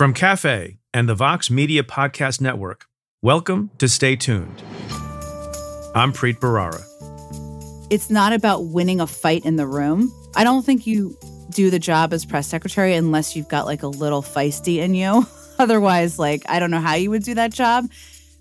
From 0.00 0.14
Cafe 0.14 0.78
and 0.94 1.06
the 1.10 1.14
Vox 1.14 1.50
Media 1.50 1.82
Podcast 1.82 2.40
Network, 2.40 2.86
welcome 3.20 3.68
to 3.76 3.86
Stay 3.86 4.16
Tuned. 4.16 4.62
I'm 5.94 6.14
Preet 6.14 6.38
Bharara. 6.38 6.82
It's 7.90 8.08
not 8.08 8.32
about 8.32 8.64
winning 8.64 9.02
a 9.02 9.06
fight 9.06 9.44
in 9.44 9.56
the 9.56 9.66
room. 9.66 10.10
I 10.34 10.42
don't 10.42 10.64
think 10.64 10.86
you 10.86 11.18
do 11.50 11.68
the 11.68 11.78
job 11.78 12.14
as 12.14 12.24
press 12.24 12.46
secretary 12.46 12.94
unless 12.94 13.36
you've 13.36 13.50
got 13.50 13.66
like 13.66 13.82
a 13.82 13.88
little 13.88 14.22
feisty 14.22 14.78
in 14.78 14.94
you. 14.94 15.26
Otherwise, 15.58 16.18
like, 16.18 16.48
I 16.48 16.60
don't 16.60 16.70
know 16.70 16.80
how 16.80 16.94
you 16.94 17.10
would 17.10 17.24
do 17.24 17.34
that 17.34 17.52
job. 17.52 17.90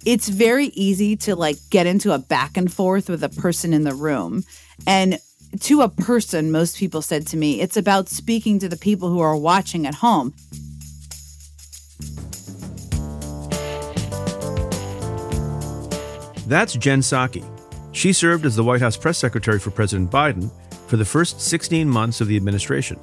It's 0.06 0.30
very 0.30 0.68
easy 0.68 1.18
to 1.18 1.36
like 1.36 1.58
get 1.72 1.86
into 1.86 2.14
a 2.14 2.20
back 2.20 2.56
and 2.56 2.72
forth 2.72 3.10
with 3.10 3.22
a 3.22 3.28
person 3.28 3.74
in 3.74 3.84
the 3.84 3.94
room. 3.94 4.46
And 4.88 5.20
to 5.60 5.82
a 5.82 5.90
person, 5.90 6.52
most 6.52 6.78
people 6.78 7.02
said 7.02 7.28
to 7.28 7.36
me, 7.36 7.60
it's 7.60 7.76
about 7.76 8.08
speaking 8.08 8.60
to 8.60 8.70
the 8.70 8.78
people 8.78 9.10
who 9.10 9.20
are 9.20 9.36
watching 9.36 9.86
at 9.86 9.96
home. 9.96 10.34
That's 16.50 16.74
Jen 16.74 17.02
Psaki. 17.02 17.46
She 17.92 18.12
served 18.12 18.44
as 18.44 18.56
the 18.56 18.64
White 18.64 18.82
House 18.82 18.98
press 18.98 19.20
secretary 19.20 19.60
for 19.60 19.70
President 19.70 20.10
Biden 20.10 20.50
for 20.88 20.98
the 20.98 21.06
first 21.06 21.40
16 21.40 21.88
months 21.88 22.22
of 22.22 22.28
the 22.28 22.36
administration. 22.36 23.00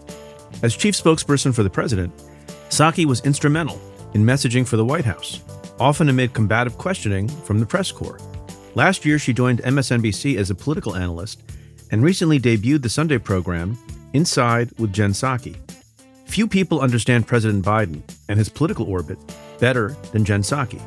As 0.64 0.74
chief 0.74 0.96
spokesperson 0.96 1.54
for 1.54 1.62
the 1.62 1.70
president, 1.70 2.12
Psaki 2.70 3.04
was 3.04 3.20
instrumental 3.20 3.80
in 4.14 4.24
messaging 4.24 4.66
for 4.66 4.76
the 4.76 4.84
White 4.84 5.04
House, 5.04 5.44
often 5.78 6.08
amid 6.08 6.34
combative 6.34 6.76
questioning 6.76 7.28
from 7.28 7.60
the 7.60 7.66
press 7.66 7.92
corps. 7.92 8.18
Last 8.74 9.04
year, 9.04 9.16
she 9.16 9.32
joined 9.32 9.62
MSNBC 9.62 10.38
as 10.38 10.50
a 10.50 10.54
political 10.56 10.96
analyst 10.96 11.40
and 11.92 12.02
recently 12.02 12.40
debuted 12.40 12.82
the 12.82 12.88
Sunday 12.88 13.18
program 13.18 13.78
Inside 14.12 14.72
with 14.76 14.92
Jen 14.92 15.12
Psaki. 15.12 15.56
Few 16.24 16.48
people 16.48 16.80
understand 16.80 17.28
President 17.28 17.64
Biden 17.64 18.02
and 18.28 18.40
his 18.40 18.48
political 18.48 18.86
orbit 18.86 19.18
better 19.60 19.96
than 20.10 20.24
Jen 20.24 20.42
Psaki. 20.42 20.82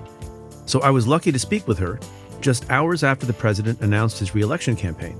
So 0.65 0.81
I 0.81 0.89
was 0.89 1.07
lucky 1.07 1.31
to 1.31 1.39
speak 1.39 1.65
with 1.69 1.79
her 1.79 1.99
just 2.41 2.69
hours 2.69 3.03
after 3.03 3.25
the 3.25 3.33
president 3.33 3.81
announced 3.81 4.19
his 4.19 4.35
reelection 4.35 4.75
campaign. 4.75 5.19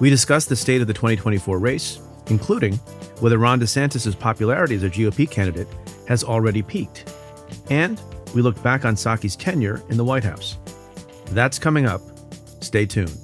We 0.00 0.10
discussed 0.10 0.48
the 0.48 0.56
state 0.56 0.80
of 0.80 0.86
the 0.86 0.94
2024 0.94 1.58
race, 1.58 2.00
including 2.28 2.74
whether 3.20 3.38
Ron 3.38 3.60
DeSantis' 3.60 4.18
popularity 4.18 4.74
as 4.74 4.82
a 4.82 4.90
GOP 4.90 5.30
candidate 5.30 5.68
has 6.08 6.24
already 6.24 6.62
peaked. 6.62 7.12
And 7.70 8.00
we 8.34 8.42
looked 8.42 8.62
back 8.62 8.84
on 8.84 8.96
Psaki's 8.96 9.36
tenure 9.36 9.82
in 9.88 9.96
the 9.96 10.04
White 10.04 10.24
House. 10.24 10.58
That's 11.26 11.58
coming 11.58 11.86
up. 11.86 12.02
Stay 12.60 12.86
tuned. 12.86 13.23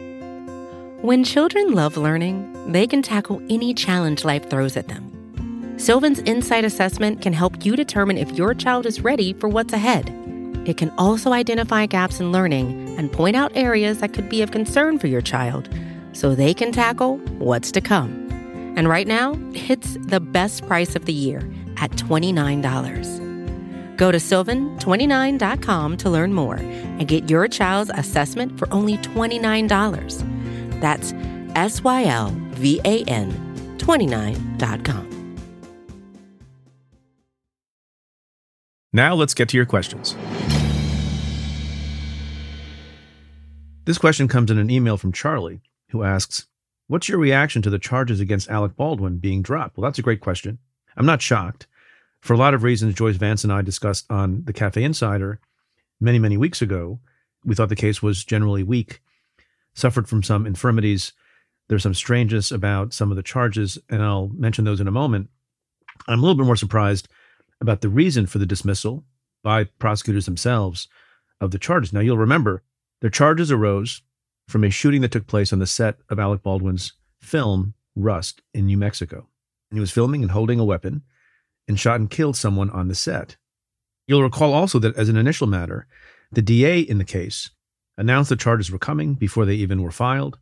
When 1.01 1.23
children 1.23 1.73
love 1.73 1.97
learning, 1.97 2.71
they 2.71 2.85
can 2.85 3.01
tackle 3.01 3.41
any 3.49 3.73
challenge 3.73 4.23
life 4.23 4.47
throws 4.51 4.77
at 4.77 4.87
them. 4.87 5.73
Sylvan's 5.77 6.19
Insight 6.19 6.63
Assessment 6.63 7.23
can 7.23 7.33
help 7.33 7.65
you 7.65 7.75
determine 7.75 8.19
if 8.19 8.33
your 8.33 8.53
child 8.53 8.85
is 8.85 9.01
ready 9.01 9.33
for 9.33 9.49
what's 9.49 9.73
ahead. 9.73 10.11
It 10.67 10.77
can 10.77 10.91
also 10.99 11.33
identify 11.33 11.87
gaps 11.87 12.19
in 12.19 12.31
learning 12.31 12.99
and 12.99 13.11
point 13.11 13.35
out 13.35 13.51
areas 13.55 13.97
that 13.97 14.13
could 14.13 14.29
be 14.29 14.43
of 14.43 14.51
concern 14.51 14.99
for 14.99 15.07
your 15.07 15.21
child 15.21 15.69
so 16.13 16.35
they 16.35 16.53
can 16.53 16.71
tackle 16.71 17.17
what's 17.39 17.71
to 17.71 17.81
come. 17.81 18.11
And 18.77 18.87
right 18.87 19.07
now, 19.07 19.33
it's 19.53 19.97
the 20.01 20.19
best 20.19 20.67
price 20.67 20.95
of 20.95 21.05
the 21.05 21.13
year 21.13 21.39
at 21.77 21.89
$29. 21.93 23.97
Go 23.97 24.11
to 24.11 24.19
sylvan29.com 24.19 25.97
to 25.97 26.09
learn 26.11 26.33
more 26.33 26.57
and 26.57 27.07
get 27.07 27.27
your 27.27 27.47
child's 27.47 27.89
assessment 27.95 28.59
for 28.59 28.71
only 28.71 28.97
$29. 28.97 30.30
That's 30.81 31.13
S 31.55 31.83
Y 31.83 32.03
L 32.05 32.35
V 32.55 32.81
A 32.83 33.03
N 33.05 33.31
29.com. 33.77 35.07
Now 38.93 39.15
let's 39.15 39.33
get 39.33 39.47
to 39.49 39.57
your 39.57 39.65
questions. 39.65 40.17
This 43.85 43.97
question 43.97 44.27
comes 44.27 44.51
in 44.51 44.57
an 44.57 44.69
email 44.69 44.97
from 44.97 45.13
Charlie, 45.13 45.61
who 45.89 46.03
asks, 46.03 46.45
What's 46.87 47.07
your 47.07 47.17
reaction 47.17 47.61
to 47.61 47.69
the 47.69 47.79
charges 47.79 48.19
against 48.19 48.49
Alec 48.49 48.75
Baldwin 48.75 49.17
being 49.17 49.41
dropped? 49.41 49.77
Well, 49.77 49.83
that's 49.83 49.97
a 49.97 50.03
great 50.03 50.19
question. 50.19 50.59
I'm 50.97 51.05
not 51.05 51.21
shocked. 51.21 51.67
For 52.19 52.33
a 52.33 52.37
lot 52.37 52.53
of 52.53 52.63
reasons, 52.63 52.95
Joyce 52.95 53.15
Vance 53.15 53.45
and 53.45 53.53
I 53.53 53.61
discussed 53.61 54.05
on 54.11 54.43
the 54.43 54.53
Cafe 54.53 54.83
Insider 54.83 55.39
many, 56.01 56.19
many 56.19 56.35
weeks 56.35 56.61
ago. 56.61 56.99
We 57.45 57.55
thought 57.55 57.69
the 57.69 57.75
case 57.77 58.03
was 58.03 58.25
generally 58.25 58.61
weak 58.61 59.01
suffered 59.73 60.07
from 60.07 60.23
some 60.23 60.45
infirmities. 60.45 61.13
There's 61.67 61.83
some 61.83 61.93
strangeness 61.93 62.51
about 62.51 62.93
some 62.93 63.11
of 63.11 63.17
the 63.17 63.23
charges, 63.23 63.77
and 63.89 64.03
I'll 64.03 64.29
mention 64.29 64.65
those 64.65 64.81
in 64.81 64.87
a 64.87 64.91
moment. 64.91 65.29
I'm 66.07 66.19
a 66.19 66.21
little 66.21 66.35
bit 66.35 66.45
more 66.45 66.55
surprised 66.55 67.07
about 67.59 67.81
the 67.81 67.89
reason 67.89 68.25
for 68.25 68.39
the 68.39 68.45
dismissal 68.45 69.05
by 69.43 69.65
prosecutors 69.65 70.25
themselves 70.25 70.87
of 71.39 71.51
the 71.51 71.59
charges. 71.59 71.93
Now, 71.93 71.99
you'll 71.99 72.17
remember 72.17 72.63
the 73.01 73.09
charges 73.09 73.51
arose 73.51 74.01
from 74.47 74.63
a 74.63 74.69
shooting 74.69 75.01
that 75.01 75.11
took 75.11 75.27
place 75.27 75.53
on 75.53 75.59
the 75.59 75.67
set 75.67 75.97
of 76.09 76.19
Alec 76.19 76.43
Baldwin's 76.43 76.93
film 77.19 77.73
Rust 77.95 78.41
in 78.53 78.65
New 78.65 78.77
Mexico. 78.77 79.27
And 79.69 79.77
he 79.77 79.79
was 79.79 79.91
filming 79.91 80.21
and 80.21 80.31
holding 80.31 80.59
a 80.59 80.65
weapon 80.65 81.03
and 81.67 81.79
shot 81.79 81.99
and 81.99 82.09
killed 82.09 82.35
someone 82.35 82.69
on 82.69 82.87
the 82.87 82.95
set. 82.95 83.37
You'll 84.07 84.23
recall 84.23 84.53
also 84.53 84.79
that, 84.79 84.95
as 84.97 85.09
an 85.09 85.15
initial 85.15 85.47
matter, 85.47 85.87
the 86.31 86.41
DA 86.41 86.79
in 86.79 86.97
the 86.97 87.05
case 87.05 87.51
announced 88.01 88.29
the 88.29 88.35
charges 88.35 88.71
were 88.71 88.79
coming 88.79 89.13
before 89.13 89.45
they 89.45 89.53
even 89.53 89.83
were 89.83 89.91
filed. 89.91 90.39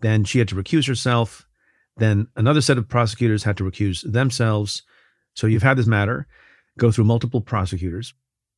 Then 0.00 0.22
she 0.22 0.38
had 0.38 0.46
to 0.48 0.54
recuse 0.54 0.86
herself. 0.86 1.44
Then 1.96 2.28
another 2.36 2.60
set 2.60 2.78
of 2.78 2.88
prosecutors 2.88 3.42
had 3.42 3.56
to 3.56 3.64
recuse 3.64 4.10
themselves. 4.10 4.82
So 5.34 5.48
you've 5.48 5.64
had 5.64 5.76
this 5.76 5.88
matter 5.88 6.28
go 6.78 6.92
through 6.92 7.04
multiple 7.04 7.40
prosecutors. 7.40 8.14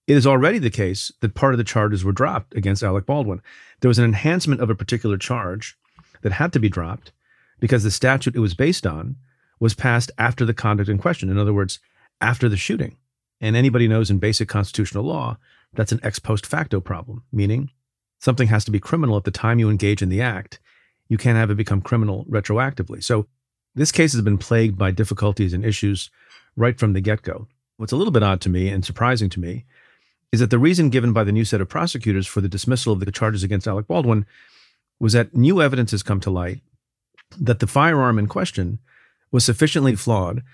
It 0.07 0.19
is 0.19 0.27
already 0.27 0.59
the 0.59 0.71
case 0.71 1.11
that 1.23 1.35
part 1.35 1.55
of 1.55 1.59
the 1.59 1.65
charges 1.65 2.05
were 2.05 2.13
dropped 2.13 2.55
against 2.55 2.83
Alec 2.83 3.07
Baldwin. 3.07 3.41
There 3.81 3.89
was 3.89 3.99
an 3.99 4.05
enhancement 4.05 4.61
of 4.61 4.69
a 4.69 4.75
particular 4.75 5.17
charge 5.17 5.77
that 6.21 6.33
had 6.33 6.53
to 6.53 6.61
be 6.61 6.69
dropped 6.69 7.11
because 7.59 7.85
the 7.85 7.91
statute 7.91 8.37
it 8.37 8.41
was 8.41 8.55
based 8.55 8.87
on 8.87 9.17
was 9.61 9.75
passed 9.75 10.11
after 10.19 10.45
the 10.45 10.53
conduct 10.55 10.91
in 10.91 10.99
question. 10.99 11.31
In 11.31 11.39
other 11.39 11.55
words, 11.55 11.79
after 12.21 12.51
the 12.51 12.57
shooting. 12.59 12.99
And 13.41 13.57
anybody 13.57 13.89
knows 13.89 14.11
in 14.11 14.19
basic 14.19 14.49
constitutional 14.49 15.05
law, 15.05 15.39
that's 15.73 15.93
an 15.93 16.01
ex 16.03 16.19
post 16.19 16.45
facto 16.45 16.81
problem, 16.81 17.25
meaning 17.33 17.71
something 18.23 18.49
has 18.49 18.65
to 18.65 18.71
be 18.71 18.79
criminal 18.79 19.17
at 19.17 19.25
the 19.25 19.33
time 19.33 19.59
you 19.59 19.69
engage 19.69 20.01
in 20.01 20.09
the 20.09 20.23
act. 20.23 20.61
You 21.09 21.19
can't 21.19 21.37
have 21.37 21.51
it 21.51 21.57
become 21.57 21.83
criminal 21.83 22.25
retroactively. 22.31 23.03
So 23.03 23.27
this 23.75 23.91
case 23.91 24.13
has 24.13 24.23
been 24.23 24.39
plagued 24.39 24.79
by 24.79 24.93
difficulties 24.93 25.53
and 25.53 25.65
issues 25.65 26.09
right 26.57 26.79
from 26.79 26.93
the 26.93 27.01
get 27.01 27.23
go. 27.23 27.49
What's 27.79 27.93
a 27.93 27.97
little 27.97 28.13
bit 28.13 28.23
odd 28.23 28.41
to 28.43 28.49
me 28.49 28.69
and 28.69 28.85
surprising 28.85 29.29
to 29.31 29.41
me 29.41 29.65
is 30.31 30.39
that 30.39 30.51
the 30.51 30.59
reason 30.59 30.89
given 30.89 31.13
by 31.13 31.25
the 31.25 31.33
new 31.33 31.45
set 31.45 31.61
of 31.61 31.69
prosecutors 31.69 32.27
for 32.29 32.41
the 32.41 32.49
dismissal 32.49 32.93
of 32.93 33.01
the 33.01 33.11
charges 33.11 33.43
against 33.43 33.67
Alec 33.67 33.89
Baldwin 33.89 34.25
was 35.01 35.15
that 35.15 35.35
new 35.35 35.61
evidence 35.61 35.91
has 35.91 36.05
come 36.05 36.21
to 36.21 36.31
light 36.31 36.61
that 37.37 37.59
the 37.59 37.67
firearm 37.67 38.21
in 38.21 38.29
question 38.29 38.79
was 39.33 39.45
sufficiently 39.45 39.97
flawed 39.97 40.45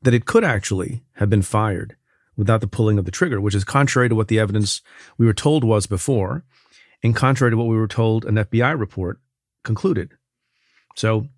that 0.00 0.14
it 0.14 0.24
could 0.24 0.44
actually 0.44 1.02
have 1.16 1.28
been 1.28 1.42
fired 1.42 1.96
without 2.36 2.62
the 2.62 2.66
pulling 2.66 2.98
of 2.98 3.04
the 3.04 3.10
trigger, 3.10 3.40
which 3.40 3.54
is 3.54 3.64
contrary 3.64 4.08
to 4.08 4.14
what 4.14 4.28
the 4.28 4.38
evidence 4.38 4.80
we 5.18 5.26
were 5.26 5.34
told 5.34 5.64
was 5.64 5.86
before, 5.86 6.44
and 7.04 7.14
contrary 7.14 7.50
to 7.50 7.56
what 7.56 7.68
we 7.68 7.76
were 7.76 7.86
told 7.86 8.24
an 8.24 8.34
FBI 8.34 8.76
report 8.78 9.20
concluded. 9.62 10.12
So 10.96 11.28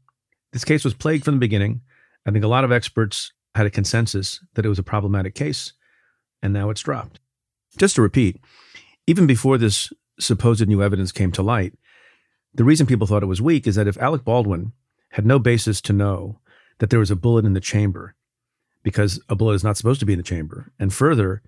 this 0.53 0.65
case 0.65 0.85
was 0.85 0.95
plagued 0.95 1.25
from 1.25 1.35
the 1.35 1.41
beginning. 1.41 1.83
I 2.25 2.31
think 2.31 2.45
a 2.45 2.49
lot 2.49 2.65
of 2.65 2.73
experts 2.73 3.33
had 3.55 3.67
a 3.67 3.71
consensus 3.71 4.41
that 4.55 4.65
it 4.65 4.69
was 4.69 4.79
a 4.79 4.85
problematic 4.85 5.35
case, 5.35 5.73
and 6.43 6.53
now 6.53 6.71
it's 6.71 6.83
dropped. 6.83 7.21
Just 7.77 7.97
to 7.97 8.03
repeat, 8.03 8.41
even 9.07 9.27
before 9.27 9.59
this 9.59 9.93
supposed 10.19 10.67
new 10.67 10.83
evidence 10.83 11.13
came 11.13 11.33
to 11.33 11.43
light, 11.43 11.75
the 12.55 12.65
reason 12.65 12.87
people 12.87 13.07
thought 13.07 13.23
it 13.23 13.27
was 13.27 13.43
weak 13.43 13.67
is 13.67 13.75
that 13.75 13.89
if 13.89 13.99
Alec 13.99 14.25
Baldwin 14.25 14.73
had 15.11 15.27
no 15.27 15.39
basis 15.39 15.81
to 15.83 15.93
know 15.93 16.41
that 16.79 16.91
there 16.91 17.01
was 17.01 17.11
a 17.11 17.17
bullet 17.17 17.45
in 17.45 17.55
the 17.55 17.61
chamber 17.61 18.15
because 18.83 19.21
a 19.29 19.35
bullet 19.35 19.55
is 19.55 19.65
not 19.65 19.77
supposed 19.77 20.01
to 20.01 20.07
be 20.07 20.13
in 20.13 20.19
the 20.19 20.23
chamber. 20.23 20.73
And 20.79 20.93
further, 20.93 21.43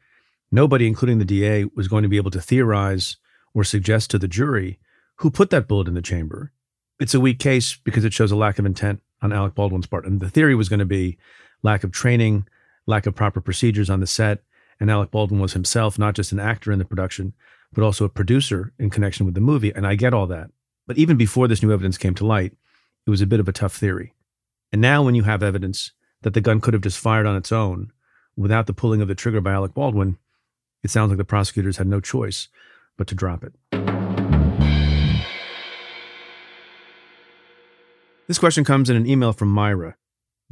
nobody, 0.50 0.87
including 0.87 1.19
the 1.19 1.25
DA, 1.25 1.64
was 1.76 1.88
going 1.88 2.03
to 2.03 2.09
be 2.09 2.17
able 2.17 2.31
to 2.32 2.41
theorize 2.41 3.17
or 3.55 3.65
suggest 3.65 4.11
to 4.11 4.19
the 4.19 4.29
jury 4.29 4.79
who 5.17 5.31
put 5.31 5.50
that 5.50 5.69
bullet 5.69 5.89
in 5.89 5.95
the 5.95 6.03
chamber. 6.03 6.53
It's 7.00 7.15
a 7.15 7.21
weak 7.21 7.39
case 7.39 7.77
because 7.77 8.05
it 8.05 8.12
shows 8.12 8.33
a 8.33 8.37
lack 8.37 8.59
of 8.59 8.67
intent 8.67 9.00
on 9.23 9.33
Alec 9.33 9.55
Baldwin's 9.55 9.87
part. 9.87 10.06
And 10.06 10.21
the 10.21 10.31
theory 10.31 10.55
was 10.55 10.69
going 10.69 10.79
to 10.79 10.87
be 10.87 11.19
lack 11.62 11.85
of 11.85 11.93
training, 11.93 12.47
lack 12.87 13.06
of 13.06 13.15
proper 13.15 13.41
procedures 13.41 13.91
on 13.91 14.00
the 14.00 14.06
set. 14.06 14.43
And 14.81 14.91
Alec 14.91 15.11
Baldwin 15.11 15.41
was 15.41 15.53
himself 15.55 15.99
not 15.99 16.15
just 16.15 16.33
an 16.33 16.41
actor 16.41 16.71
in 16.71 16.79
the 16.79 16.85
production, 16.85 17.35
but 17.73 17.83
also 17.83 18.05
a 18.05 18.09
producer 18.09 18.73
in 18.79 18.91
connection 18.91 19.27
with 19.27 19.35
the 19.35 19.41
movie. 19.41 19.73
And 19.75 19.87
I 19.87 19.95
get 19.95 20.15
all 20.15 20.27
that. 20.29 20.50
But 20.87 20.99
even 20.99 21.17
before 21.17 21.49
this 21.49 21.62
new 21.62 21.73
evidence 21.73 21.99
came 21.99 22.15
to 22.15 22.27
light, 22.27 22.55
it 23.06 23.11
was 23.11 23.21
a 23.21 23.27
bit 23.27 23.41
of 23.41 23.49
a 23.49 23.53
tough 23.53 23.75
theory. 23.75 24.15
And 24.73 24.81
now, 24.81 25.03
when 25.03 25.15
you 25.15 25.23
have 25.25 25.43
evidence 25.43 25.93
that 26.23 26.35
the 26.35 26.41
gun 26.41 26.61
could 26.61 26.75
have 26.75 26.83
just 26.83 26.99
fired 26.99 27.27
on 27.27 27.37
its 27.37 27.53
own 27.53 27.93
without 28.37 28.67
the 28.67 28.73
pulling 28.73 29.00
of 29.00 29.09
the 29.09 29.15
trigger 29.15 29.41
by 29.41 29.53
Alec 29.53 29.75
Baldwin, 29.75 30.19
it 30.83 30.91
sounds 30.91 31.09
like 31.09 31.19
the 31.19 31.25
prosecutors 31.25 31.79
had 31.79 31.87
no 31.87 32.00
choice 32.00 32.49
but 32.99 33.06
to 33.06 33.15
drop 33.15 33.43
it. 33.43 33.55
This 38.27 38.39
question 38.39 38.62
comes 38.62 38.91
in 38.91 38.97
an 38.97 39.06
email 39.06 39.33
from 39.33 39.49
Myra. 39.49 39.97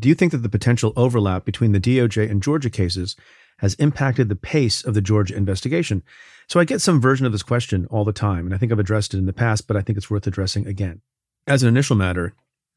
Do 0.01 0.09
you 0.09 0.15
think 0.15 0.33
that 0.33 0.39
the 0.39 0.49
potential 0.49 0.95
overlap 0.97 1.45
between 1.45 1.73
the 1.73 1.81
DOJ 1.81 2.31
and 2.31 2.43
Georgia 2.43 2.71
cases 2.71 3.17
has 3.59 3.75
impacted 3.75 4.31
the 4.31 4.37
pace 4.37 4.83
of 4.83 4.95
the 4.95 5.03
Georgia 5.03 5.37
investigation? 5.37 6.03
So 6.49 6.59
I 6.59 6.65
get 6.65 6.81
some 6.81 7.01
version 7.01 7.27
of 7.27 7.33
this 7.33 7.43
question 7.43 7.87
all 7.91 8.05
the 8.05 8.13
time, 8.13 8.47
and 8.47 8.55
I 8.55 8.59
think 8.59 8.73
I've 8.73 8.79
addressed 8.79 9.13
it 9.13 9.19
in 9.19 9.27
the 9.27 9.33
past, 9.35 9.67
but 9.67 9.77
I 9.77 9.83
think 9.83 9.99
it's 9.99 10.11
worth 10.11 10.27
addressing 10.27 10.67
again. 10.67 11.03
As 11.47 11.63
an 11.63 11.69
initial 11.69 11.97
matter, 11.97 12.35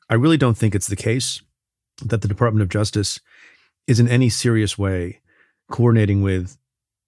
I 0.10 0.16
really 0.16 0.38
don't 0.38 0.58
think 0.58 0.76
it's 0.76 0.88
the 0.88 0.96
case 0.96 1.42
that 2.04 2.22
the 2.22 2.28
Department 2.28 2.64
of 2.64 2.70
Justice 2.70 3.20
is 3.88 4.00
in 4.00 4.08
any 4.08 4.30
serious 4.30 4.78
way 4.78 5.22
coordinating 5.70 6.22
with 6.22 6.58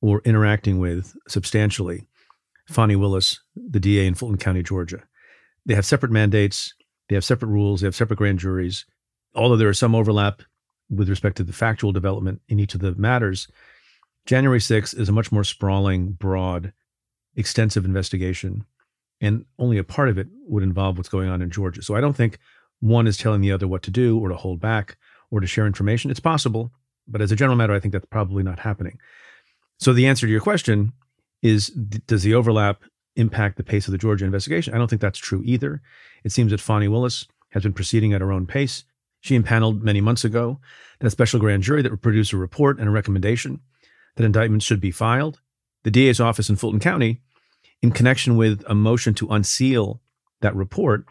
or 0.01 0.21
interacting 0.23 0.79
with 0.79 1.15
substantially 1.27 2.07
Fani 2.71 2.95
Willis, 2.95 3.39
the 3.55 3.79
DA 3.79 4.07
in 4.07 4.15
Fulton 4.15 4.37
County, 4.37 4.63
Georgia. 4.63 5.03
They 5.65 5.75
have 5.75 5.85
separate 5.85 6.11
mandates, 6.11 6.73
they 7.09 7.15
have 7.15 7.25
separate 7.25 7.49
rules, 7.49 7.81
they 7.81 7.87
have 7.87 7.95
separate 7.95 8.17
grand 8.17 8.39
juries. 8.39 8.85
Although 9.35 9.57
there 9.57 9.69
is 9.69 9.79
some 9.79 9.95
overlap 9.95 10.41
with 10.89 11.09
respect 11.09 11.37
to 11.37 11.43
the 11.43 11.53
factual 11.53 11.91
development 11.91 12.41
in 12.47 12.59
each 12.59 12.73
of 12.73 12.81
the 12.81 12.95
matters, 12.95 13.47
January 14.25 14.59
6th 14.59 14.97
is 14.97 15.09
a 15.09 15.13
much 15.13 15.31
more 15.31 15.43
sprawling, 15.43 16.11
broad, 16.11 16.73
extensive 17.35 17.85
investigation, 17.85 18.65
and 19.19 19.45
only 19.59 19.77
a 19.77 19.83
part 19.83 20.09
of 20.09 20.17
it 20.17 20.27
would 20.45 20.63
involve 20.63 20.97
what's 20.97 21.09
going 21.09 21.29
on 21.29 21.41
in 21.41 21.49
Georgia. 21.49 21.81
So 21.81 21.95
I 21.95 22.01
don't 22.01 22.15
think 22.15 22.39
one 22.79 23.07
is 23.07 23.17
telling 23.17 23.41
the 23.41 23.51
other 23.51 23.67
what 23.67 23.83
to 23.83 23.91
do 23.91 24.19
or 24.19 24.29
to 24.29 24.35
hold 24.35 24.59
back 24.59 24.97
or 25.29 25.39
to 25.39 25.47
share 25.47 25.67
information. 25.67 26.11
It's 26.11 26.19
possible, 26.19 26.71
but 27.07 27.21
as 27.21 27.31
a 27.31 27.35
general 27.35 27.55
matter, 27.55 27.73
I 27.73 27.79
think 27.79 27.93
that's 27.93 28.05
probably 28.05 28.43
not 28.43 28.59
happening. 28.59 28.99
So 29.79 29.93
the 29.93 30.07
answer 30.07 30.25
to 30.25 30.31
your 30.31 30.41
question 30.41 30.93
is 31.41 31.67
does 31.67 32.23
the 32.23 32.33
overlap 32.33 32.83
impact 33.15 33.57
the 33.57 33.63
pace 33.63 33.87
of 33.87 33.91
the 33.91 33.97
Georgia 33.97 34.25
investigation? 34.25 34.73
I 34.73 34.77
don't 34.77 34.89
think 34.89 35.01
that's 35.01 35.19
true 35.19 35.41
either. 35.45 35.81
It 36.23 36.31
seems 36.31 36.51
that 36.51 36.61
Fani 36.61 36.87
Willis 36.87 37.27
has 37.49 37.63
been 37.63 37.73
proceeding 37.73 38.13
at 38.13 38.21
her 38.21 38.31
own 38.31 38.45
pace. 38.45 38.83
She 39.19 39.35
impaneled 39.35 39.83
many 39.83 40.01
months 40.01 40.23
ago 40.23 40.59
that 40.99 41.07
a 41.07 41.11
special 41.11 41.39
grand 41.39 41.63
jury 41.63 41.81
that 41.81 41.91
would 41.91 42.01
produce 42.01 42.33
a 42.33 42.37
report 42.37 42.79
and 42.79 42.87
a 42.87 42.91
recommendation 42.91 43.59
that 44.15 44.25
indictments 44.25 44.65
should 44.65 44.81
be 44.81 44.91
filed. 44.91 45.39
The 45.83 45.91
DA's 45.91 46.19
office 46.19 46.49
in 46.49 46.55
Fulton 46.55 46.79
County, 46.79 47.21
in 47.81 47.91
connection 47.91 48.35
with 48.35 48.63
a 48.67 48.75
motion 48.75 49.13
to 49.15 49.29
unseal 49.29 50.01
that 50.41 50.55
report, 50.55 51.05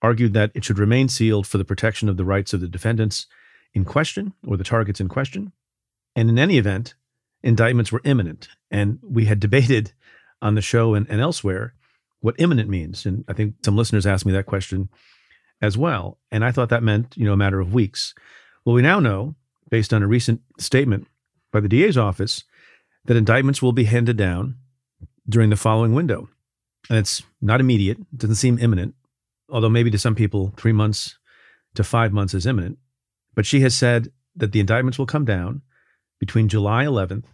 argued 0.00 0.32
that 0.34 0.50
it 0.54 0.64
should 0.64 0.78
remain 0.78 1.08
sealed 1.08 1.46
for 1.46 1.58
the 1.58 1.64
protection 1.64 2.08
of 2.08 2.16
the 2.16 2.24
rights 2.24 2.52
of 2.52 2.60
the 2.60 2.68
defendants 2.68 3.26
in 3.74 3.84
question 3.84 4.34
or 4.46 4.56
the 4.56 4.64
targets 4.64 5.00
in 5.00 5.08
question. 5.08 5.52
And 6.14 6.28
in 6.28 6.38
any 6.38 6.58
event, 6.58 6.94
indictments 7.42 7.92
were 7.92 8.02
imminent. 8.04 8.48
And 8.72 8.98
we 9.02 9.26
had 9.26 9.38
debated 9.38 9.92
on 10.40 10.56
the 10.56 10.62
show 10.62 10.94
and, 10.94 11.08
and 11.08 11.20
elsewhere 11.20 11.74
what 12.20 12.34
imminent 12.38 12.68
means. 12.68 13.06
And 13.06 13.24
I 13.28 13.34
think 13.34 13.56
some 13.64 13.76
listeners 13.76 14.06
asked 14.06 14.26
me 14.26 14.32
that 14.32 14.46
question 14.46 14.88
as 15.60 15.78
well. 15.78 16.18
And 16.30 16.44
I 16.44 16.50
thought 16.50 16.70
that 16.70 16.82
meant, 16.82 17.16
you 17.16 17.24
know, 17.24 17.32
a 17.32 17.36
matter 17.36 17.60
of 17.60 17.74
weeks. 17.74 18.14
Well, 18.64 18.74
we 18.74 18.82
now 18.82 18.98
know, 18.98 19.36
based 19.70 19.92
on 19.92 20.02
a 20.02 20.06
recent 20.08 20.40
statement 20.58 21.06
by 21.52 21.60
the 21.60 21.68
DA's 21.68 21.98
office, 21.98 22.44
that 23.04 23.16
indictments 23.16 23.60
will 23.60 23.72
be 23.72 23.84
handed 23.84 24.16
down 24.16 24.56
during 25.28 25.50
the 25.50 25.56
following 25.56 25.94
window. 25.94 26.28
And 26.88 26.98
it's 26.98 27.22
not 27.40 27.60
immediate, 27.60 27.98
it 27.98 28.18
doesn't 28.18 28.36
seem 28.36 28.58
imminent, 28.58 28.94
although 29.48 29.68
maybe 29.68 29.90
to 29.90 29.98
some 29.98 30.14
people, 30.14 30.52
three 30.56 30.72
months 30.72 31.18
to 31.74 31.84
five 31.84 32.12
months 32.12 32.34
is 32.34 32.46
imminent. 32.46 32.78
But 33.34 33.46
she 33.46 33.60
has 33.60 33.74
said 33.74 34.12
that 34.36 34.52
the 34.52 34.60
indictments 34.60 34.98
will 34.98 35.06
come 35.06 35.24
down 35.24 35.62
between 36.18 36.48
July 36.48 36.84
11th 36.84 37.24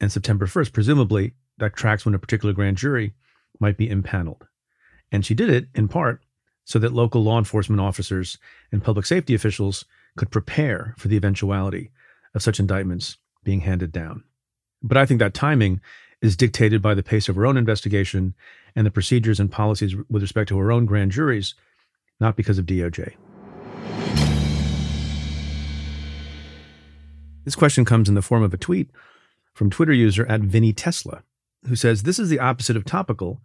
and 0.00 0.12
September 0.12 0.46
1st. 0.46 0.72
Presumably, 0.72 1.34
that 1.58 1.74
tracks 1.74 2.04
when 2.04 2.14
a 2.14 2.18
particular 2.18 2.54
grand 2.54 2.76
jury 2.76 3.14
might 3.60 3.76
be 3.76 3.90
impaneled. 3.90 4.46
And 5.10 5.24
she 5.24 5.34
did 5.34 5.50
it 5.50 5.68
in 5.74 5.88
part 5.88 6.22
so 6.64 6.78
that 6.78 6.92
local 6.92 7.22
law 7.22 7.38
enforcement 7.38 7.80
officers 7.80 8.38
and 8.70 8.84
public 8.84 9.06
safety 9.06 9.34
officials 9.34 9.84
could 10.16 10.30
prepare 10.30 10.94
for 10.98 11.08
the 11.08 11.16
eventuality 11.16 11.90
of 12.34 12.42
such 12.42 12.60
indictments 12.60 13.16
being 13.42 13.60
handed 13.60 13.90
down. 13.90 14.22
But 14.82 14.96
I 14.96 15.06
think 15.06 15.18
that 15.20 15.34
timing 15.34 15.80
is 16.20 16.36
dictated 16.36 16.82
by 16.82 16.94
the 16.94 17.02
pace 17.02 17.28
of 17.28 17.36
her 17.36 17.46
own 17.46 17.56
investigation 17.56 18.34
and 18.76 18.86
the 18.86 18.90
procedures 18.90 19.40
and 19.40 19.50
policies 19.50 19.96
with 20.08 20.22
respect 20.22 20.48
to 20.48 20.58
her 20.58 20.70
own 20.70 20.84
grand 20.84 21.12
juries, 21.12 21.54
not 22.20 22.36
because 22.36 22.58
of 22.58 22.66
DOJ. 22.66 23.14
This 27.44 27.56
question 27.56 27.84
comes 27.84 28.08
in 28.08 28.14
the 28.14 28.22
form 28.22 28.42
of 28.42 28.52
a 28.52 28.58
tweet 28.58 28.90
from 29.58 29.70
Twitter 29.70 29.92
user 29.92 30.24
at 30.26 30.40
Vinny 30.40 30.72
Tesla, 30.72 31.24
who 31.66 31.74
says, 31.74 32.04
This 32.04 32.20
is 32.20 32.28
the 32.28 32.38
opposite 32.38 32.76
of 32.76 32.84
topical, 32.84 33.40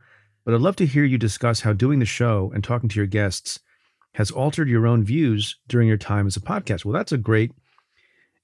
but 0.46 0.54
I'd 0.54 0.62
love 0.62 0.76
to 0.76 0.86
hear 0.86 1.04
you 1.04 1.18
discuss 1.18 1.62
how 1.62 1.74
doing 1.74 1.98
the 1.98 2.06
show 2.06 2.52
and 2.54 2.64
talking 2.64 2.88
to 2.90 3.00
your 3.00 3.08
guests 3.08 3.60
has 4.14 4.30
altered 4.30 4.70
your 4.70 4.86
own 4.86 5.04
views 5.04 5.58
during 5.68 5.88
your 5.88 5.98
time 5.98 6.28
as 6.28 6.38
a 6.38 6.40
podcast. 6.40 6.86
Well, 6.86 6.94
that's 6.94 7.12
a 7.12 7.18
great 7.18 7.52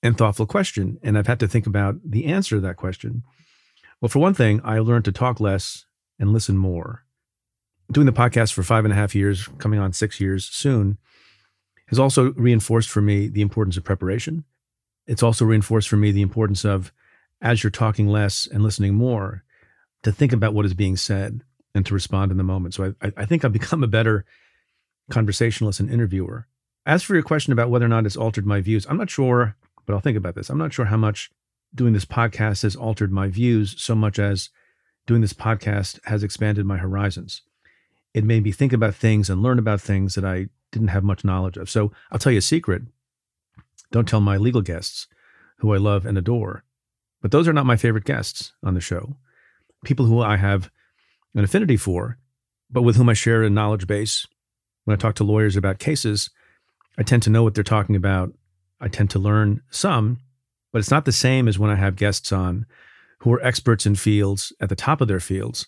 and 0.01 0.17
thoughtful 0.17 0.47
question. 0.47 0.97
And 1.03 1.15
I've 1.15 1.27
had 1.27 1.39
to 1.41 1.47
think 1.47 1.67
about 1.67 1.97
the 2.03 2.25
answer 2.25 2.55
to 2.55 2.61
that 2.61 2.77
question. 2.77 3.21
Well, 4.01 4.09
for 4.09 4.17
one 4.17 4.33
thing, 4.33 4.61
I 4.63 4.79
learned 4.79 5.05
to 5.05 5.11
talk 5.11 5.39
less 5.39 5.85
and 6.17 6.33
listen 6.33 6.57
more. 6.57 7.03
Doing 7.91 8.07
the 8.07 8.11
podcast 8.11 8.51
for 8.51 8.63
five 8.63 8.83
and 8.83 8.91
a 8.91 8.97
half 8.97 9.13
years, 9.13 9.47
coming 9.59 9.79
on 9.79 9.93
six 9.93 10.19
years 10.19 10.45
soon, 10.45 10.97
has 11.85 11.99
also 11.99 12.33
reinforced 12.33 12.89
for 12.89 13.01
me 13.01 13.27
the 13.27 13.43
importance 13.43 13.77
of 13.77 13.83
preparation. 13.83 14.43
It's 15.05 15.21
also 15.21 15.45
reinforced 15.45 15.87
for 15.87 15.97
me 15.97 16.11
the 16.11 16.23
importance 16.23 16.65
of, 16.65 16.91
as 17.41 17.63
you're 17.63 17.71
talking 17.71 18.07
less 18.07 18.45
and 18.45 18.63
listening 18.63 18.95
more, 18.95 19.43
to 20.03 20.11
think 20.11 20.31
about 20.31 20.53
what 20.53 20.65
is 20.65 20.73
being 20.73 20.97
said 20.97 21.41
and 21.75 21.85
to 21.85 21.93
respond 21.93 22.31
in 22.31 22.37
the 22.37 22.43
moment. 22.43 22.73
So 22.73 22.95
I, 23.01 23.11
I 23.17 23.25
think 23.25 23.43
I've 23.43 23.53
become 23.61 23.83
a 23.83 23.87
better 23.87 24.25
conversationalist 25.09 25.79
and 25.79 25.89
interviewer. 25.89 26.47
As 26.85 27.03
for 27.03 27.13
your 27.13 27.23
question 27.23 27.53
about 27.53 27.69
whether 27.69 27.85
or 27.85 27.89
not 27.89 28.05
it's 28.05 28.17
altered 28.17 28.45
my 28.45 28.61
views, 28.61 28.85
I'm 28.89 28.97
not 28.97 29.09
sure 29.09 29.55
but 29.89 29.95
I'll 29.95 30.01
think 30.01 30.17
about 30.17 30.35
this. 30.35 30.51
I'm 30.51 30.59
not 30.59 30.71
sure 30.71 30.85
how 30.85 30.97
much 30.97 31.31
doing 31.73 31.93
this 31.93 32.05
podcast 32.05 32.61
has 32.61 32.75
altered 32.75 33.11
my 33.11 33.27
views 33.27 33.73
so 33.81 33.95
much 33.95 34.19
as 34.19 34.51
doing 35.07 35.21
this 35.21 35.33
podcast 35.33 35.99
has 36.05 36.21
expanded 36.21 36.63
my 36.63 36.77
horizons. 36.77 37.41
It 38.13 38.23
made 38.23 38.43
me 38.43 38.51
think 38.51 38.71
about 38.71 38.93
things 38.93 39.31
and 39.31 39.41
learn 39.41 39.57
about 39.57 39.81
things 39.81 40.13
that 40.13 40.23
I 40.23 40.49
didn't 40.71 40.89
have 40.89 41.03
much 41.03 41.25
knowledge 41.25 41.57
of. 41.57 41.71
So 41.71 41.91
I'll 42.11 42.19
tell 42.19 42.31
you 42.31 42.37
a 42.37 42.41
secret. 42.43 42.83
Don't 43.91 44.07
tell 44.07 44.21
my 44.21 44.37
legal 44.37 44.61
guests, 44.61 45.07
who 45.57 45.73
I 45.73 45.77
love 45.77 46.05
and 46.05 46.19
adore. 46.19 46.63
But 47.21 47.31
those 47.31 47.47
are 47.47 47.53
not 47.53 47.65
my 47.65 47.75
favorite 47.75 48.05
guests 48.05 48.53
on 48.63 48.73
the 48.73 48.81
show. 48.81 49.17
People 49.83 50.05
who 50.05 50.21
I 50.21 50.37
have 50.37 50.69
an 51.35 51.43
affinity 51.43 51.77
for, 51.77 52.17
but 52.69 52.81
with 52.83 52.95
whom 52.95 53.09
I 53.09 53.13
share 53.13 53.43
a 53.43 53.49
knowledge 53.49 53.87
base. 53.87 54.25
When 54.85 54.95
I 54.95 54.97
talk 54.97 55.15
to 55.15 55.23
lawyers 55.23 55.55
about 55.55 55.79
cases, 55.79 56.29
I 56.97 57.03
tend 57.03 57.23
to 57.23 57.29
know 57.29 57.43
what 57.43 57.53
they're 57.55 57.63
talking 57.63 57.95
about 57.95 58.33
I 58.81 58.87
tend 58.87 59.09
to 59.11 59.19
learn 59.19 59.61
some, 59.69 60.19
but 60.71 60.79
it's 60.79 60.91
not 60.91 61.05
the 61.05 61.11
same 61.11 61.47
as 61.47 61.59
when 61.59 61.69
I 61.69 61.75
have 61.75 61.95
guests 61.95 62.31
on 62.31 62.65
who 63.19 63.33
are 63.33 63.43
experts 63.43 63.85
in 63.85 63.95
fields 63.95 64.53
at 64.61 64.69
the 64.69 64.75
top 64.75 65.01
of 65.01 65.07
their 65.07 65.19
fields 65.19 65.67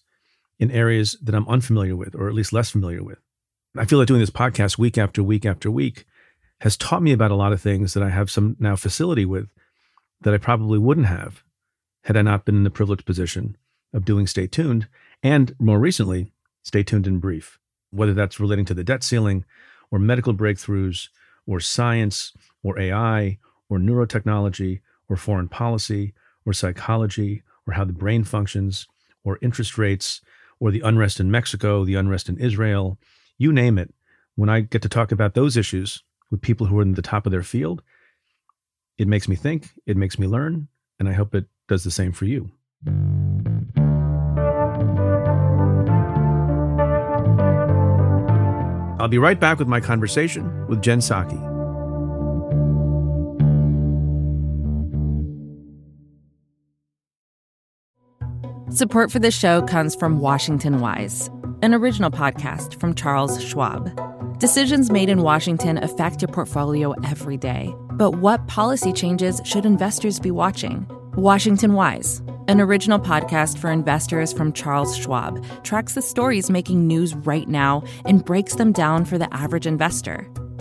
in 0.59 0.71
areas 0.71 1.17
that 1.21 1.35
I'm 1.35 1.47
unfamiliar 1.49 1.95
with, 1.95 2.15
or 2.15 2.27
at 2.27 2.33
least 2.33 2.53
less 2.53 2.69
familiar 2.69 3.03
with. 3.03 3.19
I 3.77 3.85
feel 3.85 3.99
like 3.99 4.07
doing 4.07 4.21
this 4.21 4.29
podcast 4.29 4.77
week 4.77 4.97
after 4.97 5.23
week 5.23 5.45
after 5.45 5.69
week 5.69 6.05
has 6.61 6.77
taught 6.77 7.01
me 7.01 7.11
about 7.11 7.31
a 7.31 7.35
lot 7.35 7.51
of 7.51 7.61
things 7.61 7.93
that 7.93 8.03
I 8.03 8.09
have 8.09 8.29
some 8.29 8.55
now 8.59 8.75
facility 8.75 9.25
with 9.25 9.49
that 10.21 10.33
I 10.33 10.37
probably 10.37 10.79
wouldn't 10.79 11.07
have 11.07 11.43
had 12.03 12.17
I 12.17 12.21
not 12.21 12.45
been 12.45 12.55
in 12.55 12.63
the 12.63 12.69
privileged 12.69 13.05
position 13.05 13.57
of 13.93 14.05
doing 14.05 14.27
Stay 14.27 14.47
Tuned 14.47 14.87
and 15.23 15.55
more 15.59 15.79
recently, 15.79 16.31
Stay 16.63 16.83
Tuned 16.83 17.07
in 17.07 17.19
Brief, 17.19 17.59
whether 17.91 18.13
that's 18.13 18.39
relating 18.39 18.65
to 18.65 18.73
the 18.73 18.83
debt 18.83 19.03
ceiling 19.03 19.45
or 19.91 19.99
medical 19.99 20.33
breakthroughs 20.33 21.09
or 21.45 21.59
science 21.59 22.33
or 22.63 22.79
AI 22.79 23.37
or 23.69 23.77
neurotechnology 23.77 24.81
or 25.09 25.15
foreign 25.15 25.49
policy 25.49 26.13
or 26.45 26.53
psychology 26.53 27.43
or 27.67 27.73
how 27.73 27.85
the 27.85 27.93
brain 27.93 28.23
functions 28.23 28.87
or 29.23 29.37
interest 29.41 29.77
rates 29.77 30.21
or 30.59 30.71
the 30.71 30.81
unrest 30.81 31.19
in 31.19 31.29
Mexico, 31.29 31.83
the 31.83 31.95
unrest 31.95 32.29
in 32.29 32.37
Israel, 32.37 32.97
you 33.37 33.51
name 33.51 33.77
it. 33.77 33.93
When 34.35 34.49
I 34.49 34.61
get 34.61 34.81
to 34.83 34.89
talk 34.89 35.11
about 35.11 35.33
those 35.33 35.57
issues 35.57 36.03
with 36.29 36.41
people 36.41 36.67
who 36.67 36.79
are 36.79 36.83
in 36.83 36.93
the 36.93 37.01
top 37.01 37.25
of 37.25 37.31
their 37.31 37.43
field, 37.43 37.83
it 38.97 39.07
makes 39.07 39.27
me 39.27 39.35
think, 39.35 39.69
it 39.85 39.97
makes 39.97 40.19
me 40.19 40.27
learn, 40.27 40.67
and 40.99 41.09
I 41.09 41.13
hope 41.13 41.33
it 41.35 41.45
does 41.67 41.83
the 41.83 41.91
same 41.91 42.11
for 42.11 42.25
you. 42.25 42.51
I'll 48.99 49.07
be 49.07 49.17
right 49.17 49.39
back 49.39 49.57
with 49.57 49.67
my 49.67 49.79
conversation 49.79 50.67
with 50.67 50.81
Jen 50.81 50.99
Psaki. 50.99 51.51
Support 58.71 59.11
for 59.11 59.19
this 59.19 59.37
show 59.37 59.61
comes 59.63 59.95
from 59.95 60.19
Washington 60.19 60.79
Wise, 60.79 61.29
an 61.61 61.73
original 61.73 62.11
podcast 62.11 62.79
from 62.79 62.95
Charles 62.95 63.43
Schwab. 63.43 64.10
Decisions 64.41 64.89
made 64.89 65.07
in 65.07 65.21
Washington 65.21 65.77
affect 65.77 66.23
your 66.23 66.29
portfolio 66.29 66.93
every 67.03 67.37
day. 67.37 67.71
But 67.91 68.15
what 68.15 68.47
policy 68.47 68.91
changes 68.91 69.39
should 69.45 69.67
investors 69.67 70.19
be 70.19 70.31
watching? 70.31 70.87
Washington 71.15 71.73
Wise, 71.73 72.23
an 72.47 72.59
original 72.59 72.97
podcast 72.97 73.59
for 73.59 73.71
investors 73.71 74.33
from 74.33 74.51
Charles 74.51 74.97
Schwab, 74.97 75.45
tracks 75.63 75.93
the 75.93 76.01
stories 76.01 76.49
making 76.49 76.87
news 76.87 77.13
right 77.13 77.47
now 77.47 77.83
and 78.05 78.25
breaks 78.25 78.55
them 78.55 78.71
down 78.71 79.05
for 79.05 79.19
the 79.19 79.31
average 79.31 79.67
investor. 79.67 80.27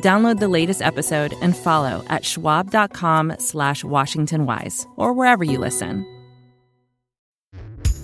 Download 0.00 0.38
the 0.38 0.48
latest 0.48 0.80
episode 0.80 1.34
and 1.42 1.56
follow 1.56 2.04
at 2.08 2.24
schwab.com 2.24 3.36
slash 3.38 3.82
washingtonwise 3.84 4.86
or 4.96 5.12
wherever 5.12 5.44
you 5.44 5.58
listen. 5.58 6.06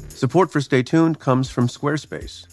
Support 0.09 0.51
for 0.51 0.61
Stay 0.61 0.83
Tuned 0.83 1.21
comes 1.21 1.49
from 1.49 1.69
Squarespace. 1.69 2.47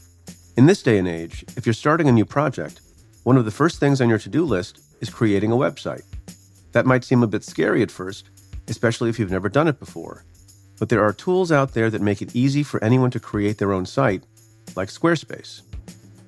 In 0.56 0.68
this 0.68 0.84
day 0.84 1.00
and 1.00 1.08
age, 1.08 1.44
if 1.58 1.66
you're 1.66 1.74
starting 1.74 2.08
a 2.08 2.12
new 2.12 2.24
project, 2.24 2.80
one 3.24 3.38
of 3.38 3.46
the 3.46 3.52
first 3.52 3.80
things 3.80 4.00
on 4.00 4.08
your 4.08 4.20
to-do 4.20 4.46
list 4.46 4.80
is 5.02 5.10
creating 5.10 5.52
a 5.52 5.56
website. 5.56 6.04
That 6.74 6.86
might 6.86 7.04
seem 7.04 7.24
a 7.24 7.28
bit 7.28 7.44
scary 7.44 7.82
at 7.82 7.90
first, 7.90 8.30
especially 8.68 9.10
if 9.10 9.18
you've 9.18 9.32
never 9.32 9.50
done 9.50 9.68
it 9.68 9.80
before. 9.80 10.24
But 10.80 10.90
there 10.90 11.04
are 11.04 11.12
tools 11.12 11.52
out 11.52 11.74
there 11.74 11.90
that 11.90 12.02
make 12.02 12.22
it 12.22 12.36
easy 12.36 12.62
for 12.62 12.84
anyone 12.84 13.12
to 13.12 13.20
create 13.20 13.58
their 13.58 13.74
own 13.74 13.86
site, 13.86 14.24
like 14.76 14.90
Squarespace. 14.90 15.62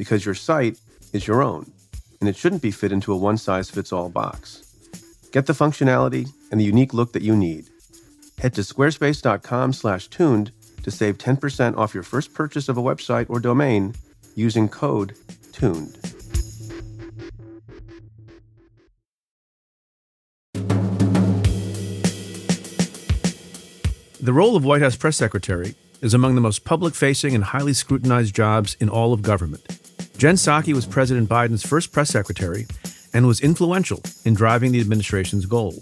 because 0.00 0.24
your 0.24 0.34
site 0.34 0.78
is 1.12 1.26
your 1.26 1.42
own 1.42 1.70
and 2.20 2.28
it 2.30 2.34
shouldn't 2.34 2.62
be 2.62 2.70
fit 2.70 2.90
into 2.90 3.12
a 3.12 3.16
one 3.18 3.36
size 3.36 3.68
fits 3.68 3.92
all 3.92 4.08
box. 4.08 4.64
Get 5.30 5.44
the 5.44 5.52
functionality 5.52 6.26
and 6.50 6.58
the 6.58 6.64
unique 6.64 6.94
look 6.94 7.12
that 7.12 7.20
you 7.20 7.36
need. 7.36 7.66
Head 8.38 8.54
to 8.54 8.62
squarespace.com/tuned 8.62 10.52
to 10.84 10.90
save 10.90 11.18
10% 11.18 11.76
off 11.76 11.92
your 11.92 12.02
first 12.02 12.32
purchase 12.32 12.70
of 12.70 12.78
a 12.78 12.82
website 12.82 13.26
or 13.28 13.40
domain 13.40 13.94
using 14.34 14.70
code 14.70 15.14
TUNED. 15.52 15.94
The 24.22 24.32
role 24.32 24.56
of 24.56 24.64
White 24.64 24.80
House 24.80 24.96
press 24.96 25.18
secretary 25.18 25.74
is 26.00 26.14
among 26.14 26.36
the 26.36 26.40
most 26.40 26.64
public 26.64 26.94
facing 26.94 27.34
and 27.34 27.44
highly 27.44 27.74
scrutinized 27.74 28.34
jobs 28.34 28.78
in 28.80 28.88
all 28.88 29.12
of 29.12 29.20
government. 29.20 29.89
Jen 30.20 30.34
Psaki 30.34 30.74
was 30.74 30.84
President 30.84 31.30
Biden's 31.30 31.66
first 31.66 31.92
press 31.92 32.10
secretary 32.10 32.66
and 33.14 33.26
was 33.26 33.40
influential 33.40 34.02
in 34.22 34.34
driving 34.34 34.70
the 34.70 34.78
administration's 34.78 35.46
goals. 35.46 35.80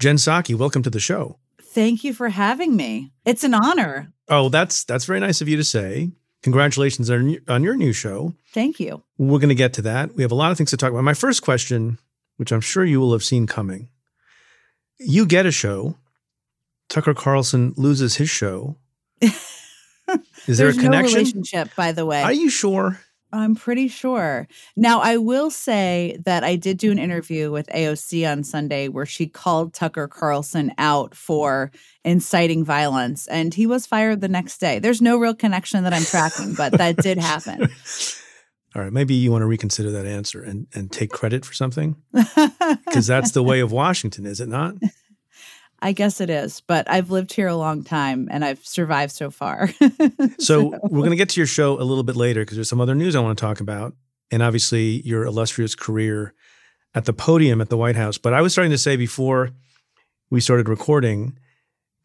Jen 0.00 0.16
Psaki, 0.16 0.56
welcome 0.56 0.82
to 0.82 0.90
the 0.90 0.98
show. 0.98 1.38
Thank 1.62 2.02
you 2.02 2.12
for 2.12 2.30
having 2.30 2.74
me. 2.74 3.12
It's 3.24 3.44
an 3.44 3.54
honor. 3.54 4.12
Oh, 4.28 4.48
that's 4.48 4.82
that's 4.82 5.04
very 5.04 5.20
nice 5.20 5.40
of 5.40 5.48
you 5.48 5.56
to 5.58 5.64
say. 5.64 6.10
Congratulations 6.42 7.08
on, 7.08 7.38
on 7.46 7.62
your 7.62 7.76
new 7.76 7.92
show. 7.92 8.34
Thank 8.52 8.80
you. 8.80 9.04
We're 9.16 9.38
going 9.38 9.48
to 9.48 9.54
get 9.54 9.74
to 9.74 9.82
that. 9.82 10.16
We 10.16 10.24
have 10.24 10.32
a 10.32 10.34
lot 10.34 10.50
of 10.50 10.58
things 10.58 10.70
to 10.70 10.76
talk 10.76 10.90
about. 10.90 11.04
My 11.04 11.14
first 11.14 11.44
question, 11.44 12.00
which 12.36 12.50
I'm 12.50 12.60
sure 12.60 12.84
you 12.84 12.98
will 12.98 13.12
have 13.12 13.22
seen 13.22 13.46
coming, 13.46 13.90
you 14.98 15.24
get 15.24 15.46
a 15.46 15.52
show. 15.52 15.98
Tucker 16.88 17.14
Carlson 17.14 17.74
loses 17.76 18.16
his 18.16 18.28
show. 18.28 18.76
Is 20.46 20.58
there 20.58 20.68
a 20.68 20.72
connection? 20.72 21.14
No 21.14 21.18
relationship, 21.18 21.74
by 21.76 21.92
the 21.92 22.04
way. 22.04 22.22
Are 22.22 22.32
you 22.32 22.50
sure? 22.50 23.00
I'm 23.34 23.56
pretty 23.56 23.88
sure. 23.88 24.46
Now, 24.76 25.00
I 25.00 25.16
will 25.16 25.50
say 25.50 26.18
that 26.24 26.44
I 26.44 26.54
did 26.54 26.78
do 26.78 26.92
an 26.92 27.00
interview 27.00 27.50
with 27.50 27.66
AOC 27.66 28.30
on 28.30 28.44
Sunday 28.44 28.86
where 28.86 29.06
she 29.06 29.26
called 29.26 29.74
Tucker 29.74 30.06
Carlson 30.06 30.72
out 30.78 31.16
for 31.16 31.72
inciting 32.04 32.64
violence, 32.64 33.26
and 33.26 33.52
he 33.52 33.66
was 33.66 33.86
fired 33.86 34.20
the 34.20 34.28
next 34.28 34.58
day. 34.58 34.78
There's 34.78 35.02
no 35.02 35.18
real 35.18 35.34
connection 35.34 35.82
that 35.82 35.92
I'm 35.92 36.04
tracking, 36.04 36.54
but 36.54 36.74
that 36.74 36.98
did 36.98 37.18
happen. 37.18 37.68
All 38.76 38.82
right, 38.82 38.92
maybe 38.92 39.14
you 39.14 39.30
want 39.32 39.42
to 39.42 39.46
reconsider 39.46 39.90
that 39.92 40.06
answer 40.06 40.42
and, 40.42 40.66
and 40.74 40.90
take 40.90 41.10
credit 41.10 41.44
for 41.44 41.54
something 41.54 41.96
because 42.12 43.06
that's 43.06 43.30
the 43.30 43.42
way 43.42 43.60
of 43.60 43.70
Washington, 43.72 44.26
is 44.26 44.40
it 44.40 44.48
not? 44.48 44.74
I 45.84 45.92
guess 45.92 46.22
it 46.22 46.30
is, 46.30 46.62
but 46.62 46.90
I've 46.90 47.10
lived 47.10 47.30
here 47.30 47.46
a 47.46 47.54
long 47.54 47.84
time 47.84 48.26
and 48.30 48.42
I've 48.42 48.64
survived 48.64 49.12
so 49.12 49.30
far. 49.30 49.68
so, 49.78 50.30
so, 50.38 50.78
we're 50.84 51.00
going 51.00 51.10
to 51.10 51.16
get 51.16 51.28
to 51.28 51.40
your 51.40 51.46
show 51.46 51.78
a 51.78 51.84
little 51.84 52.02
bit 52.02 52.16
later 52.16 52.40
because 52.40 52.56
there's 52.56 52.70
some 52.70 52.80
other 52.80 52.94
news 52.94 53.14
I 53.14 53.20
want 53.20 53.36
to 53.36 53.44
talk 53.44 53.60
about, 53.60 53.94
and 54.30 54.42
obviously 54.42 55.02
your 55.02 55.24
illustrious 55.24 55.74
career 55.74 56.32
at 56.94 57.04
the 57.04 57.12
podium 57.12 57.60
at 57.60 57.68
the 57.68 57.76
White 57.76 57.96
House. 57.96 58.16
But 58.16 58.32
I 58.32 58.40
was 58.40 58.52
starting 58.52 58.70
to 58.70 58.78
say 58.78 58.96
before 58.96 59.50
we 60.30 60.40
started 60.40 60.70
recording, 60.70 61.38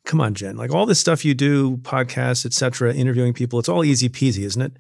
come 0.04 0.20
on, 0.20 0.34
Jen, 0.34 0.58
like 0.58 0.74
all 0.74 0.86
this 0.86 1.00
stuff 1.00 1.24
you 1.24 1.34
do, 1.34 1.78
podcasts, 1.78 2.46
etc., 2.46 2.94
interviewing 2.94 3.34
people, 3.34 3.60
it's 3.60 3.70
all 3.70 3.86
easy 3.86 4.10
peasy, 4.10 4.44
isn't 4.44 4.62
it? 4.62 4.74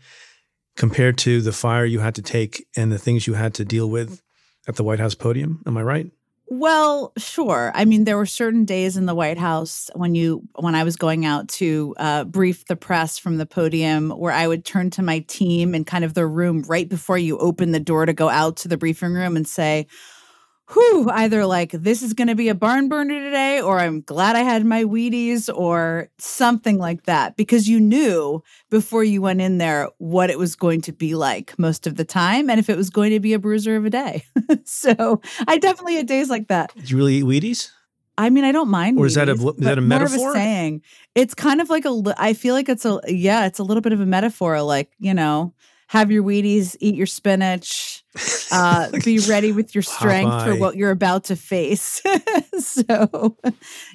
Compared 0.75 1.17
to 1.19 1.39
the 1.41 1.53
fire 1.53 1.85
you 1.85 1.99
had 1.99 2.15
to 2.15 2.21
take 2.21 2.67
and 2.75 2.91
the 2.91 2.99
things 2.99 3.27
you 3.27 3.35
had 3.35 3.53
to 3.53 3.63
deal 3.63 3.89
with 3.89 4.21
at 4.67 4.75
the 4.75 4.83
White 4.83 4.99
House 4.99 5.15
podium. 5.15 5.63
Am 5.65 5.77
I 5.77 5.83
right? 5.83 6.11
Well, 6.51 7.11
sure. 7.17 7.71
I 7.75 7.85
mean, 7.85 8.05
there 8.05 8.17
were 8.17 8.25
certain 8.25 8.65
days 8.65 8.97
in 8.97 9.05
the 9.05 9.13
White 9.13 9.37
House 9.37 9.91
when 9.93 10.15
you 10.15 10.41
when 10.55 10.73
I 10.73 10.83
was 10.83 10.95
going 10.95 11.23
out 11.23 11.47
to 11.49 11.93
uh, 11.97 12.23
brief 12.23 12.65
the 12.65 12.75
press 12.75 13.19
from 13.19 13.37
the 13.37 13.45
podium, 13.45 14.09
where 14.09 14.33
I 14.33 14.47
would 14.47 14.65
turn 14.65 14.89
to 14.91 15.03
my 15.03 15.19
team 15.27 15.75
in 15.75 15.85
kind 15.85 16.03
of 16.03 16.15
the 16.15 16.25
room 16.25 16.63
right 16.67 16.89
before 16.89 17.19
you 17.19 17.37
open 17.37 17.71
the 17.71 17.79
door 17.79 18.05
to 18.07 18.13
go 18.13 18.29
out 18.29 18.57
to 18.57 18.67
the 18.67 18.77
briefing 18.77 19.13
room 19.13 19.35
and 19.37 19.47
say, 19.47 19.85
whew, 20.73 21.09
either 21.09 21.45
like 21.45 21.71
this 21.71 22.01
is 22.01 22.13
going 22.13 22.27
to 22.27 22.35
be 22.35 22.49
a 22.49 22.55
barn 22.55 22.87
burner 22.87 23.19
today, 23.19 23.61
or 23.61 23.79
I'm 23.79 24.01
glad 24.01 24.35
I 24.35 24.41
had 24.41 24.65
my 24.65 24.83
Wheaties, 24.83 25.49
or 25.53 26.09
something 26.17 26.77
like 26.77 27.03
that, 27.03 27.35
because 27.35 27.67
you 27.67 27.79
knew 27.79 28.43
before 28.69 29.03
you 29.03 29.21
went 29.21 29.41
in 29.41 29.57
there 29.57 29.89
what 29.97 30.29
it 30.29 30.37
was 30.37 30.55
going 30.55 30.81
to 30.81 30.91
be 30.91 31.15
like 31.15 31.57
most 31.57 31.87
of 31.87 31.95
the 31.95 32.05
time, 32.05 32.49
and 32.49 32.59
if 32.59 32.69
it 32.69 32.77
was 32.77 32.89
going 32.89 33.11
to 33.11 33.19
be 33.19 33.33
a 33.33 33.39
bruiser 33.39 33.75
of 33.75 33.85
a 33.85 33.89
day. 33.89 34.23
so 34.65 35.21
I 35.47 35.57
definitely 35.57 35.95
had 35.95 36.07
days 36.07 36.29
like 36.29 36.47
that. 36.47 36.73
Did 36.75 36.89
you 36.89 36.97
really 36.97 37.15
eat 37.15 37.25
Wheaties? 37.25 37.71
I 38.17 38.29
mean, 38.29 38.43
I 38.43 38.51
don't 38.51 38.69
mind. 38.69 38.99
Or 38.99 39.05
is 39.05 39.13
Wheaties, 39.13 39.15
that 39.15 39.29
a 39.29 39.33
is 39.33 39.55
that 39.59 39.77
a 39.77 39.81
metaphor? 39.81 40.31
a 40.31 40.33
saying. 40.33 40.81
It's 41.15 41.33
kind 41.33 41.61
of 41.61 41.69
like 41.69 41.85
a. 41.85 42.13
I 42.17 42.33
feel 42.33 42.53
like 42.53 42.67
it's 42.67 42.85
a. 42.85 42.99
Yeah, 43.07 43.45
it's 43.45 43.59
a 43.59 43.63
little 43.63 43.81
bit 43.81 43.93
of 43.93 44.01
a 44.01 44.05
metaphor. 44.05 44.61
Like 44.61 44.91
you 44.99 45.13
know, 45.13 45.53
have 45.89 46.11
your 46.11 46.23
Wheaties, 46.23 46.75
eat 46.79 46.93
your 46.93 47.07
spinach, 47.07 48.03
uh, 48.51 48.89
be 49.03 49.17
ready 49.19 49.51
with 49.51 49.73
your 49.73 49.81
strength 49.81 50.45
for 50.45 50.55
what 50.55 50.75
you're 50.75 50.91
about 50.91 51.25
to 51.25 51.35
face. 51.35 52.01
so 52.59 53.35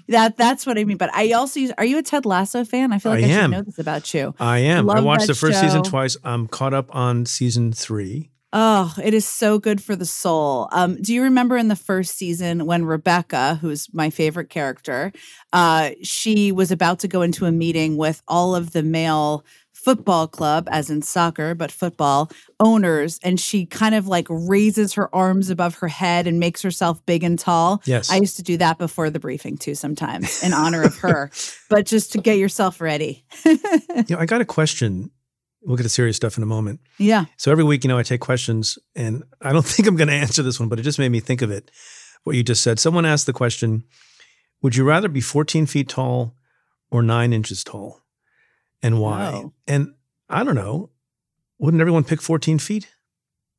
that 0.08 0.36
that's 0.36 0.66
what 0.66 0.76
I 0.76 0.82
mean. 0.82 0.96
But 0.96 1.14
I 1.14 1.32
also 1.32 1.60
use. 1.60 1.72
Are 1.78 1.84
you 1.84 1.98
a 1.98 2.02
Ted 2.02 2.26
Lasso 2.26 2.64
fan? 2.64 2.92
I 2.92 2.98
feel 2.98 3.12
like 3.12 3.22
I, 3.22 3.28
I 3.28 3.40
should 3.42 3.50
know 3.50 3.62
this 3.62 3.78
about 3.78 4.12
you. 4.12 4.34
I 4.40 4.58
am. 4.58 4.86
Love 4.86 4.96
I 4.98 5.00
watched 5.00 5.28
the 5.28 5.34
first 5.34 5.60
show. 5.60 5.66
season 5.66 5.84
twice. 5.84 6.16
I'm 6.24 6.48
caught 6.48 6.74
up 6.74 6.92
on 6.94 7.26
season 7.26 7.72
three. 7.72 8.30
Oh, 8.56 8.94
it 9.02 9.14
is 9.14 9.26
so 9.26 9.58
good 9.58 9.82
for 9.82 9.96
the 9.96 10.06
soul. 10.06 10.68
Um, 10.70 11.00
do 11.02 11.12
you 11.12 11.24
remember 11.24 11.56
in 11.56 11.66
the 11.66 11.74
first 11.74 12.16
season 12.16 12.66
when 12.66 12.84
Rebecca, 12.84 13.56
who's 13.60 13.92
my 13.92 14.10
favorite 14.10 14.48
character, 14.48 15.12
uh, 15.52 15.90
she 16.04 16.52
was 16.52 16.70
about 16.70 17.00
to 17.00 17.08
go 17.08 17.22
into 17.22 17.46
a 17.46 17.52
meeting 17.52 17.96
with 17.96 18.22
all 18.28 18.54
of 18.54 18.72
the 18.72 18.84
male 18.84 19.44
football 19.84 20.26
club, 20.26 20.66
as 20.70 20.88
in 20.88 21.02
soccer, 21.02 21.54
but 21.54 21.70
football 21.70 22.30
owners, 22.58 23.20
and 23.22 23.38
she 23.38 23.66
kind 23.66 23.94
of 23.94 24.06
like 24.08 24.26
raises 24.30 24.94
her 24.94 25.14
arms 25.14 25.50
above 25.50 25.74
her 25.76 25.88
head 25.88 26.26
and 26.26 26.40
makes 26.40 26.62
herself 26.62 27.04
big 27.04 27.22
and 27.22 27.38
tall. 27.38 27.82
Yes. 27.84 28.10
I 28.10 28.16
used 28.16 28.36
to 28.36 28.42
do 28.42 28.56
that 28.56 28.78
before 28.78 29.10
the 29.10 29.20
briefing 29.20 29.58
too, 29.58 29.74
sometimes 29.74 30.42
in 30.42 30.54
honor 30.54 30.82
of 30.82 30.96
her, 30.98 31.30
but 31.70 31.84
just 31.84 32.12
to 32.12 32.18
get 32.18 32.38
yourself 32.38 32.80
ready. 32.80 33.24
You 33.44 33.58
know, 34.10 34.18
I 34.18 34.26
got 34.26 34.40
a 34.40 34.46
question. 34.46 35.10
We'll 35.62 35.76
get 35.76 35.84
to 35.84 35.88
serious 35.88 36.16
stuff 36.16 36.36
in 36.36 36.42
a 36.42 36.46
moment. 36.46 36.80
yeah. 36.98 37.24
So 37.38 37.50
every 37.50 37.64
week, 37.64 37.84
you 37.84 37.88
know, 37.88 37.98
I 37.98 38.02
take 38.02 38.20
questions, 38.20 38.78
and 38.94 39.22
I 39.40 39.52
don't 39.52 39.64
think 39.66 39.86
I'm 39.88 39.96
going 39.96 40.08
to 40.08 40.14
answer 40.14 40.42
this 40.42 40.58
one, 40.58 40.68
but 40.68 40.78
it 40.78 40.82
just 40.82 40.98
made 40.98 41.10
me 41.10 41.20
think 41.20 41.42
of 41.42 41.50
it. 41.50 41.70
What 42.24 42.36
you 42.36 42.42
just 42.42 42.62
said. 42.62 42.78
Someone 42.78 43.04
asked 43.04 43.26
the 43.26 43.32
question: 43.34 43.84
Would 44.62 44.76
you 44.76 44.84
rather 44.84 45.08
be 45.08 45.20
14 45.20 45.66
feet 45.66 45.88
tall 45.88 46.34
or 46.90 47.02
nine 47.02 47.32
inches 47.32 47.64
tall, 47.64 48.03
and 48.84 49.00
why? 49.00 49.44
And 49.66 49.94
I 50.28 50.44
don't 50.44 50.54
know. 50.54 50.90
Wouldn't 51.58 51.80
everyone 51.80 52.04
pick 52.04 52.20
14 52.22 52.58
feet? 52.58 52.86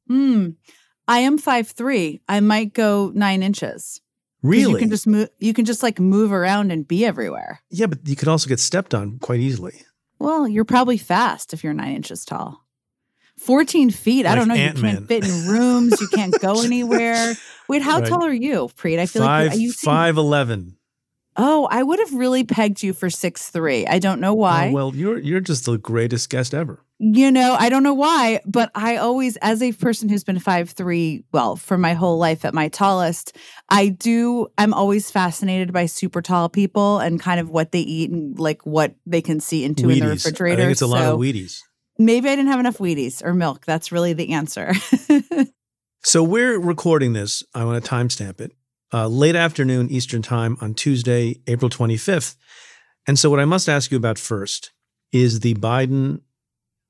Hmm. 0.07 0.49
I 1.07 1.19
am 1.19 1.37
five 1.37 1.67
three. 1.67 2.21
I 2.29 2.39
might 2.39 2.73
go 2.73 3.11
nine 3.13 3.43
inches. 3.43 4.01
Really? 4.41 4.73
You 4.73 4.77
can 4.77 4.89
just 4.89 5.07
move. 5.07 5.29
You 5.39 5.53
can 5.53 5.65
just 5.65 5.81
like 5.83 5.99
move 5.99 6.31
around 6.31 6.71
and 6.71 6.87
be 6.87 7.05
everywhere. 7.05 7.61
yeah, 7.69 7.87
but 7.87 7.99
you 8.07 8.15
could 8.15 8.27
also 8.27 8.47
get 8.47 8.59
stepped 8.59 8.93
on 8.93 9.19
quite 9.19 9.39
easily. 9.39 9.81
Well, 10.19 10.47
you're 10.47 10.65
probably 10.65 10.97
fast 10.97 11.53
if 11.53 11.63
you're 11.63 11.73
nine 11.73 11.95
inches 11.95 12.23
tall. 12.25 12.61
14 13.39 13.89
feet. 13.91 14.25
I 14.25 14.33
don't 14.35 14.47
know. 14.47 14.53
You 14.53 14.61
Ant-Man. 14.61 14.95
can't 14.95 15.07
fit 15.09 15.25
in 15.25 15.47
rooms. 15.47 15.99
You 15.99 16.07
can't 16.07 16.39
go 16.39 16.61
anywhere. 16.63 17.33
Wait, 17.67 17.81
how 17.81 17.99
Right. 17.99 18.07
tall 18.07 18.23
are 18.23 18.31
you, 18.33 18.69
Preet? 18.77 18.97
I 18.99 19.07
feel 19.07 19.23
five 19.23 19.49
like 19.49 19.57
you, 19.57 19.63
you 19.67 19.71
seem- 19.73 19.87
five 19.91 20.17
eleven. 20.17 20.77
Oh, 21.37 21.67
I 21.69 21.83
would 21.83 21.99
have 21.99 22.13
really 22.13 22.43
pegged 22.43 22.81
you 22.83 22.93
for 22.93 23.09
six 23.09 23.49
three. 23.49 23.85
I 23.85 23.99
don't 23.99 24.19
know 24.21 24.33
why. 24.33 24.69
Oh, 24.69 24.71
well, 24.73 24.95
you're 24.95 25.17
you're 25.17 25.41
just 25.41 25.65
the 25.65 25.77
greatest 25.77 26.29
guest 26.29 26.53
ever. 26.53 26.81
you 26.97 27.29
know, 27.29 27.57
I 27.59 27.67
don't 27.67 27.83
know 27.83 27.93
why, 27.93 28.39
but 28.45 28.71
I 28.73 28.95
always, 28.97 29.35
as 29.37 29.61
a 29.61 29.73
person 29.73 30.07
who's 30.07 30.23
been 30.23 30.39
five 30.39 30.69
three, 30.69 31.25
well, 31.33 31.57
for 31.57 31.77
my 31.77 31.93
whole 31.93 32.17
life 32.17 32.45
at 32.45 32.53
my 32.53 32.69
tallest, 32.69 33.35
I 33.67 33.89
do. 33.89 34.47
I'm 34.57 34.73
always 34.73 35.11
fascinated 35.11 35.73
by 35.73 35.87
super 35.87 36.21
tall 36.21 36.47
people 36.47 36.99
and 36.99 37.19
kind 37.19 37.39
of 37.41 37.49
what 37.49 37.73
they 37.73 37.81
eat 37.81 38.11
and 38.11 38.39
like 38.39 38.65
what 38.65 38.95
they 39.05 39.21
can 39.21 39.39
see 39.41 39.65
into 39.65 39.89
in 39.89 39.99
the 39.99 40.07
refrigerator. 40.07 40.53
I 40.61 40.65
think 40.65 40.71
it's 40.71 40.81
a 40.81 40.87
lot 40.87 41.03
of 41.03 41.19
Wheaties. 41.19 41.59
maybe 41.99 42.29
I 42.29 42.35
didn't 42.35 42.51
have 42.51 42.61
enough 42.61 42.77
Wheaties 42.77 43.21
or 43.25 43.33
milk. 43.33 43.65
That's 43.65 43.91
really 43.91 44.13
the 44.13 44.31
answer. 44.31 44.73
So 46.03 46.21
we're 46.21 46.59
recording 46.59 47.13
this. 47.13 47.41
I 47.55 47.65
want 47.65 47.83
to 47.83 47.89
timestamp 47.89 48.39
it. 48.39 48.51
Uh, 48.93 49.07
late 49.07 49.35
afternoon 49.35 49.89
Eastern 49.89 50.21
Time 50.21 50.57
on 50.61 50.73
Tuesday, 50.73 51.41
April 51.47 51.69
25th. 51.69 52.35
And 53.07 53.17
so, 53.19 53.29
what 53.29 53.39
I 53.39 53.45
must 53.45 53.67
ask 53.67 53.91
you 53.91 53.97
about 53.97 54.17
first 54.19 54.71
is 55.11 55.39
the 55.41 55.53
Biden 55.55 56.21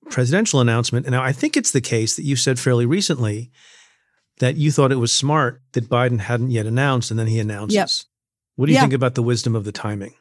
presidential 0.09 0.59
announcement. 0.61 1.05
And 1.05 1.13
now, 1.13 1.23
I 1.23 1.31
think 1.31 1.57
it's 1.57 1.71
the 1.71 1.81
case 1.81 2.15
that 2.15 2.23
you 2.23 2.35
said 2.35 2.59
fairly 2.59 2.85
recently 2.85 3.51
that 4.39 4.55
you 4.57 4.71
thought 4.71 4.91
it 4.91 4.95
was 4.97 5.13
smart 5.13 5.61
that 5.71 5.89
Biden 5.89 6.19
hadn't 6.19 6.51
yet 6.51 6.65
announced, 6.65 7.09
and 7.11 7.19
then 7.19 7.27
he 7.27 7.39
announces. 7.39 7.75
Yep. 7.75 7.89
What 8.57 8.65
do 8.67 8.71
you 8.71 8.75
Yeah. 8.75 8.81
think 8.81 8.93
about 8.93 9.15
the 9.15 9.23
wisdom 9.23 9.55
of 9.55 9.63
the 9.63 9.71
timing? 9.71 10.13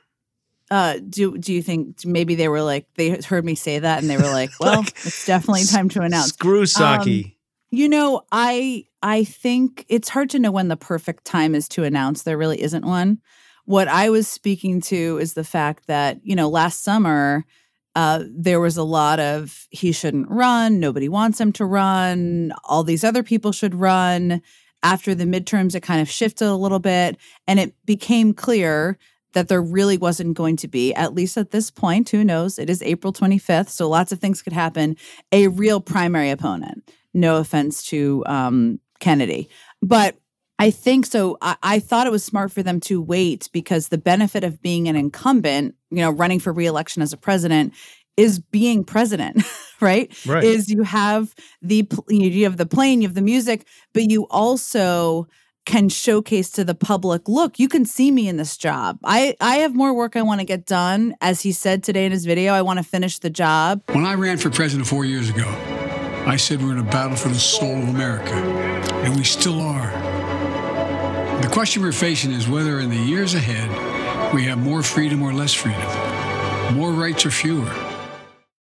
uh, 0.70 0.98
do 1.10 1.36
do 1.36 1.52
you 1.52 1.62
think 1.62 2.04
maybe 2.06 2.34
they 2.34 2.48
were 2.48 2.62
like 2.62 2.86
they 2.94 3.20
heard 3.20 3.44
me 3.44 3.54
say 3.54 3.78
that 3.78 4.00
and 4.00 4.08
they 4.08 4.16
were 4.16 4.22
like, 4.22 4.50
well, 4.60 4.78
Like, 4.80 4.88
it's 5.04 5.26
definitely 5.26 5.64
time 5.64 5.90
to 5.90 6.00
announce. 6.00 6.28
Screw 6.28 6.62
Psaki. 6.62 7.33
You 7.74 7.88
know, 7.88 8.22
I 8.30 8.84
I 9.02 9.24
think 9.24 9.84
it's 9.88 10.08
hard 10.08 10.30
to 10.30 10.38
know 10.38 10.52
when 10.52 10.68
the 10.68 10.76
perfect 10.76 11.24
time 11.24 11.56
is 11.56 11.66
to 11.70 11.82
announce. 11.82 12.22
There 12.22 12.38
really 12.38 12.62
isn't 12.62 12.84
one. 12.84 13.18
What 13.64 13.88
I 13.88 14.10
was 14.10 14.28
speaking 14.28 14.80
to 14.82 15.18
is 15.20 15.34
the 15.34 15.42
fact 15.42 15.88
that, 15.88 16.20
you 16.22 16.36
know, 16.36 16.48
last 16.48 16.84
summer 16.84 17.44
uh, 17.96 18.22
there 18.30 18.60
was 18.60 18.76
a 18.76 18.84
lot 18.84 19.18
of 19.18 19.66
he 19.70 19.90
shouldn't 19.90 20.30
run, 20.30 20.78
nobody 20.78 21.08
wants 21.08 21.40
him 21.40 21.50
to 21.54 21.64
run, 21.64 22.52
all 22.62 22.84
these 22.84 23.02
other 23.02 23.24
people 23.24 23.50
should 23.50 23.74
run. 23.74 24.40
After 24.84 25.12
the 25.12 25.24
midterms, 25.24 25.74
it 25.74 25.80
kind 25.80 26.00
of 26.00 26.08
shifted 26.08 26.46
a 26.46 26.54
little 26.54 26.78
bit, 26.78 27.16
and 27.48 27.58
it 27.58 27.74
became 27.86 28.34
clear 28.34 28.98
that 29.32 29.48
there 29.48 29.62
really 29.62 29.98
wasn't 29.98 30.36
going 30.36 30.56
to 30.58 30.68
be, 30.68 30.94
at 30.94 31.14
least 31.14 31.36
at 31.36 31.50
this 31.50 31.72
point, 31.72 32.10
who 32.10 32.22
knows? 32.22 32.56
It 32.56 32.70
is 32.70 32.82
April 32.82 33.12
25th, 33.12 33.70
so 33.70 33.88
lots 33.88 34.12
of 34.12 34.20
things 34.20 34.42
could 34.42 34.52
happen. 34.52 34.96
A 35.32 35.48
real 35.48 35.80
primary 35.80 36.30
opponent. 36.30 36.88
No 37.14 37.36
offense 37.36 37.84
to 37.86 38.24
um, 38.26 38.80
Kennedy. 39.00 39.48
But 39.80 40.16
I 40.58 40.70
think 40.70 41.06
so. 41.06 41.36
I, 41.40 41.56
I 41.62 41.78
thought 41.78 42.06
it 42.06 42.10
was 42.10 42.24
smart 42.24 42.52
for 42.52 42.62
them 42.62 42.80
to 42.80 43.00
wait 43.00 43.48
because 43.52 43.88
the 43.88 43.98
benefit 43.98 44.44
of 44.44 44.62
being 44.62 44.88
an 44.88 44.96
incumbent, 44.96 45.74
you 45.90 45.98
know, 45.98 46.10
running 46.10 46.40
for 46.40 46.52
reelection 46.52 47.02
as 47.02 47.12
a 47.12 47.16
president 47.16 47.74
is 48.16 48.38
being 48.38 48.84
president, 48.84 49.42
right? 49.80 50.14
Right. 50.26 50.44
Is 50.44 50.68
you 50.68 50.82
have 50.82 51.34
the 51.62 51.88
you 52.08 52.44
have 52.44 52.56
the 52.56 52.66
plane, 52.66 53.02
you 53.02 53.08
have 53.08 53.14
the 53.14 53.22
music, 53.22 53.66
but 53.92 54.10
you 54.10 54.26
also 54.30 55.26
can 55.66 55.88
showcase 55.88 56.50
to 56.50 56.62
the 56.62 56.74
public 56.74 57.26
look 57.26 57.58
you 57.58 57.68
can 57.68 57.86
see 57.86 58.10
me 58.10 58.28
in 58.28 58.36
this 58.36 58.58
job 58.58 58.98
i 59.02 59.34
i 59.40 59.56
have 59.56 59.74
more 59.74 59.94
work 59.94 60.14
i 60.14 60.20
want 60.20 60.38
to 60.38 60.44
get 60.44 60.66
done 60.66 61.14
as 61.22 61.40
he 61.40 61.52
said 61.52 61.82
today 61.82 62.04
in 62.04 62.12
his 62.12 62.26
video 62.26 62.52
i 62.52 62.60
want 62.60 62.78
to 62.78 62.82
finish 62.82 63.18
the 63.20 63.30
job 63.30 63.80
When 63.92 64.04
I 64.04 64.12
ran 64.12 64.36
for 64.36 64.50
president 64.50 64.86
four 64.86 65.06
years 65.06 65.30
ago, 65.30 65.44
I 66.26 66.36
said 66.36 66.62
we're 66.62 66.72
in 66.72 66.78
a 66.78 66.82
battle 66.82 67.16
for 67.16 67.28
the 67.28 67.34
soul 67.38 67.76
of 67.82 67.88
America, 67.88 68.32
and 68.32 69.14
we 69.16 69.24
still 69.24 69.60
are. 69.60 69.90
The 71.42 71.48
question 71.52 71.82
we're 71.82 71.92
facing 71.92 72.32
is 72.32 72.48
whether 72.48 72.80
in 72.80 72.88
the 72.88 72.96
years 72.96 73.34
ahead 73.34 73.68
we 74.32 74.44
have 74.44 74.58
more 74.58 74.82
freedom 74.82 75.22
or 75.22 75.32
less 75.34 75.52
freedom, 75.52 75.82
more 76.74 76.92
rights 76.92 77.26
or 77.26 77.30
fewer. 77.30 77.70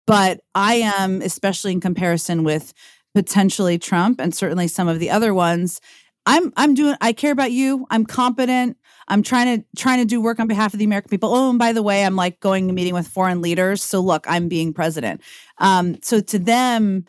but 0.07 0.41
i 0.55 0.75
am 0.77 1.21
especially 1.21 1.73
in 1.73 1.81
comparison 1.81 2.43
with 2.45 2.73
potentially 3.15 3.79
trump 3.79 4.21
and 4.21 4.35
certainly 4.35 4.67
some 4.69 4.89
of 4.89 4.99
the 5.01 5.11
other 5.11 5.35
ones 5.35 5.81
i'm 6.25 6.53
i'm 6.57 6.75
doing 6.75 6.95
i 7.01 7.13
care 7.13 7.33
about 7.33 7.53
you. 7.53 7.87
I'm 7.91 8.07
competent. 8.07 8.77
I'm 9.09 9.23
trying 9.23 9.61
to 9.61 9.67
trying 9.77 9.99
to 10.01 10.05
do 10.07 10.21
work 10.21 10.39
on 10.41 10.47
behalf 10.47 10.73
of 10.73 10.79
the 10.79 10.85
american 10.85 11.11
people. 11.11 11.35
Oh 11.35 11.51
and 11.51 11.59
by 11.59 11.73
the 11.73 11.83
way 11.83 12.05
i'm 12.05 12.17
like 12.17 12.41
going 12.41 12.67
and 12.67 12.75
meeting 12.75 12.95
with 12.95 13.09
foreign 13.09 13.43
leaders. 13.43 13.83
So 13.83 14.01
look 14.01 14.25
i'm 14.29 14.49
being 14.49 14.73
president. 14.73 15.21
Um 15.59 15.97
so 16.03 16.21
to 16.21 16.39
them 16.39 17.05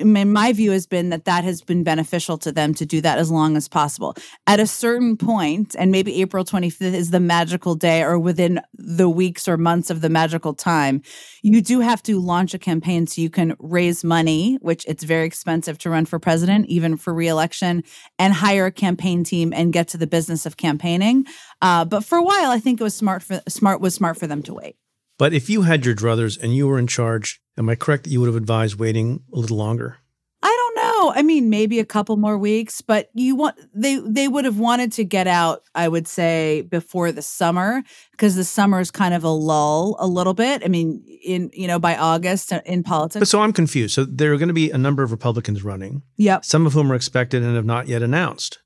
my 0.00 0.52
view 0.52 0.70
has 0.70 0.86
been 0.86 1.10
that 1.10 1.26
that 1.26 1.44
has 1.44 1.60
been 1.60 1.84
beneficial 1.84 2.38
to 2.38 2.52
them 2.52 2.72
to 2.74 2.86
do 2.86 3.00
that 3.02 3.18
as 3.18 3.30
long 3.30 3.56
as 3.56 3.68
possible. 3.68 4.14
At 4.46 4.60
a 4.60 4.66
certain 4.66 5.16
point, 5.16 5.76
and 5.78 5.90
maybe 5.90 6.20
April 6.22 6.44
25th 6.44 6.94
is 6.94 7.10
the 7.10 7.20
magical 7.20 7.74
day 7.74 8.02
or 8.02 8.18
within 8.18 8.60
the 8.74 9.08
weeks 9.08 9.46
or 9.48 9.56
months 9.56 9.90
of 9.90 10.00
the 10.00 10.08
magical 10.08 10.54
time, 10.54 11.02
you 11.42 11.60
do 11.60 11.80
have 11.80 12.02
to 12.04 12.18
launch 12.18 12.54
a 12.54 12.58
campaign 12.58 13.06
so 13.06 13.20
you 13.20 13.30
can 13.30 13.54
raise 13.58 14.02
money, 14.02 14.56
which 14.62 14.84
it's 14.86 15.04
very 15.04 15.26
expensive 15.26 15.76
to 15.78 15.90
run 15.90 16.06
for 16.06 16.18
president, 16.18 16.66
even 16.66 16.96
for 16.96 17.12
reelection, 17.12 17.82
and 18.18 18.32
hire 18.32 18.66
a 18.66 18.72
campaign 18.72 19.24
team 19.24 19.52
and 19.52 19.72
get 19.72 19.88
to 19.88 19.98
the 19.98 20.06
business 20.06 20.46
of 20.46 20.56
campaigning. 20.56 21.26
Uh, 21.60 21.84
but 21.84 22.04
for 22.04 22.16
a 22.16 22.22
while, 22.22 22.50
I 22.50 22.58
think 22.58 22.80
it 22.80 22.84
was 22.84 22.94
smart 22.94 23.22
for 23.22 23.42
smart 23.48 23.80
was 23.80 23.94
smart 23.94 24.18
for 24.18 24.26
them 24.26 24.42
to 24.44 24.54
wait. 24.54 24.76
But 25.22 25.32
if 25.32 25.48
you 25.48 25.62
had 25.62 25.86
your 25.86 25.94
druthers 25.94 26.36
and 26.36 26.52
you 26.52 26.66
were 26.66 26.80
in 26.80 26.88
charge, 26.88 27.40
am 27.56 27.68
I 27.68 27.76
correct 27.76 28.02
that 28.02 28.10
you 28.10 28.18
would 28.18 28.26
have 28.26 28.34
advised 28.34 28.80
waiting 28.80 29.22
a 29.32 29.38
little 29.38 29.56
longer? 29.56 29.98
I 30.42 30.48
don't 30.48 30.74
know. 30.74 31.12
I 31.14 31.22
mean, 31.22 31.48
maybe 31.48 31.78
a 31.78 31.84
couple 31.84 32.16
more 32.16 32.36
weeks, 32.36 32.80
but 32.80 33.08
you 33.14 33.36
want 33.36 33.54
they 33.72 34.00
they 34.04 34.26
would 34.26 34.44
have 34.44 34.58
wanted 34.58 34.90
to 34.94 35.04
get 35.04 35.28
out, 35.28 35.62
I 35.76 35.86
would 35.86 36.08
say, 36.08 36.62
before 36.62 37.12
the 37.12 37.22
summer 37.22 37.84
because 38.10 38.34
the 38.34 38.42
summer 38.42 38.80
is 38.80 38.90
kind 38.90 39.14
of 39.14 39.22
a 39.22 39.28
lull 39.28 39.94
a 40.00 40.08
little 40.08 40.34
bit. 40.34 40.64
I 40.64 40.66
mean, 40.66 41.04
in 41.24 41.50
you 41.52 41.68
know, 41.68 41.78
by 41.78 41.96
August 41.96 42.52
uh, 42.52 42.60
in 42.66 42.82
politics. 42.82 43.20
But 43.20 43.28
so 43.28 43.42
I'm 43.42 43.52
confused. 43.52 43.94
So 43.94 44.04
there 44.04 44.32
are 44.32 44.38
going 44.38 44.48
to 44.48 44.52
be 44.54 44.72
a 44.72 44.76
number 44.76 45.04
of 45.04 45.12
Republicans 45.12 45.62
running, 45.62 46.02
yep. 46.16 46.44
some 46.44 46.66
of 46.66 46.72
whom 46.72 46.90
are 46.90 46.96
expected 46.96 47.44
and 47.44 47.54
have 47.54 47.64
not 47.64 47.86
yet 47.86 48.02
announced. 48.02 48.58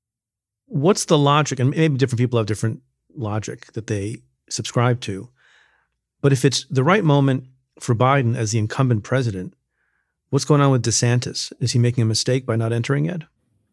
What's 0.64 1.05
the 1.05 1.19
logic? 1.19 1.61
And 1.61 1.69
maybe 1.69 1.99
different 1.99 2.21
people 2.21 2.38
have 2.38 2.47
different 2.47 2.81
logic 3.14 3.75
that 3.75 3.88
they 3.88 4.23
subscribe 4.49 5.03
to. 5.03 5.29
But 6.22 6.33
if 6.33 6.44
it's 6.44 6.66
the 6.70 6.85
right 6.85 7.05
moment 7.05 7.44
for 7.81 7.94
Biden 7.94 8.37
as 8.37 8.52
the 8.52 8.59
incumbent 8.59 9.05
president, 9.05 9.55
what's 10.31 10.44
going 10.44 10.61
on 10.61 10.70
with 10.72 10.83
DeSantis? 10.85 11.52
Is 11.61 11.72
he 11.72 11.79
making 11.79 12.02
a 12.02 12.07
mistake 12.07 12.46
by 12.46 12.57
not 12.57 12.72
entering 12.72 13.05
yet? 13.07 13.22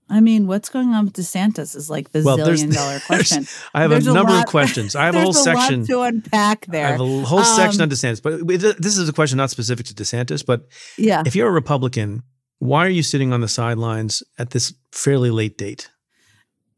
I 0.09 0.19
mean, 0.19 0.47
what's 0.47 0.67
going 0.69 0.89
on 0.89 1.05
with 1.05 1.13
DeSantis 1.13 1.75
is 1.75 1.89
like 1.89 2.11
the 2.11 2.21
Well, 2.23 2.37
zillion 2.37 2.73
dollar 2.75 2.99
question. 2.99 3.47
I 3.73 3.81
have 3.81 3.89
There's 3.89 4.05
a 4.05 4.13
number 4.13 4.33
lot- 4.33 4.43
of 4.43 4.49
questions. 4.49 4.95
I 4.95 5.05
have 5.05 5.15
a 5.15 5.21
whole 5.21 5.31
there's 5.31 5.43
section. 5.45 5.85
to 5.87 6.01
unpack 6.01 6.65
there. 6.67 6.87
I 6.87 6.91
have 6.91 6.99
a 7.01 7.23
whole 7.23 7.43
section 7.43 7.81
Um, 7.81 7.85
on 7.85 7.89
DeSantis, 7.89 8.21
but 8.21 8.33
it- 8.51 8.81
this 8.81 8.97
is 8.97 9.07
a 9.07 9.13
question 9.13 9.37
not 9.37 9.49
specific 9.49 9.85
to 9.87 9.93
DeSantis. 9.93 10.45
But 10.45 10.67
yeah. 10.97 11.23
if 11.25 11.35
you're 11.35 11.47
a 11.47 11.51
Republican, 11.51 12.23
why 12.59 12.85
are 12.85 12.89
you 12.89 13.01
sitting 13.03 13.31
on 13.31 13.39
the 13.41 13.47
sidelines 13.47 14.21
at 14.37 14.49
this 14.51 14.73
fairly 14.91 15.31
late 15.31 15.57
date? 15.57 15.89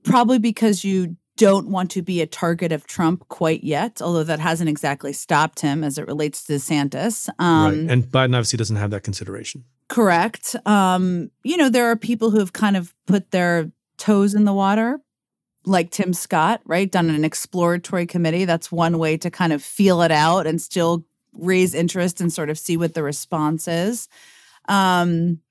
probably 0.04 0.38
because 0.38 0.84
you 0.86 1.17
don't 1.38 1.67
want 1.69 1.91
to 1.91 2.02
be 2.02 2.21
a 2.21 2.26
target 2.26 2.71
of 2.71 2.88
Trump 2.88 3.28
quite 3.28 3.63
yet, 3.63 4.02
although 4.02 4.24
that 4.24 4.39
hasn't 4.39 4.69
exactly 4.69 5.13
stopped 5.13 5.60
him 5.60 5.84
as 5.84 5.98
it 5.98 6.08
relates 6.08 6.45
to 6.45 6.54
DeSantis. 6.54 7.30
Um, 7.39 7.65
right. 7.65 7.91
And 7.91 8.04
Biden 8.06 8.36
obviously 8.36 8.58
doesn't 8.58 8.78
have 8.78 8.91
that 8.91 9.04
consideration. 9.04 9.65
Correct. 9.88 10.56
Um, 10.65 11.30
you 11.43 11.58
know, 11.58 11.69
there 11.69 11.88
are 11.88 11.95
people 11.95 12.32
who 12.32 12.39
have 12.39 12.54
kind 12.54 12.78
of 12.78 12.93
put 13.06 13.32
their 13.32 13.71
toes 13.98 14.34
in 14.34 14.45
the 14.45 14.54
water, 14.54 15.00
like 15.65 15.91
Tim 15.91 16.13
Scott, 16.13 16.62
right? 16.65 16.91
Done 16.91 17.10
an 17.10 17.26
exploratory 17.26 18.06
committee. 18.06 18.45
That's 18.45 18.71
one 18.71 18.98
way 18.98 19.17
to 19.17 19.30
kind 19.30 19.54
of 19.54 19.63
feel 19.63 20.02
it 20.02 20.12
out 20.12 20.48
and 20.48 20.62
still 20.62 21.06
raise 21.34 21.76
interest 21.76 22.21
and 22.21 22.32
sort 22.32 22.50
of 22.50 22.58
see 22.58 22.78
what 22.78 22.93
the 22.93 23.04
response 23.04 23.67
is. 23.67 24.08
Um, 24.67 25.41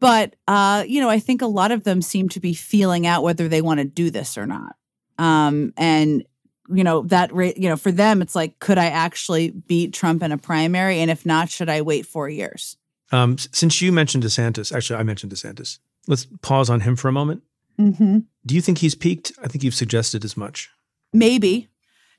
but 0.00 0.34
uh, 0.48 0.84
you 0.86 1.00
know, 1.00 1.08
I 1.08 1.20
think 1.20 1.42
a 1.42 1.46
lot 1.46 1.70
of 1.70 1.84
them 1.84 2.02
seem 2.02 2.28
to 2.30 2.40
be 2.40 2.54
feeling 2.54 3.06
out 3.06 3.22
whether 3.22 3.48
they 3.48 3.62
want 3.62 3.78
to 3.78 3.84
do 3.84 4.10
this 4.10 4.36
or 4.36 4.46
not. 4.46 4.74
Um, 5.18 5.72
and 5.76 6.24
you 6.68 6.84
know 6.84 7.02
that 7.02 7.34
rate 7.34 7.58
you 7.58 7.68
know 7.68 7.76
for 7.76 7.92
them 7.92 8.22
it's 8.22 8.36
like 8.36 8.58
could 8.60 8.78
i 8.78 8.86
actually 8.86 9.50
beat 9.50 9.92
trump 9.92 10.22
in 10.22 10.32
a 10.32 10.38
primary? 10.38 11.00
And 11.00 11.10
if 11.10 11.26
not 11.26 11.48
should 11.48 11.68
i 11.68 11.82
wait 11.82 12.06
four 12.06 12.28
years? 12.28 12.76
Um, 13.10 13.36
since 13.38 13.82
you 13.82 13.92
mentioned 13.92 14.24
desantis 14.24 14.74
actually 14.74 15.00
i 15.00 15.02
mentioned 15.02 15.32
desantis. 15.32 15.78
Let's 16.08 16.26
pause 16.40 16.70
on 16.70 16.80
him 16.80 16.96
for 16.96 17.08
a 17.08 17.12
moment. 17.12 17.42
Mm-hmm. 17.80 18.18
do 18.44 18.54
you 18.54 18.60
think 18.60 18.78
he's 18.78 18.94
peaked? 18.94 19.32
I 19.42 19.48
think 19.48 19.64
you've 19.64 19.74
suggested 19.74 20.24
as 20.24 20.36
much. 20.36 20.70
Maybe. 21.12 21.68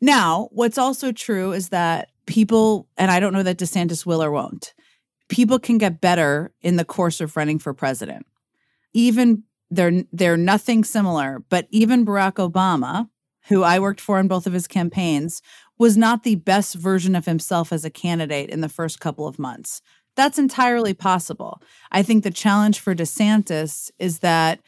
Now 0.02 0.50
what's 0.52 0.78
also 0.78 1.12
true 1.12 1.54
is 1.54 1.70
that 1.70 2.10
people 2.26 2.88
and 2.98 3.12
i 3.12 3.20
don't 3.20 3.34
know 3.34 3.44
that 3.44 3.58
desantis 3.58 4.06
will 4.06 4.24
or 4.24 4.32
won't 4.32 4.74
people 5.34 5.60
can 5.60 5.78
get 5.78 6.00
better 6.02 6.54
in 6.62 6.76
the 6.76 6.86
course 6.86 7.22
of 7.22 7.36
running 7.36 7.60
for 7.60 7.74
president. 7.74 8.26
Even 8.94 9.44
they're 9.76 10.04
they're 10.12 10.38
nothing 10.38 10.84
similar 10.84 11.44
but 11.50 11.68
even 11.70 12.06
barack 12.06 12.34
obama 12.34 13.08
who 13.48 13.64
I 13.64 13.80
worked 13.80 14.02
for 14.02 14.20
in 14.20 14.28
both 14.28 14.48
of 14.48 14.54
his 14.54 14.68
campaigns, 14.68 15.42
was 15.78 15.98
not 15.98 16.24
the 16.24 16.36
best 16.36 16.76
version 16.76 17.16
of 17.16 17.26
himself 17.26 17.74
as 17.74 17.84
a 17.84 17.90
candidate 17.90 18.50
in 18.50 18.62
the 18.62 18.70
first 18.70 19.00
couple 19.00 19.28
of 19.28 19.40
months. 19.40 19.82
That's 20.16 20.38
entirely 20.38 20.94
possible. 20.94 21.62
I 21.92 22.04
think 22.04 22.24
the 22.24 22.32
challenge 22.32 22.80
for 22.80 22.94
DeSantis 22.94 23.90
is 24.00 24.20
that 24.20 24.60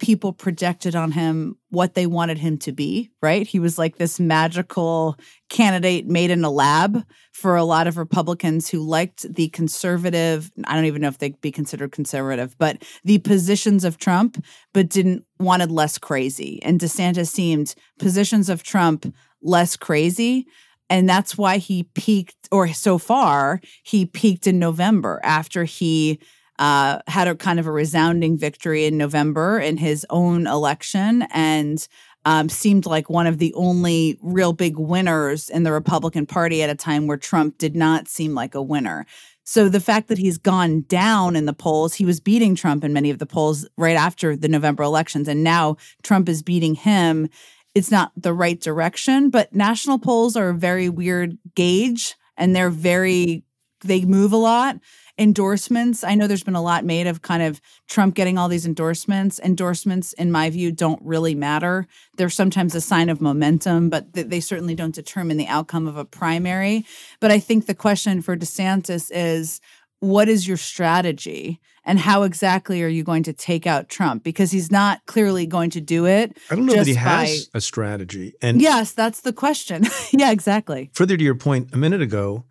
people 0.00 0.32
projected 0.32 0.96
on 0.96 1.12
him 1.12 1.56
what 1.68 1.94
they 1.94 2.06
wanted 2.06 2.38
him 2.38 2.56
to 2.56 2.72
be, 2.72 3.10
right? 3.22 3.46
He 3.46 3.58
was 3.58 3.78
like 3.78 3.96
this 3.96 4.18
magical 4.18 5.16
candidate 5.50 6.06
made 6.06 6.30
in 6.30 6.42
a 6.42 6.50
lab 6.50 7.04
for 7.32 7.54
a 7.54 7.64
lot 7.64 7.86
of 7.86 7.98
Republicans 7.98 8.68
who 8.68 8.80
liked 8.80 9.32
the 9.32 9.48
conservative, 9.50 10.50
I 10.64 10.74
don't 10.74 10.86
even 10.86 11.02
know 11.02 11.08
if 11.08 11.18
they'd 11.18 11.40
be 11.40 11.52
considered 11.52 11.92
conservative, 11.92 12.56
but 12.58 12.82
the 13.04 13.18
positions 13.18 13.84
of 13.84 13.98
Trump, 13.98 14.42
but 14.72 14.88
didn't 14.88 15.24
wanted 15.38 15.70
less 15.70 15.98
crazy. 15.98 16.60
And 16.62 16.80
DeSantis 16.80 17.28
seemed 17.28 17.74
positions 17.98 18.48
of 18.48 18.62
Trump 18.62 19.14
less 19.42 19.76
crazy. 19.76 20.46
And 20.88 21.08
that's 21.08 21.38
why 21.38 21.58
he 21.58 21.84
peaked, 21.94 22.48
or 22.50 22.68
so 22.72 22.98
far, 22.98 23.60
he 23.84 24.06
peaked 24.06 24.46
in 24.46 24.58
November 24.58 25.20
after 25.22 25.64
he 25.64 26.18
uh, 26.60 27.00
had 27.06 27.26
a 27.26 27.34
kind 27.34 27.58
of 27.58 27.66
a 27.66 27.72
resounding 27.72 28.36
victory 28.36 28.84
in 28.84 28.98
November 28.98 29.58
in 29.58 29.78
his 29.78 30.06
own 30.10 30.46
election 30.46 31.26
and 31.32 31.88
um, 32.26 32.50
seemed 32.50 32.84
like 32.84 33.08
one 33.08 33.26
of 33.26 33.38
the 33.38 33.54
only 33.54 34.18
real 34.20 34.52
big 34.52 34.78
winners 34.78 35.48
in 35.48 35.62
the 35.62 35.72
Republican 35.72 36.26
Party 36.26 36.62
at 36.62 36.68
a 36.68 36.74
time 36.74 37.06
where 37.06 37.16
Trump 37.16 37.56
did 37.56 37.74
not 37.74 38.08
seem 38.08 38.34
like 38.34 38.54
a 38.54 38.60
winner. 38.60 39.06
So 39.42 39.70
the 39.70 39.80
fact 39.80 40.08
that 40.08 40.18
he's 40.18 40.36
gone 40.36 40.82
down 40.82 41.34
in 41.34 41.46
the 41.46 41.54
polls, 41.54 41.94
he 41.94 42.04
was 42.04 42.20
beating 42.20 42.54
Trump 42.54 42.84
in 42.84 42.92
many 42.92 43.08
of 43.08 43.18
the 43.18 43.26
polls 43.26 43.66
right 43.78 43.96
after 43.96 44.36
the 44.36 44.46
November 44.46 44.82
elections, 44.82 45.28
and 45.28 45.42
now 45.42 45.78
Trump 46.02 46.28
is 46.28 46.42
beating 46.42 46.74
him. 46.74 47.30
It's 47.74 47.90
not 47.90 48.12
the 48.18 48.34
right 48.34 48.60
direction, 48.60 49.30
but 49.30 49.54
national 49.54 49.98
polls 49.98 50.36
are 50.36 50.50
a 50.50 50.54
very 50.54 50.90
weird 50.90 51.38
gauge 51.54 52.16
and 52.36 52.54
they're 52.54 52.68
very, 52.68 53.44
they 53.82 54.04
move 54.04 54.32
a 54.32 54.36
lot 54.36 54.76
endorsements 55.20 56.02
i 56.02 56.14
know 56.14 56.26
there's 56.26 56.42
been 56.42 56.54
a 56.54 56.62
lot 56.62 56.84
made 56.84 57.06
of 57.06 57.20
kind 57.20 57.42
of 57.42 57.60
trump 57.88 58.14
getting 58.14 58.38
all 58.38 58.48
these 58.48 58.64
endorsements 58.64 59.38
endorsements 59.40 60.14
in 60.14 60.32
my 60.32 60.48
view 60.48 60.72
don't 60.72 61.00
really 61.02 61.34
matter 61.34 61.86
they're 62.16 62.30
sometimes 62.30 62.74
a 62.74 62.80
sign 62.80 63.10
of 63.10 63.20
momentum 63.20 63.90
but 63.90 64.12
th- 64.14 64.28
they 64.28 64.40
certainly 64.40 64.74
don't 64.74 64.94
determine 64.94 65.36
the 65.36 65.46
outcome 65.46 65.86
of 65.86 65.96
a 65.96 66.04
primary 66.06 66.86
but 67.20 67.30
i 67.30 67.38
think 67.38 67.66
the 67.66 67.74
question 67.74 68.22
for 68.22 68.34
desantis 68.34 69.10
is 69.12 69.60
what 70.00 70.28
is 70.28 70.48
your 70.48 70.56
strategy 70.56 71.60
and 71.84 71.98
how 71.98 72.22
exactly 72.22 72.82
are 72.82 72.88
you 72.88 73.02
going 73.04 73.22
to 73.24 73.32
take 73.32 73.66
out 73.66 73.88
Trump? 73.88 74.22
Because 74.22 74.50
he's 74.50 74.70
not 74.70 75.04
clearly 75.06 75.46
going 75.46 75.70
to 75.70 75.80
do 75.80 76.06
it. 76.06 76.36
I 76.50 76.54
don't 76.54 76.66
know 76.66 76.74
that 76.74 76.86
he 76.86 76.94
has 76.94 77.46
by, 77.46 77.58
a 77.58 77.60
strategy. 77.60 78.34
And 78.42 78.60
yes, 78.60 78.92
that's 78.92 79.20
the 79.20 79.32
question. 79.32 79.86
yeah, 80.10 80.30
exactly. 80.30 80.90
Further 80.94 81.16
to 81.16 81.24
your 81.24 81.34
point 81.34 81.70
a 81.72 81.76
minute 81.76 82.02
ago, 82.02 82.44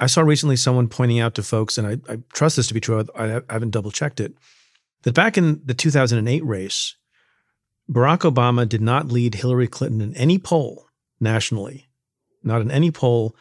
I 0.00 0.06
saw 0.06 0.22
recently 0.22 0.56
someone 0.56 0.88
pointing 0.88 1.18
out 1.18 1.34
to 1.34 1.42
folks, 1.42 1.76
and 1.78 1.86
I, 1.86 2.12
I 2.12 2.18
trust 2.32 2.56
this 2.56 2.68
to 2.68 2.74
be 2.74 2.80
true, 2.80 3.04
I, 3.14 3.36
I 3.36 3.52
haven't 3.52 3.70
double 3.70 3.90
checked 3.90 4.20
it, 4.20 4.34
that 5.02 5.14
back 5.14 5.36
in 5.36 5.60
the 5.64 5.74
2008 5.74 6.44
race, 6.44 6.96
Barack 7.90 8.30
Obama 8.30 8.68
did 8.68 8.82
not 8.82 9.08
lead 9.08 9.34
Hillary 9.34 9.66
Clinton 9.66 10.00
in 10.00 10.14
any 10.14 10.38
poll 10.38 10.86
nationally, 11.20 11.88
not 12.42 12.60
in 12.60 12.70
any 12.70 12.90
poll 12.90 13.34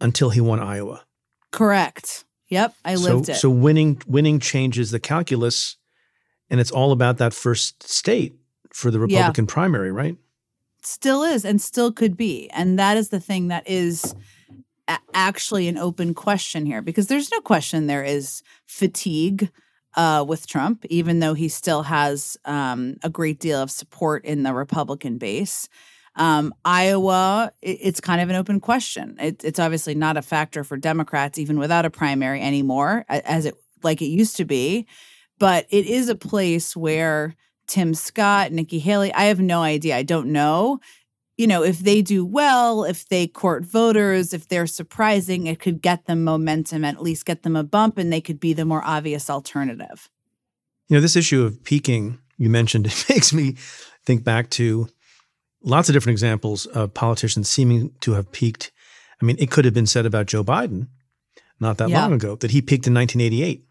until 0.00 0.30
he 0.30 0.40
won 0.40 0.60
Iowa. 0.60 1.04
Correct. 1.50 2.24
Yep, 2.48 2.74
I 2.84 2.96
lived 2.96 3.26
so, 3.26 3.32
it. 3.32 3.36
So 3.36 3.50
winning 3.50 4.00
winning 4.06 4.38
changes 4.38 4.90
the 4.90 5.00
calculus, 5.00 5.76
and 6.50 6.60
it's 6.60 6.70
all 6.70 6.92
about 6.92 7.18
that 7.18 7.32
first 7.32 7.82
state 7.82 8.34
for 8.72 8.90
the 8.90 9.00
Republican 9.00 9.44
yeah. 9.44 9.52
primary, 9.52 9.90
right? 9.90 10.16
Still 10.82 11.22
is, 11.22 11.44
and 11.44 11.60
still 11.60 11.90
could 11.92 12.16
be, 12.16 12.50
and 12.50 12.78
that 12.78 12.96
is 12.96 13.08
the 13.08 13.20
thing 13.20 13.48
that 13.48 13.66
is 13.66 14.14
actually 15.14 15.68
an 15.68 15.78
open 15.78 16.14
question 16.14 16.66
here 16.66 16.82
because 16.82 17.06
there's 17.06 17.30
no 17.30 17.40
question 17.40 17.86
there 17.86 18.04
is 18.04 18.42
fatigue 18.66 19.50
uh, 19.96 20.24
with 20.26 20.46
Trump, 20.46 20.84
even 20.86 21.20
though 21.20 21.34
he 21.34 21.48
still 21.48 21.82
has 21.82 22.36
um, 22.44 22.96
a 23.02 23.10
great 23.10 23.38
deal 23.38 23.60
of 23.60 23.70
support 23.70 24.24
in 24.24 24.42
the 24.42 24.52
Republican 24.52 25.18
base. 25.18 25.68
Um, 26.16 26.54
Iowa, 26.64 27.52
it, 27.62 27.78
it's 27.80 28.00
kind 28.00 28.20
of 28.20 28.28
an 28.28 28.36
open 28.36 28.60
question. 28.60 29.16
It, 29.20 29.44
it's 29.44 29.58
obviously 29.58 29.94
not 29.94 30.16
a 30.16 30.22
factor 30.22 30.64
for 30.64 30.76
Democrats, 30.76 31.38
even 31.38 31.58
without 31.58 31.84
a 31.84 31.90
primary 31.90 32.40
anymore, 32.40 33.04
as 33.08 33.46
it 33.46 33.54
like 33.82 34.02
it 34.02 34.06
used 34.06 34.36
to 34.36 34.44
be. 34.44 34.86
But 35.38 35.66
it 35.70 35.86
is 35.86 36.08
a 36.08 36.14
place 36.14 36.76
where 36.76 37.34
Tim 37.66 37.94
Scott, 37.94 38.52
Nikki 38.52 38.78
Haley, 38.78 39.12
I 39.12 39.24
have 39.24 39.40
no 39.40 39.62
idea. 39.62 39.96
I 39.96 40.02
don't 40.02 40.28
know 40.28 40.80
you 41.36 41.46
know, 41.46 41.62
if 41.62 41.80
they 41.80 42.02
do 42.02 42.24
well, 42.24 42.84
if 42.84 43.08
they 43.08 43.26
court 43.26 43.64
voters, 43.64 44.32
if 44.32 44.48
they're 44.48 44.66
surprising, 44.66 45.46
it 45.46 45.58
could 45.58 45.82
get 45.82 46.06
them 46.06 46.22
momentum, 46.22 46.84
at 46.84 47.02
least 47.02 47.26
get 47.26 47.42
them 47.42 47.56
a 47.56 47.64
bump, 47.64 47.98
and 47.98 48.12
they 48.12 48.20
could 48.20 48.38
be 48.38 48.52
the 48.52 48.64
more 48.64 48.82
obvious 48.84 49.28
alternative. 49.28 50.08
You 50.88 50.96
know, 50.96 51.00
this 51.00 51.16
issue 51.16 51.44
of 51.44 51.62
peaking 51.64 52.18
you 52.38 52.50
mentioned, 52.50 52.86
it 52.86 53.04
makes 53.08 53.32
me 53.32 53.56
think 54.04 54.22
back 54.22 54.50
to 54.50 54.88
lots 55.62 55.88
of 55.88 55.92
different 55.94 56.14
examples 56.14 56.66
of 56.66 56.94
politicians 56.94 57.48
seeming 57.48 57.92
to 58.00 58.12
have 58.12 58.30
peaked. 58.30 58.70
I 59.20 59.24
mean, 59.24 59.36
it 59.38 59.50
could 59.50 59.64
have 59.64 59.74
been 59.74 59.86
said 59.86 60.06
about 60.06 60.26
Joe 60.26 60.44
Biden 60.44 60.88
not 61.60 61.78
that 61.78 61.88
yeah. 61.88 62.02
long 62.02 62.12
ago 62.12 62.36
that 62.36 62.50
he 62.50 62.60
peaked 62.60 62.86
in 62.86 62.94
1988. 62.94 63.64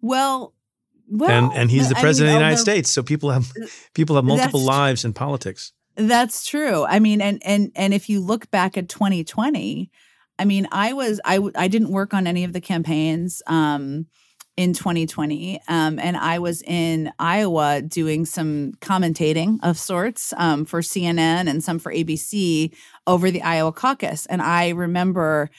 Well, 0.00 0.54
well, 1.08 1.30
and 1.30 1.52
and 1.52 1.70
he's 1.70 1.88
the 1.88 1.94
president 1.94 2.30
I 2.30 2.34
mean, 2.34 2.36
of 2.36 2.40
the 2.40 2.44
United 2.46 2.60
States, 2.60 2.90
so 2.90 3.02
people 3.02 3.30
have 3.30 3.52
people 3.94 4.16
have 4.16 4.24
multiple 4.24 4.60
lives 4.60 5.04
in 5.04 5.12
politics. 5.12 5.72
That's 5.96 6.46
true. 6.46 6.84
I 6.84 6.98
mean, 7.00 7.20
and 7.20 7.42
and 7.44 7.70
and 7.76 7.92
if 7.92 8.08
you 8.08 8.20
look 8.20 8.50
back 8.50 8.78
at 8.78 8.88
2020, 8.88 9.90
I 10.38 10.44
mean, 10.44 10.66
I 10.72 10.92
was 10.92 11.20
I 11.24 11.38
I 11.54 11.68
didn't 11.68 11.92
work 11.92 12.14
on 12.14 12.26
any 12.26 12.44
of 12.44 12.52
the 12.52 12.60
campaigns 12.60 13.42
um, 13.46 14.06
in 14.56 14.72
2020, 14.72 15.60
um, 15.68 15.98
and 15.98 16.16
I 16.16 16.38
was 16.38 16.62
in 16.62 17.12
Iowa 17.18 17.82
doing 17.82 18.24
some 18.24 18.72
commentating 18.80 19.58
of 19.62 19.78
sorts 19.78 20.32
um, 20.38 20.64
for 20.64 20.80
CNN 20.80 21.48
and 21.48 21.62
some 21.62 21.78
for 21.78 21.92
ABC 21.92 22.74
over 23.06 23.30
the 23.30 23.42
Iowa 23.42 23.72
caucus, 23.72 24.24
and 24.26 24.40
I 24.40 24.70
remember 24.70 25.50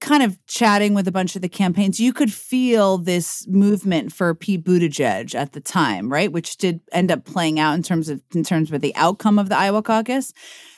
kind 0.00 0.22
of 0.22 0.38
chatting 0.46 0.94
with 0.94 1.08
a 1.08 1.12
bunch 1.12 1.36
of 1.36 1.42
the 1.42 1.48
campaigns, 1.48 1.98
you 1.98 2.12
could 2.12 2.32
feel 2.32 2.98
this 2.98 3.46
movement 3.48 4.12
for 4.12 4.34
Pete 4.34 4.64
Buttigieg 4.64 5.34
at 5.34 5.52
the 5.52 5.60
time, 5.60 6.10
right? 6.10 6.30
Which 6.30 6.56
did 6.56 6.80
end 6.92 7.10
up 7.10 7.24
playing 7.24 7.58
out 7.58 7.74
in 7.74 7.82
terms 7.82 8.08
of 8.08 8.22
in 8.34 8.44
terms 8.44 8.72
of 8.72 8.80
the 8.80 8.94
outcome 8.94 9.38
of 9.38 9.48
the 9.48 9.56
Iowa 9.56 9.82
caucus. 9.82 10.32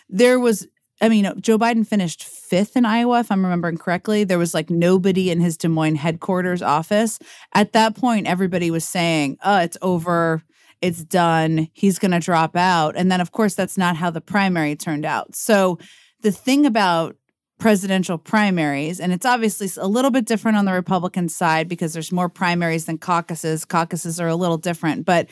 There 0.08 0.40
was 0.40 0.66
I 1.02 1.08
mean, 1.08 1.32
Joe 1.40 1.58
Biden 1.58 1.86
finished 1.86 2.24
fifth 2.24 2.76
in 2.76 2.84
Iowa, 2.84 3.20
if 3.20 3.32
I'm 3.32 3.42
remembering 3.42 3.78
correctly. 3.78 4.24
There 4.24 4.38
was 4.38 4.52
like 4.52 4.68
nobody 4.68 5.30
in 5.30 5.40
his 5.40 5.56
Des 5.56 5.68
Moines 5.68 5.96
headquarters 5.96 6.60
office. 6.60 7.18
At 7.54 7.72
that 7.72 7.96
point, 7.96 8.26
everybody 8.26 8.70
was 8.70 8.84
saying, 8.84 9.38
oh, 9.42 9.60
it's 9.60 9.78
over. 9.80 10.42
It's 10.82 11.02
done. 11.02 11.68
He's 11.72 11.98
going 11.98 12.10
to 12.10 12.20
drop 12.20 12.54
out. 12.54 12.96
And 12.96 13.10
then, 13.10 13.20
of 13.20 13.32
course, 13.32 13.54
that's 13.54 13.78
not 13.78 13.96
how 13.96 14.10
the 14.10 14.20
primary 14.20 14.76
turned 14.76 15.06
out. 15.06 15.34
So 15.34 15.78
the 16.20 16.32
thing 16.32 16.66
about 16.66 17.16
presidential 17.60 18.18
primaries. 18.18 18.98
And 18.98 19.12
it's 19.12 19.26
obviously 19.26 19.68
a 19.80 19.86
little 19.86 20.10
bit 20.10 20.24
different 20.24 20.56
on 20.56 20.64
the 20.64 20.72
Republican 20.72 21.28
side 21.28 21.68
because 21.68 21.92
there's 21.92 22.10
more 22.10 22.28
primaries 22.28 22.86
than 22.86 22.98
caucuses. 22.98 23.64
Caucuses 23.64 24.18
are 24.18 24.28
a 24.28 24.34
little 24.34 24.58
different, 24.58 25.04
but 25.04 25.28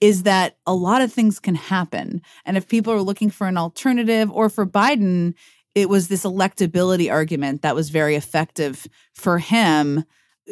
is 0.00 0.24
that 0.24 0.58
a 0.66 0.74
lot 0.74 1.02
of 1.02 1.12
things 1.12 1.38
can 1.38 1.54
happen. 1.54 2.20
And 2.44 2.56
if 2.56 2.68
people 2.68 2.92
are 2.92 3.00
looking 3.00 3.30
for 3.30 3.46
an 3.46 3.56
alternative 3.56 4.30
or 4.30 4.48
for 4.48 4.66
Biden, 4.66 5.34
it 5.74 5.88
was 5.88 6.08
this 6.08 6.24
electability 6.24 7.10
argument 7.10 7.62
that 7.62 7.74
was 7.74 7.90
very 7.90 8.14
effective 8.14 8.86
for 9.14 9.38
him 9.38 10.04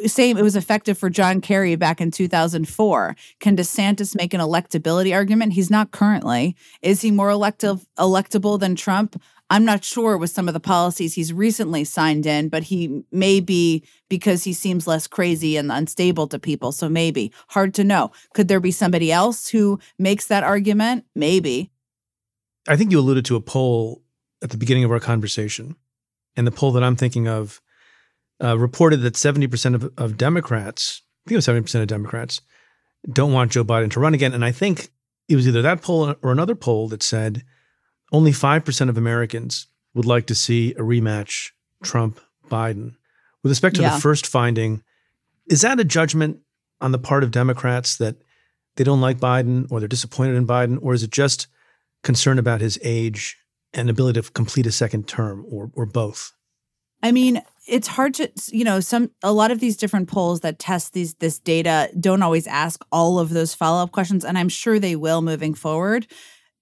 same, 0.05 0.37
it 0.37 0.43
was 0.43 0.55
effective 0.55 0.97
for 0.97 1.09
John 1.09 1.41
Kerry 1.41 1.75
back 1.75 1.99
in 1.99 2.11
2004. 2.11 3.15
Can 3.39 3.57
DeSantis 3.57 4.15
make 4.15 4.33
an 4.33 4.41
electability 4.41 5.13
argument? 5.13 5.53
He's 5.53 5.71
not 5.71 5.91
currently. 5.91 6.55
Is 6.81 7.01
he 7.01 7.11
more 7.11 7.29
elective, 7.29 7.85
electable 7.97 8.59
than 8.59 8.75
Trump? 8.75 9.21
I'm 9.49 9.63
not 9.63 9.83
sure 9.83 10.17
with 10.17 10.29
some 10.29 10.47
of 10.47 10.53
the 10.53 10.59
policies 10.59 11.13
he's 11.13 11.31
recently 11.31 11.83
signed 11.85 12.25
in, 12.25 12.49
but 12.49 12.63
he 12.63 13.03
may 13.11 13.39
be 13.39 13.83
because 14.09 14.43
he 14.43 14.53
seems 14.53 14.87
less 14.87 15.07
crazy 15.07 15.55
and 15.55 15.71
unstable 15.71 16.27
to 16.27 16.39
people. 16.39 16.71
So 16.71 16.89
maybe 16.89 17.31
hard 17.49 17.73
to 17.75 17.83
know. 17.83 18.11
Could 18.33 18.49
there 18.49 18.59
be 18.59 18.71
somebody 18.71 19.11
else 19.11 19.47
who 19.47 19.79
makes 19.97 20.27
that 20.27 20.43
argument? 20.43 21.05
Maybe. 21.15 21.71
I 22.67 22.75
think 22.75 22.91
you 22.91 22.99
alluded 22.99 23.25
to 23.25 23.37
a 23.37 23.41
poll 23.41 24.03
at 24.43 24.49
the 24.49 24.57
beginning 24.57 24.83
of 24.83 24.91
our 24.91 24.99
conversation. 24.99 25.75
And 26.35 26.45
the 26.45 26.51
poll 26.51 26.71
that 26.73 26.83
I'm 26.83 26.95
thinking 26.95 27.27
of 27.27 27.61
uh, 28.43 28.57
reported 28.57 28.97
that 28.97 29.13
70% 29.13 29.75
of, 29.75 29.91
of 29.97 30.17
Democrats, 30.17 31.01
I 31.25 31.29
think 31.29 31.33
it 31.33 31.37
was 31.37 31.47
70% 31.47 31.81
of 31.81 31.87
Democrats, 31.87 32.41
don't 33.11 33.33
want 33.33 33.51
Joe 33.51 33.63
Biden 33.63 33.89
to 33.91 33.99
run 33.99 34.13
again. 34.13 34.33
And 34.33 34.43
I 34.43 34.51
think 34.51 34.89
it 35.29 35.35
was 35.35 35.47
either 35.47 35.61
that 35.61 35.81
poll 35.81 36.15
or 36.21 36.31
another 36.31 36.55
poll 36.55 36.89
that 36.89 37.01
said 37.01 37.43
only 38.11 38.31
5% 38.31 38.89
of 38.89 38.97
Americans 38.97 39.67
would 39.93 40.05
like 40.05 40.27
to 40.27 40.35
see 40.35 40.71
a 40.73 40.81
rematch 40.81 41.51
Trump 41.83 42.19
Biden. 42.49 42.95
With 43.43 43.51
respect 43.51 43.75
to 43.77 43.81
Yeah. 43.81 43.95
the 43.95 44.01
first 44.01 44.25
finding, 44.27 44.83
is 45.47 45.61
that 45.61 45.79
a 45.79 45.83
judgment 45.83 46.39
on 46.81 46.91
the 46.91 46.99
part 46.99 47.23
of 47.23 47.31
Democrats 47.31 47.97
that 47.97 48.15
they 48.75 48.83
don't 48.83 49.01
like 49.01 49.19
Biden 49.19 49.65
or 49.71 49.79
they're 49.79 49.87
disappointed 49.87 50.35
in 50.35 50.45
Biden? 50.45 50.77
Or 50.81 50.93
is 50.93 51.03
it 51.03 51.11
just 51.11 51.47
concern 52.03 52.37
about 52.39 52.61
his 52.61 52.77
age 52.83 53.37
and 53.73 53.89
ability 53.89 54.21
to 54.21 54.31
complete 54.31 54.67
a 54.67 54.71
second 54.71 55.07
term 55.07 55.45
or, 55.49 55.71
or 55.73 55.85
both? 55.85 56.33
I 57.03 57.11
mean, 57.11 57.41
it's 57.67 57.87
hard 57.87 58.13
to 58.15 58.31
you 58.51 58.63
know 58.63 58.79
some 58.79 59.11
a 59.21 59.31
lot 59.31 59.51
of 59.51 59.59
these 59.59 59.77
different 59.77 60.07
polls 60.09 60.39
that 60.41 60.57
test 60.57 60.93
these 60.93 61.13
this 61.15 61.37
data 61.39 61.89
don't 61.99 62.23
always 62.23 62.47
ask 62.47 62.83
all 62.91 63.19
of 63.19 63.29
those 63.29 63.53
follow-up 63.53 63.91
questions 63.91 64.25
and 64.25 64.37
I'm 64.37 64.49
sure 64.49 64.79
they 64.79 64.95
will 64.95 65.21
moving 65.21 65.53
forward. 65.53 66.07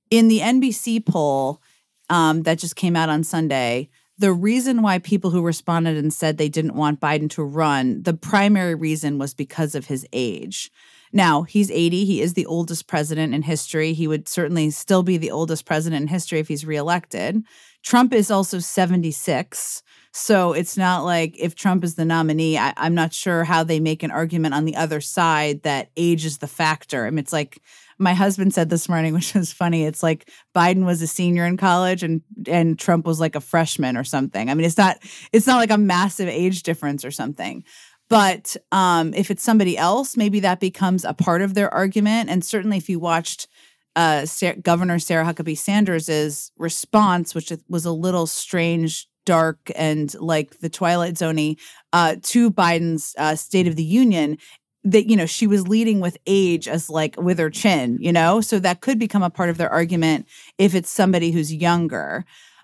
In 0.09 0.27
the 0.27 0.39
NBC 0.39 1.05
poll 1.05 1.61
um, 2.09 2.43
that 2.43 2.59
just 2.59 2.75
came 2.75 2.95
out 2.95 3.09
on 3.09 3.23
Sunday, 3.23 3.89
the 4.17 4.31
reason 4.31 4.81
why 4.81 4.99
people 4.99 5.29
who 5.29 5.41
responded 5.41 5.97
and 5.97 6.13
said 6.13 6.37
they 6.37 6.49
didn't 6.49 6.75
want 6.75 7.01
Biden 7.01 7.29
to 7.31 7.43
run, 7.43 8.01
the 8.03 8.13
primary 8.13 8.75
reason 8.75 9.17
was 9.17 9.33
because 9.33 9.75
of 9.75 9.87
his 9.87 10.07
age. 10.13 10.71
Now, 11.11 11.43
he's 11.43 11.71
80. 11.71 12.05
He 12.05 12.21
is 12.21 12.33
the 12.33 12.45
oldest 12.45 12.87
president 12.87 13.33
in 13.33 13.41
history. 13.41 13.93
He 13.93 14.07
would 14.07 14.27
certainly 14.27 14.69
still 14.69 15.03
be 15.03 15.17
the 15.17 15.31
oldest 15.31 15.65
president 15.65 16.01
in 16.01 16.07
history 16.07 16.39
if 16.39 16.47
he's 16.47 16.65
reelected. 16.65 17.43
Trump 17.83 18.13
is 18.13 18.31
also 18.31 18.59
76. 18.59 19.83
So 20.11 20.53
it's 20.53 20.77
not 20.77 21.03
like 21.03 21.35
if 21.37 21.55
Trump 21.55 21.83
is 21.83 21.95
the 21.95 22.05
nominee, 22.05 22.57
I, 22.57 22.73
I'm 22.77 22.95
not 22.95 23.13
sure 23.13 23.43
how 23.43 23.63
they 23.63 23.79
make 23.79 24.01
an 24.01 24.11
argument 24.11 24.55
on 24.55 24.65
the 24.65 24.75
other 24.75 25.01
side 25.01 25.63
that 25.63 25.89
age 25.95 26.25
is 26.25 26.39
the 26.39 26.47
factor. 26.47 27.05
I 27.05 27.09
mean, 27.09 27.19
it's 27.19 27.33
like 27.33 27.61
my 27.97 28.13
husband 28.13 28.53
said 28.53 28.69
this 28.69 28.89
morning, 28.89 29.13
which 29.15 29.33
was 29.33 29.51
funny. 29.51 29.85
It's 29.85 30.03
like 30.03 30.29
Biden 30.55 30.85
was 30.85 31.01
a 31.01 31.07
senior 31.07 31.45
in 31.45 31.57
college 31.57 32.03
and 32.03 32.21
and 32.47 32.77
Trump 32.77 33.05
was 33.05 33.19
like 33.19 33.35
a 33.35 33.41
freshman 33.41 33.97
or 33.97 34.03
something. 34.03 34.49
I 34.49 34.53
mean, 34.53 34.65
it's 34.65 34.77
not 34.77 34.97
it's 35.31 35.47
not 35.47 35.57
like 35.57 35.71
a 35.71 35.77
massive 35.77 36.29
age 36.29 36.63
difference 36.63 37.05
or 37.05 37.11
something. 37.11 37.63
But 38.07 38.55
um, 38.71 39.13
if 39.13 39.31
it's 39.31 39.43
somebody 39.43 39.77
else, 39.77 40.15
maybe 40.15 40.39
that 40.41 40.59
becomes 40.59 41.05
a 41.05 41.13
part 41.13 41.41
of 41.41 41.55
their 41.55 41.73
argument. 41.73 42.29
And 42.29 42.45
certainly, 42.45 42.77
if 42.77 42.87
you 42.87 42.99
watched 42.99 43.47
uh, 43.95 44.25
Sa- 44.25 44.53
Governor 44.61 44.99
Sarah 44.99 45.25
Huckabee 45.25 45.57
Sanders's 45.57 46.51
response, 46.57 47.33
which 47.33 47.51
was 47.67 47.85
a 47.85 47.91
little 47.91 48.27
strange, 48.27 49.07
dark, 49.25 49.71
and 49.75 50.13
like 50.19 50.59
the 50.59 50.69
Twilight 50.69 51.17
Zone 51.17 51.55
uh, 51.93 52.15
to 52.21 52.51
Biden's 52.51 53.15
uh, 53.17 53.35
State 53.35 53.67
of 53.67 53.75
the 53.75 53.83
Union, 53.83 54.37
that 54.85 55.09
you 55.09 55.15
know 55.17 55.25
she 55.25 55.47
was 55.47 55.67
leading 55.67 55.99
with 55.99 56.17
age 56.27 56.67
as 56.67 56.89
like 56.89 57.19
with 57.19 57.37
her 57.39 57.49
chin, 57.49 57.97
you 57.99 58.13
know, 58.13 58.39
so 58.39 58.59
that 58.59 58.81
could 58.81 58.97
become 58.99 59.23
a 59.23 59.29
part 59.29 59.49
of 59.49 59.57
their 59.57 59.69
argument 59.69 60.27
if 60.57 60.73
it's 60.75 60.89
somebody 60.89 61.31
who's 61.31 61.53
younger. 61.53 62.23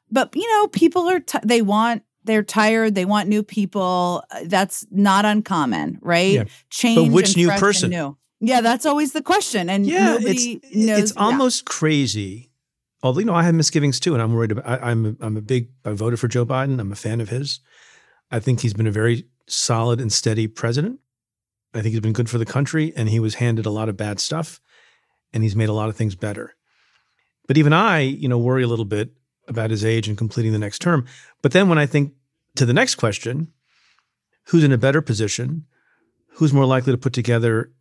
But 0.10 0.36
you 0.36 0.48
know, 0.54 0.68
people 0.68 1.10
are 1.10 1.20
t- 1.20 1.40
they 1.44 1.62
want. 1.62 2.04
They're 2.24 2.44
tired. 2.44 2.94
They 2.94 3.06
want 3.06 3.28
new 3.30 3.42
people. 3.42 4.24
Uh, 4.30 4.42
That's 4.46 4.86
not 4.92 5.26
uncommon, 5.26 5.98
right? 6.04 6.34
Yeah. 6.34 6.44
Change. 6.70 7.12
which 7.12 7.30
and 7.30 7.38
new 7.38 7.50
person? 7.58 7.90
new. 7.90 8.16
Yeah, 8.44 8.62
that's 8.62 8.86
always 8.88 9.14
the 9.14 9.22
question, 9.22 9.70
and 9.70 9.86
Yeah, 9.86 10.14
nobody 10.14 10.60
it's 10.64 10.76
knows. 10.76 11.00
it's 11.00 11.14
yeah. 11.16 11.22
almost 11.22 11.66
crazy. 11.66 12.52
Although 13.04 13.20
you 13.22 13.26
know, 13.26 13.34
I 13.36 13.44
have 13.44 13.56
misgivings 13.56 14.00
too, 14.00 14.14
and 14.14 14.22
I'm 14.22 14.34
worried 14.34 14.52
about. 14.52 14.68
I, 14.68 14.92
I'm 14.92 15.06
a, 15.06 15.16
I'm 15.26 15.38
a 15.38 15.42
big. 15.42 15.70
I 15.86 15.92
voted 15.92 16.20
for 16.20 16.28
Joe 16.28 16.46
Biden. 16.46 16.80
I'm 16.80 16.92
a 16.92 16.96
fan 16.96 17.22
of 17.22 17.30
his. 17.30 17.60
I 18.32 18.40
think 18.40 18.60
he's 18.62 18.74
been 18.74 18.88
a 18.88 18.92
very 18.92 19.26
solid 19.48 20.00
and 20.00 20.12
steady 20.12 20.48
president. 20.48 21.00
I 21.74 21.82
think 21.82 21.92
he's 21.94 22.02
been 22.02 22.14
good 22.14 22.30
for 22.30 22.38
the 22.38 22.46
country, 22.46 22.94
and 22.96 23.10
he 23.10 23.20
was 23.20 23.36
handed 23.36 23.66
a 23.66 23.70
lot 23.72 23.90
of 23.90 23.98
bad 23.98 24.20
stuff, 24.20 24.60
and 25.34 25.44
he's 25.44 25.56
made 25.56 25.70
a 25.70 25.74
lot 25.74 25.90
of 25.90 25.96
things 25.96 26.16
better. 26.16 26.56
But 27.48 27.58
even 27.58 27.74
I, 27.74 28.00
you 28.00 28.28
know, 28.28 28.38
worry 28.38 28.64
a 28.64 28.68
little 28.68 28.86
bit 28.86 29.12
about 29.48 29.72
his 29.72 29.84
age 29.84 30.08
and 30.08 30.18
completing 30.18 30.52
the 30.52 30.60
next 30.60 30.80
term. 30.80 31.06
But 31.42 31.52
then 31.52 31.70
when 31.70 31.78
I 31.78 31.86
think 31.86 32.14
to 32.56 32.66
the 32.66 32.74
next 32.74 32.96
question, 32.96 33.52
who's 34.46 34.64
in 34.64 34.72
a 34.72 34.78
better 34.78 35.02
position? 35.02 35.66
Who's 36.36 36.54
more 36.54 36.66
likely 36.66 36.94
to 36.94 36.98
put 36.98 37.14
together 37.14 37.72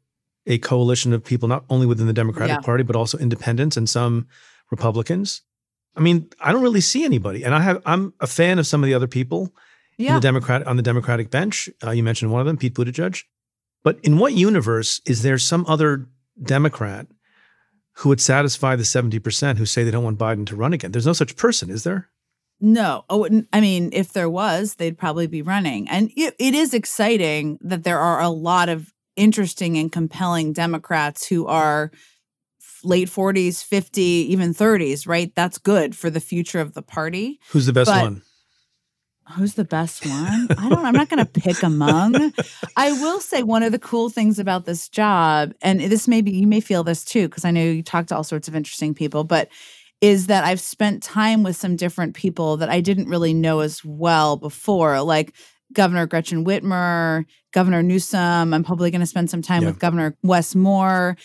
a 0.46 0.58
coalition 0.58 1.12
of 1.12 1.24
people, 1.24 1.48
not 1.48 1.64
only 1.68 1.86
within 1.86 2.06
the 2.06 2.12
Democratic 2.12 2.56
Yeah. 2.56 2.60
Party, 2.60 2.82
but 2.82 2.96
also 2.96 3.18
independents 3.18 3.76
and 3.76 3.88
some 3.88 4.26
Republicans? 4.70 5.42
I 5.96 6.00
mean, 6.00 6.28
I 6.40 6.52
don't 6.52 6.62
really 6.62 6.80
see 6.80 7.04
anybody. 7.04 7.44
And 7.44 7.54
I 7.54 7.60
have 7.60 7.82
I'm 7.84 8.14
a 8.20 8.26
fan 8.26 8.58
of 8.58 8.66
some 8.66 8.82
of 8.82 8.86
the 8.86 8.94
other 8.94 9.06
people 9.08 9.52
in 9.98 10.14
the 10.14 10.20
Democrat 10.20 10.66
on 10.66 10.76
the 10.76 10.82
Democratic 10.82 11.30
bench. 11.30 11.68
Uh, 11.84 11.90
you 11.90 12.02
mentioned 12.02 12.32
one 12.32 12.40
of 12.40 12.46
them, 12.46 12.56
Pete 12.56 12.74
Buttigieg. 12.74 13.22
But 13.82 13.98
in 14.02 14.18
what 14.18 14.34
universe 14.34 15.00
is 15.06 15.22
there 15.22 15.38
some 15.38 15.64
other 15.68 16.06
Democrat 16.42 17.06
who 17.96 18.08
would 18.08 18.20
satisfy 18.20 18.76
the 18.76 18.82
70% 18.82 19.56
who 19.58 19.66
say 19.66 19.84
they 19.84 19.90
don't 19.90 20.04
want 20.04 20.18
Biden 20.18 20.46
to 20.46 20.56
run 20.56 20.72
again? 20.72 20.92
There's 20.92 21.06
no 21.06 21.12
such 21.12 21.36
person, 21.36 21.70
is 21.70 21.84
there? 21.84 22.08
No. 22.60 23.04
Oh, 23.08 23.26
I 23.52 23.60
mean, 23.60 23.90
if 23.92 24.12
there 24.12 24.28
was, 24.28 24.74
they'd 24.74 24.98
probably 24.98 25.26
be 25.26 25.42
running. 25.42 25.88
And 25.88 26.10
it, 26.14 26.34
it 26.38 26.54
is 26.54 26.74
exciting 26.74 27.58
that 27.62 27.84
there 27.84 27.98
are 27.98 28.20
a 28.20 28.28
lot 28.28 28.68
of 28.68 28.92
interesting 29.16 29.78
and 29.78 29.90
compelling 29.90 30.52
Democrats 30.52 31.26
who 31.26 31.46
are 31.46 31.90
late 32.84 33.08
40s, 33.08 33.62
50, 33.64 34.02
even 34.02 34.54
30s, 34.54 35.06
right? 35.06 35.32
That's 35.34 35.58
good 35.58 35.96
for 35.96 36.10
the 36.10 36.20
future 36.20 36.60
of 36.60 36.74
the 36.74 36.82
party. 36.82 37.38
Who's 37.50 37.66
the 37.66 37.72
best 37.72 37.90
But- 37.90 38.02
one? 38.02 38.22
Who's 39.36 39.54
the 39.54 39.64
best 39.64 40.04
one? 40.06 40.48
I 40.58 40.68
don't 40.68 40.84
I'm 40.84 40.94
not 40.94 41.08
going 41.08 41.24
to 41.24 41.30
pick 41.30 41.62
among. 41.62 42.32
I 42.76 42.92
will 42.92 43.20
say 43.20 43.42
one 43.42 43.62
of 43.62 43.72
the 43.72 43.78
cool 43.78 44.08
things 44.10 44.38
about 44.38 44.64
this 44.64 44.88
job 44.88 45.52
and 45.62 45.80
this 45.80 46.08
may 46.08 46.20
be 46.20 46.30
you 46.32 46.46
may 46.46 46.60
feel 46.60 46.82
this 46.84 47.04
too 47.04 47.28
because 47.28 47.44
I 47.44 47.50
know 47.50 47.62
you 47.62 47.82
talk 47.82 48.06
to 48.08 48.16
all 48.16 48.24
sorts 48.24 48.48
of 48.48 48.56
interesting 48.56 48.94
people, 48.94 49.24
but 49.24 49.48
is 50.00 50.28
that 50.28 50.44
I've 50.44 50.60
spent 50.60 51.02
time 51.02 51.42
with 51.42 51.56
some 51.56 51.76
different 51.76 52.14
people 52.14 52.56
that 52.58 52.70
I 52.70 52.80
didn't 52.80 53.08
really 53.08 53.34
know 53.34 53.60
as 53.60 53.84
well 53.84 54.36
before, 54.36 55.00
like 55.02 55.34
Governor 55.72 56.06
Gretchen 56.06 56.44
Whitmer, 56.44 57.24
Governor 57.52 57.82
Newsom. 57.82 58.54
I'm 58.54 58.64
probably 58.64 58.90
going 58.90 59.00
to 59.02 59.06
spend 59.06 59.28
some 59.30 59.42
time 59.42 59.62
Yeah. 59.62 59.68
with 59.68 59.78
Governor 59.78 60.16
Wes 60.22 60.54
Moore. 60.54 61.16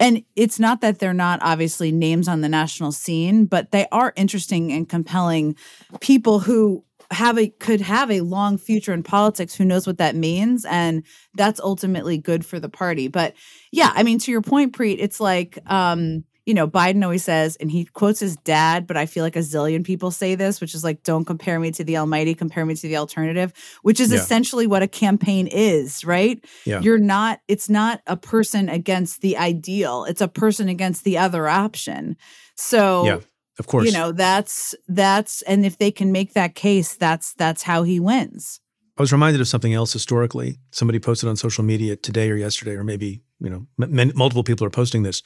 And 0.00 0.24
it's 0.34 0.58
not 0.58 0.80
that 0.80 0.98
they're 0.98 1.14
not 1.14 1.38
obviously 1.42 1.92
names 1.92 2.26
on 2.26 2.40
the 2.40 2.48
national 2.48 2.90
scene, 2.92 3.44
but 3.46 3.70
they 3.70 3.86
are 3.92 4.12
interesting 4.16 4.72
and 4.72 4.88
compelling 4.88 5.54
people 6.00 6.40
who 6.40 6.82
have 7.14 7.38
a 7.38 7.48
could 7.48 7.80
have 7.80 8.10
a 8.10 8.20
long 8.20 8.58
future 8.58 8.92
in 8.92 9.02
politics 9.02 9.54
who 9.54 9.64
knows 9.64 9.86
what 9.86 9.98
that 9.98 10.14
means 10.14 10.64
and 10.66 11.02
that's 11.34 11.60
ultimately 11.60 12.18
good 12.18 12.44
for 12.44 12.60
the 12.60 12.68
party 12.68 13.08
but 13.08 13.34
yeah 13.72 13.90
i 13.94 14.02
mean 14.02 14.18
to 14.18 14.30
your 14.30 14.42
point 14.42 14.76
preet 14.76 14.96
it's 14.98 15.20
like 15.20 15.58
um 15.70 16.24
you 16.46 16.52
know 16.52 16.68
biden 16.68 17.02
always 17.02 17.24
says 17.24 17.56
and 17.56 17.70
he 17.70 17.86
quotes 17.86 18.20
his 18.20 18.36
dad 18.38 18.86
but 18.86 18.96
i 18.98 19.06
feel 19.06 19.22
like 19.24 19.36
a 19.36 19.38
zillion 19.40 19.82
people 19.84 20.10
say 20.10 20.34
this 20.34 20.60
which 20.60 20.74
is 20.74 20.84
like 20.84 21.02
don't 21.02 21.24
compare 21.24 21.58
me 21.58 21.70
to 21.70 21.84
the 21.84 21.96
almighty 21.96 22.34
compare 22.34 22.66
me 22.66 22.74
to 22.74 22.86
the 22.88 22.96
alternative 22.98 23.52
which 23.82 23.98
is 24.00 24.10
Yeah. 24.12 24.18
essentially 24.18 24.66
what 24.66 24.82
a 24.82 24.88
campaign 24.88 25.46
is 25.46 26.04
right 26.04 26.44
Yeah. 26.66 26.80
you're 26.80 26.98
not 26.98 27.40
it's 27.48 27.70
not 27.70 28.02
a 28.06 28.16
person 28.16 28.68
against 28.68 29.22
the 29.22 29.38
ideal 29.38 30.04
it's 30.04 30.20
a 30.20 30.28
person 30.28 30.68
against 30.68 31.04
the 31.04 31.16
other 31.16 31.48
option 31.48 32.16
so 32.56 33.04
Yeah, 33.06 33.20
of 33.58 33.66
course. 33.66 33.86
you 33.86 33.92
know 33.92 34.12
that's 34.12 34.74
that's 34.88 35.42
and 35.42 35.64
if 35.64 35.78
they 35.78 35.90
can 35.90 36.10
make 36.12 36.32
that 36.34 36.54
case 36.54 36.94
that's 36.94 37.34
that's 37.34 37.62
how 37.62 37.82
he 37.82 37.98
wins 38.00 38.60
I 38.96 39.02
was 39.02 39.10
reminded 39.12 39.40
of 39.40 39.48
something 39.48 39.74
else 39.74 39.92
historically. 39.92 40.60
Somebody 40.70 41.00
posted 41.00 41.28
on 41.28 41.34
social 41.34 41.64
media 41.64 41.96
today 41.96 42.30
or 42.30 42.36
yesterday, 42.36 42.76
or 42.76 42.84
maybe 42.84 43.22
you 43.40 43.50
know, 43.50 43.66
m- 43.82 44.12
multiple 44.14 44.44
people 44.44 44.64
are 44.64 44.70
posting 44.70 45.02
this. 45.02 45.20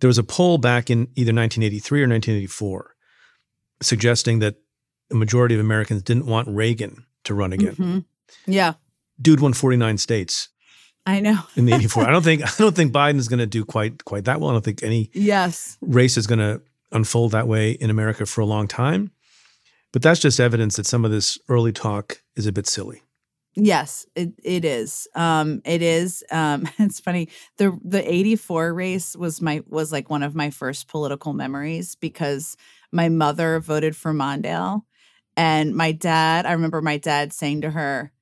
There 0.00 0.08
was 0.08 0.18
a 0.18 0.24
poll 0.24 0.58
back 0.58 0.90
in 0.90 1.02
either 1.14 1.32
1983 1.32 2.00
or 2.00 2.08
1984 2.08 2.96
suggesting 3.82 4.40
that 4.40 4.56
a 5.12 5.14
majority 5.14 5.54
of 5.54 5.60
Americans 5.60 6.02
didn't 6.02 6.26
want 6.26 6.48
Reagan 6.48 7.06
to 7.24 7.34
run 7.34 7.52
again. 7.52 7.76
Mhm. 7.76 8.04
yeah 8.46 8.74
Dude 9.20 9.38
won 9.40 9.52
49 9.52 9.98
states 9.98 10.48
i 11.06 11.20
know 11.20 11.38
in 11.56 11.66
the 11.66 11.74
84. 11.74 12.04
I 12.08 12.10
don't 12.10 12.22
think 12.24 12.42
I 12.46 12.50
don't 12.58 12.74
think 12.74 12.92
Biden's 12.92 13.28
going 13.28 13.38
to 13.38 13.46
do 13.46 13.64
quite 13.64 14.04
quite 14.04 14.24
that 14.24 14.40
well. 14.40 14.50
I 14.50 14.54
don't 14.54 14.64
think 14.64 14.82
any 14.82 15.10
yes 15.14 15.78
race 15.80 16.16
is 16.16 16.26
going 16.26 16.40
to 16.40 16.60
unfold 16.92 17.32
that 17.32 17.48
way 17.48 17.72
in 17.72 17.90
America 17.90 18.26
for 18.26 18.40
a 18.40 18.46
long 18.46 18.68
time. 18.68 19.10
But 19.92 20.02
that's 20.02 20.20
just 20.20 20.40
evidence 20.40 20.76
that 20.76 20.86
some 20.86 21.04
of 21.04 21.10
this 21.10 21.38
early 21.48 21.72
talk 21.72 22.22
is 22.34 22.46
a 22.46 22.52
bit 22.52 22.66
silly. 22.66 23.02
Yes, 23.54 24.06
it, 24.16 24.30
it 24.42 24.64
is. 24.64 25.06
Um, 25.14 25.60
it 25.66 25.82
is. 25.82 26.24
Um, 26.30 26.66
it's 26.78 27.00
funny. 27.00 27.28
The 27.58 27.78
the 27.84 28.10
84 28.10 28.72
race 28.72 29.14
was 29.14 29.42
my 29.42 29.62
was 29.68 29.92
like 29.92 30.08
one 30.08 30.22
of 30.22 30.34
my 30.34 30.50
first 30.50 30.88
political 30.88 31.34
memories 31.34 31.94
because 31.94 32.56
my 32.90 33.10
mother 33.10 33.60
voted 33.60 33.94
for 33.94 34.14
Mondale 34.14 34.82
and 35.36 35.74
my 35.74 35.92
dad, 35.92 36.46
I 36.46 36.52
remember 36.52 36.82
my 36.82 36.98
dad 36.98 37.32
saying 37.32 37.62
to 37.62 37.70
her, 37.70 38.12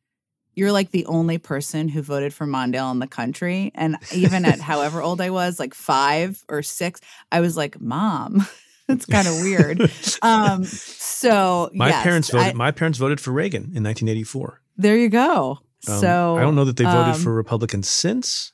You're 0.54 0.72
like 0.72 0.90
the 0.90 1.06
only 1.06 1.38
person 1.38 1.88
who 1.88 2.02
voted 2.02 2.34
for 2.34 2.46
Mondale 2.46 2.90
in 2.92 2.98
the 2.98 3.06
country. 3.06 3.70
And 3.74 3.96
even 4.14 4.44
at 4.44 4.60
however 4.60 5.00
old 5.02 5.20
I 5.20 5.30
was, 5.30 5.58
like 5.58 5.74
five 5.74 6.42
or 6.48 6.62
six, 6.62 7.00
I 7.32 7.40
was 7.40 7.56
like, 7.56 7.80
Mom. 7.80 8.46
that's 8.88 9.06
kind 9.06 9.28
of 9.28 9.40
weird. 9.40 9.80
Um, 10.22 10.64
so 10.64 11.70
my 11.72 11.88
yes, 11.88 12.02
parents 12.02 12.30
voted. 12.30 12.46
I- 12.48 12.52
my 12.54 12.70
parents 12.72 12.98
voted 12.98 13.20
for 13.20 13.30
Reagan 13.32 13.62
in 13.74 13.82
1984. 13.84 14.60
there 14.76 14.96
you 14.96 15.08
go. 15.08 15.58
Um, 15.88 15.98
so 15.98 16.36
I 16.36 16.42
don't 16.42 16.56
know 16.56 16.64
that 16.66 16.76
they 16.76 16.84
voted 16.84 17.14
um, 17.14 17.20
for 17.20 17.32
Republicans 17.34 17.88
since, 17.88 18.52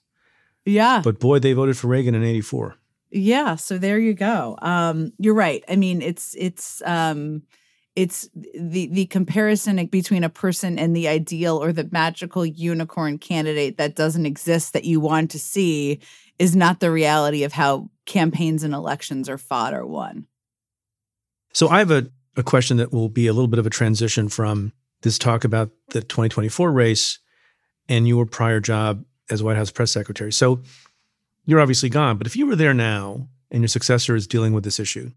Yeah. 0.65 1.01
but 1.03 1.19
boy, 1.19 1.39
they 1.41 1.55
voted 1.55 1.77
for 1.77 1.89
Reagan 1.89 2.15
in 2.15 2.23
84. 2.23 2.77
Yeah, 3.11 3.57
so 3.57 3.79
there 3.79 3.99
you 3.99 4.15
go. 4.15 4.57
Um, 4.63 5.13
you're 5.19 5.35
right. 5.35 5.65
I 5.69 5.77
mean, 5.77 6.03
it's 6.03 6.35
it's 6.39 6.83
um, 6.85 7.43
it's 7.97 8.29
the 8.35 8.87
the 8.89 9.07
comparison 9.07 9.85
between 9.87 10.23
a 10.23 10.29
person 10.29 10.79
and 10.79 10.95
the 10.95 11.09
ideal 11.09 11.57
or 11.57 11.73
the 11.73 11.89
magical 11.91 12.45
unicorn 12.45 13.19
candidate 13.19 13.79
that 13.79 13.97
doesn't 13.97 14.27
exist 14.27 14.75
that 14.75 14.85
you 14.85 15.01
want 15.01 15.31
to 15.31 15.39
see 15.39 15.99
is 16.39 16.55
not 16.55 16.81
the 16.81 16.91
reality 16.91 17.43
of 17.43 17.55
how 17.55 17.91
campaigns 18.05 18.63
and 18.63 18.75
elections 18.75 19.29
are 19.29 19.39
fought 19.39 19.73
or 19.73 19.87
won. 19.87 20.27
So 21.55 21.69
I 21.69 21.79
have 21.79 21.91
a, 21.91 22.11
a 22.37 22.43
question 22.43 22.77
that 22.77 22.93
will 22.93 23.09
be 23.09 23.27
a 23.27 23.33
little 23.33 23.49
bit 23.49 23.59
of 23.59 23.67
a 23.67 23.71
transition 23.71 24.29
from 24.29 24.73
this 25.01 25.19
talk 25.19 25.45
about 25.45 25.71
the 25.89 26.03
2024 26.03 26.71
race 26.71 27.19
and 27.89 28.07
your 28.07 28.27
prior 28.27 28.61
job 28.61 29.05
as 29.31 29.43
White 29.43 29.57
House 29.57 29.71
press 29.71 29.91
secretary. 29.91 30.33
So 30.33 30.61
you're 31.47 31.61
obviously 31.61 31.89
gone, 31.89 32.19
but 32.19 32.27
if 32.27 32.37
you 32.37 32.47
were 32.47 32.57
there 32.57 32.75
now 32.75 33.29
and 33.51 33.63
your 33.63 33.69
successor 33.69 34.15
is 34.15 34.27
dealing 34.27 34.53
with 34.53 34.65
this 34.65 34.79
issue, 34.79 35.13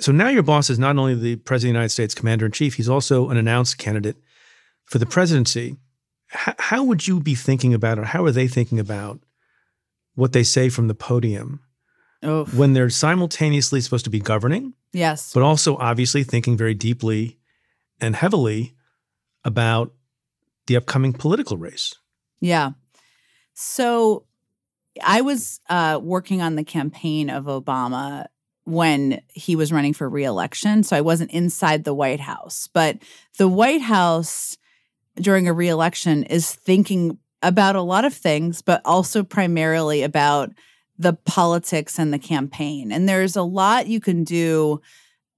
so 0.00 0.10
now 0.12 0.28
your 0.28 0.42
boss 0.42 0.70
is 0.70 0.78
not 0.78 0.96
only 0.98 1.14
the 1.14 1.36
president 1.36 1.70
of 1.70 1.74
the 1.74 1.78
United 1.80 1.88
States 1.90 2.14
commander 2.14 2.46
in 2.46 2.52
chief, 2.52 2.74
he's 2.74 2.88
also 2.88 3.28
an 3.30 3.36
announced 3.36 3.78
candidate 3.78 4.16
for 4.86 4.98
the 4.98 5.06
presidency. 5.06 5.76
H- 6.46 6.54
how 6.58 6.82
would 6.84 7.06
you 7.06 7.20
be 7.20 7.34
thinking 7.34 7.74
about, 7.74 7.98
or 7.98 8.04
how 8.04 8.24
are 8.24 8.30
they 8.32 8.48
thinking 8.48 8.80
about 8.80 9.20
what 10.14 10.32
they 10.32 10.42
say 10.42 10.68
from 10.68 10.88
the 10.88 10.94
podium 10.94 11.60
Oh, 12.22 12.44
when 12.46 12.72
they're 12.72 12.90
simultaneously 12.90 13.80
supposed 13.80 14.04
to 14.04 14.10
be 14.10 14.20
governing? 14.20 14.74
yes. 14.92 15.32
but 15.32 15.42
also 15.42 15.76
obviously 15.76 16.22
thinking 16.22 16.56
very 16.56 16.74
deeply 16.74 17.38
and 18.00 18.14
heavily 18.16 18.74
about 19.44 19.92
the 20.66 20.76
upcoming 20.76 21.12
political 21.12 21.56
race. 21.56 21.94
Yeah. 22.40 22.72
So 23.54 24.24
I 25.02 25.20
was 25.22 25.60
uh, 25.68 25.98
working 26.02 26.42
on 26.42 26.56
the 26.56 26.64
campaign 26.64 27.30
of 27.30 27.44
Obama 27.46 28.26
when 28.64 29.20
he 29.28 29.56
was 29.56 29.72
running 29.72 29.92
for 29.92 30.08
reelection. 30.08 30.82
So 30.82 30.96
I 30.96 31.00
wasn't 31.00 31.32
inside 31.32 31.84
the 31.84 31.94
White 31.94 32.20
House. 32.20 32.68
But 32.72 32.98
the 33.38 33.48
White 33.48 33.82
House 33.82 34.56
during 35.16 35.48
a 35.48 35.52
reelection 35.52 36.24
is 36.24 36.54
thinking 36.54 37.18
about 37.42 37.76
a 37.76 37.82
lot 37.82 38.04
of 38.04 38.14
things, 38.14 38.62
but 38.62 38.80
also 38.84 39.24
primarily 39.24 40.02
about 40.02 40.50
the 40.98 41.12
politics 41.12 41.98
and 41.98 42.12
the 42.12 42.18
campaign. 42.18 42.92
And 42.92 43.08
there's 43.08 43.36
a 43.36 43.42
lot 43.42 43.88
you 43.88 44.00
can 44.00 44.22
do 44.22 44.80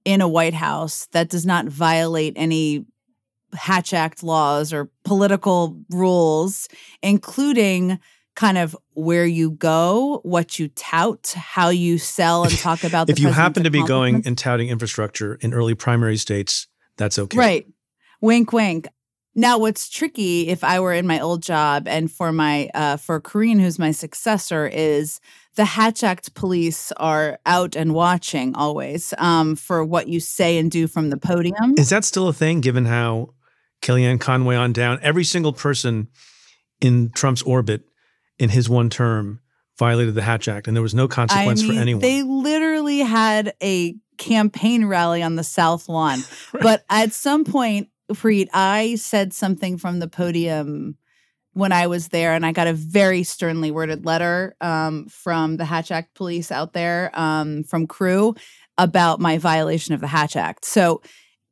in 0.03 0.21
a 0.21 0.27
White 0.27 0.53
House 0.53 1.07
that 1.11 1.29
does 1.29 1.45
not 1.45 1.65
violate 1.65 2.33
any 2.35 2.85
Hatch 3.53 3.93
Act 3.93 4.21
laws 4.21 4.71
or 4.71 4.91
political 5.03 5.79
rules, 5.89 6.67
including 7.01 7.99
kind 8.35 8.57
of 8.57 8.75
where 8.93 9.25
you 9.25 9.51
go, 9.51 10.19
what 10.23 10.59
you 10.59 10.67
tout, 10.69 11.33
how 11.35 11.69
you 11.69 11.97
sell 11.97 12.43
and 12.43 12.57
talk 12.57 12.83
about. 12.83 13.09
if 13.09 13.19
you 13.19 13.29
happen 13.29 13.63
to 13.63 13.71
be 13.71 13.83
going 13.83 14.23
and 14.25 14.37
touting 14.37 14.69
infrastructure 14.69 15.35
in 15.35 15.53
early 15.53 15.73
primary 15.73 16.17
states, 16.17 16.67
that's 16.97 17.17
okay. 17.17 17.37
Right. 17.37 17.67
Wink, 18.21 18.53
wink. 18.53 18.87
Now, 19.37 19.57
what's 19.57 19.89
tricky 19.89 20.47
if 20.47 20.63
I 20.63 20.79
were 20.79 20.93
in 20.93 21.05
my 21.05 21.19
old 21.19 21.43
job 21.43 21.89
and 21.89 22.09
for 22.09 22.31
my 22.31 22.69
uh, 22.73 22.95
for 22.95 23.19
Karine, 23.19 23.59
who's 23.59 23.77
my 23.77 23.91
successor, 23.91 24.65
is 24.65 25.19
the 25.55 25.65
Hatch 25.65 26.03
Act 26.03 26.33
police 26.35 26.93
are 26.93 27.37
out 27.45 27.75
and 27.75 27.93
watching 27.93 28.55
always 28.55 29.13
um, 29.17 29.57
for 29.57 29.83
what 29.83 30.07
you 30.07 30.21
say 30.21 30.57
and 30.57 30.71
do 30.71 30.87
from 30.87 31.09
the 31.09 31.17
podium. 31.17 31.75
Is 31.77 31.89
that 31.89 32.05
still 32.05 32.29
a 32.29 32.33
thing 32.33 32.61
given 32.61 32.85
how 32.85 33.33
Kellyanne 33.81 34.21
Conway 34.21 34.55
on 34.55 34.71
down, 34.71 34.99
every 35.01 35.25
single 35.25 35.51
person 35.51 36.07
in 36.79 37.11
Trump's 37.11 37.41
orbit 37.41 37.83
in 38.39 38.49
his 38.49 38.69
one 38.69 38.89
term 38.89 39.39
violated 39.77 40.15
the 40.15 40.21
Hatch 40.21 40.47
Act 40.47 40.67
and 40.67 40.75
there 40.75 40.83
was 40.83 40.95
no 40.95 41.07
consequence 41.07 41.61
I 41.61 41.63
mean, 41.63 41.73
for 41.73 41.81
anyone? 41.81 42.01
They 42.01 42.23
literally 42.23 42.99
had 42.99 43.53
a 43.61 43.95
campaign 44.17 44.85
rally 44.85 45.21
on 45.21 45.35
the 45.35 45.43
South 45.43 45.89
Lawn. 45.89 46.19
But 46.61 46.85
at 46.89 47.11
some 47.11 47.43
point, 47.43 47.89
Preet, 48.11 48.47
I 48.53 48.95
said 48.95 49.33
something 49.33 49.77
from 49.77 49.99
the 49.99 50.07
podium 50.07 50.97
when 51.53 51.71
I 51.71 51.87
was 51.87 52.09
there, 52.09 52.33
and 52.33 52.45
I 52.45 52.51
got 52.51 52.67
a 52.67 52.73
very 52.73 53.23
sternly 53.23 53.71
worded 53.71 54.05
letter 54.05 54.55
um, 54.61 55.07
from 55.07 55.57
the 55.57 55.65
Hatch 55.65 55.91
Act 55.91 56.13
police 56.13 56.51
out 56.51 56.73
there 56.73 57.11
um, 57.13 57.63
from 57.63 57.87
CREW 57.87 58.37
about 58.77 59.19
my 59.19 59.37
violation 59.37 59.93
of 59.93 60.01
the 60.01 60.07
Hatch 60.07 60.35
Act. 60.35 60.65
So 60.65 61.01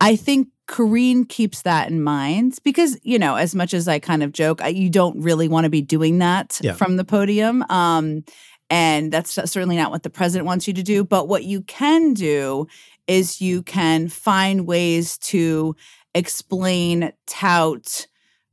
I 0.01 0.15
think 0.15 0.49
Karine 0.67 1.25
keeps 1.25 1.63
that 1.63 1.89
in 1.89 2.01
mind 2.01 2.57
because, 2.63 2.97
you 3.03 3.19
know, 3.19 3.35
as 3.35 3.53
much 3.53 3.73
as 3.73 3.87
I 3.87 3.99
kind 3.99 4.23
of 4.23 4.31
joke, 4.31 4.61
I, 4.61 4.69
you 4.69 4.89
don't 4.89 5.19
really 5.21 5.47
want 5.47 5.65
to 5.65 5.69
be 5.69 5.81
doing 5.81 6.19
that 6.19 6.59
Yeah. 6.63 6.73
from 6.73 6.97
the 6.97 7.03
podium. 7.03 7.63
Um, 7.69 8.23
and 8.69 9.11
that's 9.11 9.33
certainly 9.33 9.75
not 9.75 9.91
what 9.91 10.03
the 10.03 10.09
president 10.09 10.45
wants 10.45 10.67
you 10.67 10.73
to 10.73 10.83
do. 10.83 11.03
But 11.03 11.27
what 11.27 11.43
you 11.43 11.61
can 11.63 12.13
do 12.13 12.67
is 13.07 13.41
you 13.41 13.61
can 13.61 14.07
find 14.07 14.65
ways 14.65 15.17
to 15.19 15.75
explain, 16.15 17.11
tout 17.27 18.07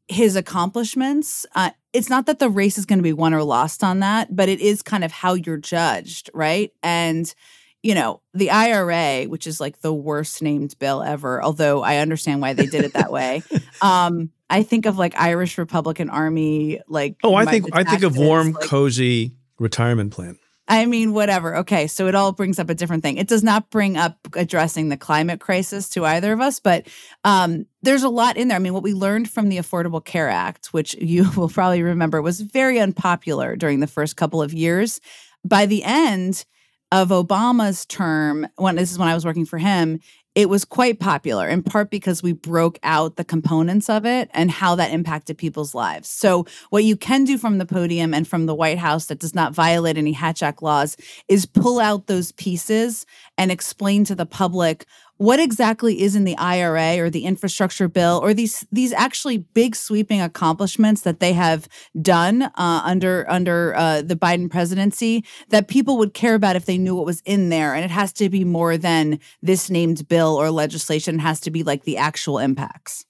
his 0.08 0.34
accomplishments. 0.34 1.46
Uh, 1.54 1.70
it's 1.92 2.10
not 2.10 2.26
that 2.26 2.40
the 2.40 2.50
race 2.50 2.76
is 2.76 2.84
going 2.84 2.98
to 2.98 3.02
be 3.02 3.12
won 3.12 3.32
or 3.32 3.44
lost 3.44 3.84
on 3.84 4.00
that, 4.00 4.34
but 4.34 4.48
it 4.48 4.60
is 4.60 4.82
kind 4.82 5.04
of 5.04 5.12
how 5.12 5.34
you're 5.34 5.56
judged, 5.56 6.28
right? 6.34 6.72
And 6.82 7.32
you 7.82 7.94
know, 7.94 8.20
the 8.34 8.50
IRA, 8.50 9.24
which 9.24 9.46
is 9.46 9.60
like 9.60 9.80
the 9.80 9.92
worst 9.92 10.42
named 10.42 10.78
bill 10.78 11.02
ever, 11.02 11.42
although 11.42 11.82
I 11.82 11.98
understand 11.98 12.40
why 12.42 12.52
they 12.52 12.66
did 12.66 12.84
it 12.84 12.92
that 12.94 13.12
way. 13.12 13.42
Um, 13.82 14.30
I 14.50 14.62
think 14.62 14.84
of 14.84 14.98
like 14.98 15.14
Irish 15.18 15.56
Republican 15.56 16.10
Army, 16.10 16.82
like 16.86 17.16
oh, 17.24 17.34
I 17.34 17.46
think 17.46 17.74
I 17.74 17.82
think 17.82 18.02
of 18.02 18.18
warm, 18.18 18.52
like- 18.52 18.64
cozy 18.64 19.32
retirement 19.58 20.12
plan. 20.12 20.38
I 20.70 20.86
mean, 20.86 21.12
whatever. 21.12 21.56
Okay. 21.58 21.88
So 21.88 22.06
it 22.06 22.14
all 22.14 22.30
brings 22.30 22.60
up 22.60 22.70
a 22.70 22.74
different 22.74 23.02
thing. 23.02 23.16
It 23.16 23.26
does 23.26 23.42
not 23.42 23.70
bring 23.70 23.96
up 23.96 24.18
addressing 24.34 24.88
the 24.88 24.96
climate 24.96 25.40
crisis 25.40 25.88
to 25.90 26.04
either 26.04 26.32
of 26.32 26.40
us, 26.40 26.60
but 26.60 26.86
um, 27.24 27.66
there's 27.82 28.04
a 28.04 28.08
lot 28.08 28.36
in 28.36 28.48
there. 28.48 28.56
I 28.56 28.60
mean, 28.60 28.72
what 28.72 28.84
we 28.84 28.94
learned 28.94 29.28
from 29.28 29.48
the 29.48 29.56
Affordable 29.56 30.04
Care 30.04 30.28
Act, 30.28 30.68
which 30.68 30.94
you 31.00 31.28
will 31.36 31.48
probably 31.48 31.82
remember 31.82 32.22
was 32.22 32.40
very 32.40 32.78
unpopular 32.78 33.56
during 33.56 33.80
the 33.80 33.88
first 33.88 34.16
couple 34.16 34.40
of 34.42 34.52
years. 34.52 35.00
By 35.44 35.66
the 35.66 35.82
end 35.82 36.44
of 36.92 37.08
Obama's 37.10 37.86
term, 37.86 38.48
when 38.56 38.76
this 38.76 38.90
is 38.90 38.98
when 38.98 39.08
I 39.08 39.14
was 39.14 39.24
working 39.24 39.46
for 39.46 39.58
him, 39.58 40.00
it 40.36 40.48
was 40.48 40.64
quite 40.64 41.00
popular 41.00 41.48
in 41.48 41.62
part 41.62 41.90
because 41.90 42.22
we 42.22 42.32
broke 42.32 42.78
out 42.84 43.16
the 43.16 43.24
components 43.24 43.90
of 43.90 44.06
it 44.06 44.30
and 44.32 44.50
how 44.50 44.76
that 44.76 44.92
impacted 44.92 45.36
people's 45.36 45.74
lives. 45.74 46.08
So, 46.08 46.46
what 46.70 46.84
you 46.84 46.96
can 46.96 47.24
do 47.24 47.36
from 47.36 47.58
the 47.58 47.66
podium 47.66 48.14
and 48.14 48.26
from 48.26 48.46
the 48.46 48.54
White 48.54 48.78
House 48.78 49.06
that 49.06 49.18
does 49.18 49.34
not 49.34 49.54
violate 49.54 49.98
any 49.98 50.12
Hatch 50.12 50.42
Act 50.42 50.62
laws 50.62 50.96
is 51.28 51.46
pull 51.46 51.80
out 51.80 52.06
those 52.06 52.30
pieces 52.32 53.06
and 53.36 53.50
explain 53.50 54.04
to 54.04 54.14
the 54.14 54.26
public 54.26 54.86
what 55.20 55.38
exactly 55.38 56.00
is 56.00 56.16
in 56.16 56.24
the 56.24 56.36
IRA 56.38 56.96
or 56.98 57.10
the 57.10 57.26
infrastructure 57.26 57.88
bill 57.88 58.20
or 58.22 58.32
these 58.32 58.66
these 58.72 58.90
actually 58.94 59.36
big 59.36 59.76
sweeping 59.76 60.18
accomplishments 60.22 61.02
that 61.02 61.20
they 61.20 61.34
have 61.34 61.68
done 62.00 62.44
uh, 62.44 62.80
under 62.84 63.30
under 63.30 63.76
uh, 63.76 64.00
the 64.00 64.16
Biden 64.16 64.50
presidency 64.50 65.22
that 65.50 65.68
people 65.68 65.98
would 65.98 66.14
care 66.14 66.34
about 66.34 66.56
if 66.56 66.64
they 66.64 66.78
knew 66.78 66.96
what 66.96 67.04
was 67.04 67.20
in 67.26 67.50
there 67.50 67.74
and 67.74 67.84
it 67.84 67.90
has 67.90 68.14
to 68.14 68.30
be 68.30 68.44
more 68.44 68.78
than 68.78 69.20
this 69.42 69.68
named 69.68 70.08
bill 70.08 70.36
or 70.36 70.50
legislation 70.50 71.16
it 71.16 71.20
has 71.20 71.38
to 71.38 71.50
be 71.50 71.62
like 71.62 71.84
the 71.84 71.98
actual 71.98 72.38
impacts 72.38 73.04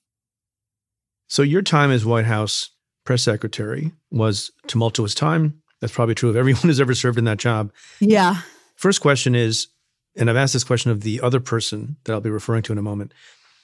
So 1.29 1.43
your 1.43 1.61
time 1.61 1.91
as 1.91 2.05
White 2.05 2.25
House 2.25 2.71
press 3.05 3.23
secretary 3.23 3.93
was 4.11 4.51
tumultuous 4.67 5.15
time. 5.15 5.61
That's 5.79 5.93
probably 5.93 6.15
true 6.15 6.29
of 6.29 6.35
everyone 6.35 6.61
who's 6.63 6.81
ever 6.81 6.93
served 6.93 7.17
in 7.17 7.23
that 7.23 7.37
job. 7.37 7.71
yeah 8.01 8.41
First 8.75 8.99
question 8.99 9.33
is, 9.33 9.67
and 10.15 10.29
I've 10.29 10.35
asked 10.37 10.53
this 10.53 10.63
question 10.63 10.91
of 10.91 11.01
the 11.01 11.21
other 11.21 11.39
person 11.39 11.97
that 12.03 12.13
I'll 12.13 12.21
be 12.21 12.29
referring 12.29 12.63
to 12.63 12.71
in 12.71 12.77
a 12.77 12.81
moment. 12.83 13.13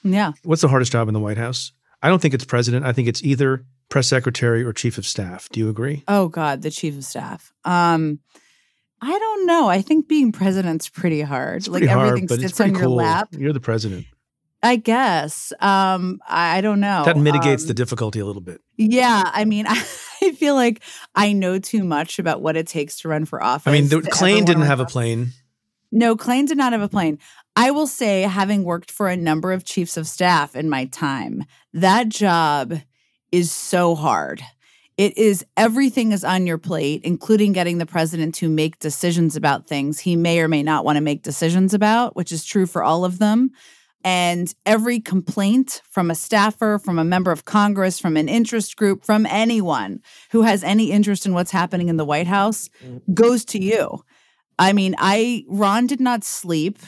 yeah 0.02 0.32
What's 0.44 0.62
the 0.62 0.68
hardest 0.68 0.92
job 0.92 1.08
in 1.08 1.14
the 1.14 1.20
White 1.20 1.38
House? 1.38 1.72
I 2.02 2.08
don't 2.08 2.20
think 2.22 2.34
it's 2.34 2.44
president. 2.44 2.86
I 2.86 2.92
think 2.92 3.08
it's 3.08 3.22
either 3.24 3.64
press 3.88 4.06
secretary 4.06 4.62
or 4.62 4.72
chief 4.72 4.98
of 4.98 5.06
staff. 5.06 5.48
Do 5.50 5.60
you 5.60 5.68
agree? 5.68 6.04
oh 6.08 6.28
god 6.28 6.62
the 6.62 6.70
chief 6.70 6.96
of 6.96 7.04
staff 7.04 7.52
um 7.64 8.20
I 9.00 9.16
don't 9.16 9.46
know. 9.46 9.68
I 9.68 9.80
think 9.80 10.08
being 10.08 10.32
president's 10.32 10.88
pretty 10.88 11.20
hard. 11.20 11.58
It's 11.58 11.68
like 11.68 11.82
pretty 11.82 11.86
hard, 11.92 12.08
everything 12.08 12.40
sits 12.40 12.56
pretty 12.56 12.74
on 12.74 12.80
your 12.80 12.88
lap. 12.88 13.28
You're 13.30 13.52
the 13.52 13.60
president. 13.60 14.06
I 14.60 14.74
guess. 14.74 15.52
Um, 15.60 16.18
I, 16.28 16.58
I 16.58 16.60
don't 16.62 16.80
know. 16.80 17.04
That 17.04 17.16
mitigates 17.16 17.62
Um, 17.62 17.68
the 17.68 17.74
difficulty 17.74 18.18
a 18.18 18.26
little 18.26 18.42
bit. 18.42 18.60
Yeah, 18.76 19.22
I 19.24 19.44
mean, 19.44 19.66
I 19.68 20.32
feel 20.36 20.56
like 20.56 20.82
I 21.14 21.32
know 21.32 21.60
too 21.60 21.84
much 21.84 22.18
about 22.18 22.42
what 22.42 22.56
it 22.56 22.66
takes 22.66 22.98
to 23.02 23.08
run 23.08 23.24
for 23.24 23.40
office. 23.40 23.68
I 23.68 23.72
mean, 23.72 23.86
the, 23.86 23.98
Klain 23.98 24.44
didn't 24.44 24.64
have 24.64 24.80
a 24.80 24.84
plane. 24.84 25.28
No, 25.90 26.16
Klain 26.16 26.46
did 26.46 26.58
not 26.58 26.72
have 26.72 26.82
a 26.82 26.88
plane. 26.88 27.18
I 27.56 27.70
will 27.70 27.86
say, 27.86 28.22
having 28.22 28.64
worked 28.64 28.90
for 28.90 29.08
a 29.08 29.16
number 29.16 29.52
of 29.52 29.64
chiefs 29.64 29.96
of 29.96 30.06
staff 30.06 30.54
in 30.54 30.68
my 30.68 30.84
time, 30.86 31.44
that 31.72 32.08
job 32.08 32.74
is 33.32 33.50
so 33.50 33.94
hard. 33.94 34.42
It 34.96 35.16
is 35.16 35.46
everything 35.56 36.12
is 36.12 36.24
on 36.24 36.46
your 36.46 36.58
plate, 36.58 37.02
including 37.04 37.52
getting 37.52 37.78
the 37.78 37.86
president 37.86 38.34
to 38.36 38.48
make 38.48 38.80
decisions 38.80 39.36
about 39.36 39.66
things 39.66 40.00
he 40.00 40.16
may 40.16 40.40
or 40.40 40.48
may 40.48 40.62
not 40.62 40.84
want 40.84 40.96
to 40.96 41.00
make 41.00 41.22
decisions 41.22 41.72
about, 41.72 42.16
which 42.16 42.32
is 42.32 42.44
true 42.44 42.66
for 42.66 42.82
all 42.82 43.04
of 43.04 43.18
them. 43.18 43.50
And 44.04 44.52
every 44.66 45.00
complaint 45.00 45.82
from 45.88 46.10
a 46.10 46.14
staffer, 46.14 46.78
from 46.78 46.98
a 46.98 47.04
member 47.04 47.30
of 47.30 47.44
Congress, 47.44 47.98
from 47.98 48.16
an 48.16 48.28
interest 48.28 48.76
group, 48.76 49.04
from 49.04 49.26
anyone 49.26 50.00
who 50.30 50.42
has 50.42 50.64
any 50.64 50.90
interest 50.90 51.26
in 51.26 51.32
what's 51.32 51.50
happening 51.50 51.88
in 51.88 51.96
the 51.96 52.04
White 52.04 52.26
House 52.26 52.68
mm. 52.84 53.00
goes 53.14 53.44
to 53.46 53.62
you. 53.62 54.04
I 54.58 54.72
mean, 54.72 54.94
I 54.98 55.44
Ron 55.48 55.86
did 55.86 56.00
not 56.00 56.24
sleep 56.24 56.78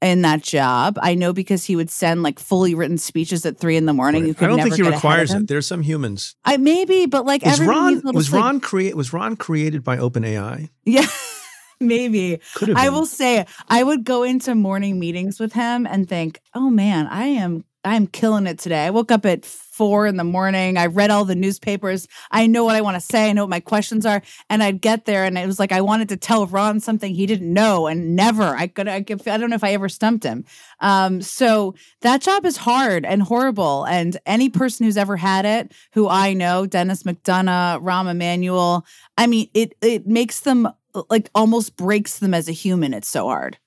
in 0.00 0.22
that 0.22 0.42
job. 0.42 0.98
I 1.02 1.14
know 1.14 1.32
because 1.32 1.64
he 1.64 1.74
would 1.74 1.90
send 1.90 2.22
like 2.22 2.38
fully 2.38 2.74
written 2.74 2.98
speeches 2.98 3.44
at 3.44 3.58
three 3.58 3.76
in 3.76 3.86
the 3.86 3.92
morning. 3.92 4.22
You 4.22 4.28
Right. 4.28 4.36
could 4.38 4.44
I 4.44 4.48
don't 4.48 4.56
never 4.58 4.68
think 4.70 4.76
he 4.76 4.82
get 4.84 4.92
ahead 4.92 4.94
of 4.98 5.02
requires 5.04 5.34
it. 5.34 5.46
There's 5.48 5.66
some 5.66 5.82
humans. 5.82 6.36
I 6.44 6.56
maybe, 6.56 7.06
but 7.06 7.26
like 7.26 7.44
Was 7.44 7.60
Ron 7.60 8.00
was 8.14 8.28
sleep. 8.28 8.40
Ron 8.42 8.60
create 8.60 8.96
was 8.96 9.12
Ron 9.12 9.36
created 9.36 9.82
by 9.82 9.96
OpenAI? 9.96 10.68
Yeah, 10.84 11.06
maybe. 11.80 12.40
I 12.74 12.90
will 12.90 13.06
say 13.06 13.46
I 13.68 13.82
would 13.82 14.04
go 14.04 14.22
into 14.22 14.54
morning 14.54 14.98
meetings 14.98 15.40
with 15.40 15.52
him 15.52 15.86
and 15.86 16.08
think, 16.08 16.40
"Oh 16.54 16.70
man, 16.70 17.06
I 17.08 17.24
am 17.24 17.64
I'm 17.84 18.06
killing 18.06 18.46
it 18.46 18.58
today." 18.58 18.86
I 18.86 18.90
woke 18.90 19.10
up 19.10 19.26
at 19.26 19.44
4 19.78 20.08
in 20.08 20.16
the 20.16 20.24
morning. 20.24 20.76
I 20.76 20.86
read 20.86 21.10
all 21.10 21.24
the 21.24 21.36
newspapers. 21.36 22.08
I 22.32 22.48
know 22.48 22.64
what 22.64 22.74
I 22.74 22.80
want 22.80 22.96
to 22.96 23.00
say. 23.00 23.30
I 23.30 23.32
know 23.32 23.44
what 23.44 23.50
my 23.50 23.60
questions 23.60 24.04
are, 24.04 24.22
and 24.50 24.60
I'd 24.60 24.80
get 24.80 25.04
there 25.04 25.24
and 25.24 25.38
it 25.38 25.46
was 25.46 25.60
like 25.60 25.70
I 25.70 25.80
wanted 25.80 26.08
to 26.08 26.16
tell 26.16 26.48
Ron 26.48 26.80
something 26.80 27.14
he 27.14 27.26
didn't 27.26 27.52
know 27.52 27.86
and 27.86 28.16
never 28.16 28.42
I 28.42 28.66
could 28.66 28.88
I 28.88 29.02
could 29.02 29.26
I 29.28 29.36
don't 29.36 29.50
know 29.50 29.56
if 29.56 29.62
I 29.62 29.72
ever 29.72 29.88
stumped 29.88 30.24
him. 30.24 30.44
Um 30.80 31.22
so 31.22 31.76
that 32.00 32.20
job 32.20 32.44
is 32.44 32.56
hard 32.56 33.04
and 33.04 33.22
horrible 33.22 33.84
and 33.84 34.18
any 34.26 34.48
person 34.48 34.84
who's 34.84 34.96
ever 34.96 35.16
had 35.16 35.44
it 35.44 35.72
who 35.92 36.08
I 36.08 36.32
know, 36.32 36.66
Denis 36.66 37.04
McDonough, 37.04 37.82
Rahm 37.82 38.10
Emanuel, 38.10 38.84
I 39.16 39.28
mean, 39.28 39.48
it 39.54 39.76
it 39.80 40.06
makes 40.06 40.40
them 40.40 40.68
like 41.08 41.30
almost 41.34 41.76
breaks 41.76 42.18
them 42.18 42.34
as 42.34 42.48
a 42.48 42.52
human. 42.52 42.94
It's 42.94 43.08
so 43.08 43.28
hard. 43.28 43.58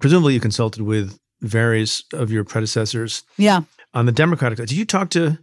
Presumably, 0.00 0.34
you 0.34 0.40
consulted 0.40 0.82
with 0.82 1.18
various 1.40 2.02
of 2.12 2.30
your 2.30 2.44
predecessors 2.44 3.22
Yeah. 3.36 3.60
on 3.94 4.06
the 4.06 4.12
Democratic 4.12 4.58
side. 4.58 4.68
Did 4.68 4.78
you 4.78 4.84
talk 4.84 5.10
to 5.10 5.38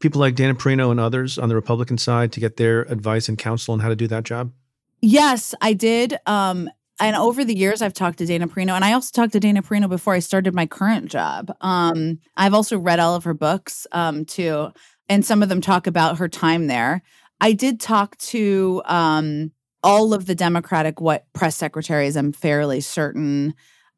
people 0.00 0.20
like 0.20 0.34
Dana 0.34 0.54
Perino 0.54 0.90
and 0.90 1.00
others 1.00 1.38
on 1.38 1.48
the 1.48 1.54
Republican 1.54 1.98
side 1.98 2.32
to 2.32 2.40
get 2.40 2.56
their 2.56 2.82
advice 2.82 3.28
and 3.28 3.38
counsel 3.38 3.72
on 3.74 3.80
how 3.80 3.88
to 3.88 3.96
do 3.96 4.06
that 4.08 4.24
job? 4.24 4.52
Yes, 5.00 5.54
I 5.60 5.72
did. 5.74 6.16
Um, 6.26 6.70
and 7.00 7.16
over 7.16 7.44
the 7.44 7.54
years, 7.56 7.82
I've 7.82 7.92
talked 7.92 8.18
to 8.18 8.26
Dana 8.26 8.46
Perino, 8.48 8.74
and 8.74 8.84
I 8.84 8.92
also 8.92 9.10
talked 9.12 9.32
to 9.32 9.40
Dana 9.40 9.62
Perino 9.62 9.88
before 9.88 10.14
I 10.14 10.20
started 10.20 10.54
my 10.54 10.66
current 10.66 11.10
job. 11.10 11.54
Um, 11.60 12.20
I've 12.36 12.54
also 12.54 12.78
read 12.78 13.00
all 13.00 13.14
of 13.16 13.24
her 13.24 13.34
books 13.34 13.86
um, 13.92 14.24
too, 14.24 14.68
and 15.08 15.24
some 15.26 15.42
of 15.42 15.48
them 15.48 15.60
talk 15.60 15.86
about 15.86 16.18
her 16.18 16.28
time 16.28 16.68
there. 16.68 17.02
I 17.40 17.52
did 17.52 17.80
talk 17.80 18.16
to 18.18 18.80
um, 18.86 19.50
all 19.82 20.14
of 20.14 20.26
the 20.26 20.34
Democratic 20.36 21.00
what 21.00 21.30
press 21.32 21.56
secretaries. 21.56 22.16
I'm 22.16 22.32
fairly 22.32 22.80
certain. 22.80 23.54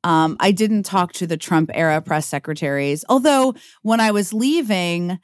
Um, 0.06 0.36
I 0.38 0.52
didn't 0.52 0.84
talk 0.84 1.12
to 1.14 1.26
the 1.26 1.36
Trump 1.36 1.70
era 1.74 2.00
press 2.00 2.26
secretaries, 2.26 3.04
although 3.08 3.54
when 3.82 3.98
I 4.00 4.12
was 4.12 4.32
leaving, 4.32 5.18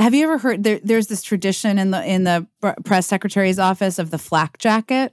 have 0.00 0.14
you 0.14 0.24
ever 0.24 0.38
heard 0.38 0.64
there, 0.64 0.80
there's 0.82 1.06
this 1.06 1.22
tradition 1.22 1.78
in 1.78 1.92
the 1.92 2.04
in 2.04 2.24
the 2.24 2.46
press 2.84 3.06
secretary's 3.06 3.58
office 3.60 3.98
of 3.98 4.10
the 4.10 4.18
flak 4.18 4.58
jacket 4.58 5.12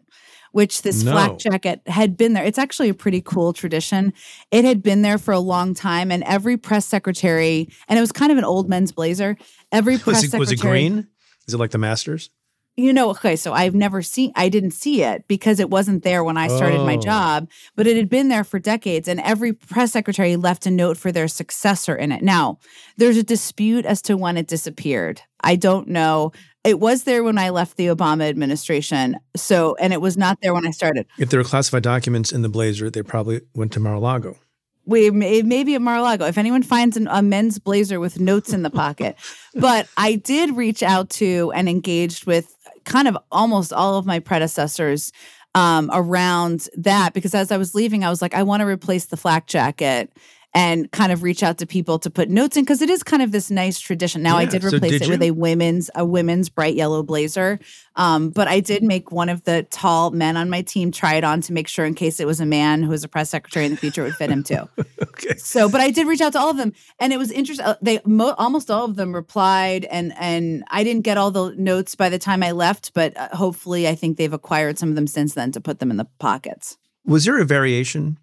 which 0.52 0.84
this 0.84 1.04
No. 1.04 1.14
flak 1.14 1.40
jacket 1.40 1.82
had 1.88 2.16
been 2.18 2.34
there 2.34 2.44
it's 2.44 2.60
actually 2.60 2.90
a 2.90 2.94
pretty 2.94 3.22
cool 3.22 3.54
tradition 3.54 4.14
it 4.52 4.66
had 4.66 4.84
been 4.84 5.02
there 5.02 5.18
for 5.18 5.32
a 5.32 5.40
long 5.40 5.74
time 5.74 6.12
and 6.12 6.24
every 6.26 6.58
press 6.58 6.86
secretary 6.86 7.68
and 7.88 7.98
it 7.98 8.02
was 8.02 8.12
kind 8.12 8.32
of 8.32 8.38
an 8.38 8.44
old 8.44 8.70
men's 8.70 8.92
blazer 8.92 9.36
every 9.72 9.98
press 10.04 10.18
Was 10.18 10.24
it, 10.26 10.32
secretary 10.32 10.40
was 10.40 10.52
it 10.52 10.58
green? 10.62 11.08
Is 11.48 11.54
it 11.56 11.58
like 11.58 11.72
the 11.72 11.78
Masters? 11.80 12.30
You 12.76 12.92
know, 12.94 13.10
okay, 13.12 13.36
so 13.36 13.54
I've 13.54 13.76
never 13.76 14.02
seen, 14.02 14.32
I 14.36 14.50
didn't 14.50 14.72
see 14.72 15.04
it 15.04 15.28
because 15.28 15.60
it 15.60 15.70
wasn't 15.70 16.04
there 16.04 16.24
when 16.24 16.38
I 16.38 16.48
started 16.48 16.80
my 16.86 16.96
Oh. 16.96 17.00
job, 17.02 17.50
but 17.76 17.86
it 17.86 17.96
had 17.98 18.10
been 18.10 18.30
there 18.30 18.44
for 18.44 18.58
decades. 18.60 19.08
And 19.08 19.20
every 19.20 19.54
press 19.54 19.92
secretary 19.92 20.36
left 20.36 20.66
a 20.66 20.72
note 20.72 20.98
for 20.98 21.12
their 21.12 21.28
successor 21.28 21.96
in 21.96 22.12
it. 22.12 22.24
Now, 22.24 22.58
there's 22.98 23.18
a 23.18 23.24
dispute 23.24 23.86
as 23.86 24.02
to 24.04 24.18
when 24.18 24.38
it 24.38 24.48
disappeared. 24.48 25.22
I 25.42 25.56
don't 25.56 25.88
know. 25.88 26.32
It 26.64 26.80
was 26.80 27.04
there 27.04 27.24
when 27.24 27.38
I 27.38 27.50
left 27.50 27.78
the 27.78 27.88
Obama 27.88 28.28
administration. 28.30 29.18
So, 29.36 29.76
and 29.80 29.92
it 29.94 30.02
was 30.02 30.18
not 30.18 30.40
there 30.42 30.54
when 30.54 30.66
I 30.66 30.72
started. 30.72 31.06
If 31.20 31.30
there 31.30 31.40
were 31.40 31.44
classified 31.44 31.84
documents 31.84 32.32
in 32.32 32.42
the 32.42 32.50
blazer, 32.50 32.90
they 32.90 33.04
probably 33.04 33.42
went 33.54 33.72
to 33.74 33.80
Mar-a-Lago. 33.82 34.38
we 34.86 35.12
may, 35.12 35.42
maybe 35.44 35.76
at 35.76 35.82
Mar-a-Lago. 35.82 36.26
If 36.26 36.38
anyone 36.38 36.64
finds 36.64 36.98
an, 36.98 37.08
a 37.12 37.22
men's 37.22 37.60
blazer 37.60 38.00
with 38.00 38.20
notes 38.20 38.52
in 38.54 38.64
the 38.64 38.70
pocket, 38.70 39.16
but 39.54 39.88
I 39.98 40.16
did 40.16 40.56
reach 40.58 40.82
out 40.82 41.10
to 41.12 41.52
and 41.54 41.68
engaged 41.70 42.26
with 42.26 42.56
kind 42.86 43.08
of 43.08 43.18
almost 43.32 43.74
all 43.74 43.96
of 43.96 44.06
my 44.06 44.20
predecessors 44.20 45.12
um, 45.56 45.90
around 45.94 46.68
that 46.76 47.14
because 47.14 47.36
as 47.36 47.52
I 47.52 47.58
was 47.58 47.76
leaving, 47.76 48.04
I 48.04 48.10
was 48.10 48.22
like, 48.22 48.34
I 48.34 48.44
want 48.44 48.62
to 48.62 48.68
replace 48.68 49.06
the 49.06 49.18
flak 49.18 49.48
jacket 49.48 50.12
and 50.56 50.92
kind 50.92 51.12
of 51.12 51.24
reach 51.24 51.42
out 51.42 51.58
to 51.58 51.66
people 51.66 51.98
to 52.00 52.10
put 52.10 52.30
notes 52.30 52.56
in 52.58 52.64
because 52.64 52.82
it 52.82 52.90
is 52.90 53.02
kind 53.02 53.24
of 53.24 53.32
this 53.32 53.50
nice 53.50 53.80
tradition. 53.80 54.22
Now 54.22 54.38
I 54.38 54.44
Yeah. 54.44 54.50
did 54.50 54.62
So 54.62 54.68
replace 54.76 54.92
did 54.92 55.02
it 55.04 55.10
with 55.10 55.22
a 55.24 55.32
women's 55.32 55.90
a 55.96 56.06
women's 56.06 56.50
bright 56.50 56.76
yellow 56.76 57.02
blazer, 57.02 57.60
um, 57.96 58.30
but 58.30 58.48
I 58.48 58.60
did 58.60 58.84
make 58.84 59.12
one 59.12 59.30
of 59.30 59.44
the 59.46 59.64
tall 59.72 60.12
men 60.12 60.38
on 60.38 60.50
my 60.50 60.62
team 60.62 60.92
try 60.92 61.16
it 61.16 61.24
on 61.24 61.42
to 61.42 61.54
make 61.54 61.68
sure 61.68 61.86
in 61.86 61.96
case 61.96 62.20
it 62.20 62.28
was 62.28 62.40
a 62.40 62.46
man 62.46 62.84
who 62.84 62.90
was 62.90 63.04
a 63.04 63.08
press 63.08 63.32
secretary 63.32 63.66
in 63.66 63.72
the 63.72 63.78
future 63.78 64.02
it 64.02 64.06
would 64.06 64.16
fit 64.16 64.30
him 64.30 64.44
too. 64.44 64.70
Okay. 65.04 65.36
So, 65.38 65.70
but 65.70 65.80
I 65.80 65.92
did 65.92 66.08
reach 66.08 66.22
out 66.22 66.34
to 66.34 66.40
all 66.40 66.50
of 66.50 66.58
them, 66.58 66.74
and 67.00 67.14
it 67.14 67.18
was 67.18 67.30
interesting. 67.32 67.66
uh, 67.66 67.76
They 67.82 68.00
mo- 68.06 68.34
almost 68.38 68.70
all 68.72 68.86
of 68.86 68.96
them 68.96 69.14
replied, 69.14 69.86
and 69.86 70.14
and 70.20 70.64
I 70.72 70.84
didn't 70.84 71.04
get 71.04 71.18
all 71.18 71.30
the 71.32 71.54
notes 71.56 71.94
by 71.96 72.10
the 72.10 72.18
time 72.20 72.42
I 72.44 72.52
left, 72.52 72.94
but 72.94 73.16
uh, 73.16 73.30
hopefully, 73.36 73.88
I 73.88 73.96
think 73.96 74.18
they've 74.18 74.34
acquired 74.34 74.78
some 74.80 74.90
of 74.90 74.96
them 74.96 75.08
since 75.08 75.34
then 75.36 75.52
to 75.54 75.62
put 75.62 75.80
them 75.80 75.92
in 75.92 75.98
the 75.98 76.08
pockets. 76.20 76.78
Was 77.06 77.26
there 77.26 77.40
a 77.40 77.46
variation 77.46 78.18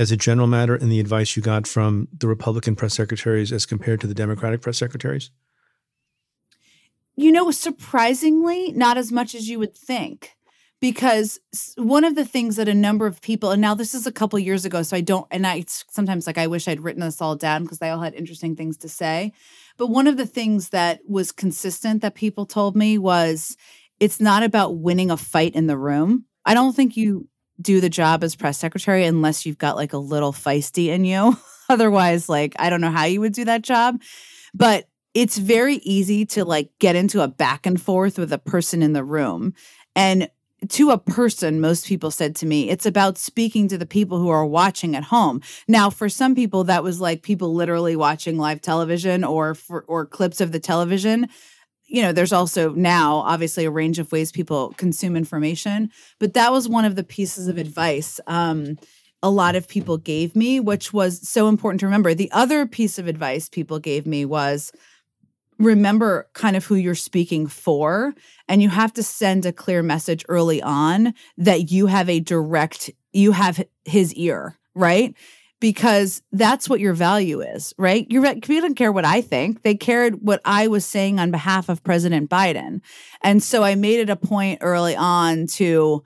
as 0.00 0.10
a 0.10 0.16
general 0.16 0.46
matter 0.46 0.74
in 0.74 0.88
the 0.88 0.98
advice 0.98 1.36
you 1.36 1.42
got 1.42 1.66
from 1.66 2.08
the 2.16 2.26
Republican 2.26 2.74
press 2.74 2.94
secretaries 2.94 3.52
as 3.52 3.66
compared 3.66 4.00
to 4.00 4.06
the 4.06 4.14
Democratic 4.14 4.62
press 4.62 4.78
secretaries? 4.78 5.30
You 7.16 7.30
know, 7.30 7.50
surprisingly, 7.50 8.72
not 8.72 8.96
as 8.96 9.12
much 9.12 9.34
as 9.34 9.50
you 9.50 9.58
would 9.58 9.76
think. 9.76 10.36
Because 10.80 11.38
one 11.76 12.04
of 12.04 12.14
the 12.14 12.24
things 12.24 12.56
that 12.56 12.66
a 12.66 12.72
number 12.72 13.06
of 13.06 13.20
people, 13.20 13.50
and 13.50 13.60
now 13.60 13.74
this 13.74 13.92
is 13.92 14.06
a 14.06 14.12
couple 14.12 14.38
years 14.38 14.64
ago, 14.64 14.82
so 14.82 14.96
I 14.96 15.02
don't, 15.02 15.26
and 15.30 15.46
I 15.46 15.66
sometimes 15.68 16.26
like 16.26 16.38
I 16.38 16.46
wish 16.46 16.66
I'd 16.66 16.80
written 16.80 17.02
this 17.02 17.20
all 17.20 17.36
down 17.36 17.64
because 17.64 17.80
they 17.80 17.90
all 17.90 18.00
had 18.00 18.14
interesting 18.14 18.56
things 18.56 18.78
to 18.78 18.88
say. 18.88 19.34
But 19.76 19.88
one 19.88 20.06
of 20.06 20.16
the 20.16 20.24
things 20.24 20.70
that 20.70 21.00
was 21.06 21.32
consistent 21.32 22.00
that 22.00 22.14
people 22.14 22.46
told 22.46 22.74
me 22.74 22.96
was 22.96 23.58
it's 23.98 24.20
not 24.20 24.42
about 24.42 24.78
winning 24.78 25.10
a 25.10 25.18
fight 25.18 25.54
in 25.54 25.66
the 25.66 25.76
room. 25.76 26.24
I 26.46 26.54
don't 26.54 26.74
think 26.74 26.96
you 26.96 27.28
do 27.60 27.80
the 27.80 27.90
job 27.90 28.24
as 28.24 28.36
press 28.36 28.58
secretary 28.58 29.04
unless 29.04 29.44
you've 29.44 29.58
got 29.58 29.76
like 29.76 29.92
a 29.92 29.98
little 29.98 30.32
feisty 30.32 30.86
in 30.86 31.04
you. 31.04 31.36
Otherwise, 31.68 32.28
like, 32.28 32.54
I 32.58 32.70
don't 32.70 32.80
know 32.80 32.90
how 32.90 33.04
you 33.04 33.20
would 33.20 33.32
do 33.32 33.44
that 33.44 33.62
job. 33.62 34.00
But 34.54 34.88
it's 35.14 35.38
very 35.38 35.76
easy 35.76 36.24
to 36.24 36.44
like 36.44 36.70
get 36.78 36.96
into 36.96 37.22
a 37.22 37.28
back 37.28 37.66
and 37.66 37.80
forth 37.80 38.18
with 38.18 38.32
a 38.32 38.38
person 38.38 38.82
in 38.82 38.92
the 38.92 39.04
room. 39.04 39.54
And 39.96 40.28
to 40.68 40.90
a 40.90 40.98
person, 40.98 41.60
most 41.60 41.86
people 41.86 42.10
said 42.10 42.36
to 42.36 42.46
me, 42.46 42.68
it's 42.68 42.86
about 42.86 43.16
speaking 43.16 43.66
to 43.68 43.78
the 43.78 43.86
people 43.86 44.18
who 44.18 44.28
are 44.28 44.44
watching 44.44 44.94
at 44.94 45.04
home. 45.04 45.40
Now, 45.66 45.90
for 45.90 46.08
some 46.08 46.34
people, 46.34 46.64
that 46.64 46.82
was 46.82 47.00
like 47.00 47.22
people 47.22 47.54
literally 47.54 47.96
watching 47.96 48.36
live 48.36 48.60
television 48.60 49.24
or 49.24 49.54
for, 49.54 49.84
or 49.88 50.04
clips 50.04 50.40
of 50.40 50.52
the 50.52 50.60
television. 50.60 51.28
You 51.90 52.02
know, 52.02 52.12
there's 52.12 52.32
also 52.32 52.72
now 52.72 53.16
obviously 53.16 53.64
a 53.64 53.70
range 53.70 53.98
of 53.98 54.12
ways 54.12 54.30
people 54.30 54.72
consume 54.76 55.16
information, 55.16 55.90
but 56.20 56.34
that 56.34 56.52
was 56.52 56.68
one 56.68 56.84
of 56.84 56.94
the 56.94 57.04
pieces 57.04 57.48
of 57.48 57.58
advice 57.58 58.20
um, 58.26 58.76
a 59.22 59.30
lot 59.30 59.54
of 59.54 59.68
people 59.68 59.98
gave 59.98 60.34
me, 60.34 60.60
which 60.60 60.92
was 60.92 61.28
so 61.28 61.48
important 61.48 61.80
to 61.80 61.86
remember. 61.86 62.14
The 62.14 62.30
other 62.32 62.66
piece 62.66 62.98
of 62.98 63.06
advice 63.06 63.48
people 63.48 63.78
gave 63.78 64.06
me 64.06 64.24
was 64.24 64.72
remember 65.58 66.26
kind 66.32 66.56
of 66.56 66.64
who 66.64 66.74
you're 66.74 66.94
speaking 66.94 67.46
for 67.46 68.14
and 68.48 68.62
you 68.62 68.70
have 68.70 68.94
to 68.94 69.02
send 69.02 69.44
a 69.44 69.52
clear 69.52 69.82
message 69.82 70.24
early 70.28 70.62
on 70.62 71.12
that 71.36 71.70
you 71.70 71.86
have 71.86 72.08
a 72.08 72.18
direct 72.18 72.90
you 73.12 73.32
have 73.32 73.62
his 73.84 74.14
ear 74.14 74.56
right 74.74 75.14
because 75.60 76.22
that's 76.32 76.68
what 76.68 76.80
your 76.80 76.94
value 76.94 77.40
is 77.40 77.72
right? 77.78 78.06
You 78.10 78.22
people 78.22 78.60
don't 78.60 78.74
care 78.74 78.92
what 78.92 79.04
i 79.04 79.20
think. 79.20 79.62
They 79.62 79.74
cared 79.74 80.14
what 80.22 80.40
i 80.44 80.66
was 80.66 80.84
saying 80.84 81.18
on 81.18 81.30
behalf 81.30 81.68
of 81.68 81.82
president 81.82 82.30
biden. 82.30 82.80
And 83.22 83.42
so 83.42 83.62
i 83.62 83.74
made 83.74 84.00
it 84.00 84.10
a 84.10 84.16
point 84.16 84.58
early 84.62 84.96
on 84.96 85.46
to 85.58 86.02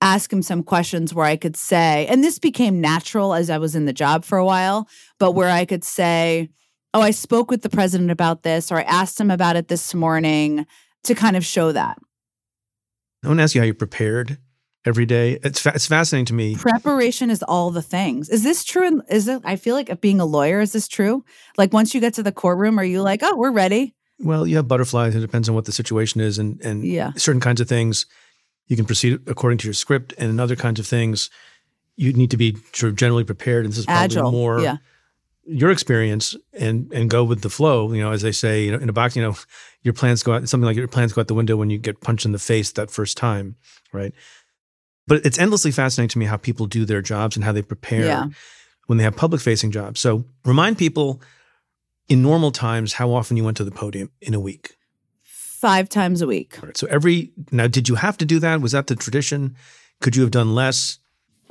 ask 0.00 0.32
him 0.32 0.42
some 0.42 0.62
questions 0.62 1.14
where 1.14 1.26
I 1.26 1.36
could 1.36 1.56
say, 1.56 2.06
and 2.06 2.22
this 2.22 2.38
became 2.38 2.80
natural 2.80 3.34
as 3.34 3.48
I 3.48 3.58
was 3.58 3.74
in 3.74 3.86
the 3.86 3.92
job 3.92 4.24
for 4.24 4.38
a 4.38 4.44
while, 4.44 4.88
but 5.18 5.32
where 5.32 5.50
I 5.50 5.64
could 5.64 5.84
say, 5.84 6.50
Oh, 6.94 7.00
I 7.00 7.10
spoke 7.10 7.50
with 7.50 7.60
the 7.60 7.68
president 7.68 8.10
about 8.10 8.42
this, 8.42 8.72
or 8.72 8.78
I 8.78 8.82
asked 8.82 9.20
him 9.20 9.30
about 9.30 9.56
it 9.56 9.68
this 9.68 9.94
morning 9.94 10.66
to 11.04 11.14
kind 11.14 11.36
of 11.36 11.44
show 11.44 11.72
that. 11.72 11.98
I 13.22 13.28
want 13.28 13.38
to 13.38 13.42
ask 13.42 13.54
you 13.54 13.60
how 13.60 13.66
you're 13.66 13.74
prepared 13.74 14.38
every 14.86 15.04
day. 15.04 15.38
It's 15.42 15.60
fa- 15.60 15.72
it's 15.74 15.86
fascinating 15.86 16.24
to 16.26 16.34
me. 16.34 16.54
Preparation 16.56 17.28
is 17.30 17.42
all 17.42 17.70
the 17.70 17.82
things. 17.82 18.28
Is 18.30 18.42
this 18.42 18.64
true? 18.64 19.02
Is 19.10 19.28
it? 19.28 19.42
I 19.44 19.56
feel 19.56 19.74
like 19.74 20.00
being 20.00 20.20
a 20.20 20.24
lawyer. 20.24 20.60
Is 20.60 20.72
this 20.72 20.88
true? 20.88 21.24
Like 21.58 21.72
once 21.72 21.94
you 21.94 22.00
get 22.00 22.14
to 22.14 22.22
the 22.22 22.32
courtroom, 22.32 22.78
are 22.78 22.84
you 22.84 23.02
like, 23.02 23.20
oh, 23.22 23.36
we're 23.36 23.50
ready? 23.52 23.94
Well, 24.18 24.46
you 24.46 24.56
have 24.56 24.68
butterflies. 24.68 25.14
It 25.14 25.20
depends 25.20 25.48
on 25.48 25.54
what 25.54 25.66
the 25.66 25.72
situation 25.72 26.20
is, 26.22 26.38
and 26.38 26.58
and 26.62 26.82
Yeah. 26.84 27.12
certain 27.16 27.40
kinds 27.40 27.60
of 27.60 27.68
things 27.68 28.06
you 28.68 28.76
can 28.76 28.86
proceed 28.86 29.20
according 29.26 29.58
to 29.58 29.66
your 29.66 29.74
script, 29.74 30.14
and 30.16 30.30
in 30.30 30.40
other 30.40 30.56
kinds 30.56 30.80
of 30.80 30.86
things 30.86 31.28
you 31.96 32.12
need 32.12 32.30
to 32.30 32.36
be 32.36 32.56
sort 32.72 32.90
of 32.90 32.96
generally 32.96 33.24
prepared. 33.24 33.64
And 33.64 33.72
this 33.72 33.78
is 33.78 33.86
probably 33.86 34.04
Agile. 34.04 34.30
more 34.32 34.60
Yeah. 34.60 34.76
your 35.46 35.70
experience 35.70 36.34
and 36.52 36.92
and 36.92 37.08
go 37.10 37.24
with 37.24 37.40
the 37.42 37.48
flow. 37.50 37.92
You 37.92 38.02
know, 38.02 38.12
as 38.12 38.22
they 38.22 38.32
say, 38.32 38.64
you 38.64 38.72
know, 38.72 38.78
in 38.78 38.88
a 38.88 38.92
box, 38.92 39.16
you 39.16 39.22
know, 39.22 39.34
your 39.82 39.94
plans 39.94 40.22
go 40.22 40.32
out. 40.34 40.48
Something 40.48 40.66
like 40.66 40.76
your 40.76 40.88
plans 40.88 41.12
go 41.12 41.20
out 41.20 41.28
the 41.28 41.34
window 41.34 41.56
when 41.56 41.70
you 41.70 41.78
get 41.78 42.00
punched 42.00 42.24
in 42.26 42.32
the 42.32 42.38
face 42.38 42.72
that 42.72 42.90
first 42.90 43.16
time, 43.16 43.56
right? 43.92 44.12
But 45.06 45.24
it's 45.24 45.38
endlessly 45.38 45.70
fascinating 45.70 46.08
to 46.10 46.18
me 46.18 46.24
how 46.26 46.36
people 46.36 46.66
do 46.66 46.84
their 46.84 47.00
jobs 47.02 47.36
and 47.36 47.44
how 47.44 47.52
they 47.52 47.62
prepare 47.62 48.04
Yeah. 48.06 48.26
when 48.86 48.98
they 48.98 49.04
have 49.04 49.16
public 49.16 49.40
facing 49.40 49.70
jobs. 49.70 50.00
So 50.00 50.24
remind 50.44 50.78
people 50.78 51.20
in 52.08 52.22
normal 52.22 52.50
times 52.50 52.94
how 52.94 53.12
often 53.12 53.36
you 53.36 53.44
went 53.44 53.56
to 53.58 53.64
the 53.64 53.70
podium 53.70 54.10
in 54.20 54.34
a 54.34 54.40
week. 54.40 54.76
Five 55.22 55.88
times 55.88 56.22
a 56.22 56.26
week. 56.26 56.58
Right. 56.62 56.76
So 56.76 56.86
every 56.88 57.32
now, 57.50 57.66
did 57.66 57.88
you 57.88 57.94
have 57.96 58.16
to 58.18 58.24
do 58.24 58.38
that? 58.40 58.60
Was 58.60 58.72
that 58.72 58.86
the 58.88 58.94
tradition? 58.96 59.56
Could 60.00 60.14
you 60.14 60.22
have 60.22 60.30
done 60.30 60.54
less? 60.54 60.98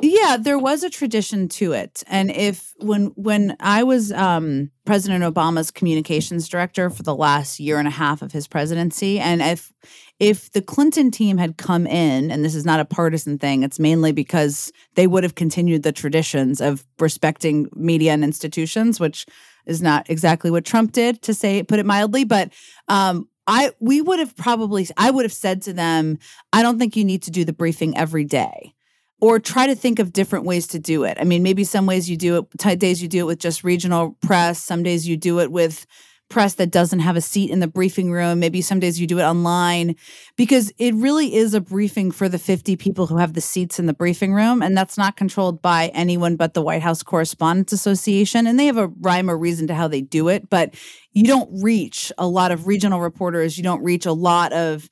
Yeah, 0.02 0.38
there 0.40 0.60
was 0.60 0.84
a 0.84 0.90
tradition 0.90 1.48
to 1.50 1.72
it. 1.72 2.04
And 2.08 2.30
if 2.30 2.74
when 2.80 3.08
when 3.16 3.56
I 3.62 3.84
was 3.84 4.12
um 4.12 4.70
President 4.86 5.24
Obama's 5.24 5.72
communications 5.72 6.50
director 6.50 6.90
for 6.90 7.02
the 7.04 7.16
last 7.16 7.60
year 7.62 7.80
and 7.80 7.88
a 7.88 7.92
half 7.92 8.22
of 8.22 8.32
his 8.34 8.46
presidency 8.48 9.20
and 9.20 9.42
if 9.42 9.72
if 10.20 10.52
the 10.52 10.62
Clinton 10.62 11.12
team 11.12 11.38
had 11.38 11.58
come 11.58 11.86
in 11.86 12.32
and 12.32 12.44
this 12.44 12.56
is 12.56 12.66
not 12.66 12.80
a 12.80 12.86
partisan 12.86 13.38
thing, 13.38 13.64
it's 13.64 13.80
mainly 13.80 14.12
because 14.12 14.72
they 14.96 15.08
would 15.08 15.24
have 15.24 15.36
continued 15.36 15.84
the 15.84 15.92
traditions 15.92 16.62
of 16.62 16.86
respecting 17.00 17.68
media 17.76 18.14
and 18.14 18.24
institutions, 18.24 19.00
which 19.00 19.26
is 19.66 19.82
not 19.82 20.10
exactly 20.10 20.50
what 20.50 20.64
Trump 20.64 20.92
did 20.92 21.22
to 21.24 21.34
say 21.34 21.64
put 21.64 21.80
it 21.80 21.86
mildly, 21.86 22.24
but 22.24 22.52
um 22.88 23.28
I 23.48 23.72
we 23.80 24.02
would 24.02 24.20
have 24.20 24.36
probably 24.36 24.88
I 24.98 25.12
would 25.12 25.26
have 25.26 25.34
said 25.34 25.62
to 25.64 25.74
them, 25.74 26.18
I 26.54 26.62
don't 26.62 26.80
think 26.80 26.96
you 26.96 27.04
need 27.04 27.24
to 27.24 27.32
do 27.32 27.46
the 27.46 27.54
briefing 27.54 27.98
every 27.98 28.24
day 28.24 28.74
or 29.22 29.40
try 29.40 29.68
to 29.68 29.76
think 29.76 30.00
of 30.00 30.14
different 30.14 30.46
ways 30.46 30.68
to 30.68 30.80
do 30.80 31.04
it. 31.04 31.18
I 31.20 31.24
mean, 31.24 31.44
maybe 31.44 31.64
some 31.64 31.86
ways 31.86 32.10
you 32.10 32.18
do 32.18 32.38
it, 32.38 32.80
days 32.80 33.02
you 33.02 33.08
do 33.08 33.20
it 33.20 33.28
with 33.28 33.40
just 33.40 33.64
regional 33.64 34.18
press, 34.22 34.62
some 34.62 34.84
days 34.84 35.08
you 35.08 35.18
do 35.18 35.40
it 35.40 35.52
with 35.52 35.86
press 36.30 36.56
that 36.56 36.72
doesn't 36.72 37.00
have 37.00 37.16
a 37.16 37.22
seat 37.22 37.52
in 37.52 37.60
the 37.60 37.68
briefing 37.68 38.12
room, 38.12 38.40
maybe 38.40 38.62
some 38.62 38.80
days 38.80 39.00
you 39.00 39.06
do 39.06 39.20
it 39.20 39.24
online 39.24 39.96
because 40.36 40.72
it 40.78 40.94
really 40.96 41.36
is 41.36 41.54
a 41.54 41.62
briefing 41.62 42.12
for 42.12 42.28
the 42.28 42.40
50 42.40 42.76
people 42.78 43.08
who 43.08 43.18
have 43.18 43.34
the 43.34 43.42
seats 43.42 43.80
in 43.80 43.86
the 43.86 43.94
briefing 43.94 44.34
room 44.34 44.62
and 44.62 44.76
that's 44.76 44.98
not 44.98 45.18
controlled 45.18 45.62
by 45.62 45.90
anyone 45.94 46.36
but 46.36 46.54
the 46.54 46.62
White 46.62 46.82
House 46.82 47.04
Correspondents 47.04 47.74
Association 47.74 48.48
and 48.48 48.60
they 48.60 48.66
have 48.66 48.78
a 48.78 48.88
rhyme 49.02 49.30
or 49.30 49.38
reason 49.38 49.68
to 49.68 49.76
how 49.76 49.88
they 49.88 50.02
do 50.02 50.28
it, 50.30 50.50
but 50.50 50.74
you 51.12 51.24
don't 51.24 51.50
reach 51.62 52.12
a 52.18 52.28
lot 52.28 52.52
of 52.52 52.68
regional 52.68 53.02
reporters, 53.02 53.58
you 53.58 53.64
don't 53.64 53.84
reach 53.84 54.06
a 54.06 54.14
lot 54.14 54.52
of 54.52 54.90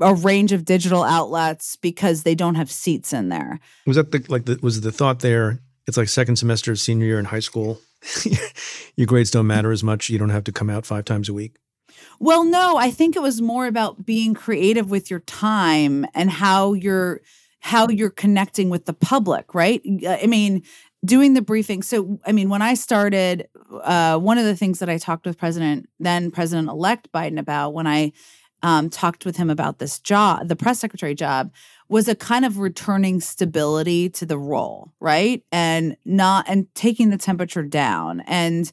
a 0.00 0.14
range 0.14 0.52
of 0.52 0.64
digital 0.64 1.02
outlets 1.02 1.76
because 1.76 2.22
they 2.22 2.34
don't 2.34 2.54
have 2.54 2.70
seats 2.70 3.12
in 3.12 3.28
there. 3.28 3.60
Was 3.86 3.96
that 3.96 4.12
the 4.12 4.24
like 4.28 4.46
the 4.46 4.58
was 4.62 4.80
the 4.80 4.92
thought 4.92 5.20
there? 5.20 5.60
It's 5.86 5.96
like 5.96 6.08
second 6.08 6.36
semester 6.36 6.72
of 6.72 6.78
senior 6.78 7.06
year 7.06 7.18
in 7.18 7.26
high 7.26 7.40
school. 7.40 7.80
Your 8.96 9.06
grades 9.06 9.30
don't 9.30 9.46
matter 9.46 9.70
as 9.72 9.82
much. 9.82 10.08
You 10.08 10.18
don't 10.18 10.30
have 10.30 10.44
to 10.44 10.52
come 10.52 10.70
out 10.70 10.86
five 10.86 11.04
times 11.04 11.28
a 11.28 11.34
week. 11.34 11.56
Well, 12.18 12.44
no, 12.44 12.76
I 12.76 12.90
think 12.90 13.16
it 13.16 13.22
was 13.22 13.40
more 13.40 13.66
about 13.66 14.04
being 14.04 14.34
creative 14.34 14.90
with 14.90 15.10
your 15.10 15.20
time 15.20 16.06
and 16.14 16.30
how 16.30 16.74
you're 16.74 17.20
how 17.60 17.88
you're 17.88 18.10
connecting 18.10 18.70
with 18.70 18.86
the 18.86 18.94
public, 18.94 19.54
right? 19.54 19.82
I 20.08 20.26
mean, 20.26 20.62
doing 21.04 21.34
the 21.34 21.42
briefing. 21.42 21.82
So, 21.82 22.18
I 22.26 22.32
mean, 22.32 22.48
when 22.48 22.62
I 22.62 22.72
started, 22.72 23.48
uh, 23.82 24.18
one 24.18 24.38
of 24.38 24.44
the 24.44 24.56
things 24.56 24.78
that 24.78 24.88
I 24.88 24.96
talked 24.96 25.26
with 25.26 25.36
President 25.36 25.88
then 25.98 26.30
President 26.30 26.68
elect 26.68 27.12
Biden 27.12 27.38
about 27.38 27.74
when 27.74 27.86
I 27.86 28.12
um, 28.62 28.90
talked 28.90 29.24
with 29.24 29.36
him 29.36 29.50
about 29.50 29.78
this 29.78 29.98
job, 29.98 30.48
the 30.48 30.56
press 30.56 30.80
secretary 30.80 31.14
job, 31.14 31.52
was 31.90 32.06
a 32.06 32.14
kind 32.14 32.44
of 32.44 32.58
returning 32.58 33.20
stability 33.20 34.08
to 34.08 34.24
the 34.24 34.38
role, 34.38 34.92
right? 35.00 35.42
And 35.50 35.96
not 36.04 36.48
and 36.48 36.72
taking 36.74 37.10
the 37.10 37.18
temperature 37.18 37.64
down 37.64 38.20
and 38.20 38.70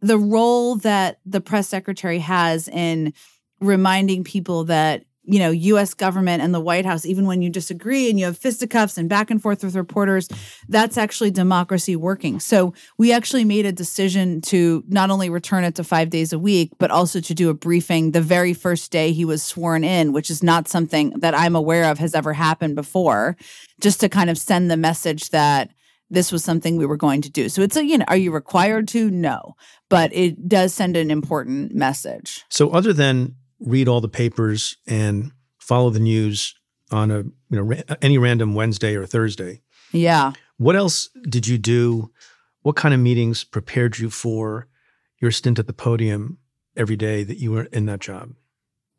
the 0.00 0.18
role 0.18 0.76
that 0.76 1.18
the 1.24 1.40
press 1.40 1.66
secretary 1.66 2.18
has 2.18 2.68
in 2.68 3.14
reminding 3.60 4.22
people 4.22 4.64
that 4.64 5.04
you 5.28 5.38
know 5.38 5.50
US 5.50 5.94
government 5.94 6.42
and 6.42 6.54
the 6.54 6.60
White 6.60 6.86
House 6.86 7.04
even 7.04 7.26
when 7.26 7.42
you 7.42 7.50
disagree 7.50 8.08
and 8.08 8.18
you 8.18 8.24
have 8.24 8.38
fisticuffs 8.38 8.96
and 8.96 9.08
back 9.08 9.30
and 9.30 9.40
forth 9.40 9.62
with 9.62 9.76
reporters 9.76 10.28
that's 10.68 10.96
actually 10.96 11.30
democracy 11.30 11.94
working 11.94 12.40
so 12.40 12.72
we 12.96 13.12
actually 13.12 13.44
made 13.44 13.66
a 13.66 13.72
decision 13.72 14.40
to 14.40 14.82
not 14.88 15.10
only 15.10 15.28
return 15.28 15.64
it 15.64 15.74
to 15.74 15.84
5 15.84 16.10
days 16.10 16.32
a 16.32 16.38
week 16.38 16.72
but 16.78 16.90
also 16.90 17.20
to 17.20 17.34
do 17.34 17.50
a 17.50 17.54
briefing 17.54 18.12
the 18.12 18.22
very 18.22 18.54
first 18.54 18.90
day 18.90 19.12
he 19.12 19.24
was 19.24 19.42
sworn 19.42 19.84
in 19.84 20.12
which 20.12 20.30
is 20.30 20.42
not 20.42 20.66
something 20.66 21.10
that 21.18 21.34
I'm 21.34 21.54
aware 21.54 21.90
of 21.90 21.98
has 21.98 22.14
ever 22.14 22.32
happened 22.32 22.74
before 22.74 23.36
just 23.80 24.00
to 24.00 24.08
kind 24.08 24.30
of 24.30 24.38
send 24.38 24.70
the 24.70 24.76
message 24.76 25.30
that 25.30 25.70
this 26.10 26.32
was 26.32 26.42
something 26.42 26.76
we 26.76 26.86
were 26.86 26.96
going 26.96 27.20
to 27.22 27.30
do. 27.30 27.48
So 27.48 27.62
it's 27.62 27.76
a, 27.76 27.84
you 27.84 27.98
know, 27.98 28.04
are 28.08 28.16
you 28.16 28.30
required 28.30 28.88
to? 28.88 29.10
No, 29.10 29.56
but 29.88 30.10
it 30.14 30.48
does 30.48 30.72
send 30.72 30.96
an 30.96 31.10
important 31.10 31.74
message. 31.74 32.44
So 32.48 32.70
other 32.70 32.92
than 32.92 33.34
read 33.60 33.88
all 33.88 34.00
the 34.00 34.08
papers 34.08 34.76
and 34.86 35.32
follow 35.58 35.90
the 35.90 36.00
news 36.00 36.54
on 36.90 37.10
a 37.10 37.18
you 37.18 37.32
know 37.50 37.62
ra- 37.62 37.96
any 38.02 38.16
random 38.18 38.54
Wednesday 38.54 38.94
or 38.94 39.04
Thursday, 39.06 39.60
Yeah. 39.92 40.32
what 40.56 40.76
else 40.76 41.10
did 41.28 41.46
you 41.46 41.58
do? 41.58 42.10
What 42.62 42.76
kind 42.76 42.94
of 42.94 43.00
meetings 43.00 43.44
prepared 43.44 43.98
you 43.98 44.10
for 44.10 44.68
your 45.20 45.30
stint 45.30 45.58
at 45.58 45.66
the 45.66 45.72
podium 45.72 46.38
every 46.76 46.96
day 46.96 47.24
that 47.24 47.38
you 47.38 47.50
were 47.52 47.64
in 47.64 47.86
that 47.86 48.00
job? 48.00 48.30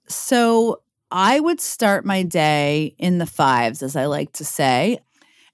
So 0.07 0.81
I 1.11 1.39
would 1.39 1.61
start 1.61 2.05
my 2.05 2.23
day 2.23 2.95
in 2.97 3.17
the 3.17 3.25
fives, 3.25 3.81
as 3.83 3.95
I 3.95 4.05
like 4.05 4.31
to 4.33 4.45
say. 4.45 4.99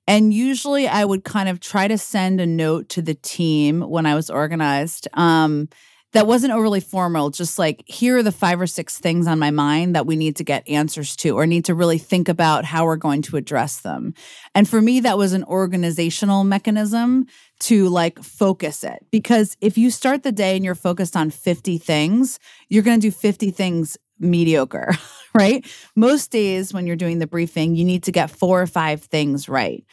And 0.07 0.33
usually 0.33 0.87
I 0.87 1.03
would 1.05 1.23
kind 1.23 1.49
of 1.49 1.59
try 1.59 1.87
to 1.87 1.97
send 1.97 2.39
a 2.39 2.45
note 2.45 2.89
to 2.89 3.01
the 3.01 3.15
team 3.15 3.81
when 3.81 4.05
I 4.05 4.13
was 4.15 4.29
organized. 4.29 5.07
Um, 5.13 5.67
that 6.15 6.27
wasn't 6.27 6.53
overly 6.53 6.79
formal, 6.79 7.29
just 7.29 7.59
like 7.59 7.83
here 7.87 8.17
are 8.17 8.23
the 8.23 8.31
five 8.31 8.61
or 8.61 8.67
six 8.67 8.97
things 8.97 9.27
on 9.27 9.37
my 9.37 9.51
mind 9.51 9.95
that 9.95 10.05
we 10.05 10.15
need 10.15 10.37
to 10.37 10.45
get 10.45 10.65
answers 10.65 11.13
to 11.17 11.37
or 11.37 11.45
need 11.45 11.65
to 11.65 11.75
really 11.75 11.97
think 11.97 12.29
about 12.29 12.63
how 12.63 12.85
we're 12.85 12.95
going 12.95 13.21
to 13.21 13.35
address 13.35 13.81
them. 13.81 14.13
And 14.53 14.67
for 14.67 14.81
me, 14.81 15.01
that 15.01 15.17
was 15.17 15.33
an 15.33 15.43
organizational 15.43 16.45
mechanism 16.45 17.27
to 17.59 17.89
like 17.89 18.23
focus 18.23 18.85
it. 18.85 19.05
Because 19.11 19.57
if 19.59 19.77
you 19.77 19.91
start 19.91 20.23
the 20.23 20.31
day 20.31 20.55
and 20.55 20.63
you're 20.63 20.73
focused 20.73 21.17
on 21.17 21.31
50 21.31 21.77
things, 21.79 22.39
you're 22.69 22.83
going 22.83 22.97
to 22.97 23.07
do 23.07 23.11
50 23.11 23.51
things 23.51 23.97
mediocre, 24.17 24.93
right? 25.33 25.69
Most 25.97 26.31
days 26.31 26.73
when 26.73 26.87
you're 26.87 26.95
doing 26.95 27.19
the 27.19 27.27
briefing, 27.27 27.75
you 27.75 27.83
need 27.83 28.03
to 28.03 28.13
get 28.13 28.31
four 28.31 28.61
or 28.61 28.67
five 28.67 29.03
things 29.03 29.49
right. 29.49 29.83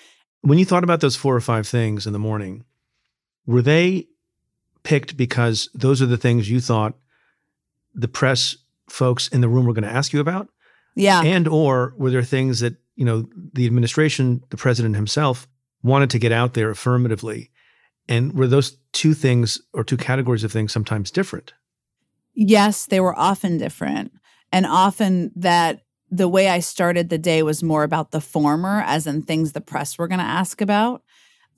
When 0.43 0.59
you 0.59 0.65
thought 0.65 0.85
about 0.85 1.01
those 1.01 1.17
four 1.17 1.35
or 1.35 1.41
five 1.41 1.67
things 1.67 2.07
in 2.07 2.13
the 2.13 2.21
morning, 2.21 2.65
were 3.45 3.63
they 3.63 4.07
picked 4.83 5.17
because 5.17 5.69
those 5.75 6.03
are 6.03 6.07
the 6.07 6.17
things 6.17 6.51
you 6.51 6.61
thought 6.61 6.95
the 7.95 8.09
press 8.09 8.57
folks 8.89 9.29
in 9.29 9.41
the 9.41 9.49
room 9.49 9.67
were 9.67 9.73
going 9.73 9.85
to 9.85 9.91
ask 9.91 10.13
you 10.13 10.21
about? 10.21 10.49
Yeah. 10.95 11.23
And 11.23 11.49
or 11.49 11.95
were 11.97 12.11
there 12.11 12.23
things 12.23 12.61
that, 12.61 12.77
you 12.97 13.05
know, 13.05 13.27
the 13.53 13.67
administration, 13.67 14.43
the 14.51 14.57
president 14.57 14.97
himself 14.97 15.47
wanted 15.83 16.11
to 16.11 16.19
get 16.19 16.33
out 16.33 16.55
there 16.55 16.71
affirmatively? 16.71 17.51
And 18.09 18.35
were 18.35 18.47
those 18.47 18.77
two 18.93 19.15
things 19.15 19.61
or 19.73 19.85
two 19.85 19.97
categories 19.97 20.45
of 20.45 20.53
things 20.53 20.73
sometimes 20.73 21.11
different? 21.11 21.53
Yes, 22.35 22.87
they 22.87 23.01
were 23.01 23.19
often 23.19 23.59
different. 23.59 24.13
And 24.51 24.67
often 24.67 25.33
that 25.37 25.83
the 26.11 26.29
way 26.29 26.49
I 26.49 26.59
started 26.59 27.09
the 27.09 27.19
day 27.19 27.43
was 27.43 27.63
more 27.63 27.85
about 27.85 28.11
the 28.11 28.21
former, 28.21 28.83
as 28.87 29.07
in 29.07 29.23
things 29.23 29.53
the 29.53 29.61
press 29.63 29.97
were 29.97 30.09
going 30.09 30.19
to 30.19 30.25
ask 30.25 30.61
about, 30.61 31.03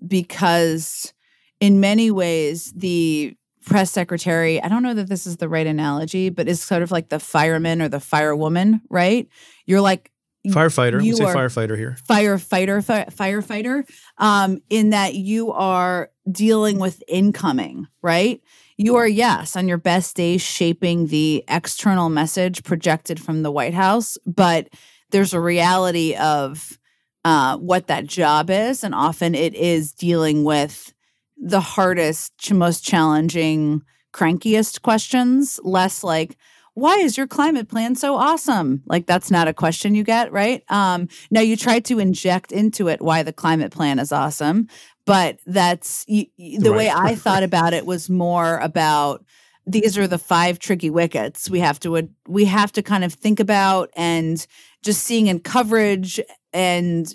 because 0.07 1.13
in 1.61 1.81
many 1.81 2.11
ways, 2.11 2.73
the 2.75 3.37
press 3.65 3.91
secretary, 3.91 4.63
I 4.63 4.69
don't 4.69 4.83
know 4.83 4.95
that 4.95 5.09
this 5.09 5.27
is 5.27 5.39
the 5.39 5.49
right 5.49 5.67
analogy, 5.67 6.29
but 6.29 6.49
is 6.49 6.63
sort 6.63 6.83
of 6.83 6.91
like 6.91 7.09
the 7.09 7.21
fireman 7.21 7.81
or 7.81 7.89
the 7.89 7.99
firewoman, 7.99 8.81
right? 8.91 9.29
You're 9.67 9.81
like, 9.81 10.11
Firefighter, 10.47 10.99
we 10.99 11.07
you 11.07 11.17
say 11.17 11.25
firefighter 11.25 11.75
here. 11.75 11.97
firefighter 12.07 12.85
fi- 12.85 13.07
firefighter 13.07 13.89
um 14.19 14.59
in 14.69 14.91
that 14.91 15.15
you 15.15 15.51
are 15.53 16.11
dealing 16.31 16.79
with 16.79 17.03
incoming 17.09 17.87
right 18.03 18.43
you 18.77 18.97
are 18.97 19.09
yes 19.09 19.57
on 19.57 19.67
your 19.67 19.79
best 19.79 20.15
days 20.17 20.43
shaping 20.43 21.07
the 21.07 21.43
external 21.49 22.11
message 22.11 22.63
projected 22.63 23.19
from 23.19 23.43
the 23.43 23.51
white 23.51 23.73
house 23.73 24.19
but 24.27 24.69
there's 25.11 25.33
a 25.33 25.41
reality 25.41 26.15
of 26.17 26.79
uh, 27.25 27.57
what 27.57 27.87
that 27.87 28.07
job 28.07 28.51
is. 28.51 28.85
And 28.85 28.95
often 28.95 29.35
it 29.35 29.55
is 29.55 29.93
dealing 29.93 30.45
with 30.45 30.93
the 31.37 31.61
hardest, 31.61 32.53
most 32.53 32.85
challenging, 32.85 33.83
crankiest 34.13 34.83
questions, 34.83 35.61
less 35.63 36.05
like, 36.05 36.37
why 36.75 36.97
is 36.97 37.17
your 37.17 37.27
climate 37.27 37.69
plan 37.69 37.95
so 37.95 38.17
awesome? 38.17 38.83
Like 38.87 39.07
that's 39.07 39.31
not 39.31 39.49
a 39.49 39.55
question 39.55 39.95
you 39.95 40.03
get, 40.03 40.33
right? 40.33 40.65
Um, 40.69 41.09
now 41.31 41.41
you 41.41 41.57
try 41.57 41.79
to 41.81 41.99
inject 41.99 42.51
into 42.51 42.89
it 42.89 43.01
why 43.01 43.23
the 43.23 43.33
climate 43.33 43.73
plan 43.73 43.99
is 43.99 44.11
awesome, 44.11 44.69
but 45.07 45.39
that's 45.47 46.05
you, 46.09 46.27
the 46.37 46.71
right. 46.71 46.77
way 46.77 46.91
I 46.91 47.15
thought 47.15 47.45
about 47.45 47.75
it 47.75 47.87
was 47.87 48.11
more 48.11 48.59
about 48.59 49.25
these 49.67 49.97
are 49.97 50.07
the 50.07 50.19
five 50.19 50.59
tricky 50.59 50.91
wickets 50.91 51.49
we 51.49 51.61
have 51.61 51.81
to 51.81 52.09
we 52.29 52.45
have 52.45 52.71
to 52.73 52.83
kind 52.83 53.05
of 53.05 53.15
think 53.15 53.41
about 53.41 53.91
and 53.97 54.47
just 54.83 55.05
seeing 55.05 55.29
in 55.29 55.41
coverage 55.41 56.21
and 56.53 57.15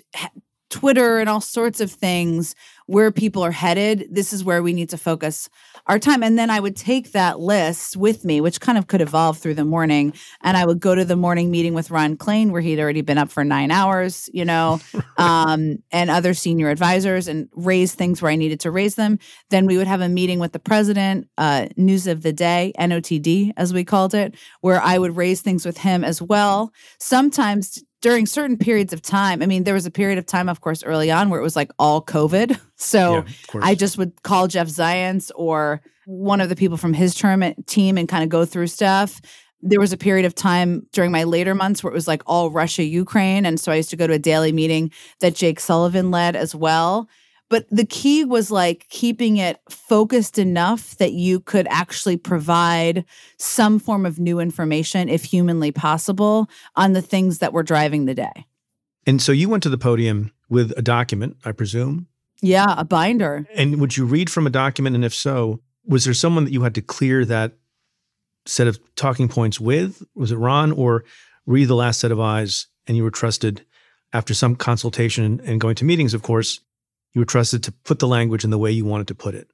Twitter 0.70 1.18
and 1.18 1.28
all 1.28 1.40
sorts 1.40 1.80
of 1.80 1.90
things 1.90 2.54
where 2.90 3.12
people 3.12 3.44
are 3.44 3.52
headed. 3.52 4.04
This 4.10 4.32
is 4.32 4.42
where 4.42 4.64
we 4.64 4.72
need 4.72 4.88
to 4.88 4.98
focus 4.98 5.48
our 5.86 6.00
time. 6.00 6.24
And 6.24 6.36
then 6.36 6.50
I 6.50 6.58
would 6.58 6.74
take 6.74 7.12
that 7.12 7.38
list 7.38 7.96
with 7.96 8.24
me, 8.24 8.40
which 8.40 8.60
kind 8.60 8.76
of 8.76 8.88
could 8.88 9.00
evolve 9.00 9.38
through 9.38 9.54
the 9.54 9.64
morning. 9.64 10.12
And 10.42 10.56
I 10.56 10.66
would 10.66 10.80
go 10.80 10.96
to 10.96 11.04
the 11.04 11.14
morning 11.14 11.52
meeting 11.52 11.72
with 11.72 11.92
Ron 11.92 12.16
Klain, 12.16 12.50
where 12.50 12.60
he'd 12.60 12.80
already 12.80 13.02
been 13.02 13.16
up 13.16 13.30
for 13.30 13.44
nine 13.44 13.70
hours, 13.70 14.28
you 14.32 14.44
know, 14.44 14.80
um, 15.18 15.76
and 15.92 16.10
other 16.10 16.34
senior 16.34 16.68
advisors 16.68 17.28
and 17.28 17.48
raise 17.52 17.94
things 17.94 18.20
where 18.20 18.32
I 18.32 18.34
needed 18.34 18.58
to 18.60 18.72
raise 18.72 18.96
them. 18.96 19.20
Then 19.50 19.66
we 19.66 19.76
would 19.76 19.86
have 19.86 20.00
a 20.00 20.08
meeting 20.08 20.40
with 20.40 20.50
the 20.50 20.58
president, 20.58 21.28
uh, 21.38 21.68
news 21.76 22.08
of 22.08 22.22
the 22.22 22.32
day, 22.32 22.72
NOTD, 22.76 23.52
as 23.56 23.72
we 23.72 23.84
called 23.84 24.14
it, 24.14 24.34
where 24.62 24.82
I 24.82 24.98
would 24.98 25.16
raise 25.16 25.42
things 25.42 25.64
with 25.64 25.78
him 25.78 26.02
as 26.02 26.20
well. 26.20 26.72
Sometimes 26.98 27.84
during 28.00 28.26
certain 28.26 28.56
periods 28.56 28.92
of 28.92 29.02
time, 29.02 29.42
I 29.42 29.46
mean, 29.46 29.64
there 29.64 29.74
was 29.74 29.86
a 29.86 29.90
period 29.90 30.18
of 30.18 30.26
time, 30.26 30.48
of 30.48 30.60
course, 30.60 30.82
early 30.82 31.10
on 31.10 31.28
where 31.28 31.38
it 31.38 31.42
was 31.42 31.56
like 31.56 31.70
all 31.78 32.02
COVID. 32.02 32.58
So 32.82 33.26
yeah, 33.52 33.60
I 33.60 33.74
just 33.74 33.98
would 33.98 34.22
call 34.22 34.48
Jeff 34.48 34.66
Zients 34.66 35.30
or 35.34 35.82
one 36.06 36.40
of 36.40 36.48
the 36.48 36.56
people 36.56 36.78
from 36.78 36.94
his 36.94 37.14
term 37.14 37.44
team 37.66 37.98
and 37.98 38.08
kind 38.08 38.24
of 38.24 38.30
go 38.30 38.46
through 38.46 38.68
stuff. 38.68 39.20
There 39.60 39.78
was 39.78 39.92
a 39.92 39.98
period 39.98 40.24
of 40.24 40.34
time 40.34 40.86
during 40.92 41.12
my 41.12 41.24
later 41.24 41.54
months 41.54 41.84
where 41.84 41.92
it 41.92 41.94
was 41.94 42.08
like 42.08 42.22
all 42.24 42.48
Russia, 42.48 42.82
Ukraine. 42.82 43.44
And 43.44 43.60
so 43.60 43.70
I 43.70 43.74
used 43.74 43.90
to 43.90 43.96
go 43.96 44.06
to 44.06 44.14
a 44.14 44.18
daily 44.18 44.50
meeting 44.50 44.90
that 45.18 45.34
Jake 45.34 45.60
Sullivan 45.60 46.10
led 46.10 46.36
as 46.36 46.54
well. 46.54 47.06
But 47.50 47.66
the 47.68 47.84
key 47.84 48.24
was 48.24 48.50
like 48.50 48.86
keeping 48.88 49.36
it 49.36 49.60
focused 49.68 50.38
enough 50.38 50.96
that 50.96 51.12
you 51.12 51.40
could 51.40 51.66
actually 51.68 52.16
provide 52.16 53.04
some 53.38 53.78
form 53.80 54.06
of 54.06 54.20
new 54.20 54.38
information, 54.38 55.08
if 55.08 55.24
humanly 55.24 55.72
possible, 55.72 56.48
on 56.76 56.92
the 56.92 57.02
things 57.02 57.40
that 57.40 57.52
were 57.52 57.64
driving 57.64 58.06
the 58.06 58.14
day. 58.14 58.46
And 59.04 59.20
so 59.20 59.32
you 59.32 59.48
went 59.48 59.64
to 59.64 59.68
the 59.68 59.76
podium 59.76 60.32
with 60.48 60.72
a 60.76 60.82
document, 60.82 61.36
I 61.44 61.50
presume. 61.52 62.06
Yeah, 62.40 62.72
a 62.78 62.84
binder. 62.84 63.46
And 63.54 63.80
would 63.80 63.96
you 63.96 64.06
read 64.06 64.30
from 64.30 64.46
a 64.46 64.50
document? 64.50 64.94
And 64.94 65.04
if 65.04 65.14
so, 65.14 65.60
was 65.84 66.04
there 66.04 66.14
someone 66.14 66.44
that 66.44 66.52
you 66.52 66.62
had 66.62 66.76
to 66.76 66.82
clear 66.82 67.24
that 67.24 67.54
set 68.46 68.68
of 68.68 68.78
talking 68.94 69.28
points 69.28 69.60
with? 69.60 70.02
Was 70.14 70.30
it 70.30 70.36
Ron 70.36 70.70
or 70.72 71.04
read 71.46 71.66
the 71.66 71.74
last 71.74 71.98
set 71.98 72.12
of 72.12 72.20
eyes 72.20 72.68
and 72.86 72.96
you 72.96 73.02
were 73.02 73.10
trusted 73.10 73.66
after 74.12 74.34
some 74.34 74.54
consultation 74.54 75.40
and 75.44 75.60
going 75.60 75.74
to 75.76 75.84
meetings, 75.84 76.14
of 76.14 76.22
course, 76.22 76.60
you 77.12 77.20
were 77.20 77.26
trusted 77.26 77.62
to 77.64 77.72
put 77.72 77.98
the 77.98 78.08
language 78.08 78.44
in 78.44 78.50
the 78.50 78.58
way 78.58 78.70
you 78.70 78.84
wanted 78.84 79.08
to 79.08 79.14
put 79.14 79.34
it. 79.34 79.48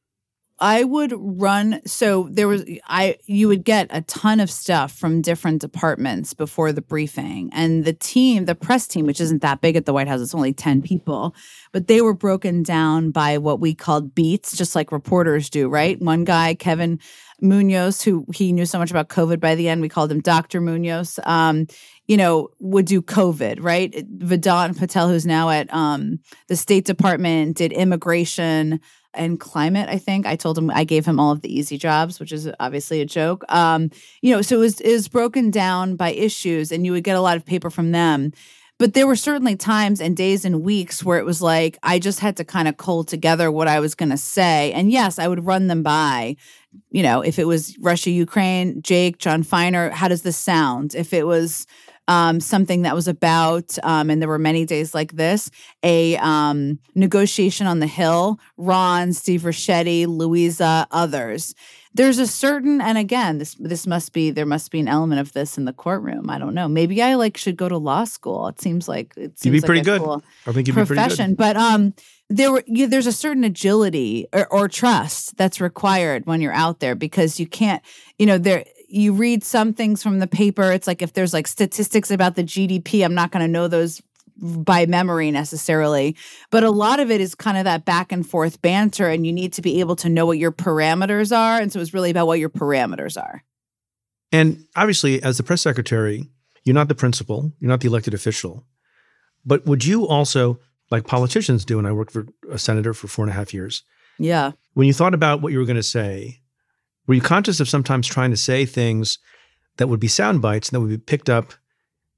I 0.59 0.85
would 0.85 1.13
run 1.19 1.83
so 1.85 2.29
there 2.31 2.49
was 2.49 2.65
I 2.87 3.19
you 3.27 3.47
would 3.49 3.63
get 3.63 3.89
a 3.91 4.01
ton 4.03 4.41
of 4.41 4.51
stuff 4.51 4.91
from 4.91 5.21
different 5.21 5.61
departments 5.61 6.33
before 6.33 6.73
the 6.73 6.81
briefing 6.81 7.51
and 7.53 7.85
the 7.85 7.93
team 7.93 8.47
the 8.47 8.55
press 8.55 8.87
team 8.87 9.05
which 9.05 9.21
isn't 9.21 9.43
that 9.43 9.61
big 9.61 9.77
at 9.77 9.85
the 9.85 9.93
White 9.93 10.09
House 10.09 10.23
it's 10.23 10.35
only 10.35 10.55
10 10.55 10.81
people 10.81 11.35
but 11.73 11.89
they 11.89 12.01
were 12.01 12.15
broken 12.15 12.63
down 12.63 13.11
by 13.11 13.37
what 13.37 13.61
we 13.61 13.75
called 13.75 14.15
beats 14.15 14.57
just 14.57 14.75
like 14.75 14.93
reporters 14.93 15.51
do 15.51 15.69
right 15.69 16.01
one 16.01 16.25
guy 16.25 16.55
Kevin 16.55 16.99
Munoz 17.41 18.03
who 18.03 18.27
he 18.35 18.53
knew 18.53 18.67
so 18.67 18.79
much 18.79 18.91
about 18.91 19.09
covid 19.09 19.41
by 19.41 19.55
the 19.55 19.69
end 19.69 19.81
we 19.81 19.89
called 19.89 20.11
him 20.11 20.21
Dr. 20.21 20.61
Munoz 20.61 21.19
um, 21.25 21.67
you 22.07 22.17
know, 22.17 22.51
would 22.61 22.87
do 22.87 23.03
COVID, 23.03 23.59
right? 23.61 23.93
Vedant 24.19 24.79
Patel, 24.79 25.09
who's 25.09 25.27
now 25.27 25.51
at 25.51 25.73
um, 25.73 26.21
the 26.49 26.57
State 26.57 26.85
Department, 26.85 27.57
did 27.57 27.73
immigration 27.73 28.81
and 29.15 29.41
climate. 29.41 29.89
I 29.89 29.99
think 29.99 30.27
I 30.27 30.37
told 30.37 30.59
him 30.59 30.71
I 30.71 30.85
gave 30.85 31.07
him 31.07 31.19
all 31.19 31.33
of 31.33 31.41
the 31.41 31.53
easy 31.53 31.79
jobs, 31.79 32.21
which 32.21 32.33
is 32.33 32.49
obviously 32.61 33.01
a 33.01 33.07
joke. 33.07 33.45
Um, 33.49 33.91
you 34.21 34.35
know, 34.35 34.43
so 34.43 34.57
it 34.57 34.61
was, 34.61 34.81
it 34.81 34.93
was 34.93 35.09
broken 35.09 35.51
down 35.51 35.97
by 35.97 36.13
issues, 36.13 36.71
and 36.71 36.85
you 36.85 36.93
would 36.93 37.05
get 37.05 37.17
a 37.17 37.21
lot 37.21 37.37
of 37.37 37.45
paper 37.45 37.71
from 37.71 37.93
them. 37.93 38.33
But 38.79 38.93
there 38.93 39.07
were 39.07 39.17
certainly 39.17 39.57
times 39.57 40.03
and 40.03 40.15
days 40.15 40.45
and 40.45 40.63
weeks 40.63 41.03
where 41.03 41.19
it 41.19 41.25
was 41.25 41.41
like 41.41 41.79
I 41.83 41.99
just 41.99 42.21
had 42.21 42.37
to 42.37 42.45
kind 42.45 42.69
of 42.69 42.77
cull 42.77 43.05
together 43.05 43.51
what 43.51 43.69
I 43.69 43.81
was 43.81 43.95
going 43.95 44.11
to 44.11 44.19
say. 44.19 44.71
And 44.73 44.91
yes, 44.91 45.19
I 45.19 45.29
would 45.29 45.47
run 45.47 45.69
them 45.69 45.83
by. 45.83 46.37
You 46.91 47.03
know, 47.03 47.21
if 47.21 47.39
it 47.39 47.47
was 47.47 47.77
Russia, 47.79 48.11
Ukraine, 48.11 48.83
Jake, 48.83 49.19
Jon 49.19 49.43
Finer, 49.43 49.91
how 49.91 50.09
does 50.09 50.23
this 50.23 50.37
sound? 50.37 50.95
If 50.95 51.13
it 51.13 51.27
was 51.27 51.67
um, 52.09 52.41
something 52.41 52.83
that 52.83 52.95
was 52.95 53.09
about, 53.09 53.77
um, 53.83 54.11
and 54.11 54.23
there 54.23 54.29
were 54.29 54.39
many 54.39 54.65
days 54.65 54.95
like 54.95 55.13
this, 55.13 55.51
a 55.83 56.17
um, 56.19 56.79
negotiation 56.95 57.67
on 57.67 57.81
the 57.81 57.87
Hill, 57.87 58.39
Ron, 58.57 59.13
Steve 59.13 59.43
Ricchetti, 59.43 60.07
Louisa, 60.07 60.87
others. 60.91 61.55
There's 61.95 62.19
a 62.19 62.27
certain, 62.27 62.81
and 62.81 62.99
again, 62.99 63.39
this 63.39 63.55
this 63.55 63.87
must 63.87 64.13
be 64.13 64.31
there 64.31 64.45
must 64.45 64.71
be 64.71 64.81
an 64.81 64.87
element 64.87 65.21
of 65.21 65.33
this 65.33 65.57
in 65.57 65.65
the 65.65 65.73
courtroom. 65.73 66.29
I 66.29 66.39
don't 66.39 66.55
know. 66.55 66.69
Maybe 66.69 67.03
I 67.03 67.15
like 67.15 67.39
should 67.39 67.57
go 67.57 67.71
to 67.71 67.79
law 67.79 68.05
school. 68.05 68.49
It 68.49 68.61
seems 68.61 68.87
like 68.87 69.15
it 69.17 69.39
seems 69.39 69.47
you'd 69.47 69.53
be 69.53 69.61
like 69.61 69.67
pretty 69.67 69.81
good. 69.81 70.03
Cool 70.03 70.23
I 70.47 70.53
think 70.53 70.69
you'd 70.69 70.75
profession. 70.75 71.33
be 71.33 71.37
pretty 71.37 71.55
good. 71.55 71.55
But 71.55 71.57
um, 71.57 71.95
there 72.29 72.51
were 72.51 72.65
you, 72.67 72.87
there's 72.87 73.07
a 73.07 73.13
certain 73.13 73.45
agility 73.45 74.27
or, 74.33 74.47
or 74.53 74.69
trust 74.69 75.37
that's 75.37 75.61
required 75.61 76.27
when 76.27 76.41
you're 76.41 76.53
out 76.53 76.81
there 76.81 76.95
because 76.95 77.39
you 77.39 77.47
can't, 77.47 77.83
you 78.19 78.27
know, 78.27 78.39
there 78.39 78.65
you 78.89 79.13
read 79.13 79.45
some 79.45 79.73
things 79.73 80.03
from 80.03 80.19
the 80.19 80.27
paper. 80.27 80.73
It's 80.73 80.87
like 80.87 81.03
if 81.03 81.13
there's 81.13 81.33
like 81.33 81.47
statistics 81.47 82.11
about 82.11 82.35
the 82.37 82.45
GDP, 82.45 83.05
I'm 83.05 83.15
not 83.15 83.31
going 83.31 83.45
to 83.45 83.51
know 83.51 83.69
those 83.69 84.03
by 84.39 84.87
memory 84.87 85.31
necessarily, 85.31 86.17
but 86.51 86.63
a 86.63 86.71
lot 86.71 87.01
of 87.01 87.11
it 87.11 87.21
is 87.21 87.35
kind 87.35 87.57
of 87.57 87.65
that 87.65 87.85
back 87.85 88.13
and 88.13 88.29
forth 88.29 88.61
banter, 88.61 89.09
and 89.09 89.27
you 89.27 89.33
need 89.33 89.53
to 89.55 89.63
be 89.63 89.81
able 89.81 89.97
to 89.97 90.09
know 90.09 90.27
what 90.27 90.39
your 90.39 90.53
parameters 90.53 91.37
are. 91.37 91.59
And 91.59 91.73
so 91.73 91.81
it's 91.81 91.95
really 91.95 92.11
about 92.11 92.27
what 92.27 92.39
your 92.39 92.51
parameters 92.51 93.21
are. 93.21 93.43
And 94.33 94.67
obviously, 94.75 95.23
as 95.23 95.39
the 95.39 95.43
press 95.43 95.63
secretary, 95.63 96.29
you're 96.65 96.75
not 96.75 96.89
the 96.89 96.95
principal, 96.95 97.53
you're 97.61 97.71
not 97.71 97.81
the 97.81 97.89
elected 97.89 98.13
official. 98.13 98.67
But 99.45 99.65
would 99.67 99.85
you 99.85 100.07
also, 100.07 100.59
like 100.91 101.07
politicians 101.07 101.65
do, 101.65 101.79
and 101.79 101.87
I 101.87 101.93
worked 101.93 102.13
for 102.13 102.27
a 102.51 102.59
senator 102.59 102.95
for 102.95 103.09
four 103.09 103.25
and 103.25 103.33
a 103.33 103.35
half 103.35 103.53
years. 103.53 103.83
Yeah. 104.19 104.53
When 104.75 104.87
you 104.87 104.93
thought 104.93 105.15
about 105.15 105.43
what 105.43 105.53
you 105.53 105.59
were 105.59 105.65
going 105.65 105.77
to 105.77 105.83
say, 105.83 106.41
were 107.07 107.15
you 107.15 107.21
conscious 107.21 107.61
of 107.61 107.69
sometimes 107.69 108.07
trying 108.07 108.31
to 108.31 108.37
say 108.37 108.65
things 108.67 109.19
that 109.77 109.89
would 109.89 110.01
be 110.01 110.09
sound 110.09 110.43
bites 110.43 110.69
and 110.69 110.77
that 110.77 110.81
would 110.81 110.91
be 110.91 110.99
picked 110.99 111.29
up 111.29 111.53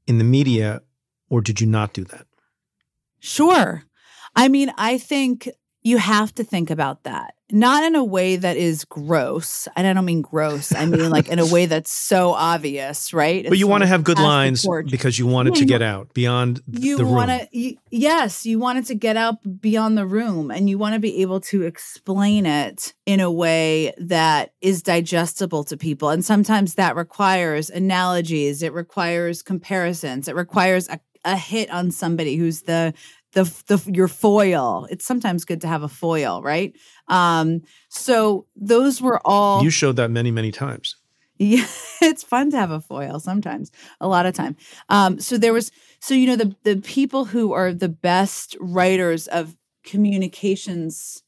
in 0.07 0.19
the 0.19 0.25
media, 0.25 0.83
or 1.29 1.41
did 1.41 1.61
you 1.61 1.67
not 1.67 1.93
do 1.93 2.05
that? 2.05 2.27
Sure. 3.21 3.83
I 4.37 4.49
mean, 4.49 4.73
I 4.79 4.99
think 4.99 5.49
you 5.89 5.97
have 5.97 6.35
to 6.35 6.45
think 6.45 6.71
about 6.71 7.05
that. 7.05 7.35
Not 7.51 7.83
in 7.85 7.95
a 7.95 8.05
way 8.05 8.37
that 8.37 8.59
is 8.59 8.85
gross 8.85 9.67
and 9.75 9.87
i 9.87 9.95
don't 9.95 10.05
mean 10.05 10.21
gross 10.21 10.75
i 10.75 10.85
mean 10.85 11.09
like 11.09 11.29
in 11.29 11.39
a 11.39 11.47
way 11.47 11.65
that's 11.65 11.91
so 11.91 12.33
obvious 12.33 13.15
right? 13.15 13.49
But 13.49 13.57
you 13.57 13.67
want 13.67 13.83
to 13.85 13.87
have 13.87 14.05
good 14.05 14.19
lines 14.19 14.67
because 14.91 15.19
you 15.19 15.27
want 15.27 15.49
it 15.49 15.55
to 15.55 15.65
get 15.65 15.81
out 15.81 16.13
beyond 16.13 16.61
you 16.71 16.99
the 16.99 17.07
want 17.07 17.31
to 17.31 17.75
yes 17.91 18.45
you 18.45 18.59
want 18.59 18.81
it 18.81 18.85
to 18.87 18.95
get 18.95 19.17
out 19.17 19.37
beyond 19.63 19.97
the 19.97 20.05
room 20.05 20.51
and 20.51 20.69
you 20.69 20.77
want 20.77 20.93
to 20.93 21.01
be 21.01 21.23
able 21.23 21.41
to 21.41 21.63
explain 21.63 22.45
it 22.45 22.93
in 23.07 23.19
a 23.21 23.31
way 23.31 23.95
that 23.97 24.53
is 24.61 24.83
digestible 24.83 25.65
to 25.65 25.79
people 25.79 26.11
and 26.11 26.27
sometimes 26.27 26.75
that 26.75 26.97
requires 26.97 27.71
analogies 27.71 28.63
it 28.63 28.75
requires 28.75 29.43
comparisons 29.43 30.29
it 30.29 30.35
requires 30.35 30.87
a, 30.91 31.01
a 31.25 31.39
hit 31.39 31.71
on 31.71 31.91
somebody 31.91 32.37
who's 32.37 32.63
the 32.63 32.93
the 33.33 33.45
the 33.67 33.91
your 33.93 34.09
foil. 34.09 34.87
It's 34.91 35.05
sometimes 35.05 35.45
good 35.45 35.61
to 35.63 35.69
have 35.69 35.83
a 35.83 35.89
foil, 35.89 36.43
right? 36.43 36.75
Um, 37.09 37.63
so 37.89 38.47
those 38.57 39.01
were 39.01 39.21
all 39.25 39.63
You 39.63 39.71
showed 39.71 39.97
that 39.97 40.11
many, 40.11 40.31
many 40.31 40.53
times. 40.53 40.97
Yeah, 41.41 41.67
it's 42.03 42.25
fun 42.25 42.51
to 42.51 42.57
have 42.57 42.73
a 42.73 42.81
foil 42.81 43.21
sometimes, 43.21 43.71
a 44.01 44.09
lot 44.09 44.27
of 44.27 44.35
time. 44.35 44.57
Um, 44.89 45.21
so 45.21 45.39
there 45.39 45.53
was 45.53 45.71
so 46.01 46.13
you 46.13 46.27
know 46.27 46.35
the 46.35 46.57
the 46.65 46.81
people 46.81 47.27
who 47.27 47.53
are 47.53 47.73
the 47.73 47.89
best 47.89 48.57
writers 48.59 49.29
of 49.29 49.57
communications 49.85 51.23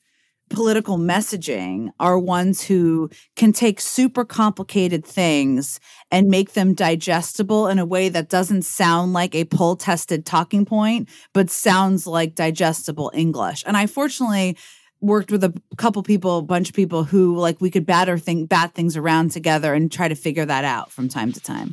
political 0.51 0.99
messaging 0.99 1.91
are 2.01 2.19
ones 2.19 2.63
who 2.63 3.09
can 3.37 3.53
take 3.53 3.81
super 3.81 4.25
complicated 4.25 5.05
things 5.05 5.81
and 6.11 6.29
make 6.29 6.53
them 6.53 6.75
digestible 6.75 7.69
in 7.69 7.79
a 7.79 7.87
way 7.87 8.09
that 8.09 8.29
doesn't 8.29 8.63
sound 8.63 9.13
like 9.13 9.35
a 9.35 9.45
poll 9.45 9.77
tested 9.77 10.27
talking 10.27 10.67
point, 10.67 11.09
but 11.33 11.49
sounds 11.49 12.07
like 12.07 12.35
digestible 12.35 13.11
English. 13.15 13.63
And 13.67 13.77
I 13.77 13.87
fortunately 13.87 14.59
worked 15.01 15.31
with 15.31 15.45
a 15.45 15.55
couple 15.77 16.03
people, 16.03 16.39
a 16.39 16.43
bunch 16.43 16.69
of 16.69 16.75
people 16.75 17.05
who 17.05 17.37
like 17.37 17.61
we 17.61 17.71
could 17.71 17.87
batter 17.87 18.19
think 18.19 18.49
bat 18.49 18.75
things 18.75 18.97
around 18.97 19.31
together 19.31 19.73
and 19.73 19.91
try 19.91 20.09
to 20.09 20.15
figure 20.15 20.45
that 20.45 20.65
out 20.65 20.91
from 20.91 21.09
time 21.09 21.33
to 21.33 21.41
time. 21.41 21.73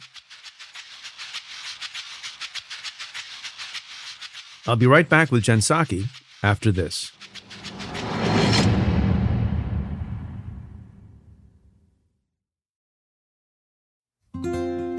I'll 4.67 4.75
be 4.75 4.87
right 4.87 5.07
back 5.07 5.31
with 5.31 5.43
Jen 5.43 5.59
Psaki 5.59 6.07
after 6.43 6.71
this. 6.71 7.16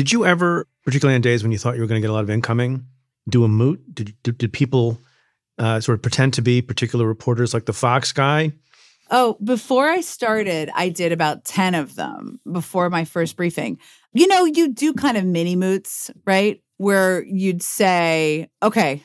Did 0.00 0.12
you 0.12 0.24
ever, 0.24 0.66
particularly 0.86 1.14
on 1.14 1.20
days 1.20 1.42
when 1.42 1.52
you 1.52 1.58
thought 1.58 1.74
you 1.74 1.82
were 1.82 1.86
going 1.86 2.00
to 2.00 2.02
get 2.02 2.08
a 2.08 2.14
lot 2.14 2.24
of 2.24 2.30
incoming, 2.30 2.86
do 3.28 3.44
a 3.44 3.48
moot? 3.48 3.82
Did 3.94 4.14
did, 4.22 4.38
did 4.38 4.50
people 4.50 4.98
uh, 5.58 5.80
sort 5.80 5.98
of 5.98 6.00
pretend 6.00 6.32
to 6.32 6.40
be 6.40 6.62
particular 6.62 7.06
reporters, 7.06 7.52
like 7.52 7.66
the 7.66 7.74
Fox 7.74 8.10
guy? 8.10 8.52
Oh, 9.10 9.36
before 9.44 9.90
I 9.90 10.00
started, 10.00 10.70
I 10.74 10.88
did 10.88 11.12
about 11.12 11.44
10 11.44 11.74
of 11.74 11.96
them 11.96 12.40
before 12.50 12.88
my 12.88 13.04
first 13.04 13.36
briefing. 13.36 13.78
You 14.14 14.26
know, 14.26 14.46
you 14.46 14.72
do 14.72 14.94
kind 14.94 15.18
of 15.18 15.26
mini 15.26 15.54
moots, 15.54 16.10
right? 16.24 16.62
Where 16.78 17.22
you'd 17.24 17.62
say, 17.62 18.48
okay, 18.62 19.02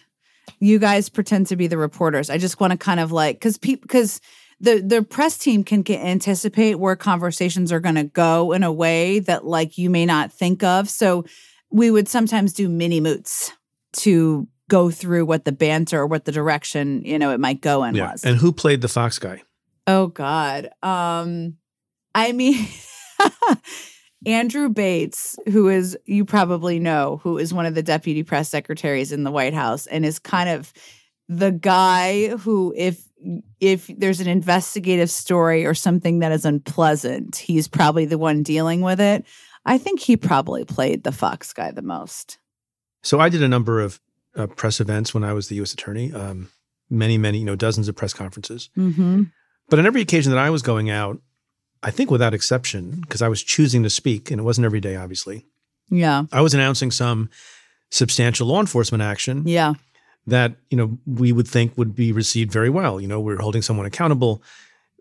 you 0.61 0.79
guys 0.79 1.09
pretend 1.09 1.47
to 1.47 1.57
be 1.57 1.67
the 1.67 1.77
reporters. 1.77 2.29
I 2.29 2.37
just 2.37 2.61
want 2.61 2.71
to 2.71 2.77
kind 2.77 3.01
of 3.01 3.11
like, 3.11 3.35
because 3.35 3.57
people, 3.57 3.81
because 3.81 4.21
the 4.59 4.81
the 4.81 5.03
press 5.03 5.37
team 5.37 5.63
can 5.63 5.83
anticipate 5.89 6.75
where 6.75 6.95
conversations 6.95 7.71
are 7.71 7.79
going 7.79 7.95
to 7.95 8.03
go 8.03 8.51
in 8.51 8.63
a 8.63 8.71
way 8.71 9.19
that 9.19 9.45
like 9.45 9.77
you 9.77 9.89
may 9.89 10.05
not 10.05 10.31
think 10.31 10.63
of. 10.63 10.89
So 10.89 11.25
we 11.71 11.91
would 11.91 12.07
sometimes 12.07 12.53
do 12.53 12.69
mini 12.69 12.99
moots 12.99 13.51
to 13.93 14.47
go 14.69 14.89
through 14.89 15.25
what 15.25 15.45
the 15.45 15.51
banter 15.51 15.99
or 15.99 16.07
what 16.07 16.25
the 16.25 16.31
direction 16.31 17.03
you 17.05 17.19
know 17.19 17.31
it 17.31 17.39
might 17.39 17.61
go 17.61 17.83
in 17.83 17.97
was. 17.97 18.23
And 18.23 18.37
who 18.37 18.51
played 18.51 18.81
the 18.81 18.87
Fox 18.87 19.19
guy? 19.19 19.43
Oh 19.87 20.07
God. 20.07 20.69
Um 20.81 21.57
I 22.13 22.31
mean 22.31 22.67
Andrew 24.25 24.69
Bates, 24.69 25.37
who 25.51 25.69
is 25.69 25.97
you 26.05 26.25
probably 26.25 26.79
know, 26.79 27.19
who 27.23 27.37
is 27.37 27.53
one 27.53 27.65
of 27.65 27.75
the 27.75 27.83
deputy 27.83 28.23
press 28.23 28.49
secretaries 28.49 29.11
in 29.11 29.23
the 29.23 29.31
White 29.31 29.53
House 29.53 29.85
and 29.87 30.05
is 30.05 30.17
kind 30.17 30.49
of 30.49 30.73
the 31.27 31.51
guy 31.51 32.29
who 32.37 32.73
if 32.75 33.07
if 33.59 33.87
there's 33.87 34.19
an 34.19 34.27
investigative 34.27 35.09
story 35.09 35.65
or 35.65 35.73
something 35.73 36.19
that 36.19 36.31
is 36.31 36.45
unpleasant, 36.45 37.35
he's 37.37 37.67
probably 37.67 38.05
the 38.05 38.17
one 38.17 38.43
dealing 38.43 38.81
with 38.81 39.01
it. 39.01 39.25
I 39.65 39.77
think 39.77 39.99
he 39.99 40.15
probably 40.15 40.63
played 40.63 41.03
the 41.03 41.11
Fox 41.11 41.51
guy 41.51 41.71
the 41.71 41.81
most. 41.81 42.37
So 43.01 43.19
I 43.19 43.29
did 43.29 43.41
a 43.41 43.47
number 43.47 43.81
of 43.81 43.99
uh, 44.35 44.47
press 44.47 44.79
events 44.79 45.13
when 45.13 45.23
I 45.23 45.33
was 45.33 45.47
the 45.47 45.55
U.S. 45.55 45.73
attorney. 45.73 46.13
Um, 46.13 46.49
many, 46.89 47.17
many, 47.17 47.39
you 47.39 47.45
know, 47.45 47.55
dozens 47.55 47.87
of 47.87 47.95
press 47.95 48.13
conferences. 48.13 48.69
Mm-hmm. 48.77 49.23
But 49.69 49.79
on 49.79 49.85
every 49.85 50.01
occasion 50.01 50.31
that 50.31 50.39
I 50.39 50.49
was 50.49 50.61
going 50.61 50.89
out, 50.89 51.19
I 51.81 51.91
think 51.91 52.11
without 52.11 52.33
exception, 52.33 53.01
because 53.01 53.21
I 53.21 53.27
was 53.27 53.43
choosing 53.43 53.83
to 53.83 53.89
speak, 53.89 54.31
and 54.31 54.39
it 54.39 54.43
wasn't 54.43 54.65
every 54.65 54.79
day, 54.79 54.95
obviously. 54.95 55.45
Yeah. 55.89 56.25
I 56.31 56.41
was 56.41 56.53
announcing 56.53 56.91
some 56.91 57.29
substantial 57.89 58.47
law 58.47 58.59
enforcement 58.59 59.01
action. 59.01 59.43
Yeah. 59.47 59.73
That 60.27 60.55
you 60.69 60.77
know 60.77 60.97
we 61.05 61.31
would 61.31 61.47
think 61.47 61.77
would 61.77 61.95
be 61.95 62.11
received 62.11 62.51
very 62.51 62.69
well. 62.69 62.99
You 62.99 63.07
know, 63.07 63.19
we're 63.19 63.37
holding 63.37 63.61
someone 63.61 63.85
accountable. 63.85 64.41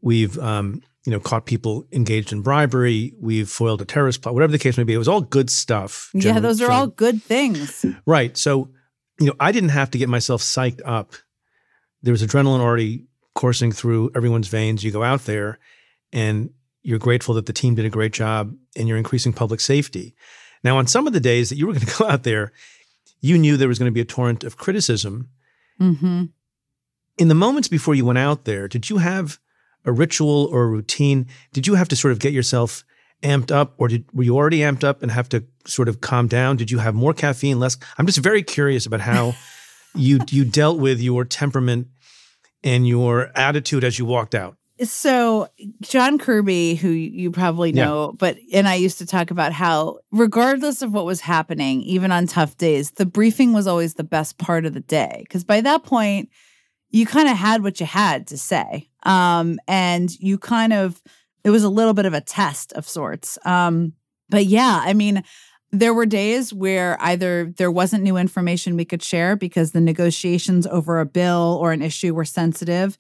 We've 0.03 0.39
um, 0.39 0.83
you 1.05 1.12
know 1.12 1.20
caught 1.20 1.47
people 1.47 1.87
engaged 1.93 2.33
in 2.33 2.43
bribery. 2.43 3.14
We've 3.18 3.49
foiled 3.49 3.81
a 3.81 3.87
terrorist 3.87 4.22
plot. 4.22 4.35
Whatever 4.35 4.53
the 4.53 4.59
case 4.59 4.77
may 4.77 4.85
be, 4.85 4.95
it 4.95 4.99
was 4.99 5.09
all 5.09 5.22
good 5.22 5.51
stuff. 5.51 6.11
Yeah, 6.12 6.41
those 6.41 6.61
are 6.61 6.70
all 6.70 6.89
good 6.89 7.22
things. 7.22 7.87
Right. 8.07 8.37
So 8.37 8.68
you 9.20 9.27
know, 9.27 9.35
I 9.39 9.53
didn't 9.53 9.70
have 9.70 9.91
to 9.93 9.99
get 9.99 10.09
myself 10.09 10.43
psyched 10.43 10.81
up. 10.85 11.14
There 12.03 12.12
was 12.12 12.22
adrenaline 12.22 12.61
already 12.61 13.07
coursing 13.35 13.72
through 13.72 14.11
everyone's 14.14 14.49
veins. 14.49 14.85
You 14.85 14.91
go 14.91 15.03
out 15.03 15.25
there, 15.25 15.59
and 16.12 16.51
you're 16.83 16.99
grateful 16.99 17.35
that 17.35 17.47
the 17.47 17.53
team 17.53 17.75
did 17.75 17.85
a 17.85 17.91
great 17.91 18.12
job, 18.12 18.55
and 18.77 18.89
you're 18.89 18.99
increasing 18.99 19.33
public 19.33 19.61
safety. 19.61 20.14
Now, 20.62 20.79
on 20.79 20.87
some 20.87 21.07
of 21.07 21.12
the 21.12 21.20
days 21.20 21.49
that 21.51 21.57
you 21.57 21.66
were 21.66 21.72
going 21.72 21.87
to 21.87 21.99
go 21.99 22.09
out 22.09 22.22
there, 22.25 22.53
you 23.21 23.39
knew 23.39 23.57
there 23.57 23.69
was 23.69 23.79
going 23.79 23.91
to 23.91 23.95
be 23.95 24.01
a 24.01 24.05
torrent 24.05 24.45
of 24.45 24.57
criticism. 24.57 25.29
Mm-hmm. 25.81 26.25
In 27.19 27.29
the 27.29 27.35
moments 27.35 27.69
before 27.69 27.95
you 27.95 28.05
went 28.05 28.19
out 28.19 28.45
there, 28.45 28.69
did 28.69 28.91
you 28.91 28.99
have 28.99 29.39
a 29.85 29.93
ritual 29.93 30.47
or 30.47 30.65
a 30.65 30.69
routine? 30.69 31.27
Did 31.53 31.67
you 31.67 31.75
have 31.75 31.89
to 31.89 31.97
sort 31.97 32.12
of 32.12 32.19
get 32.19 32.33
yourself 32.33 32.85
amped 33.23 33.51
up, 33.51 33.75
or 33.79 33.89
did, 33.89 34.05
were 34.12 34.23
you 34.23 34.37
already 34.37 34.59
amped 34.59 34.85
up 34.85 35.03
and 35.03 35.11
have 35.11 35.29
to 35.31 35.45
sort 35.67 35.89
of 35.89 36.01
calm 36.01 36.29
down? 36.29 36.57
Did 36.57 36.71
you 36.71 36.79
have 36.79 36.95
more 36.95 37.15
caffeine, 37.15 37.59
less? 37.59 37.77
I'm 37.99 38.07
just 38.07 38.19
very 38.19 38.43
curious 38.43 38.87
about 38.87 39.01
how 39.01 39.35
you 39.95 40.21
you 40.31 40.45
dealt 40.45 40.79
with 40.79 41.01
your 41.01 41.25
temperament 41.25 41.89
and 42.62 42.87
your 42.87 43.31
attitude 43.35 43.85
as 43.85 43.99
you 43.99 44.05
walked 44.05 44.35
out. 44.35 44.57
So 44.91 45.49
John 45.80 46.18
Kirby, 46.18 46.74
who 46.74 46.89
you 46.89 47.30
probably 47.30 47.72
know, 47.72 48.07
yeah. 48.07 48.16
but 48.18 48.37
and 48.53 48.68
I 48.68 48.74
used 48.74 48.99
to 48.99 49.07
talk 49.07 49.30
about 49.30 49.53
how 49.53 49.99
regardless 50.12 50.82
of 50.82 50.93
what 50.93 51.05
was 51.05 51.20
happening, 51.20 51.82
even 51.82 52.12
on 52.12 52.26
tough 52.26 52.57
days, 52.57 52.93
the 52.93 53.07
briefing 53.07 53.53
was 53.53 53.66
always 53.66 53.95
the 53.95 54.05
best 54.05 54.39
part 54.39 54.66
of 54.66 54.74
the 54.74 54.80
day 54.80 55.20
because 55.20 55.45
by 55.45 55.61
that 55.61 55.85
point 55.85 56.28
you 56.91 57.07
kind 57.07 57.28
of 57.28 57.37
had 57.37 57.62
what 57.64 57.80
you 57.80 57.87
had 57.87 58.28
to 58.28 58.39
say. 58.39 58.89
Um, 59.03 59.59
and 59.66 60.16
you 60.20 60.39
kind 60.39 60.72
of 60.72 61.03
it 61.43 61.51
was 61.51 61.64
a 61.64 61.68
little 61.68 61.93
bit 61.93 62.07
of 62.07 62.14
a 62.14 62.20
test 62.20 62.72
of 62.72 62.89
sorts. 62.89 63.39
Um, 63.45 63.93
but 64.30 64.47
yeah, 64.47 64.80
I 64.82 64.95
mean, 64.95 65.22
there 65.72 65.93
were 65.93 66.07
days 66.07 66.55
where 66.55 66.97
either 67.01 67.53
there 67.57 67.70
wasn't 67.70 68.05
new 68.05 68.16
information 68.16 68.76
we 68.76 68.85
could 68.85 69.03
share 69.03 69.37
because 69.37 69.72
the 69.72 69.80
negotiations 69.80 70.66
over 70.68 71.01
a 71.01 71.07
bill 71.07 71.59
or 71.61 71.72
an 71.72 71.82
issue 71.82 72.14
were 72.14 72.24
sensitive. 72.24 72.97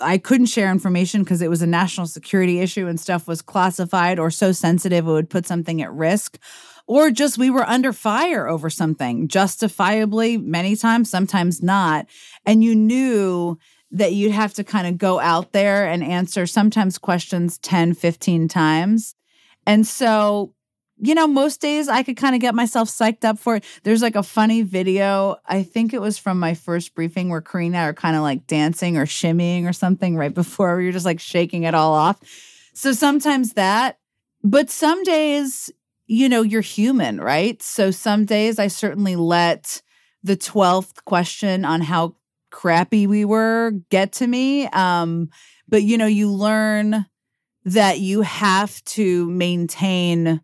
I 0.00 0.18
couldn't 0.18 0.46
share 0.46 0.70
information 0.70 1.22
because 1.22 1.42
it 1.42 1.50
was 1.50 1.62
a 1.62 1.66
national 1.66 2.06
security 2.06 2.60
issue 2.60 2.86
and 2.86 2.98
stuff 2.98 3.28
was 3.28 3.42
classified 3.42 4.18
or 4.18 4.30
so 4.30 4.52
sensitive 4.52 5.06
it 5.06 5.10
would 5.10 5.30
put 5.30 5.46
something 5.46 5.82
at 5.82 5.92
risk. 5.92 6.38
Or 6.86 7.10
just 7.10 7.38
we 7.38 7.50
were 7.50 7.68
under 7.68 7.92
fire 7.92 8.48
over 8.48 8.68
something, 8.68 9.28
justifiably, 9.28 10.38
many 10.38 10.74
times, 10.74 11.08
sometimes 11.08 11.62
not. 11.62 12.06
And 12.44 12.64
you 12.64 12.74
knew 12.74 13.58
that 13.92 14.12
you'd 14.12 14.32
have 14.32 14.54
to 14.54 14.64
kind 14.64 14.86
of 14.86 14.98
go 14.98 15.20
out 15.20 15.52
there 15.52 15.86
and 15.86 16.02
answer 16.02 16.46
sometimes 16.46 16.98
questions 16.98 17.58
10, 17.58 17.94
15 17.94 18.48
times. 18.48 19.14
And 19.66 19.86
so 19.86 20.54
you 21.02 21.14
know, 21.14 21.26
most 21.26 21.60
days 21.60 21.88
I 21.88 22.02
could 22.02 22.16
kind 22.16 22.34
of 22.34 22.40
get 22.40 22.54
myself 22.54 22.88
psyched 22.88 23.24
up 23.24 23.38
for 23.38 23.56
it. 23.56 23.64
There's 23.82 24.02
like 24.02 24.16
a 24.16 24.22
funny 24.22 24.62
video. 24.62 25.36
I 25.46 25.62
think 25.62 25.94
it 25.94 26.00
was 26.00 26.18
from 26.18 26.38
my 26.38 26.54
first 26.54 26.94
briefing 26.94 27.30
where 27.30 27.40
Karina 27.40 27.78
are 27.78 27.94
kind 27.94 28.16
of 28.16 28.22
like 28.22 28.46
dancing 28.46 28.96
or 28.96 29.06
shimmying 29.06 29.68
or 29.68 29.72
something 29.72 30.16
right 30.16 30.34
before 30.34 30.76
we 30.76 30.88
are 30.88 30.92
just 30.92 31.06
like 31.06 31.20
shaking 31.20 31.62
it 31.62 31.74
all 31.74 31.94
off. 31.94 32.18
So 32.74 32.92
sometimes 32.92 33.54
that, 33.54 33.98
but 34.42 34.70
some 34.70 35.02
days, 35.02 35.70
you 36.06 36.28
know, 36.28 36.42
you're 36.42 36.60
human, 36.60 37.20
right? 37.20 37.60
So 37.62 37.90
some 37.90 38.24
days 38.24 38.58
I 38.58 38.68
certainly 38.68 39.16
let 39.16 39.82
the 40.22 40.36
12th 40.36 41.04
question 41.04 41.64
on 41.64 41.80
how 41.80 42.16
crappy 42.50 43.06
we 43.06 43.24
were 43.24 43.72
get 43.90 44.12
to 44.12 44.26
me. 44.26 44.66
Um, 44.68 45.30
but 45.68 45.82
you 45.82 45.96
know, 45.96 46.06
you 46.06 46.30
learn 46.30 47.06
that 47.64 48.00
you 48.00 48.22
have 48.22 48.82
to 48.84 49.30
maintain 49.30 50.40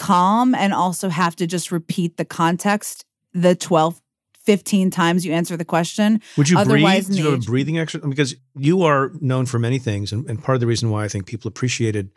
calm 0.00 0.54
and 0.54 0.72
also 0.72 1.10
have 1.10 1.36
to 1.36 1.46
just 1.46 1.70
repeat 1.70 2.16
the 2.16 2.24
context 2.24 3.04
the 3.34 3.54
12 3.54 4.00
15 4.42 4.90
times 4.90 5.26
you 5.26 5.34
answer 5.34 5.54
the 5.54 5.66
question. 5.66 6.22
Would 6.38 6.48
you 6.48 6.58
Otherwise, 6.58 7.06
breathe? 7.06 7.18
Do 7.18 7.22
you 7.22 7.30
have 7.30 7.42
a 7.42 7.44
breathing 7.44 7.78
exercise? 7.78 8.08
Because 8.08 8.34
you 8.56 8.82
are 8.82 9.12
known 9.20 9.44
for 9.44 9.58
many 9.58 9.78
things, 9.78 10.10
and, 10.10 10.28
and 10.28 10.42
part 10.42 10.56
of 10.56 10.60
the 10.60 10.66
reason 10.66 10.88
why 10.90 11.04
I 11.04 11.08
think 11.08 11.26
people 11.26 11.46
appreciated 11.46 12.10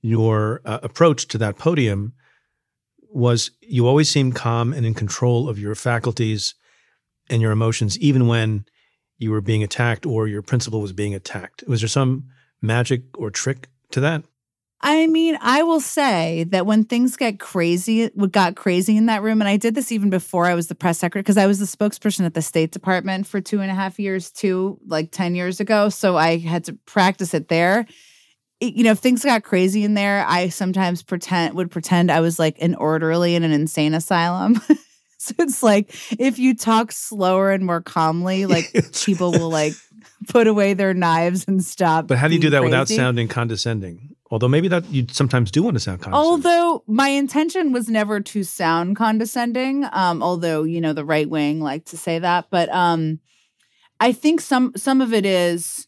your 0.00 0.60
uh, 0.64 0.78
approach 0.84 1.26
to 1.28 1.38
that 1.38 1.58
podium 1.58 2.12
was 3.10 3.50
you 3.60 3.88
always 3.88 4.08
seemed 4.08 4.36
calm 4.36 4.72
and 4.72 4.86
in 4.86 4.94
control 4.94 5.48
of 5.48 5.58
your 5.58 5.74
faculties 5.74 6.54
and 7.28 7.42
your 7.42 7.50
emotions, 7.50 7.98
even 7.98 8.28
when 8.28 8.64
you 9.18 9.32
were 9.32 9.40
being 9.40 9.64
attacked 9.64 10.06
or 10.06 10.28
your 10.28 10.42
principal 10.42 10.80
was 10.80 10.92
being 10.92 11.14
attacked. 11.14 11.64
Was 11.66 11.80
there 11.80 11.88
some 11.88 12.28
magic 12.62 13.02
or 13.18 13.30
trick 13.30 13.68
to 13.90 14.00
that? 14.00 14.22
I 14.84 15.06
mean, 15.06 15.38
I 15.40 15.62
will 15.62 15.80
say 15.80 16.44
that 16.50 16.66
when 16.66 16.84
things 16.84 17.16
get 17.16 17.38
crazy, 17.38 18.06
what 18.14 18.32
got 18.32 18.56
crazy 18.56 18.96
in 18.96 19.06
that 19.06 19.22
room, 19.22 19.40
and 19.40 19.48
I 19.48 19.56
did 19.56 19.76
this 19.76 19.92
even 19.92 20.10
before 20.10 20.46
I 20.46 20.54
was 20.54 20.66
the 20.66 20.74
press 20.74 20.98
secretary, 20.98 21.22
because 21.22 21.36
I 21.38 21.46
was 21.46 21.60
the 21.60 21.66
spokesperson 21.66 22.26
at 22.26 22.34
the 22.34 22.42
State 22.42 22.72
Department 22.72 23.26
for 23.26 23.40
two 23.40 23.60
and 23.60 23.70
a 23.70 23.74
half 23.74 24.00
years 24.00 24.32
too, 24.32 24.78
like 24.86 25.12
10 25.12 25.36
years 25.36 25.60
ago. 25.60 25.88
So 25.88 26.16
I 26.16 26.38
had 26.38 26.64
to 26.64 26.72
practice 26.86 27.32
it 27.32 27.48
there. 27.48 27.86
It- 28.60 28.74
you 28.74 28.82
know, 28.82 28.90
if 28.90 28.98
things 28.98 29.24
got 29.24 29.44
crazy 29.44 29.84
in 29.84 29.94
there, 29.94 30.24
I 30.26 30.48
sometimes 30.48 31.04
pretend 31.04 31.54
would 31.54 31.70
pretend 31.70 32.10
I 32.10 32.20
was 32.20 32.40
like 32.40 32.60
an 32.60 32.74
orderly 32.74 33.36
in 33.36 33.44
an 33.44 33.52
insane 33.52 33.94
asylum. 33.94 34.60
so 35.18 35.34
it's 35.38 35.62
like 35.62 35.94
if 36.18 36.40
you 36.40 36.54
talk 36.56 36.90
slower 36.90 37.52
and 37.52 37.64
more 37.64 37.80
calmly, 37.82 38.46
like 38.46 38.72
people 39.04 39.30
will 39.30 39.50
like 39.50 39.74
put 40.28 40.48
away 40.48 40.74
their 40.74 40.92
knives 40.92 41.44
and 41.46 41.62
stop. 41.62 42.08
But 42.08 42.18
how 42.18 42.26
do 42.26 42.34
you 42.34 42.40
do 42.40 42.50
that 42.50 42.64
without 42.64 42.88
sounding 42.88 43.28
condescending? 43.28 44.11
Although 44.32 44.48
maybe 44.48 44.68
that 44.68 44.90
you 44.90 45.06
sometimes 45.10 45.50
do 45.50 45.62
want 45.62 45.74
to 45.74 45.80
sound 45.80 46.00
condescending. 46.00 46.26
Although 46.26 46.84
my 46.86 47.08
intention 47.08 47.70
was 47.70 47.90
never 47.90 48.18
to 48.18 48.42
sound 48.44 48.96
condescending, 48.96 49.84
um, 49.92 50.22
although 50.22 50.62
you 50.62 50.80
know 50.80 50.94
the 50.94 51.04
right 51.04 51.28
wing 51.28 51.60
like 51.60 51.84
to 51.86 51.98
say 51.98 52.18
that, 52.18 52.46
but 52.48 52.70
um, 52.70 53.20
I 54.00 54.12
think 54.12 54.40
some 54.40 54.72
some 54.74 55.02
of 55.02 55.12
it 55.12 55.26
is 55.26 55.86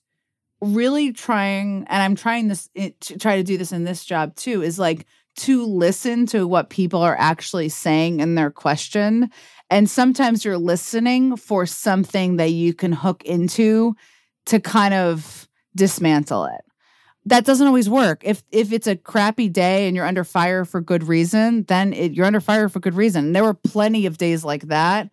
really 0.60 1.10
trying, 1.10 1.86
and 1.88 2.02
I'm 2.02 2.14
trying 2.14 2.48
this 2.48 2.68
to 2.76 3.18
try 3.18 3.36
to 3.36 3.42
do 3.42 3.56
this 3.56 3.72
in 3.72 3.84
this 3.84 4.04
job 4.04 4.36
too, 4.36 4.62
is 4.62 4.78
like 4.78 5.06
to 5.36 5.64
listen 5.64 6.26
to 6.26 6.46
what 6.46 6.68
people 6.68 7.00
are 7.00 7.16
actually 7.18 7.70
saying 7.70 8.20
in 8.20 8.34
their 8.34 8.50
question, 8.50 9.30
and 9.70 9.88
sometimes 9.88 10.44
you're 10.44 10.58
listening 10.58 11.38
for 11.38 11.64
something 11.64 12.36
that 12.36 12.50
you 12.50 12.74
can 12.74 12.92
hook 12.92 13.24
into 13.24 13.96
to 14.44 14.60
kind 14.60 14.92
of 14.92 15.48
dismantle 15.74 16.44
it 16.44 16.63
that 17.26 17.44
doesn't 17.44 17.66
always 17.66 17.88
work. 17.88 18.20
If 18.24 18.42
if 18.50 18.72
it's 18.72 18.86
a 18.86 18.96
crappy 18.96 19.48
day 19.48 19.86
and 19.86 19.96
you're 19.96 20.06
under 20.06 20.24
fire 20.24 20.64
for 20.64 20.80
good 20.80 21.04
reason, 21.04 21.64
then 21.64 21.92
it, 21.92 22.12
you're 22.12 22.26
under 22.26 22.40
fire 22.40 22.68
for 22.68 22.80
good 22.80 22.94
reason. 22.94 23.26
And 23.26 23.36
there 23.36 23.44
were 23.44 23.54
plenty 23.54 24.06
of 24.06 24.18
days 24.18 24.44
like 24.44 24.62
that. 24.68 25.10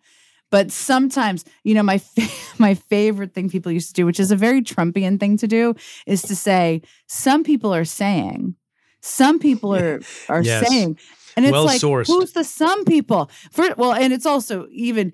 But 0.50 0.70
sometimes, 0.70 1.44
you 1.64 1.74
know, 1.74 1.82
my 1.82 1.98
fa- 2.16 2.28
my 2.58 2.74
favorite 2.74 3.32
thing 3.34 3.48
people 3.48 3.72
used 3.72 3.88
to 3.88 3.94
do, 3.94 4.04
which 4.06 4.20
is 4.20 4.30
a 4.30 4.36
very 4.36 4.62
Trumpian 4.62 5.18
thing 5.18 5.36
to 5.38 5.46
do, 5.48 5.74
is 6.06 6.22
to 6.22 6.36
say 6.36 6.82
some 7.06 7.42
people 7.44 7.74
are 7.74 7.86
saying, 7.86 8.56
some 9.00 9.38
people 9.38 9.74
are 9.74 10.00
are 10.28 10.42
Yes. 10.42 10.68
saying, 10.68 10.98
and 11.36 11.46
it's 11.46 11.52
Well 11.52 11.64
like 11.64 11.80
sourced. 11.80 12.08
who's 12.08 12.32
the 12.32 12.44
some 12.44 12.84
people? 12.84 13.30
For 13.52 13.74
well, 13.78 13.94
and 13.94 14.12
it's 14.12 14.26
also 14.26 14.66
even 14.70 15.12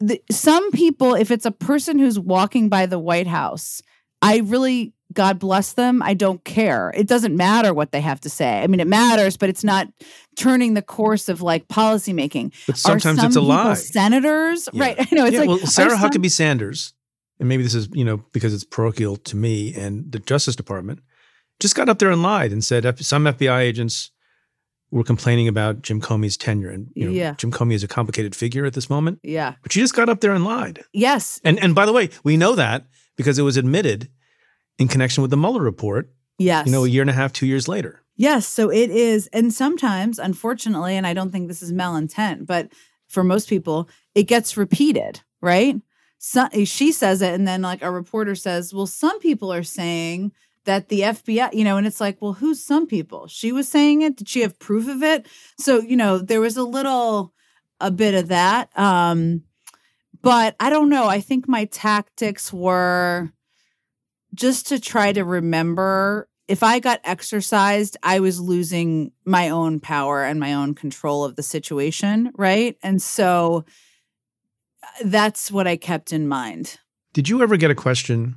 the, 0.00 0.20
some 0.30 0.72
people. 0.72 1.14
If 1.14 1.30
it's 1.30 1.46
a 1.46 1.52
person 1.52 2.00
who's 2.00 2.18
walking 2.18 2.68
by 2.68 2.86
the 2.86 2.98
White 2.98 3.28
House, 3.28 3.80
I 4.26 4.38
really, 4.38 4.92
God 5.12 5.38
bless 5.38 5.72
them. 5.74 6.02
I 6.02 6.14
don't 6.14 6.42
care. 6.44 6.92
It 6.94 7.06
doesn't 7.06 7.36
matter 7.36 7.72
what 7.72 7.92
they 7.92 8.00
have 8.00 8.20
to 8.22 8.30
say. 8.30 8.62
I 8.62 8.66
mean, 8.66 8.80
it 8.80 8.86
matters, 8.86 9.36
but 9.36 9.48
it's 9.48 9.64
not 9.64 9.88
turning 10.36 10.74
the 10.74 10.82
course 10.82 11.28
of 11.28 11.40
like 11.42 11.68
policymaking. 11.68 12.52
but 12.66 12.76
sometimes 12.76 13.18
some 13.20 13.26
it's 13.28 13.36
a 13.36 13.40
lie. 13.40 13.74
Senators, 13.74 14.68
Yeah. 14.72 14.82
right? 14.84 14.96
I 15.12 15.14
know 15.14 15.24
it's 15.26 15.34
yeah, 15.34 15.40
like 15.40 15.48
well, 15.48 15.58
Sarah 15.58 15.90
some- 15.90 16.00
Huckabee 16.10 16.30
Sanders, 16.30 16.92
and 17.40 17.48
maybe 17.48 17.62
this 17.62 17.74
is 17.74 17.88
you 17.92 18.04
know 18.04 18.18
because 18.32 18.52
it's 18.54 18.64
parochial 18.64 19.16
to 19.16 19.36
me 19.36 19.74
and 19.74 20.10
the 20.10 20.18
Justice 20.18 20.56
Department, 20.56 21.00
just 21.60 21.74
got 21.74 21.88
up 21.88 21.98
there 21.98 22.10
and 22.10 22.22
lied 22.22 22.52
and 22.52 22.62
said 22.64 22.82
some 23.04 23.24
FBI 23.24 23.60
agents 23.60 24.10
were 24.92 25.02
complaining 25.04 25.48
about 25.48 25.82
Jim 25.82 26.00
Comey's 26.00 26.36
tenure, 26.36 26.70
and 26.70 26.88
you 26.94 27.06
know, 27.06 27.10
Yeah. 27.12 27.34
Jim 27.38 27.50
Comey 27.50 27.74
is 27.74 27.82
a 27.82 27.88
complicated 27.88 28.36
figure 28.36 28.64
at 28.66 28.72
this 28.74 28.88
moment, 28.88 29.18
Yeah. 29.22 29.54
but 29.62 29.72
she 29.72 29.80
just 29.80 29.94
got 29.94 30.08
up 30.08 30.20
there 30.20 30.32
and 30.32 30.44
lied. 30.44 30.82
Yes. 30.92 31.40
And 31.44 31.58
and 31.60 31.74
by 31.74 31.86
the 31.86 31.92
way, 31.92 32.10
we 32.24 32.36
know 32.36 32.54
that 32.54 32.86
because 33.16 33.38
it 33.38 33.42
was 33.42 33.56
admitted 33.56 34.08
in 34.78 34.88
connection 34.88 35.22
with 35.22 35.30
the 35.30 35.36
Mueller 35.36 35.62
report, 35.62 36.10
Yes. 36.38 36.66
you 36.66 36.72
know, 36.72 36.84
a 36.84 36.88
year 36.88 37.02
and 37.02 37.10
a 37.10 37.14
half, 37.14 37.32
two 37.32 37.46
years 37.46 37.66
later. 37.68 38.02
Yes, 38.16 38.46
so 38.46 38.70
it 38.70 38.90
is, 38.90 39.26
and 39.32 39.52
sometimes, 39.52 40.18
unfortunately, 40.18 40.96
and 40.96 41.06
I 41.06 41.12
don't 41.14 41.30
think 41.30 41.48
this 41.48 41.62
is 41.62 41.72
malintent, 41.72 42.46
but 42.46 42.72
for 43.08 43.22
most 43.24 43.48
people, 43.48 43.88
it 44.14 44.24
gets 44.24 44.56
repeated, 44.56 45.20
right? 45.42 45.76
So, 46.18 46.48
she 46.64 46.92
says 46.92 47.20
it, 47.20 47.34
and 47.34 47.46
then 47.46 47.60
like 47.62 47.82
a 47.82 47.90
reporter 47.90 48.34
says, 48.34 48.72
"Well, 48.72 48.86
some 48.86 49.18
people 49.20 49.52
are 49.52 49.62
saying 49.62 50.32
that 50.64 50.88
the 50.88 51.02
FBI, 51.02 51.52
you 51.52 51.62
know," 51.62 51.76
and 51.76 51.86
it's 51.86 52.00
like, 52.00 52.20
"Well, 52.22 52.32
who's 52.32 52.62
some 52.62 52.86
people?" 52.86 53.26
She 53.28 53.52
was 53.52 53.68
saying 53.68 54.00
it. 54.00 54.16
Did 54.16 54.28
she 54.28 54.40
have 54.40 54.58
proof 54.58 54.88
of 54.88 55.02
it? 55.02 55.26
So 55.58 55.80
you 55.82 55.94
know, 55.96 56.16
there 56.18 56.40
was 56.40 56.56
a 56.56 56.64
little, 56.64 57.34
a 57.82 57.90
bit 57.90 58.14
of 58.14 58.28
that, 58.28 58.70
um, 58.78 59.42
but 60.26 60.56
I 60.58 60.70
don't 60.70 60.88
know. 60.88 61.06
I 61.06 61.20
think 61.20 61.46
my 61.46 61.66
tactics 61.66 62.52
were 62.52 63.30
just 64.34 64.66
to 64.68 64.80
try 64.80 65.12
to 65.12 65.24
remember 65.24 66.28
if 66.48 66.62
I 66.64 66.80
got 66.80 67.00
exercised, 67.04 67.96
I 68.02 68.18
was 68.20 68.40
losing 68.40 69.12
my 69.24 69.50
own 69.50 69.78
power 69.78 70.24
and 70.24 70.40
my 70.40 70.54
own 70.54 70.74
control 70.74 71.24
of 71.24 71.36
the 71.36 71.42
situation, 71.44 72.32
right? 72.36 72.76
And 72.82 73.00
so 73.00 73.64
uh, 74.82 74.86
that's 75.04 75.50
what 75.50 75.66
I 75.66 75.76
kept 75.76 76.12
in 76.12 76.26
mind. 76.26 76.78
Did 77.12 77.28
you 77.28 77.42
ever 77.42 77.56
get 77.56 77.70
a 77.70 77.74
question? 77.74 78.36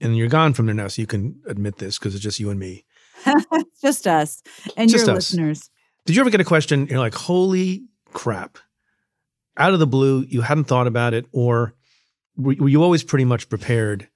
And 0.00 0.16
you're 0.16 0.28
gone 0.28 0.52
from 0.52 0.66
there 0.66 0.74
now, 0.74 0.88
so 0.88 1.00
you 1.00 1.06
can 1.06 1.40
admit 1.46 1.78
this 1.78 1.98
because 1.98 2.14
it's 2.14 2.22
just 2.22 2.38
you 2.38 2.50
and 2.50 2.60
me. 2.60 2.84
Just 3.80 4.06
us 4.06 4.42
and 4.76 4.90
Just 4.90 5.06
your 5.06 5.16
us. 5.16 5.32
listeners. 5.32 5.70
Did 6.04 6.16
you 6.16 6.20
ever 6.20 6.30
get 6.30 6.40
a 6.40 6.44
question? 6.44 6.86
You're 6.88 6.98
like, 6.98 7.14
holy 7.14 7.84
crap. 8.12 8.58
Out 9.56 9.72
of 9.72 9.78
the 9.78 9.86
blue, 9.86 10.24
you 10.28 10.40
hadn't 10.40 10.64
thought 10.64 10.86
about 10.86 11.14
it, 11.14 11.26
or 11.32 11.74
were, 12.36 12.54
were 12.58 12.68
you 12.68 12.82
always 12.82 13.04
pretty 13.04 13.24
much 13.24 13.48
prepared 13.48 14.08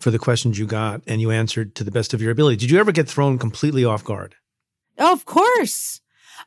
for 0.00 0.10
the 0.10 0.18
questions 0.18 0.58
you 0.58 0.66
got 0.66 1.02
and 1.06 1.20
you 1.20 1.30
answered 1.30 1.74
to 1.76 1.84
the 1.84 1.92
best 1.92 2.12
of 2.12 2.20
your 2.20 2.32
ability? 2.32 2.56
Did 2.56 2.70
you 2.70 2.80
ever 2.80 2.90
get 2.92 3.08
thrown 3.08 3.38
completely 3.38 3.84
off 3.84 4.02
guard? 4.02 4.34
Oh, 4.98 5.12
of 5.12 5.24
course. 5.24 6.00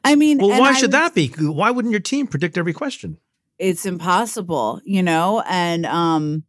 I 0.03 0.15
mean, 0.15 0.39
Well, 0.39 0.49
why 0.59 0.69
I 0.71 0.73
should 0.73 0.87
was- 0.87 0.91
that 0.91 1.15
be? 1.15 1.27
Why 1.39 1.71
wouldn't 1.71 1.91
your 1.93 2.01
team 2.01 2.27
predict 2.27 2.57
every 2.57 2.73
question? 2.73 3.17
it's 3.57 3.85
impossible, 3.85 4.81
you 4.83 5.01
know? 5.01 5.41
And 5.47 5.85
um 5.85 6.43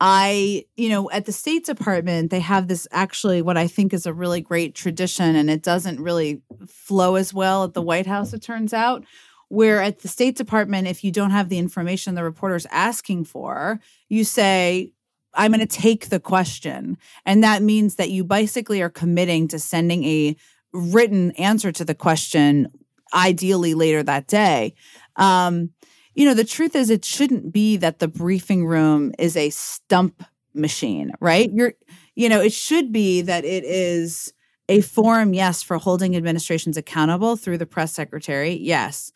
I, 0.00 0.64
you 0.74 0.88
know, 0.88 1.08
at 1.12 1.26
the 1.26 1.32
State 1.32 1.64
Department, 1.64 2.32
they 2.32 2.40
have 2.40 2.66
this 2.66 2.88
actually 2.90 3.40
what 3.42 3.56
I 3.56 3.68
think 3.68 3.94
is 3.94 4.04
a 4.06 4.12
really 4.12 4.40
great 4.40 4.74
tradition, 4.74 5.36
and 5.36 5.48
it 5.48 5.62
doesn't 5.62 6.00
really 6.00 6.42
flow 6.66 7.14
as 7.14 7.32
well 7.32 7.62
at 7.62 7.74
the 7.74 7.82
White 7.82 8.08
House, 8.08 8.32
it 8.32 8.42
turns 8.42 8.74
out. 8.74 9.04
Where 9.52 9.82
at 9.82 9.98
the 9.98 10.08
State 10.08 10.36
Department, 10.36 10.88
if 10.88 11.04
you 11.04 11.12
don't 11.12 11.30
have 11.30 11.50
the 11.50 11.58
information 11.58 12.14
the 12.14 12.24
reporter's 12.24 12.64
asking 12.70 13.24
for, 13.24 13.80
you 14.08 14.24
say, 14.24 14.94
I'm 15.34 15.52
going 15.52 15.60
to 15.60 15.66
take 15.66 16.08
the 16.08 16.20
question. 16.20 16.96
And 17.26 17.44
that 17.44 17.60
means 17.62 17.96
that 17.96 18.08
you 18.08 18.24
basically 18.24 18.80
are 18.80 18.88
committing 18.88 19.48
to 19.48 19.58
sending 19.58 20.04
a 20.04 20.36
written 20.72 21.32
answer 21.32 21.70
to 21.70 21.84
the 21.84 21.94
question, 21.94 22.68
ideally 23.12 23.74
later 23.74 24.02
that 24.02 24.26
day. 24.26 24.72
Um, 25.16 25.68
you 26.14 26.24
know, 26.24 26.32
the 26.32 26.44
truth 26.44 26.74
is, 26.74 26.88
it 26.88 27.04
shouldn't 27.04 27.52
be 27.52 27.76
that 27.76 27.98
the 27.98 28.08
briefing 28.08 28.64
room 28.64 29.12
is 29.18 29.36
a 29.36 29.50
stump 29.50 30.24
machine, 30.54 31.12
right? 31.20 31.50
You're, 31.52 31.74
you 32.14 32.30
know, 32.30 32.40
it 32.40 32.54
should 32.54 32.90
be 32.90 33.20
that 33.20 33.44
it 33.44 33.64
is 33.64 34.32
a 34.70 34.80
forum, 34.80 35.34
yes, 35.34 35.62
for 35.62 35.76
holding 35.76 36.16
administrations 36.16 36.78
accountable 36.78 37.36
through 37.36 37.58
the 37.58 37.66
press 37.66 37.92
secretary, 37.92 38.54
yes. 38.54 39.12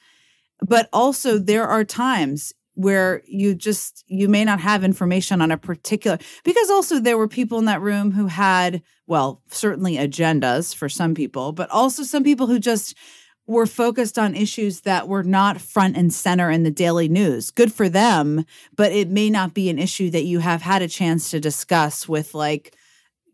But 0.60 0.88
also, 0.92 1.38
there 1.38 1.66
are 1.66 1.84
times 1.84 2.52
where 2.74 3.22
you 3.26 3.54
just 3.54 4.04
you 4.06 4.28
may 4.28 4.44
not 4.44 4.60
have 4.60 4.84
information 4.84 5.40
on 5.40 5.50
a 5.50 5.56
particular 5.56 6.18
because 6.44 6.70
also 6.70 7.00
there 7.00 7.16
were 7.16 7.28
people 7.28 7.58
in 7.58 7.64
that 7.64 7.80
room 7.80 8.12
who 8.12 8.26
had 8.26 8.82
well 9.06 9.40
certainly 9.48 9.96
agendas 9.96 10.74
for 10.74 10.86
some 10.86 11.14
people 11.14 11.52
but 11.52 11.70
also 11.70 12.02
some 12.02 12.22
people 12.22 12.46
who 12.46 12.58
just 12.58 12.94
were 13.46 13.66
focused 13.66 14.18
on 14.18 14.34
issues 14.34 14.80
that 14.82 15.08
were 15.08 15.22
not 15.22 15.60
front 15.60 15.96
and 15.96 16.12
center 16.12 16.50
in 16.50 16.64
the 16.64 16.70
daily 16.70 17.08
news. 17.08 17.50
Good 17.50 17.72
for 17.72 17.88
them, 17.88 18.44
but 18.74 18.92
it 18.92 19.08
may 19.08 19.30
not 19.30 19.54
be 19.54 19.70
an 19.70 19.78
issue 19.78 20.10
that 20.10 20.24
you 20.24 20.40
have 20.40 20.62
had 20.62 20.82
a 20.82 20.88
chance 20.88 21.30
to 21.30 21.40
discuss 21.40 22.08
with 22.08 22.34
like, 22.34 22.76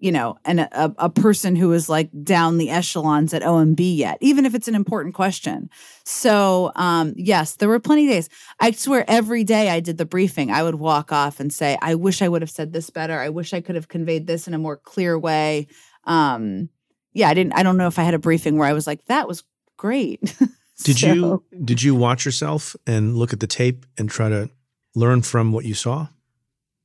you 0.03 0.11
know, 0.11 0.37
an, 0.45 0.59
a, 0.59 0.93
a 0.99 1.09
person 1.09 1.55
who 1.55 1.73
is 1.73 1.89
like 1.89 2.11
down 2.25 2.59
the 2.59 2.71
echelons 2.71 3.33
at 3.33 3.41
OMB 3.43 3.79
yet, 3.97 4.19
even 4.21 4.45
if 4.45 4.53
it's 4.53 4.67
an 4.67 4.75
important 4.75 5.15
question. 5.15 5.71
So, 6.05 6.73
um, 6.75 7.15
yes, 7.17 7.55
there 7.55 7.69
were 7.69 7.79
plenty 7.79 8.07
of 8.07 8.11
days. 8.11 8.29
I 8.59 8.73
swear 8.73 9.05
every 9.07 9.45
day 9.45 9.71
I 9.71 9.79
did 9.79 9.99
the 9.99 10.05
briefing, 10.05 10.51
I 10.51 10.65
would 10.65 10.75
walk 10.75 11.13
off 11.13 11.39
and 11.39 11.53
say, 11.53 11.79
I 11.81 11.95
wish 11.95 12.21
I 12.21 12.29
would 12.29 12.43
have 12.43 12.51
said 12.51 12.73
this 12.73 12.91
better. 12.91 13.21
I 13.21 13.29
wish 13.29 13.55
I 13.55 13.61
could 13.61 13.77
have 13.77 13.87
conveyed 13.87 14.27
this 14.27 14.49
in 14.49 14.55
a 14.55 14.59
more 14.59 14.77
clear 14.77 15.17
way. 15.17 15.69
Um, 16.03 16.69
yeah, 17.13 17.29
I 17.29 17.35
didn't. 17.35 17.53
I 17.55 17.63
don't 17.63 17.77
know 17.77 17.87
if 17.87 17.99
I 18.01 18.03
had 18.03 18.15
a 18.15 18.19
briefing 18.19 18.59
where 18.59 18.67
I 18.69 18.73
was 18.73 18.89
like, 18.89 19.05
"That 19.05 19.29
was 19.29 19.45
great." 19.77 20.21
Did 20.83 20.97
So- 20.99 21.07
you 21.15 21.45
did 21.65 21.81
you 21.83 21.95
watch 21.95 22.25
yourself 22.25 22.75
and 22.89 23.17
look 23.17 23.33
at 23.33 23.39
the 23.39 23.47
tape 23.47 23.87
and 23.97 24.11
try 24.11 24.29
to 24.31 24.51
learn 24.97 25.23
from 25.23 25.53
what 25.53 25.65
you 25.65 25.75
saw? 25.75 26.09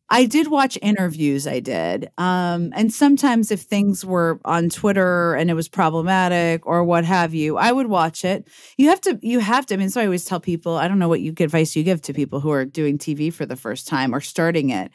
I 0.10 0.26
did 0.26 0.48
watch 0.48 0.78
interviews. 0.82 1.46
I 1.48 1.60
did, 1.60 2.10
um, 2.18 2.72
and 2.76 2.94
sometimes 2.94 3.52
if 3.52 3.62
things 3.62 4.06
were 4.06 4.40
on 4.46 4.70
Twitter 4.70 5.36
and 5.36 5.50
it 5.50 5.54
was 5.54 5.68
problematic 5.68 6.66
or 6.66 6.84
what 6.86 7.04
have 7.04 7.34
you, 7.34 7.58
I 7.58 7.74
would 7.74 7.88
watch 7.88 8.24
it. 8.24 8.48
You 8.78 8.88
have 8.90 9.02
to. 9.02 9.20
You 9.22 9.40
have 9.40 9.66
to. 9.66 9.74
I 9.74 9.78
mean, 9.78 9.90
so 9.90 10.00
I 10.00 10.06
always 10.06 10.24
tell 10.24 10.40
people. 10.40 10.78
I 10.78 10.88
don't 10.88 11.00
know 11.00 11.10
what 11.10 11.20
you 11.20 11.34
advice 11.38 11.76
you 11.76 11.84
give 11.84 12.02
to 12.04 12.14
people 12.14 12.40
who 12.40 12.52
are 12.52 12.64
doing 12.66 12.98
TV 12.98 13.32
for 13.32 13.46
the 13.46 13.58
first 13.58 13.86
time 13.88 14.16
or 14.16 14.22
starting 14.22 14.70
it. 14.70 14.92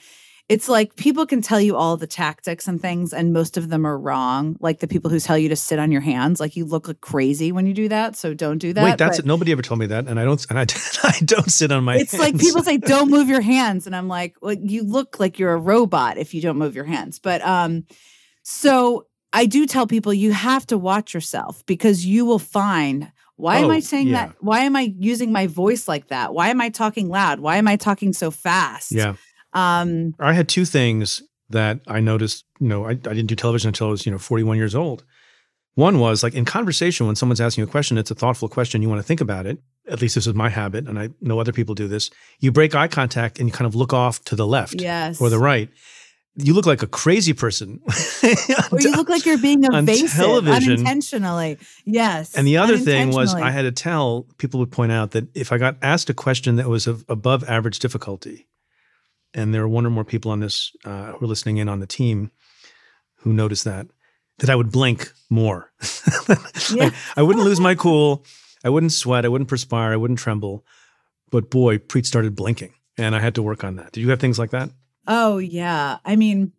It's 0.52 0.68
like 0.68 0.96
people 0.96 1.26
can 1.26 1.42
tell 1.42 1.60
you 1.60 1.76
all 1.76 1.96
the 1.96 2.06
tactics 2.06 2.68
and 2.68 2.80
things, 2.80 3.12
and 3.12 3.32
most 3.32 3.56
of 3.56 3.68
them 3.70 3.86
are 3.86 3.98
wrong. 3.98 4.56
Like 4.60 4.80
the 4.80 4.86
people 4.88 5.10
who 5.10 5.18
tell 5.18 5.36
you 5.38 5.48
to 5.48 5.56
sit 5.56 5.78
on 5.78 5.90
your 5.90 6.00
hands, 6.02 6.40
like 6.40 6.54
you 6.56 6.64
look 6.64 6.86
like 6.88 7.00
crazy 7.00 7.52
when 7.52 7.66
you 7.66 7.74
do 7.74 7.88
that. 7.88 8.16
So 8.16 8.34
don't 8.34 8.58
do 8.58 8.72
that. 8.72 8.84
Wait, 8.84 8.98
that's 8.98 9.18
But- 9.18 9.26
nobody 9.26 9.52
ever 9.52 9.62
told 9.62 9.80
me 9.80 9.86
that, 9.86 10.06
and 10.08 10.20
I 10.20 10.24
don't 10.24 10.44
and 10.50 10.58
I, 10.58 10.62
I 11.04 11.18
don't 11.24 11.50
sit 11.50 11.72
on 11.72 11.84
my. 11.84 11.96
it's 11.96 12.18
like 12.18 12.38
people 12.38 12.62
say 12.62 12.76
don't 12.78 13.10
move 13.10 13.28
your 13.28 13.40
hands 13.54 13.86
and 13.86 13.94
i'm 13.96 14.08
like 14.08 14.36
well, 14.42 14.54
you 14.54 14.82
look 14.84 15.18
like 15.20 15.38
you're 15.38 15.52
a 15.52 15.56
robot 15.58 16.18
if 16.18 16.34
you 16.34 16.40
don't 16.40 16.56
move 16.58 16.74
your 16.74 16.84
hands 16.84 17.18
but 17.18 17.40
um 17.42 17.84
so 18.42 19.06
i 19.32 19.46
do 19.46 19.66
tell 19.66 19.86
people 19.86 20.12
you 20.12 20.32
have 20.32 20.66
to 20.66 20.76
watch 20.78 21.14
yourself 21.14 21.64
because 21.66 22.04
you 22.04 22.24
will 22.24 22.38
find 22.38 23.10
why 23.36 23.58
am 23.58 23.66
Oh, 23.66 23.70
i 23.70 23.80
saying 23.80 24.08
yeah. 24.08 24.26
that 24.26 24.36
why 24.40 24.60
am 24.60 24.76
i 24.76 24.92
using 24.98 25.32
my 25.32 25.46
voice 25.46 25.88
like 25.88 26.08
that 26.08 26.34
why 26.34 26.48
am 26.48 26.60
i 26.60 26.68
talking 26.68 27.08
loud 27.08 27.40
why 27.40 27.56
am 27.56 27.68
i 27.68 27.76
talking 27.76 28.12
so 28.12 28.30
fast 28.30 28.92
Yeah, 28.92 29.14
um 29.54 30.14
I 30.18 30.32
had 30.32 30.48
two 30.48 30.64
things 30.64 31.22
that 31.50 31.80
I 31.86 32.00
noticed. 32.00 32.44
You 32.60 32.68
know, 32.68 32.84
I, 32.84 32.90
I 32.90 32.94
didn't 32.94 33.26
do 33.26 33.36
television 33.36 33.68
until 33.68 33.88
I 33.88 33.90
was 33.90 34.06
you 34.06 34.12
know 34.12 34.18
41 34.18 34.56
years 34.56 34.74
old. 34.74 35.04
One 35.74 35.98
was 36.00 36.22
like 36.22 36.34
in 36.34 36.44
conversation 36.44 37.06
when 37.06 37.16
someone's 37.16 37.40
asking 37.40 37.62
you 37.62 37.68
a 37.68 37.70
question, 37.70 37.96
it's 37.96 38.10
a 38.10 38.14
thoughtful 38.14 38.48
question. 38.48 38.82
You 38.82 38.88
want 38.90 38.98
to 38.98 39.06
think 39.06 39.20
about 39.22 39.46
it. 39.46 39.58
At 39.88 40.00
least 40.00 40.14
this 40.14 40.26
is 40.26 40.34
my 40.34 40.48
habit, 40.48 40.86
and 40.86 40.98
I 40.98 41.08
know 41.20 41.40
other 41.40 41.52
people 41.52 41.74
do 41.74 41.88
this. 41.88 42.10
You 42.40 42.52
break 42.52 42.74
eye 42.74 42.88
contact 42.88 43.38
and 43.38 43.48
you 43.48 43.52
kind 43.52 43.66
of 43.66 43.74
look 43.74 43.92
off 43.92 44.22
to 44.24 44.36
the 44.36 44.46
left 44.46 44.80
yes 44.80 45.20
or 45.20 45.28
the 45.30 45.38
right. 45.38 45.68
You 46.34 46.54
look 46.54 46.64
like 46.64 46.82
a 46.82 46.86
crazy 46.86 47.34
person. 47.34 47.80
or 48.72 48.80
you 48.80 48.92
look 48.92 49.10
like 49.10 49.26
you're 49.26 49.38
being 49.38 49.64
evasive 49.64 50.10
television. 50.12 50.72
unintentionally 50.72 51.58
yes 51.84 52.34
And 52.34 52.46
the 52.46 52.56
other 52.56 52.78
thing 52.78 53.10
was. 53.10 53.34
I 53.34 53.50
had 53.50 53.62
to 53.62 53.72
tell 53.72 54.26
people 54.38 54.60
would 54.60 54.72
point 54.72 54.92
out 54.92 55.10
that 55.10 55.34
if 55.36 55.52
I 55.52 55.58
got 55.58 55.76
asked 55.82 56.08
a 56.08 56.14
question 56.14 56.56
that 56.56 56.68
was 56.68 56.86
of 56.86 57.04
above 57.08 57.44
average 57.48 57.80
difficulty, 57.80 58.46
and 59.34 59.54
there 59.54 59.62
were 59.62 59.68
one 59.68 59.86
or 59.86 59.90
more 59.90 60.04
people 60.04 60.30
on 60.30 60.40
this 60.40 60.72
uh, 60.84 61.12
who 61.12 61.18
were 61.20 61.26
listening 61.26 61.56
in 61.56 61.68
on 61.68 61.80
the 61.80 61.86
team 61.86 62.30
who 63.16 63.32
noticed 63.32 63.64
that, 63.64 63.86
that 64.38 64.50
I 64.50 64.56
would 64.56 64.72
blink 64.72 65.12
more. 65.30 65.72
Yeah. 66.70 66.84
Like, 66.84 66.94
I 67.16 67.22
wouldn't 67.22 67.44
lose 67.44 67.60
my 67.60 67.74
cool. 67.84 68.24
I 68.64 68.70
wouldn't 68.70 68.92
sweat. 68.92 69.24
I 69.24 69.28
wouldn't 69.28 69.48
perspire. 69.48 69.92
I 69.92 69.96
wouldn't 69.96 70.20
tremble. 70.20 70.64
But 71.30 71.50
boy, 71.50 71.78
Preet 71.78 72.06
started 72.06 72.36
blinking, 72.36 72.72
and 72.96 73.14
I 73.14 73.20
had 73.20 73.34
to 73.34 73.42
work 73.42 73.64
on 73.64 73.76
that. 73.76 73.92
Did 73.92 74.00
you 74.00 74.10
have 74.10 74.20
things 74.20 74.38
like 74.38 74.50
that? 74.50 74.70
Oh, 75.06 75.38
yeah. 75.38 75.98
I 76.04 76.16
mean, 76.16 76.52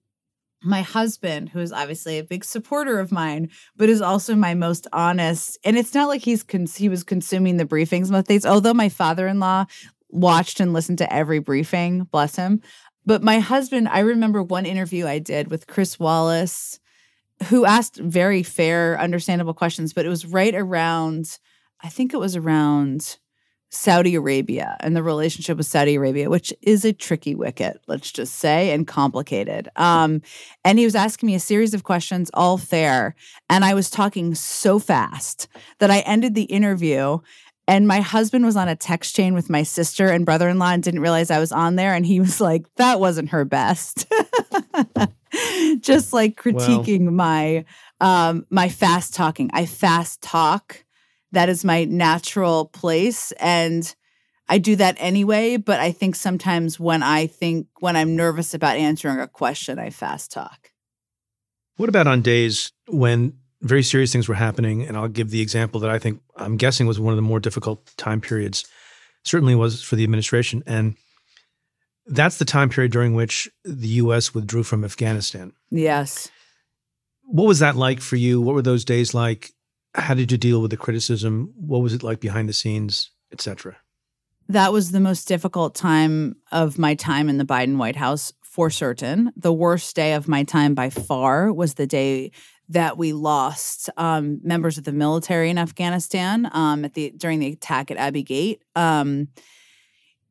my 0.63 0.81
husband, 0.81 1.49
who 1.49 1.59
is 1.59 1.73
obviously 1.73 2.17
a 2.17 2.23
big 2.23 2.43
supporter 2.43 2.99
of 2.99 3.11
mine, 3.11 3.49
but 3.75 3.89
is 3.89 4.01
also 4.01 4.35
my 4.35 4.53
most 4.53 4.87
honest. 4.93 5.57
And 5.63 5.77
it's 5.77 5.93
not 5.93 6.07
like 6.07 6.21
he's 6.21 6.43
cons- 6.43 6.75
he 6.75 6.89
was 6.89 7.03
consuming 7.03 7.57
the 7.57 7.65
briefings 7.65 8.09
most 8.09 8.27
days. 8.27 8.45
Although 8.45 8.73
my 8.73 8.89
father-in-law 8.89 9.65
watched 10.13 10.59
and 10.59 10.73
listened 10.73 10.99
to 10.99 11.13
every 11.13 11.39
briefing, 11.39 12.03
bless 12.11 12.35
him. 12.35 12.61
But 13.05 13.23
my 13.23 13.39
husband, 13.39 13.89
I 13.89 13.99
remember 13.99 14.41
one 14.41 14.65
interview 14.65 15.05
I 15.05 15.19
did 15.19 15.49
with 15.49 15.67
Chris 15.67 15.99
Wallace, 15.99 16.79
who 17.49 17.65
asked 17.65 17.97
very 17.97 18.43
fair, 18.43 18.99
understandable 18.99 19.53
questions, 19.53 19.93
but 19.93 20.05
it 20.05 20.09
was 20.09 20.25
right 20.25 20.55
around, 20.55 21.37
I 21.81 21.89
think 21.89 22.13
it 22.13 22.19
was 22.19 22.35
around 22.35 23.17
Saudi 23.73 24.13
Arabia 24.13 24.77
and 24.81 24.95
the 24.95 25.01
relationship 25.01 25.57
with 25.57 25.65
Saudi 25.65 25.95
Arabia, 25.95 26.29
which 26.29 26.53
is 26.61 26.85
a 26.85 26.93
tricky 26.93 27.33
wicket, 27.33 27.81
let's 27.87 28.11
just 28.11 28.35
say, 28.35 28.71
and 28.71 28.85
complicated. 28.85 29.67
Um, 29.75 30.21
and 30.63 30.77
he 30.77 30.85
was 30.85 30.95
asking 30.95 31.27
me 31.27 31.35
a 31.35 31.39
series 31.39 31.73
of 31.73 31.83
questions, 31.83 32.29
all 32.35 32.59
fair. 32.59 33.15
And 33.49 33.65
I 33.65 33.73
was 33.73 33.89
talking 33.89 34.35
so 34.35 34.77
fast 34.77 35.47
that 35.79 35.89
I 35.89 36.01
ended 36.01 36.35
the 36.35 36.43
interview. 36.43 37.17
And 37.67 37.87
my 37.87 38.01
husband 38.01 38.45
was 38.45 38.57
on 38.57 38.67
a 38.67 38.75
text 38.75 39.15
chain 39.15 39.33
with 39.33 39.49
my 39.49 39.63
sister 39.63 40.07
and 40.07 40.25
brother 40.25 40.49
in 40.49 40.59
law 40.59 40.71
and 40.71 40.83
didn't 40.83 40.99
realize 40.99 41.31
I 41.31 41.39
was 41.39 41.51
on 41.51 41.75
there. 41.75 41.93
And 41.93 42.05
he 42.05 42.19
was 42.19 42.41
like, 42.41 42.65
that 42.75 42.99
wasn't 42.99 43.29
her 43.29 43.45
best. 43.45 44.05
just 45.79 46.13
like 46.13 46.35
critiquing 46.35 47.11
my 47.11 47.65
um 48.01 48.45
my 48.49 48.69
fast 48.69 49.13
talking. 49.13 49.49
I 49.53 49.65
fast 49.65 50.21
talk. 50.21 50.83
That 51.31 51.49
is 51.49 51.63
my 51.63 51.85
natural 51.85 52.65
place 52.65 53.31
and 53.33 53.93
I 54.49 54.57
do 54.57 54.75
that 54.75 54.97
anyway, 54.99 55.57
but 55.57 55.79
I 55.79 55.91
think 55.91 56.15
sometimes 56.15 56.79
when 56.79 57.01
I 57.01 57.27
think 57.27 57.67
when 57.79 57.95
I'm 57.95 58.15
nervous 58.15 58.53
about 58.53 58.75
answering 58.75 59.19
a 59.19 59.27
question, 59.27 59.79
I 59.79 59.89
fast 59.89 60.31
talk. 60.31 60.71
What 61.77 61.89
about 61.89 62.07
on 62.07 62.21
days 62.21 62.71
when 62.87 63.39
very 63.63 63.81
serious 63.81 64.11
things 64.11 64.27
were 64.27 64.35
happening? 64.35 64.83
And 64.83 64.95
I'll 64.95 65.07
give 65.07 65.31
the 65.31 65.41
example 65.41 65.79
that 65.81 65.89
I 65.89 65.97
think 65.97 66.21
I'm 66.35 66.57
guessing 66.57 66.85
was 66.85 66.99
one 66.99 67.13
of 67.13 67.17
the 67.17 67.23
more 67.23 67.39
difficult 67.39 67.89
time 67.97 68.21
periods, 68.21 68.65
certainly 69.23 69.55
was 69.55 69.81
for 69.81 69.95
the 69.95 70.03
administration. 70.03 70.63
And 70.67 70.95
that's 72.05 72.37
the 72.37 72.45
time 72.45 72.69
period 72.69 72.91
during 72.91 73.15
which 73.15 73.49
the 73.63 73.87
US 73.87 74.33
withdrew 74.33 74.63
from 74.63 74.83
Afghanistan. 74.83 75.53
Yes. 75.71 76.29
What 77.23 77.47
was 77.47 77.59
that 77.59 77.77
like 77.77 78.01
for 78.01 78.17
you? 78.17 78.41
What 78.41 78.53
were 78.53 78.61
those 78.61 78.85
days 78.85 79.13
like? 79.13 79.51
How 79.95 80.13
did 80.13 80.31
you 80.31 80.37
deal 80.37 80.61
with 80.61 80.71
the 80.71 80.77
criticism? 80.77 81.53
What 81.55 81.79
was 81.79 81.93
it 81.93 82.03
like 82.03 82.19
behind 82.19 82.49
the 82.49 82.53
scenes, 82.53 83.11
et 83.31 83.41
cetera? 83.41 83.77
That 84.49 84.73
was 84.73 84.91
the 84.91 84.99
most 84.99 85.27
difficult 85.27 85.73
time 85.73 86.35
of 86.51 86.77
my 86.77 86.95
time 86.95 87.29
in 87.29 87.37
the 87.37 87.45
Biden 87.45 87.77
White 87.77 87.95
House 87.95 88.33
for 88.41 88.69
certain. 88.69 89.31
The 89.37 89.53
worst 89.53 89.95
day 89.95 90.13
of 90.13 90.27
my 90.27 90.43
time 90.43 90.75
by 90.75 90.89
far 90.89 91.53
was 91.53 91.75
the 91.75 91.87
day 91.87 92.31
that 92.73 92.97
we 92.97 93.13
lost 93.13 93.89
um, 93.97 94.39
members 94.43 94.77
of 94.77 94.83
the 94.83 94.91
military 94.91 95.49
in 95.49 95.57
Afghanistan 95.57 96.49
um, 96.53 96.85
at 96.85 96.93
the 96.93 97.11
during 97.15 97.39
the 97.39 97.53
attack 97.53 97.89
at 97.89 97.97
Abbey 97.97 98.23
Gate. 98.23 98.61
Um, 98.75 99.29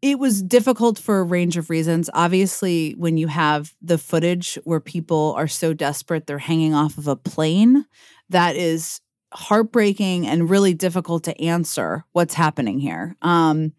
it 0.03 0.19
was 0.19 0.43
difficult 0.43 0.99
for 0.99 1.21
a 1.21 1.25
range 1.25 1.57
of 1.57 1.71
reasons. 1.71 2.11
Obviously, 2.13 2.93
when 2.99 3.17
you 3.17 3.29
have 3.29 3.73
the 3.81 3.99
footage 3.99 4.59
where 4.65 4.81
people 4.81 5.35
are 5.37 5.47
so 5.47 5.73
desperate 5.73 6.27
they're 6.27 6.39
hanging 6.39 6.75
off 6.75 6.99
of 6.99 7.07
a 7.07 7.15
plane, 7.15 7.87
that 8.29 8.57
is 8.57 9.01
heartbreaking 9.33 10.27
and 10.27 10.51
really 10.51 10.75
difficult 10.75 11.25
to 11.25 11.41
answer 11.41 12.05
what's 12.13 12.35
happening 12.35 12.81
here. 12.81 13.17
Um, 13.23 13.73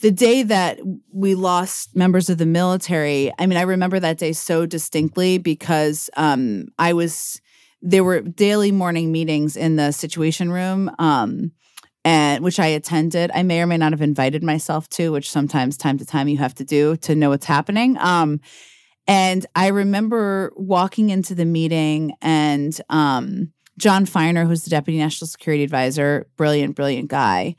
the 0.00 0.10
day 0.10 0.42
that 0.42 0.78
we 1.12 1.34
lost 1.34 1.96
members 1.96 2.28
of 2.28 2.38
the 2.38 2.46
military, 2.46 3.32
I 3.38 3.46
mean, 3.46 3.58
I 3.58 3.62
remember 3.62 3.98
that 3.98 4.18
day 4.18 4.32
so 4.32 4.66
distinctly 4.66 5.38
because 5.38 6.10
um, 6.16 6.66
I 6.78 6.92
was 6.92 7.40
there 7.80 8.04
were 8.04 8.20
daily 8.20 8.72
morning 8.72 9.12
meetings 9.12 9.56
in 9.56 9.76
the 9.76 9.92
situation 9.92 10.50
room. 10.50 10.90
Um, 10.98 11.52
and 12.04 12.42
which 12.42 12.58
I 12.58 12.66
attended. 12.66 13.30
I 13.34 13.42
may 13.42 13.60
or 13.60 13.66
may 13.66 13.76
not 13.76 13.92
have 13.92 14.00
invited 14.00 14.42
myself 14.42 14.88
to, 14.90 15.12
which 15.12 15.30
sometimes 15.30 15.76
time 15.76 15.98
to 15.98 16.06
time 16.06 16.28
you 16.28 16.38
have 16.38 16.54
to 16.54 16.64
do 16.64 16.96
to 16.98 17.14
know 17.14 17.28
what's 17.30 17.44
happening. 17.44 17.98
Um, 17.98 18.40
and 19.06 19.44
I 19.54 19.68
remember 19.68 20.52
walking 20.56 21.10
into 21.10 21.34
the 21.34 21.44
meeting 21.44 22.14
and 22.22 22.78
um, 22.88 23.52
Jon 23.78 24.06
Finer, 24.06 24.44
who's 24.44 24.62
the 24.62 24.70
deputy 24.70 24.98
national 24.98 25.28
security 25.28 25.64
advisor, 25.64 26.28
brilliant, 26.36 26.76
brilliant 26.76 27.08
guy. 27.08 27.56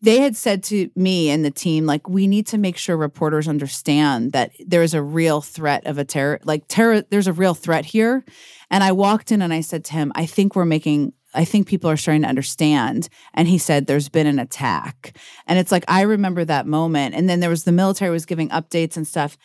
They 0.00 0.20
had 0.20 0.36
said 0.36 0.62
to 0.64 0.90
me 0.94 1.28
and 1.28 1.44
the 1.44 1.50
team, 1.50 1.84
like, 1.84 2.08
we 2.08 2.28
need 2.28 2.46
to 2.48 2.58
make 2.58 2.76
sure 2.76 2.96
reporters 2.96 3.48
understand 3.48 4.32
that 4.32 4.52
there 4.64 4.82
is 4.82 4.94
a 4.94 5.02
real 5.02 5.40
threat 5.40 5.86
of 5.86 5.98
a 5.98 6.04
terror, 6.04 6.38
like 6.44 6.64
terror. 6.68 7.02
There's 7.02 7.26
a 7.26 7.32
real 7.32 7.54
threat 7.54 7.84
here. 7.84 8.24
And 8.70 8.84
I 8.84 8.92
walked 8.92 9.32
in 9.32 9.42
and 9.42 9.52
I 9.52 9.60
said 9.60 9.84
to 9.86 9.94
him, 9.94 10.12
I 10.14 10.26
think 10.26 10.54
we're 10.54 10.64
making 10.64 11.14
I 11.34 11.44
think 11.44 11.68
people 11.68 11.90
are 11.90 11.96
starting 11.96 12.22
to 12.22 12.28
understand. 12.28 13.08
And 13.34 13.46
he 13.48 13.58
said, 13.58 13.86
There's 13.86 14.08
been 14.08 14.26
an 14.26 14.38
attack. 14.38 15.16
And 15.46 15.58
it's 15.58 15.70
like, 15.70 15.84
I 15.86 16.02
remember 16.02 16.44
that 16.44 16.66
moment. 16.66 17.14
And 17.14 17.28
then 17.28 17.40
there 17.40 17.50
was 17.50 17.64
the 17.64 17.72
military 17.72 18.10
was 18.10 18.26
giving 18.26 18.48
updates 18.48 18.96
and 18.96 19.06
stuff. 19.06 19.36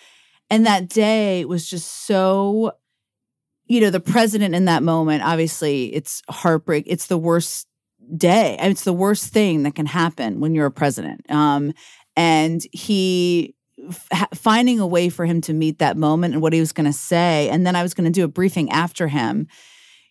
And 0.49 0.65
that 0.65 0.87
day 0.87 1.45
was 1.45 1.69
just 1.69 2.05
so, 2.05 2.73
you 3.65 3.81
know, 3.81 3.89
the 3.89 3.99
president 3.99 4.55
in 4.55 4.65
that 4.65 4.83
moment, 4.83 5.23
obviously, 5.23 5.93
it's 5.93 6.21
heartbreak. 6.29 6.85
It's 6.87 7.07
the 7.07 7.17
worst 7.17 7.67
day. 8.15 8.57
It's 8.61 8.83
the 8.83 8.93
worst 8.93 9.27
thing 9.27 9.63
that 9.63 9.75
can 9.75 9.85
happen 9.85 10.39
when 10.39 10.55
you're 10.55 10.67
a 10.67 10.71
president. 10.71 11.29
Um, 11.31 11.73
and 12.15 12.61
he, 12.71 13.55
f- 13.89 14.29
finding 14.33 14.79
a 14.79 14.87
way 14.87 15.09
for 15.09 15.25
him 15.25 15.41
to 15.41 15.53
meet 15.53 15.79
that 15.79 15.97
moment 15.97 16.33
and 16.33 16.41
what 16.41 16.53
he 16.53 16.59
was 16.59 16.71
going 16.71 16.85
to 16.85 16.93
say. 16.93 17.49
And 17.49 17.65
then 17.65 17.75
I 17.75 17.83
was 17.83 17.93
going 17.93 18.05
to 18.05 18.11
do 18.11 18.23
a 18.23 18.27
briefing 18.27 18.69
after 18.69 19.07
him 19.07 19.47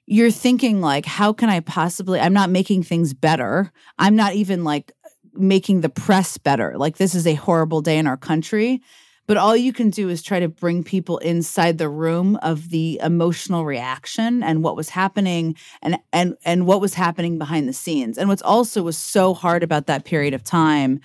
you're 0.07 0.31
thinking 0.31 0.81
like 0.81 1.07
how 1.07 1.33
can 1.33 1.49
i 1.49 1.61
possibly 1.61 2.19
i'm 2.21 2.33
not 2.33 2.51
making 2.51 2.83
things 2.83 3.15
better 3.15 3.71
i'm 3.99 4.17
not 4.17 4.35
even 4.35 4.65
like 4.65 4.93
making 5.35 5.81
the 5.81 5.89
press 5.89 6.37
better 6.39 6.75
like 6.77 6.97
this 6.97 7.15
is 7.15 7.27
a 7.27 7.35
horrible 7.35 7.81
day 7.81 7.99
in 7.99 8.07
our 8.07 8.17
country 8.17 8.83
but 9.33 9.39
all 9.39 9.57
you 9.57 9.73
can 9.73 9.89
do 9.89 10.11
is 10.11 10.23
try 10.23 10.41
to 10.41 10.49
bring 10.49 10.85
people 10.85 11.17
inside 11.17 11.79
the 11.79 11.89
room 11.89 12.39
of 12.43 12.69
the 12.69 13.01
emotional 13.03 13.65
reaction 13.65 14.43
and 14.43 14.63
what 14.63 14.77
was 14.77 14.91
happening 14.91 15.57
and 15.81 15.99
and 16.13 16.37
and 16.45 16.67
what 16.67 16.83
was 16.83 16.93
happening 16.93 17.39
behind 17.39 17.67
the 17.67 17.73
scenes. 17.73 18.19
And 18.19 18.29
what's 18.29 18.43
also 18.43 18.83
was 18.83 18.99
so 18.99 19.33
hard 19.33 19.63
about 19.63 19.87
that 19.87 20.05
period 20.05 20.35
of 20.35 20.45
time 20.45 21.01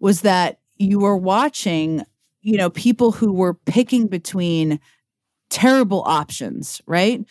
was 0.00 0.22
that 0.22 0.58
you 0.78 1.00
were 1.00 1.18
watching, 1.18 2.02
you 2.40 2.56
know, 2.56 2.70
people 2.70 3.12
who 3.12 3.30
were 3.30 3.52
picking 3.52 4.06
between 4.06 4.80
terrible 5.50 6.02
options, 6.06 6.80
right? 6.86 7.22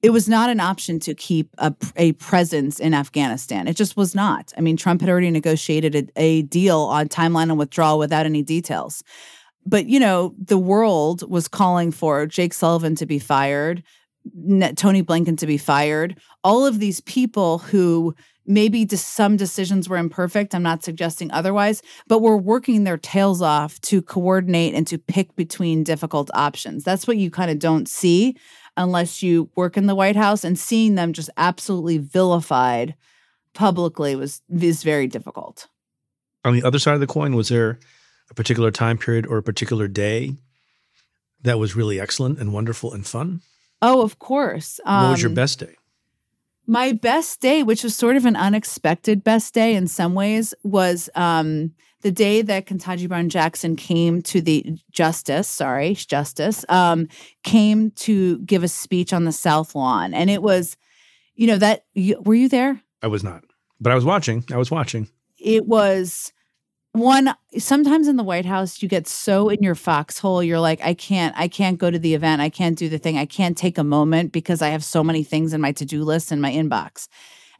It 0.00 0.10
was 0.10 0.28
not 0.28 0.48
an 0.48 0.60
option 0.60 1.00
to 1.00 1.14
keep 1.16 1.48
a, 1.58 1.74
a 1.96 2.12
presence 2.12 2.78
in 2.78 2.94
Afghanistan. 2.94 3.66
It 3.66 3.74
just 3.74 3.96
was 3.96 4.14
not. 4.14 4.52
I 4.56 4.60
mean, 4.60 4.76
Trump 4.76 5.00
had 5.00 5.10
already 5.10 5.32
negotiated 5.32 5.96
a, 5.96 6.06
a 6.14 6.42
deal 6.42 6.78
on 6.82 7.08
timeline 7.08 7.50
and 7.50 7.58
withdrawal 7.58 7.98
without 7.98 8.26
any 8.26 8.44
details. 8.44 9.02
But, 9.68 9.86
you 9.86 10.00
know, 10.00 10.34
the 10.42 10.56
world 10.56 11.28
was 11.28 11.46
calling 11.46 11.90
for 11.90 12.24
Jake 12.26 12.54
Sullivan 12.54 12.94
to 12.94 13.04
be 13.04 13.18
fired, 13.18 13.82
Tony 14.76 15.02
Blinken 15.02 15.36
to 15.38 15.46
be 15.46 15.58
fired, 15.58 16.18
all 16.42 16.64
of 16.64 16.78
these 16.78 17.02
people 17.02 17.58
who 17.58 18.14
maybe 18.46 18.88
some 18.88 19.36
decisions 19.36 19.86
were 19.86 19.98
imperfect. 19.98 20.54
I'm 20.54 20.62
not 20.62 20.82
suggesting 20.82 21.30
otherwise, 21.32 21.82
but 22.06 22.20
we're 22.20 22.38
working 22.38 22.84
their 22.84 22.96
tails 22.96 23.42
off 23.42 23.78
to 23.82 24.00
coordinate 24.00 24.74
and 24.74 24.86
to 24.86 24.96
pick 24.96 25.36
between 25.36 25.84
difficult 25.84 26.30
options. 26.32 26.82
That's 26.82 27.06
what 27.06 27.18
you 27.18 27.30
kind 27.30 27.50
of 27.50 27.58
don't 27.58 27.86
see 27.86 28.36
unless 28.78 29.22
you 29.22 29.50
work 29.54 29.76
in 29.76 29.84
the 29.84 29.94
White 29.94 30.16
House 30.16 30.44
and 30.44 30.58
seeing 30.58 30.94
them 30.94 31.12
just 31.12 31.28
absolutely 31.36 31.98
vilified 31.98 32.94
publicly 33.52 34.16
was 34.16 34.40
is 34.48 34.82
very 34.82 35.08
difficult. 35.08 35.68
On 36.44 36.54
the 36.54 36.62
other 36.62 36.78
side 36.78 36.94
of 36.94 37.00
the 37.00 37.06
coin, 37.06 37.34
was 37.34 37.50
there 37.50 37.78
a 38.30 38.34
particular 38.34 38.70
time 38.70 38.98
period 38.98 39.26
or 39.26 39.38
a 39.38 39.42
particular 39.42 39.88
day 39.88 40.36
that 41.42 41.58
was 41.58 41.76
really 41.76 42.00
excellent 42.00 42.38
and 42.38 42.52
wonderful 42.52 42.92
and 42.92 43.06
fun? 43.06 43.40
Oh, 43.80 44.02
of 44.02 44.18
course. 44.18 44.80
Um, 44.84 45.04
what 45.04 45.10
was 45.12 45.22
your 45.22 45.30
um, 45.30 45.34
best 45.34 45.58
day? 45.60 45.74
My 46.66 46.92
best 46.92 47.40
day, 47.40 47.62
which 47.62 47.82
was 47.82 47.96
sort 47.96 48.16
of 48.16 48.26
an 48.26 48.36
unexpected 48.36 49.24
best 49.24 49.54
day 49.54 49.74
in 49.74 49.86
some 49.86 50.14
ways, 50.14 50.52
was 50.62 51.08
um, 51.14 51.72
the 52.02 52.10
day 52.10 52.42
that 52.42 52.66
Ketanji 52.66 53.08
Brown 53.08 53.28
Jackson 53.28 53.74
came 53.74 54.22
to 54.22 54.40
the 54.40 54.78
justice, 54.90 55.48
sorry, 55.48 55.94
justice, 55.94 56.64
um, 56.68 57.08
came 57.42 57.90
to 57.92 58.38
give 58.40 58.62
a 58.62 58.68
speech 58.68 59.12
on 59.12 59.24
the 59.24 59.32
South 59.32 59.74
Lawn, 59.74 60.12
and 60.12 60.28
it 60.28 60.42
was, 60.42 60.76
you 61.34 61.46
know, 61.46 61.56
that 61.56 61.84
were 62.20 62.34
you 62.34 62.48
there? 62.48 62.80
I 63.02 63.06
was 63.06 63.24
not, 63.24 63.44
but 63.80 63.90
I 63.90 63.94
was 63.94 64.04
watching. 64.04 64.44
I 64.52 64.56
was 64.56 64.70
watching. 64.70 65.08
It 65.38 65.66
was 65.66 66.32
one 66.92 67.34
sometimes 67.58 68.08
in 68.08 68.16
the 68.16 68.24
white 68.24 68.46
house 68.46 68.82
you 68.82 68.88
get 68.88 69.06
so 69.06 69.48
in 69.48 69.62
your 69.62 69.74
foxhole 69.74 70.42
you're 70.42 70.60
like 70.60 70.80
i 70.82 70.94
can't 70.94 71.34
i 71.36 71.46
can't 71.46 71.78
go 71.78 71.90
to 71.90 71.98
the 71.98 72.14
event 72.14 72.40
i 72.40 72.48
can't 72.48 72.78
do 72.78 72.88
the 72.88 72.98
thing 72.98 73.18
i 73.18 73.26
can't 73.26 73.58
take 73.58 73.78
a 73.78 73.84
moment 73.84 74.32
because 74.32 74.62
i 74.62 74.68
have 74.68 74.82
so 74.82 75.04
many 75.04 75.22
things 75.22 75.52
in 75.52 75.60
my 75.60 75.70
to-do 75.70 76.02
list 76.02 76.32
and 76.32 76.40
my 76.40 76.50
inbox 76.50 77.08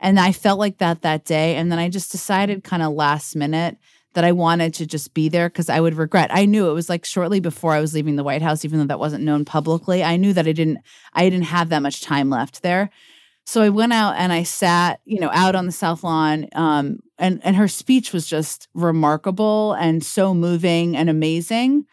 and 0.00 0.18
i 0.18 0.32
felt 0.32 0.58
like 0.58 0.78
that 0.78 1.02
that 1.02 1.24
day 1.24 1.56
and 1.56 1.70
then 1.70 1.78
i 1.78 1.88
just 1.88 2.10
decided 2.10 2.64
kind 2.64 2.82
of 2.82 2.92
last 2.92 3.36
minute 3.36 3.76
that 4.14 4.24
i 4.24 4.32
wanted 4.32 4.72
to 4.72 4.86
just 4.86 5.12
be 5.12 5.28
there 5.28 5.48
because 5.48 5.68
i 5.68 5.78
would 5.78 5.94
regret 5.94 6.30
i 6.32 6.46
knew 6.46 6.68
it 6.70 6.74
was 6.74 6.88
like 6.88 7.04
shortly 7.04 7.38
before 7.38 7.74
i 7.74 7.80
was 7.80 7.92
leaving 7.92 8.16
the 8.16 8.24
white 8.24 8.42
house 8.42 8.64
even 8.64 8.78
though 8.78 8.86
that 8.86 8.98
wasn't 8.98 9.22
known 9.22 9.44
publicly 9.44 10.02
i 10.02 10.16
knew 10.16 10.32
that 10.32 10.48
i 10.48 10.52
didn't 10.52 10.78
i 11.12 11.28
didn't 11.28 11.44
have 11.44 11.68
that 11.68 11.82
much 11.82 12.00
time 12.00 12.30
left 12.30 12.62
there 12.62 12.90
so 13.48 13.62
I 13.62 13.70
went 13.70 13.94
out 13.94 14.16
and 14.18 14.30
I 14.30 14.42
sat, 14.42 15.00
you 15.06 15.20
know, 15.20 15.30
out 15.32 15.54
on 15.54 15.64
the 15.64 15.72
South 15.72 16.04
Lawn. 16.04 16.48
Um, 16.54 16.98
and 17.18 17.40
and 17.44 17.56
her 17.56 17.68
speech 17.68 18.12
was 18.12 18.26
just 18.26 18.68
remarkable 18.74 19.74
and 19.74 20.04
so 20.04 20.34
moving 20.34 20.96
and 20.96 21.10
amazing. 21.10 21.86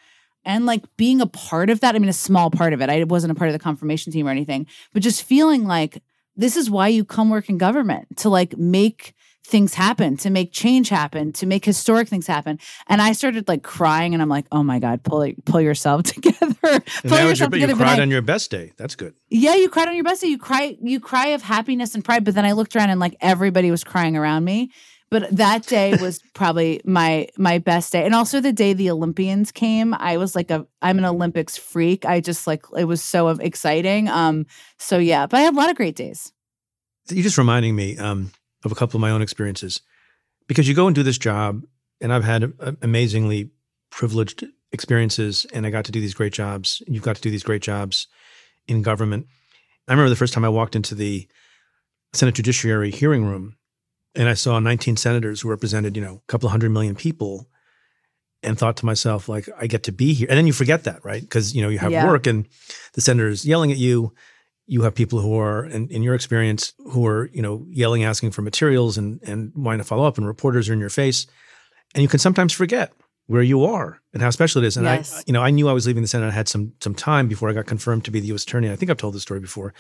And 0.44 0.66
like 0.66 0.84
being 0.96 1.22
a 1.22 1.28
part 1.28 1.70
of 1.70 1.80
that, 1.80 1.96
I 1.96 2.00
mean, 2.00 2.10
a 2.10 2.14
small 2.14 2.52
part 2.52 2.74
of 2.74 2.82
it. 2.82 2.90
I 2.90 3.04
wasn't 3.04 3.32
a 3.32 3.36
part 3.36 3.50
of 3.50 3.54
the 3.54 3.60
confirmation 3.60 4.14
team 4.14 4.28
or 4.28 4.32
anything, 4.32 4.68
but 4.94 5.02
just 5.02 5.24
feeling 5.24 5.66
like 5.66 6.04
this 6.36 6.56
is 6.56 6.70
why 6.70 6.88
you 6.88 7.04
come 7.04 7.30
work 7.30 7.50
in 7.50 7.58
government 7.58 8.18
to 8.18 8.30
like 8.30 8.58
make 8.58 9.16
things 9.46 9.76
happen, 9.76 10.18
to 10.18 10.30
make 10.30 10.52
change 10.52 10.90
happen, 10.90 11.32
to 11.32 11.46
make 11.46 11.64
historic 11.64 12.08
things 12.08 12.26
happen. 12.26 12.60
And 12.88 13.02
I 13.02 13.14
started 13.14 13.48
like 13.48 13.64
crying, 13.64 14.14
and 14.14 14.22
I'm 14.22 14.30
like, 14.30 14.46
oh 14.52 14.64
my 14.64 14.80
god, 14.80 15.04
pull 15.04 15.32
pull 15.46 15.62
yourself 15.62 16.04
together. 16.14 16.54
pull 16.62 17.20
yourself 17.20 17.40
your, 17.40 17.50
together. 17.50 17.74
You 17.74 17.76
cried 17.76 18.00
on 18.00 18.10
your 18.10 18.22
best 18.22 18.52
day. 18.52 18.74
That's 18.78 18.96
good. 18.96 19.14
Yeah, 19.30 19.56
you 19.56 19.70
cried 19.70 19.88
on 19.88 19.96
your 19.96 20.04
best 20.04 20.22
day. 20.22 20.28
You 20.28 20.38
cry, 20.38 20.78
you 20.82 21.00
cry 21.00 21.28
of 21.28 21.42
happiness 21.42 21.96
and 21.96 22.04
pride. 22.04 22.26
But 22.26 22.36
then 22.36 22.46
I 22.46 22.54
looked 22.54 22.76
around 22.76 22.90
and 22.90 23.00
like 23.00 23.16
everybody 23.22 23.72
was 23.72 23.84
crying 23.84 24.18
around 24.18 24.44
me. 24.44 24.72
But 25.20 25.36
that 25.36 25.66
day 25.66 25.96
was 26.02 26.22
probably 26.34 26.82
my 26.86 27.28
my 27.38 27.58
best 27.60 27.92
day, 27.92 28.06
and 28.06 28.14
also 28.14 28.42
the 28.42 28.54
day 28.54 28.74
the 28.74 28.92
Olympians 28.92 29.52
came. 29.52 29.94
I 29.94 30.18
was 30.18 30.36
like 30.36 30.52
a 30.52 30.66
I'm 30.82 30.98
an 30.98 31.06
Olympics 31.06 31.58
freak. 31.58 32.06
I 32.06 32.20
just 32.20 32.48
like 32.48 32.64
it 32.78 32.86
was 32.86 33.04
so 33.04 33.30
exciting. 33.30 34.10
Um, 34.10 34.46
so 34.78 34.98
yeah, 34.98 35.26
but 35.28 35.38
I 35.38 35.42
had 35.42 35.54
a 35.54 35.58
lot 35.58 35.70
of 35.70 35.76
great 35.76 35.96
days. 35.96 36.32
You're 37.10 37.24
just 37.24 37.38
reminding 37.38 37.76
me. 37.76 37.98
Um, 37.98 38.32
of 38.66 38.72
a 38.72 38.76
couple 38.76 38.98
of 38.98 39.02
my 39.02 39.12
own 39.12 39.22
experiences 39.22 39.82
because 40.48 40.68
you 40.68 40.74
go 40.74 40.88
and 40.88 40.96
do 40.96 41.04
this 41.04 41.20
job 41.20 41.64
and 42.02 42.12
I've 42.12 42.24
had 42.24 42.52
amazingly 42.82 43.52
privileged 43.92 44.44
experiences 44.72 45.46
and 45.54 45.66
I 45.66 45.70
got 45.70 45.86
to 45.86 45.92
do 45.92 46.02
these 46.02 46.16
great 46.16 46.34
jobs. 46.34 46.82
You've 46.88 47.04
got 47.04 47.16
to 47.16 47.22
do 47.22 47.30
these 47.30 47.44
great 47.44 47.62
jobs 47.62 48.08
in 48.68 48.82
government. 48.82 49.28
I 49.88 49.94
remember 49.94 50.10
the 50.10 50.16
first 50.16 50.34
time 50.34 50.44
I 50.44 50.50
walked 50.50 50.76
into 50.76 50.96
the 50.96 51.28
Senate 52.14 52.36
Judiciary 52.36 52.92
hearing 52.92 53.24
room 53.24 53.56
and 54.16 54.30
I 54.30 54.34
saw 54.34 54.60
19 54.60 54.98
senators 54.98 55.42
who 55.42 55.50
represented, 55.50 55.96
you 55.96 56.04
know, 56.04 56.16
a 56.16 56.32
couple 56.32 56.48
of 56.48 56.52
hundred 56.52 56.72
million 56.72 56.96
people 56.96 57.50
and 58.44 58.58
thought 58.58 58.78
to 58.78 58.86
myself 58.86 59.28
like 59.28 59.50
I 59.60 59.68
get 59.68 59.84
to 59.84 59.92
be 59.92 60.14
here. 60.14 60.28
And 60.30 60.38
then 60.38 60.48
you 60.48 60.54
forget 60.54 60.84
that, 60.84 61.04
right? 61.04 61.22
Because, 61.22 61.56
you 61.56 61.62
know, 61.62 61.70
you 61.70 61.80
have 61.80 61.92
yeah. 61.92 62.06
work 62.06 62.28
and 62.28 62.48
the 62.94 63.02
senators 63.02 63.46
yelling 63.46 63.72
at 63.72 63.78
you 63.78 64.14
you 64.68 64.82
have 64.82 64.96
people 64.96 65.20
who 65.20 65.38
are, 65.38 65.66
in, 65.66 65.88
in 65.90 66.02
your 66.04 66.16
experience, 66.16 66.74
who 66.92 67.06
are, 67.06 67.30
you 67.32 67.42
know, 67.42 67.66
yelling, 67.70 68.04
asking 68.04 68.32
for 68.32 68.42
materials 68.42 68.98
and 68.98 69.20
and 69.24 69.52
wanting 69.56 69.80
to 69.80 69.84
follow 69.84 70.06
up, 70.06 70.18
and 70.18 70.28
reporters 70.28 70.70
are 70.70 70.74
in 70.74 70.80
your 70.80 70.90
face, 70.90 71.28
and 71.94 72.02
you 72.02 72.08
can 72.08 72.20
sometimes 72.20 72.54
forget 72.54 72.92
where 73.28 73.44
you 73.44 73.66
are 73.66 74.00
and 74.14 74.22
how 74.22 74.30
special 74.30 74.64
it 74.64 74.68
is. 74.68 74.78
And 74.78 74.86
yes. 74.86 75.18
I, 75.18 75.24
you 75.26 75.34
know, 75.34 75.42
I 75.42 75.50
knew 75.50 75.68
I 75.68 75.74
was 75.74 75.88
leaving 75.88 76.04
the 76.04 76.08
Senate. 76.08 76.28
I 76.28 76.32
had 76.32 76.48
some 76.48 76.74
some 76.82 76.96
time 76.96 77.28
before 77.28 77.50
I 77.50 77.54
got 77.54 77.66
confirmed 77.66 78.06
to 78.06 78.12
be 78.12 78.20
the 78.20 78.28
U.S. 78.28 78.44
Attorney. 78.44 78.72
I 78.72 78.76
think 78.76 78.90
I've 78.90 78.98
told 78.98 79.14
this 79.14 79.22
story 79.22 79.40
before. 79.40 79.74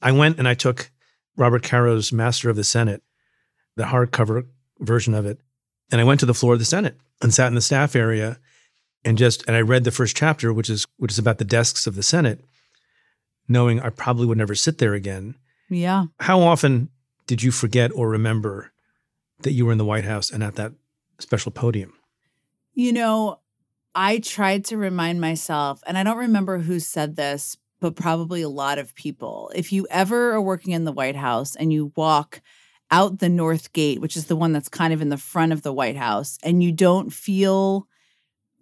I 0.00 0.12
went 0.12 0.38
and 0.38 0.48
I 0.48 0.54
took 0.54 0.90
Robert 1.36 1.62
Caro's 1.62 2.12
Master 2.12 2.48
of 2.50 2.56
the 2.56 2.64
Senate, 2.64 3.02
the 3.76 3.84
hardcover 3.84 4.46
version 4.80 5.14
of 5.14 5.26
it, 5.26 5.40
and 5.90 6.00
I 6.00 6.04
went 6.04 6.20
to 6.20 6.26
the 6.26 6.34
floor 6.34 6.54
of 6.54 6.58
the 6.58 6.64
Senate 6.64 6.96
and 7.20 7.32
sat 7.32 7.48
in 7.48 7.54
the 7.54 7.60
staff 7.60 7.94
area, 7.96 8.38
and 9.04 9.18
just 9.18 9.44
and 9.46 9.56
I 9.56 9.60
read 9.60 9.84
the 9.84 9.90
first 9.90 10.16
chapter, 10.16 10.52
which 10.52 10.70
is 10.70 10.86
which 10.96 11.12
is 11.12 11.18
about 11.18 11.38
the 11.38 11.44
desks 11.44 11.86
of 11.86 11.94
the 11.94 12.02
Senate 12.02 12.44
knowing 13.48 13.80
I 13.80 13.90
probably 13.90 14.26
would 14.26 14.38
never 14.38 14.54
sit 14.54 14.78
there 14.78 14.94
again. 14.94 15.34
Yeah. 15.68 16.06
How 16.20 16.40
often 16.40 16.88
did 17.26 17.42
you 17.42 17.50
forget 17.52 17.90
or 17.94 18.08
remember 18.08 18.72
that 19.40 19.52
you 19.52 19.66
were 19.66 19.72
in 19.72 19.78
the 19.78 19.84
White 19.84 20.04
House 20.04 20.30
and 20.30 20.42
at 20.42 20.56
that 20.56 20.72
special 21.18 21.52
podium? 21.52 21.92
You 22.74 22.92
know, 22.92 23.40
I 23.94 24.18
tried 24.18 24.64
to 24.66 24.76
remind 24.76 25.20
myself, 25.20 25.82
and 25.86 25.98
I 25.98 26.02
don't 26.02 26.18
remember 26.18 26.58
who 26.58 26.80
said 26.80 27.16
this, 27.16 27.56
but 27.80 27.96
probably 27.96 28.42
a 28.42 28.48
lot 28.48 28.78
of 28.78 28.94
people. 28.94 29.52
If 29.54 29.72
you 29.72 29.86
ever 29.90 30.32
are 30.32 30.40
working 30.40 30.72
in 30.72 30.84
the 30.84 30.92
White 30.92 31.16
House 31.16 31.56
and 31.56 31.72
you 31.72 31.92
walk 31.96 32.40
out 32.92 33.18
the 33.18 33.28
North 33.28 33.72
Gate, 33.72 34.00
which 34.00 34.16
is 34.16 34.26
the 34.26 34.36
one 34.36 34.52
that's 34.52 34.68
kind 34.68 34.92
of 34.92 35.02
in 35.02 35.08
the 35.08 35.16
front 35.16 35.52
of 35.52 35.62
the 35.62 35.72
White 35.72 35.96
House, 35.96 36.38
and 36.44 36.62
you 36.62 36.70
don't 36.70 37.12
feel 37.12 37.88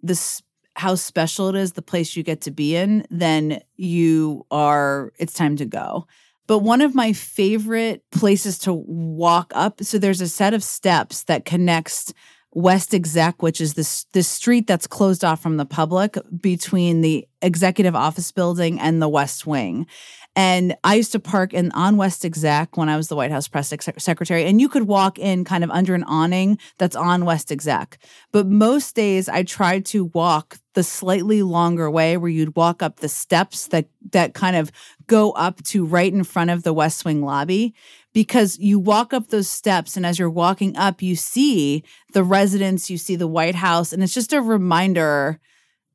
this 0.01 0.41
how 0.75 0.95
special 0.95 1.49
it 1.49 1.55
is 1.55 1.73
the 1.73 1.81
place 1.81 2.15
you 2.15 2.23
get 2.23 2.41
to 2.41 2.49
be 2.51 2.75
in, 2.75 3.05
then 3.09 3.61
you 3.75 4.45
are, 4.49 5.11
it's 5.19 5.33
time 5.33 5.57
to 5.57 5.65
go. 5.65 6.07
But 6.47 6.59
one 6.59 6.81
of 6.81 6.95
my 6.95 7.13
favorite 7.13 8.03
places 8.11 8.57
to 8.59 8.73
walk 8.73 9.51
up, 9.53 9.83
so 9.83 9.97
there's 9.97 10.21
a 10.21 10.27
set 10.27 10.53
of 10.53 10.63
steps 10.63 11.23
that 11.25 11.45
connects 11.45 12.13
West 12.53 12.93
Exec, 12.93 13.41
which 13.41 13.61
is 13.61 13.75
this 13.75 14.05
this 14.11 14.27
street 14.27 14.67
that's 14.67 14.87
closed 14.87 15.23
off 15.23 15.41
from 15.41 15.55
the 15.55 15.65
public 15.65 16.17
between 16.41 16.99
the 16.99 17.25
executive 17.41 17.95
office 17.95 18.31
building 18.31 18.79
and 18.79 19.01
the 19.01 19.07
West 19.07 19.47
Wing. 19.47 19.87
And 20.35 20.75
I 20.85 20.95
used 20.95 21.11
to 21.11 21.19
park 21.19 21.53
in 21.53 21.71
on 21.71 21.97
West 21.97 22.23
Exec 22.23 22.77
when 22.77 22.87
I 22.87 22.95
was 22.95 23.09
the 23.09 23.17
White 23.17 23.31
House 23.31 23.49
press 23.49 23.73
secretary, 23.97 24.45
and 24.45 24.61
you 24.61 24.69
could 24.69 24.87
walk 24.87 25.19
in 25.19 25.43
kind 25.43 25.63
of 25.63 25.69
under 25.71 25.93
an 25.93 26.05
awning 26.05 26.57
that's 26.77 26.95
on 26.95 27.25
West 27.25 27.51
Exec. 27.51 27.97
But 28.31 28.47
most 28.47 28.95
days 28.95 29.27
I 29.27 29.43
tried 29.43 29.85
to 29.87 30.05
walk 30.05 30.59
the 30.73 30.83
slightly 30.83 31.43
longer 31.43 31.91
way 31.91 32.15
where 32.15 32.29
you'd 32.29 32.55
walk 32.55 32.81
up 32.81 33.01
the 33.01 33.09
steps 33.09 33.67
that 33.67 33.87
that 34.11 34.33
kind 34.33 34.55
of 34.55 34.71
go 35.07 35.31
up 35.31 35.61
to 35.63 35.83
right 35.83 36.13
in 36.13 36.23
front 36.23 36.49
of 36.49 36.63
the 36.63 36.73
West 36.73 37.03
Wing 37.03 37.21
lobby 37.21 37.75
because 38.13 38.57
you 38.57 38.79
walk 38.79 39.13
up 39.13 39.27
those 39.27 39.49
steps 39.49 39.97
and 39.97 40.05
as 40.05 40.17
you're 40.17 40.29
walking 40.29 40.77
up 40.77 41.01
you 41.01 41.17
see 41.17 41.83
the 42.13 42.23
residence, 42.23 42.89
you 42.89 42.97
see 42.97 43.17
the 43.17 43.27
White 43.27 43.55
House 43.55 43.91
and 43.91 44.01
it's 44.01 44.13
just 44.13 44.31
a 44.31 44.41
reminder 44.41 45.41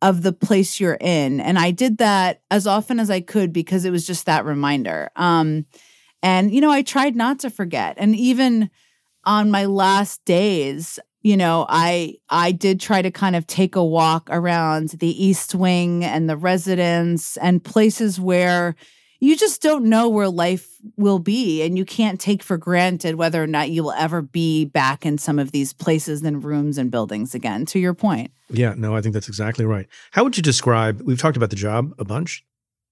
of 0.03 0.23
the 0.23 0.33
place 0.33 0.79
you're 0.79 0.99
in. 1.01 1.41
And 1.41 1.59
I 1.59 1.71
did 1.71 1.99
that 1.99 2.43
as 2.51 2.67
often 2.67 3.01
as 3.01 3.11
I 3.11 3.21
could 3.21 3.53
because 3.53 3.85
it 3.85 3.91
was 3.91 4.07
just 4.07 4.27
that 4.27 4.45
reminder. 4.45 5.11
Um, 5.17 5.67
and, 6.23 6.53
you 6.53 6.61
know, 6.61 6.71
I 6.71 6.83
tried 6.83 7.17
not 7.17 7.39
to 7.41 7.51
forget. 7.51 7.95
And 7.99 8.15
even 8.17 8.71
on 9.25 9.51
my 9.51 9.65
last 9.65 10.25
days, 10.25 10.99
you 11.23 11.37
know, 11.37 11.67
I 11.69 12.15
I 12.29 12.53
did 12.53 12.79
try 12.79 13.03
to 13.03 13.11
kind 13.11 13.35
of 13.35 13.47
take 13.49 13.75
a 13.75 13.85
walk 13.85 14.29
around 14.31 14.91
the 14.91 15.25
East 15.25 15.57
Wing 15.57 16.05
and 16.05 16.31
the 16.31 16.37
residence 16.37 17.37
and 17.39 17.65
places 17.65 18.21
where 18.21 18.77
you 19.21 19.37
just 19.37 19.63
don't 19.63 19.85
know 19.85 20.09
where 20.09 20.29
life 20.29 20.69
will 20.97 21.19
be 21.19 21.63
and 21.63 21.77
you 21.77 21.85
can't 21.85 22.21
take 22.21 22.43
for 22.43 22.57
granted 22.57 23.15
whether 23.15 23.43
or 23.43 23.47
not 23.47 23.71
you 23.71 23.83
will 23.83 23.93
ever 23.93 24.23
be 24.23 24.65
back 24.65 25.07
in 25.07 25.19
some 25.19 25.39
of 25.39 25.53
these 25.53 25.73
places 25.73 26.23
and 26.23 26.45
rooms 26.45 26.79
and 26.79 26.91
buildings 26.91 27.35
again 27.35 27.67
to 27.67 27.79
your 27.79 27.95
point. 27.95 28.31
Yeah 28.51 28.75
no 28.77 28.95
i 28.95 29.01
think 29.01 29.15
that's 29.15 29.29
exactly 29.29 29.65
right. 29.65 29.87
How 30.11 30.25
would 30.25 30.37
you 30.37 30.43
describe 30.43 31.01
we've 31.03 31.19
talked 31.19 31.37
about 31.37 31.51
the 31.51 31.57
job 31.57 31.95
a 31.99 32.05
bunch. 32.05 32.45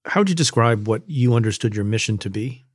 How 0.05 0.21
would 0.21 0.29
you 0.29 0.35
describe 0.35 0.87
what 0.87 1.01
you 1.07 1.33
understood 1.33 1.75
your 1.75 1.85
mission 1.85 2.17
to 2.19 2.29
be? 2.29 2.65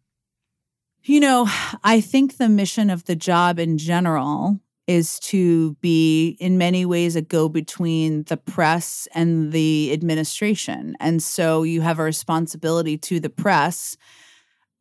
You 1.02 1.20
know 1.20 1.48
i 1.82 2.00
think 2.00 2.36
the 2.36 2.48
mission 2.48 2.90
of 2.90 3.04
the 3.04 3.16
job 3.16 3.58
in 3.58 3.78
general 3.78 4.60
is 4.86 5.18
to 5.20 5.74
be 5.80 6.36
in 6.40 6.58
many 6.58 6.84
ways 6.84 7.16
a 7.16 7.22
go 7.22 7.48
between 7.48 8.24
the 8.24 8.36
press 8.36 9.06
and 9.14 9.52
the 9.52 9.92
administration. 9.92 10.96
And 10.98 11.22
so 11.22 11.62
you 11.62 11.80
have 11.80 11.98
a 11.98 12.02
responsibility 12.02 12.98
to 12.98 13.20
the 13.20 13.30
press 13.30 13.96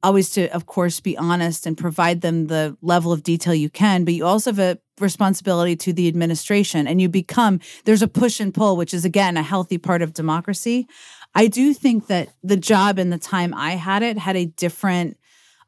always 0.02 0.30
to 0.32 0.48
of 0.50 0.66
course 0.66 1.00
be 1.00 1.18
honest 1.18 1.66
and 1.66 1.78
provide 1.78 2.22
them 2.22 2.48
the 2.48 2.78
level 2.82 3.12
of 3.12 3.24
detail 3.24 3.54
you 3.54 3.70
can 3.70 4.06
but 4.06 4.14
you 4.14 4.26
also 4.26 4.52
have 4.52 4.60
a 4.60 4.78
responsibility 5.00 5.76
to 5.76 5.94
the 5.94 6.08
administration 6.08 6.88
and 6.88 7.02
you 7.02 7.10
become 7.10 7.60
there's 7.86 8.02
a 8.02 8.08
push 8.08 8.40
and 8.40 8.54
pull 8.54 8.78
which 8.78 8.94
is 8.94 9.06
again 9.06 9.38
a 9.38 9.44
healthy 9.44 9.78
part 9.78 10.02
of 10.02 10.14
democracy 10.14 10.88
i 11.36 11.48
do 11.48 11.74
think 11.74 12.08
that 12.08 12.30
the 12.44 12.58
job 12.58 12.98
and 12.98 13.12
the 13.12 13.18
time 13.18 13.54
i 13.54 13.72
had 13.72 14.04
it 14.04 14.18
had 14.18 14.36
a 14.36 14.46
different 14.46 15.18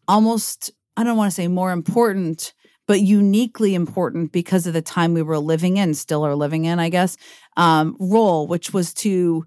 almost 0.07 0.71
i 0.97 1.03
don't 1.03 1.17
want 1.17 1.29
to 1.29 1.35
say 1.35 1.47
more 1.47 1.71
important 1.71 2.53
but 2.91 2.99
uniquely 2.99 3.73
important 3.73 4.34
because 4.34 4.68
of 4.68 4.73
the 4.73 4.81
time 4.81 5.13
we 5.13 5.22
were 5.22 5.39
living 5.39 5.77
in, 5.77 5.93
still 5.93 6.26
are 6.26 6.35
living 6.35 6.65
in, 6.65 6.77
I 6.77 6.89
guess, 6.89 7.15
um, 7.55 7.95
role, 8.01 8.47
which 8.47 8.73
was 8.73 8.93
to 8.95 9.45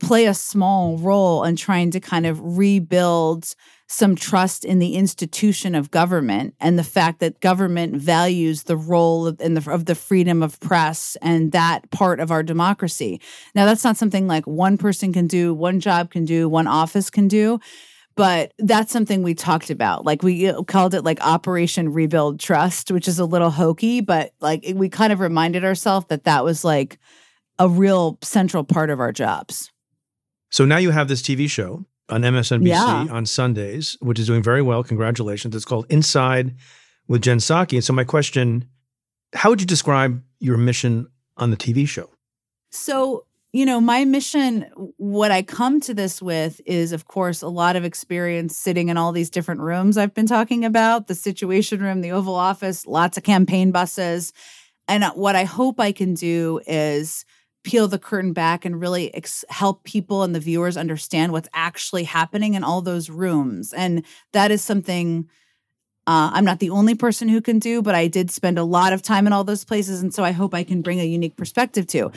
play 0.00 0.24
a 0.24 0.32
small 0.32 0.96
role 0.96 1.44
in 1.44 1.56
trying 1.56 1.90
to 1.90 2.00
kind 2.00 2.24
of 2.24 2.40
rebuild 2.56 3.54
some 3.86 4.16
trust 4.16 4.64
in 4.64 4.78
the 4.78 4.94
institution 4.94 5.74
of 5.74 5.90
government 5.90 6.54
and 6.58 6.78
the 6.78 6.84
fact 6.84 7.20
that 7.20 7.38
government 7.40 7.96
values 7.96 8.62
the 8.62 8.78
role 8.78 9.26
of, 9.26 9.36
the, 9.36 9.70
of 9.70 9.84
the 9.84 9.94
freedom 9.94 10.42
of 10.42 10.58
press 10.60 11.18
and 11.20 11.52
that 11.52 11.90
part 11.90 12.18
of 12.18 12.30
our 12.30 12.42
democracy. 12.42 13.20
Now, 13.54 13.66
that's 13.66 13.84
not 13.84 13.98
something 13.98 14.26
like 14.26 14.46
one 14.46 14.78
person 14.78 15.12
can 15.12 15.26
do, 15.26 15.52
one 15.52 15.80
job 15.80 16.10
can 16.10 16.24
do, 16.24 16.48
one 16.48 16.66
office 16.66 17.10
can 17.10 17.28
do 17.28 17.60
but 18.16 18.52
that's 18.58 18.92
something 18.92 19.22
we 19.22 19.34
talked 19.34 19.70
about. 19.70 20.04
Like 20.04 20.22
we 20.22 20.48
uh, 20.48 20.62
called 20.62 20.94
it 20.94 21.02
like 21.02 21.20
Operation 21.20 21.92
Rebuild 21.92 22.38
Trust, 22.40 22.90
which 22.90 23.08
is 23.08 23.18
a 23.18 23.24
little 23.24 23.50
hokey, 23.50 24.00
but 24.00 24.32
like 24.40 24.64
we 24.74 24.88
kind 24.88 25.12
of 25.12 25.20
reminded 25.20 25.64
ourselves 25.64 26.06
that 26.08 26.24
that 26.24 26.44
was 26.44 26.64
like 26.64 26.98
a 27.58 27.68
real 27.68 28.18
central 28.22 28.64
part 28.64 28.90
of 28.90 29.00
our 29.00 29.12
jobs. 29.12 29.70
So 30.50 30.64
now 30.64 30.76
you 30.76 30.90
have 30.90 31.08
this 31.08 31.22
TV 31.22 31.48
show 31.50 31.84
on 32.08 32.22
MSNBC 32.22 32.66
yeah. 32.66 33.06
on 33.10 33.26
Sundays, 33.26 33.96
which 34.00 34.18
is 34.18 34.26
doing 34.26 34.42
very 34.42 34.62
well. 34.62 34.84
Congratulations. 34.84 35.54
It's 35.54 35.64
called 35.64 35.86
Inside 35.88 36.54
with 37.08 37.22
Jen 37.22 37.38
Psaki. 37.38 37.74
And 37.74 37.84
so 37.84 37.92
my 37.92 38.04
question, 38.04 38.68
how 39.34 39.50
would 39.50 39.60
you 39.60 39.66
describe 39.66 40.22
your 40.38 40.56
mission 40.56 41.08
on 41.36 41.50
the 41.50 41.56
TV 41.56 41.88
show? 41.88 42.10
So 42.70 43.24
you 43.54 43.64
know, 43.64 43.80
my 43.80 44.04
mission, 44.04 44.62
what 44.96 45.30
I 45.30 45.42
come 45.42 45.80
to 45.82 45.94
this 45.94 46.20
with 46.20 46.60
is, 46.66 46.90
of 46.90 47.06
course, 47.06 47.40
a 47.40 47.46
lot 47.46 47.76
of 47.76 47.84
experience 47.84 48.58
sitting 48.58 48.88
in 48.88 48.96
all 48.96 49.12
these 49.12 49.30
different 49.30 49.60
rooms 49.60 49.96
I've 49.96 50.12
been 50.12 50.26
talking 50.26 50.64
about 50.64 51.06
the 51.06 51.14
Situation 51.14 51.80
Room, 51.80 52.00
the 52.00 52.10
Oval 52.10 52.34
Office, 52.34 52.84
lots 52.84 53.16
of 53.16 53.22
campaign 53.22 53.70
buses. 53.70 54.32
And 54.88 55.04
what 55.14 55.36
I 55.36 55.44
hope 55.44 55.78
I 55.78 55.92
can 55.92 56.14
do 56.14 56.62
is 56.66 57.24
peel 57.62 57.86
the 57.86 57.96
curtain 57.96 58.32
back 58.32 58.64
and 58.64 58.80
really 58.80 59.14
ex- 59.14 59.44
help 59.48 59.84
people 59.84 60.24
and 60.24 60.34
the 60.34 60.40
viewers 60.40 60.76
understand 60.76 61.30
what's 61.30 61.48
actually 61.54 62.02
happening 62.02 62.54
in 62.54 62.64
all 62.64 62.82
those 62.82 63.08
rooms. 63.08 63.72
And 63.72 64.04
that 64.32 64.50
is 64.50 64.64
something. 64.64 65.28
Uh, 66.08 66.32
I'm 66.34 66.44
not 66.44 66.58
the 66.58 66.70
only 66.70 66.96
person 66.96 67.28
who 67.28 67.40
can 67.40 67.60
do, 67.60 67.82
but 67.82 67.94
I 67.94 68.08
did 68.08 68.32
spend 68.32 68.58
a 68.58 68.64
lot 68.64 68.92
of 68.92 69.00
time 69.00 69.28
in 69.28 69.32
all 69.32 69.44
those 69.44 69.64
places. 69.64 70.02
And 70.02 70.12
so 70.12 70.24
I 70.24 70.32
hope 70.32 70.54
I 70.54 70.64
can 70.64 70.82
bring 70.82 70.98
a 70.98 71.04
unique 71.04 71.36
perspective 71.36 71.86
to. 71.86 72.10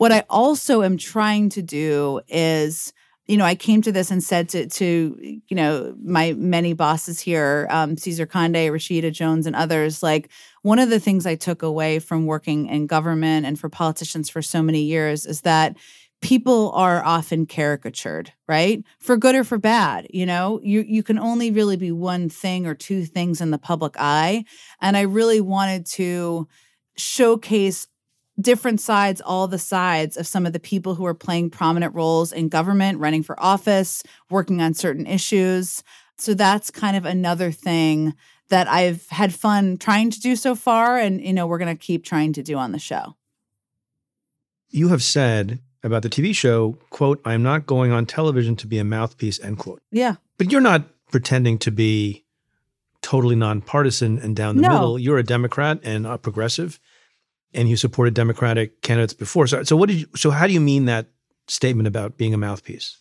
What 0.00 0.12
I 0.12 0.24
also 0.30 0.82
am 0.82 0.96
trying 0.96 1.50
to 1.50 1.60
do 1.60 2.22
is, 2.26 2.90
you 3.26 3.36
know, 3.36 3.44
I 3.44 3.54
came 3.54 3.82
to 3.82 3.92
this 3.92 4.10
and 4.10 4.24
said 4.24 4.48
to 4.48 4.66
to 4.66 5.40
you 5.46 5.54
know 5.54 5.94
my 6.02 6.32
many 6.32 6.72
bosses 6.72 7.20
here, 7.20 7.66
um, 7.68 7.98
Cesar 7.98 8.24
Conde, 8.24 8.54
Rashida 8.54 9.12
Jones, 9.12 9.46
and 9.46 9.54
others. 9.54 10.02
Like 10.02 10.30
one 10.62 10.78
of 10.78 10.88
the 10.88 11.00
things 11.00 11.26
I 11.26 11.34
took 11.34 11.62
away 11.62 11.98
from 11.98 12.24
working 12.24 12.66
in 12.68 12.86
government 12.86 13.44
and 13.44 13.60
for 13.60 13.68
politicians 13.68 14.30
for 14.30 14.40
so 14.40 14.62
many 14.62 14.80
years 14.84 15.26
is 15.26 15.42
that 15.42 15.76
people 16.22 16.72
are 16.72 17.04
often 17.04 17.44
caricatured 17.44 18.32
right 18.48 18.82
for 19.00 19.18
good 19.18 19.34
or 19.34 19.42
for 19.42 19.56
bad 19.56 20.06
you 20.10 20.26
know 20.26 20.60
you 20.62 20.82
you 20.82 21.02
can 21.02 21.18
only 21.18 21.50
really 21.50 21.78
be 21.78 21.90
one 21.90 22.28
thing 22.28 22.66
or 22.66 22.74
two 22.74 23.06
things 23.06 23.40
in 23.40 23.50
the 23.50 23.56
public 23.56 23.94
eye 23.98 24.44
and 24.82 24.98
i 24.98 25.00
really 25.00 25.40
wanted 25.40 25.86
to 25.86 26.46
showcase 26.94 27.86
different 28.40 28.80
sides, 28.80 29.20
all 29.20 29.46
the 29.46 29.58
sides 29.58 30.16
of 30.16 30.26
some 30.26 30.46
of 30.46 30.52
the 30.52 30.60
people 30.60 30.94
who 30.94 31.06
are 31.06 31.14
playing 31.14 31.50
prominent 31.50 31.94
roles 31.94 32.32
in 32.32 32.48
government, 32.48 32.98
running 32.98 33.22
for 33.22 33.40
office, 33.40 34.02
working 34.30 34.60
on 34.60 34.74
certain 34.74 35.06
issues. 35.06 35.82
So 36.16 36.34
that's 36.34 36.70
kind 36.70 36.96
of 36.96 37.04
another 37.04 37.50
thing 37.50 38.14
that 38.48 38.68
I've 38.68 39.08
had 39.08 39.32
fun 39.32 39.78
trying 39.78 40.10
to 40.10 40.20
do 40.20 40.36
so 40.36 40.54
far. 40.54 40.98
And, 40.98 41.20
you 41.20 41.32
know, 41.32 41.46
we're 41.46 41.58
going 41.58 41.74
to 41.74 41.80
keep 41.80 42.04
trying 42.04 42.32
to 42.34 42.42
do 42.42 42.56
on 42.56 42.72
the 42.72 42.78
show. 42.78 43.16
You 44.68 44.88
have 44.88 45.02
said 45.02 45.60
about 45.82 46.02
the 46.02 46.10
TV 46.10 46.34
show, 46.34 46.76
quote, 46.90 47.20
I 47.24 47.34
am 47.34 47.42
not 47.42 47.66
going 47.66 47.90
on 47.90 48.06
television 48.06 48.54
to 48.56 48.66
be 48.66 48.78
a 48.78 48.84
mouthpiece, 48.84 49.40
end 49.40 49.58
quote. 49.58 49.82
Yeah. 49.90 50.16
But 50.36 50.52
you're 50.52 50.60
not 50.60 50.84
pretending 51.10 51.58
to 51.58 51.70
be 51.70 52.24
totally 53.02 53.36
nonpartisan 53.36 54.18
and 54.18 54.36
down 54.36 54.56
the 54.56 54.62
no. 54.62 54.68
middle. 54.68 54.98
You're 54.98 55.18
a 55.18 55.24
Democrat 55.24 55.80
and 55.82 56.06
a 56.06 56.18
progressive 56.18 56.78
and 57.54 57.68
you 57.68 57.76
supported 57.76 58.14
Democratic 58.14 58.82
candidates 58.82 59.14
before. 59.14 59.46
So, 59.46 59.62
so 59.62 59.76
what 59.76 59.88
did 59.88 60.00
you? 60.00 60.06
So, 60.16 60.30
how 60.30 60.46
do 60.46 60.52
you 60.52 60.60
mean 60.60 60.84
that 60.86 61.06
statement 61.48 61.88
about 61.88 62.16
being 62.16 62.34
a 62.34 62.38
mouthpiece? 62.38 62.98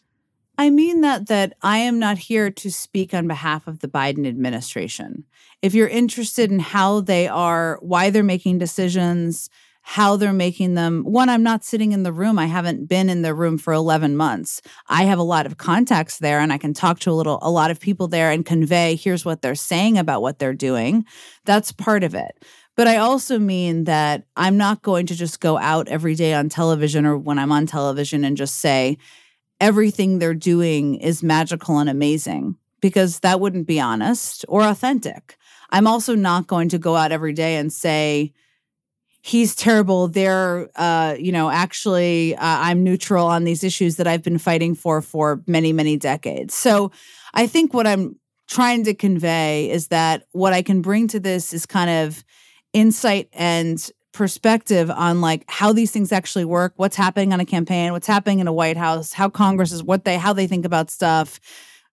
I 0.59 0.69
mean 0.69 1.01
that 1.01 1.27
that 1.27 1.53
I 1.61 1.77
am 1.77 1.99
not 1.99 2.17
here 2.17 2.51
to 2.51 2.69
speak 2.69 3.13
on 3.13 3.27
behalf 3.27 3.65
of 3.65 3.79
the 3.79 3.87
Biden 3.87 4.27
administration. 4.27 5.23
If 5.61 5.73
you're 5.73 5.87
interested 5.87 6.51
in 6.51 6.59
how 6.59 6.99
they 6.99 7.29
are, 7.29 7.79
why 7.81 8.09
they're 8.09 8.23
making 8.23 8.57
decisions, 8.57 9.49
how 9.81 10.17
they're 10.17 10.33
making 10.33 10.73
them, 10.73 11.03
one, 11.03 11.29
I'm 11.29 11.43
not 11.43 11.63
sitting 11.63 11.93
in 11.93 12.03
the 12.03 12.11
room. 12.11 12.37
I 12.37 12.45
haven't 12.45 12.87
been 12.87 13.09
in 13.09 13.21
the 13.21 13.33
room 13.33 13.57
for 13.57 13.71
11 13.73 14.17
months. 14.17 14.61
I 14.87 15.03
have 15.03 15.17
a 15.17 15.23
lot 15.23 15.45
of 15.45 15.57
contacts 15.57 16.17
there 16.19 16.39
and 16.39 16.51
I 16.51 16.57
can 16.57 16.73
talk 16.73 16.99
to 16.99 17.11
a 17.11 17.13
little 17.13 17.39
a 17.41 17.49
lot 17.49 17.71
of 17.71 17.79
people 17.79 18.09
there 18.09 18.29
and 18.29 18.45
convey 18.45 18.95
here's 18.95 19.23
what 19.23 19.41
they're 19.41 19.55
saying 19.55 19.97
about 19.97 20.21
what 20.21 20.39
they're 20.39 20.53
doing. 20.53 21.05
That's 21.45 21.71
part 21.71 22.03
of 22.03 22.13
it. 22.13 22.43
But 22.79 22.87
I 22.87 22.95
also 22.95 23.39
mean 23.39 23.83
that 23.83 24.23
I'm 24.37 24.55
not 24.55 24.83
going 24.83 25.05
to 25.07 25.13
just 25.13 25.41
go 25.41 25.57
out 25.57 25.89
every 25.89 26.15
day 26.15 26.33
on 26.33 26.47
television 26.47 27.05
or 27.05 27.17
when 27.17 27.37
I'm 27.37 27.51
on 27.51 27.65
television 27.65 28.23
and 28.23 28.37
just 28.37 28.59
say 28.59 28.97
everything 29.59 30.17
they're 30.17 30.33
doing 30.33 30.95
is 30.95 31.21
magical 31.21 31.79
and 31.79 31.89
amazing 31.89 32.55
because 32.79 33.19
that 33.19 33.41
wouldn't 33.41 33.67
be 33.67 33.81
honest 33.81 34.45
or 34.47 34.61
authentic. 34.61 35.35
I'm 35.71 35.87
also 35.87 36.15
not 36.15 36.47
going 36.47 36.69
to 36.69 36.77
go 36.77 36.95
out 36.95 37.11
every 37.11 37.33
day 37.33 37.57
and 37.57 37.73
say, 37.73 38.31
he's 39.21 39.57
terrible. 39.57 40.07
They're, 40.07 40.69
uh, 40.77 41.17
you 41.19 41.33
know, 41.33 41.49
actually, 41.49 42.33
uh, 42.37 42.39
I'm 42.39 42.81
neutral 42.81 43.27
on 43.27 43.43
these 43.43 43.61
issues 43.61 43.97
that 43.97 44.07
I've 44.07 44.23
been 44.23 44.37
fighting 44.37 44.73
for 44.73 45.01
for 45.01 45.43
many, 45.47 45.73
many 45.73 45.97
decades. 45.97 46.53
So 46.53 46.93
I 47.33 47.45
think 47.45 47.73
what 47.73 47.87
I'm 47.87 48.17
trying 48.47 48.85
to 48.85 48.93
convey 48.93 49.69
is 49.69 49.89
that 49.89 50.27
what 50.31 50.53
I 50.53 50.61
can 50.61 50.81
bring 50.81 51.09
to 51.09 51.19
this 51.19 51.51
is 51.51 51.65
kind 51.65 51.89
of 51.89 52.23
insight 52.73 53.29
and 53.33 53.91
perspective 54.11 54.89
on 54.89 55.21
like 55.21 55.45
how 55.47 55.71
these 55.71 55.91
things 55.91 56.11
actually 56.11 56.45
work, 56.45 56.73
what's 56.77 56.95
happening 56.95 57.33
on 57.33 57.39
a 57.39 57.45
campaign, 57.45 57.91
what's 57.91 58.07
happening 58.07 58.39
in 58.39 58.47
a 58.47 58.53
White 58.53 58.77
House, 58.77 59.13
how 59.13 59.29
Congress 59.29 59.71
is 59.71 59.83
what 59.83 60.03
they 60.03 60.17
how 60.17 60.33
they 60.33 60.47
think 60.47 60.65
about 60.65 60.89
stuff. 60.89 61.39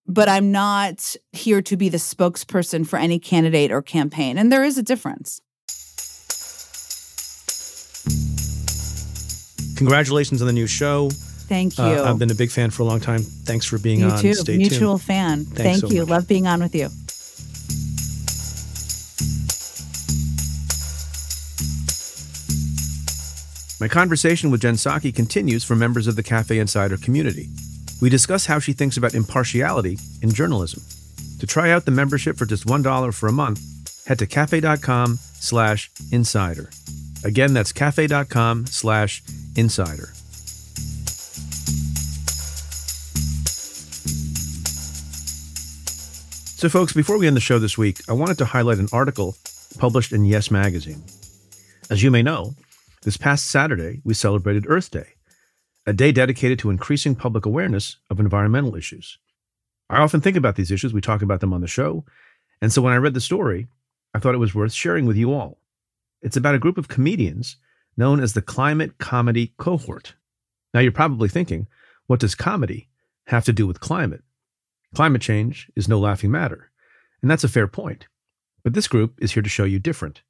But 0.09 0.29
I'm 0.29 0.53
not 0.53 1.17
here 1.33 1.61
to 1.63 1.77
be 1.77 1.89
the 1.89 1.99
spokesperson 1.99 2.87
for 2.87 2.97
any 2.97 3.19
candidate 3.19 3.73
or 3.73 3.83
campaign. 3.83 4.39
And 4.39 4.53
there 4.53 4.65
is 4.65 4.79
a 4.79 4.83
difference. 4.83 5.41
Congratulations 9.77 10.41
on 10.41 10.47
the 10.47 10.53
new 10.53 10.67
show. 10.67 11.11
Thank 11.49 11.79
uh, 11.79 11.83
you. 11.85 11.89
Uh, 11.99 12.11
I've 12.11 12.19
been 12.19 12.31
a 12.31 12.35
big 12.35 12.51
fan 12.51 12.71
for 12.71 12.83
a 12.83 12.87
long 12.87 13.01
time. 13.01 13.23
Thanks 13.23 13.67
for 13.67 13.79
being 13.79 14.01
you 14.01 14.07
on. 14.07 14.19
Too. 14.19 14.35
Stay 14.35 14.57
Mutual 14.57 14.99
tuned. 14.99 15.03
fan. 15.03 15.45
Thanks 15.45 15.81
Thank 15.81 15.81
so 15.81 15.89
you. 15.89 16.01
Much. 16.01 16.09
Love 16.09 16.29
being 16.29 16.47
on 16.47 16.61
with 16.61 16.75
you. 16.75 16.89
My 23.79 23.89
conversation 23.89 24.51
with 24.51 24.63
Jen 24.63 24.77
Psaki 24.77 25.15
continues 25.15 25.63
for 25.63 25.77
members 25.77 26.07
of 26.07 26.17
the 26.17 26.23
Cafe 26.23 26.59
Insider 26.59 26.97
community. 26.97 27.51
We 28.01 28.09
discuss 28.09 28.47
how 28.47 28.59
she 28.59 28.73
thinks 28.73 28.97
about 28.97 29.15
impartiality 29.15 29.99
in 30.23 30.33
journalism. 30.33 30.83
To 31.41 31.47
try 31.47 31.71
out 31.71 31.85
the 31.85 31.91
membership 31.91 32.39
for 32.39 32.47
just 32.47 32.65
$1 32.65 33.15
for 33.15 33.27
a 33.27 33.33
month, 33.33 33.61
head 34.07 34.19
to 34.21 34.27
cafe.com 34.27 35.17
slash 35.17 35.91
insider. 36.11 36.71
Again, 37.23 37.53
that's 37.53 37.73
cafe.com 37.73 38.65
slash 38.65 39.23
insider. 39.57 40.09
So, 46.57 46.71
folks, 46.71 46.95
before 46.95 47.19
we 47.19 47.27
end 47.27 47.37
the 47.37 47.41
show 47.41 47.59
this 47.59 47.77
week, 47.77 48.01
I 48.09 48.15
wanted 48.15 48.39
to 48.39 48.47
highlight 48.47 48.79
an 48.79 48.89
article 48.91 49.37
published 49.79 50.13
in 50.13 50.25
Yes 50.25 50.51
Magazine. 50.51 51.03
As 51.91 52.03
you 52.03 52.11
may 52.11 52.23
know, 52.23 52.55
this 53.07 53.17
past 53.17 53.47
Saturday, 53.47 54.01
we 54.03 54.15
celebrated 54.15 54.67
Earth 54.69 54.91
Day, 54.91 55.15
a 55.87 55.93
day 55.93 56.11
dedicated 56.11 56.59
to 56.59 56.71
increasing 56.71 57.15
public 57.15 57.47
awareness 57.47 57.99
of 58.11 58.19
environmental 58.19 58.75
issues. 58.75 59.19
I 59.89 59.99
often 59.99 60.21
think 60.21 60.37
about 60.37 60.57
these 60.57 60.73
issues, 60.73 60.93
we 60.93 61.01
talk 61.01 61.23
about 61.23 61.39
them 61.39 61.53
on 61.53 61.61
the 61.61 61.69
show, 61.69 62.05
and 62.61 62.73
so 62.73 62.83
when 62.83 62.93
I 62.93 62.97
read 62.97 63.15
the 63.15 63.21
story, 63.21 63.69
I 64.13 64.19
thought 64.19 64.35
it 64.35 64.39
was 64.39 64.57
worth 64.57 64.73
sharing 64.73 65.07
with 65.07 65.17
you 65.17 65.33
all. 65.33 65.59
It's 66.21 66.37
about 66.37 66.57
a 66.57 66.59
group 66.59 66.79
of 66.79 66.89
comedians 66.89 67.59
known 67.97 68.19
as 68.19 68.33
the 68.33 68.43
Climate 68.43 68.99
Comedy 68.99 69.55
Cohort. 69.57 70.15
Now, 70.75 70.81
you're 70.81 70.91
probably 70.91 71.29
thinking, 71.29 71.69
what 72.09 72.19
does 72.19 72.35
comedy 72.35 72.89
have 73.29 73.45
to 73.45 73.53
do 73.53 73.69
with 73.69 73.79
climate? 73.79 74.25
Climate 74.97 75.23
change 75.23 75.71
is 75.77 75.87
no 75.89 76.01
laughing 76.01 76.33
matter, 76.33 76.73
and 77.23 77.31
that's 77.31 77.45
a 77.45 77.49
fair 77.49 77.69
point. 77.69 78.09
But 78.65 78.75
this 78.75 78.89
group 78.89 79.15
is 79.23 79.31
here 79.31 79.45
to 79.45 79.49
show 79.49 79.63
you 79.63 79.79
different. 79.79 80.23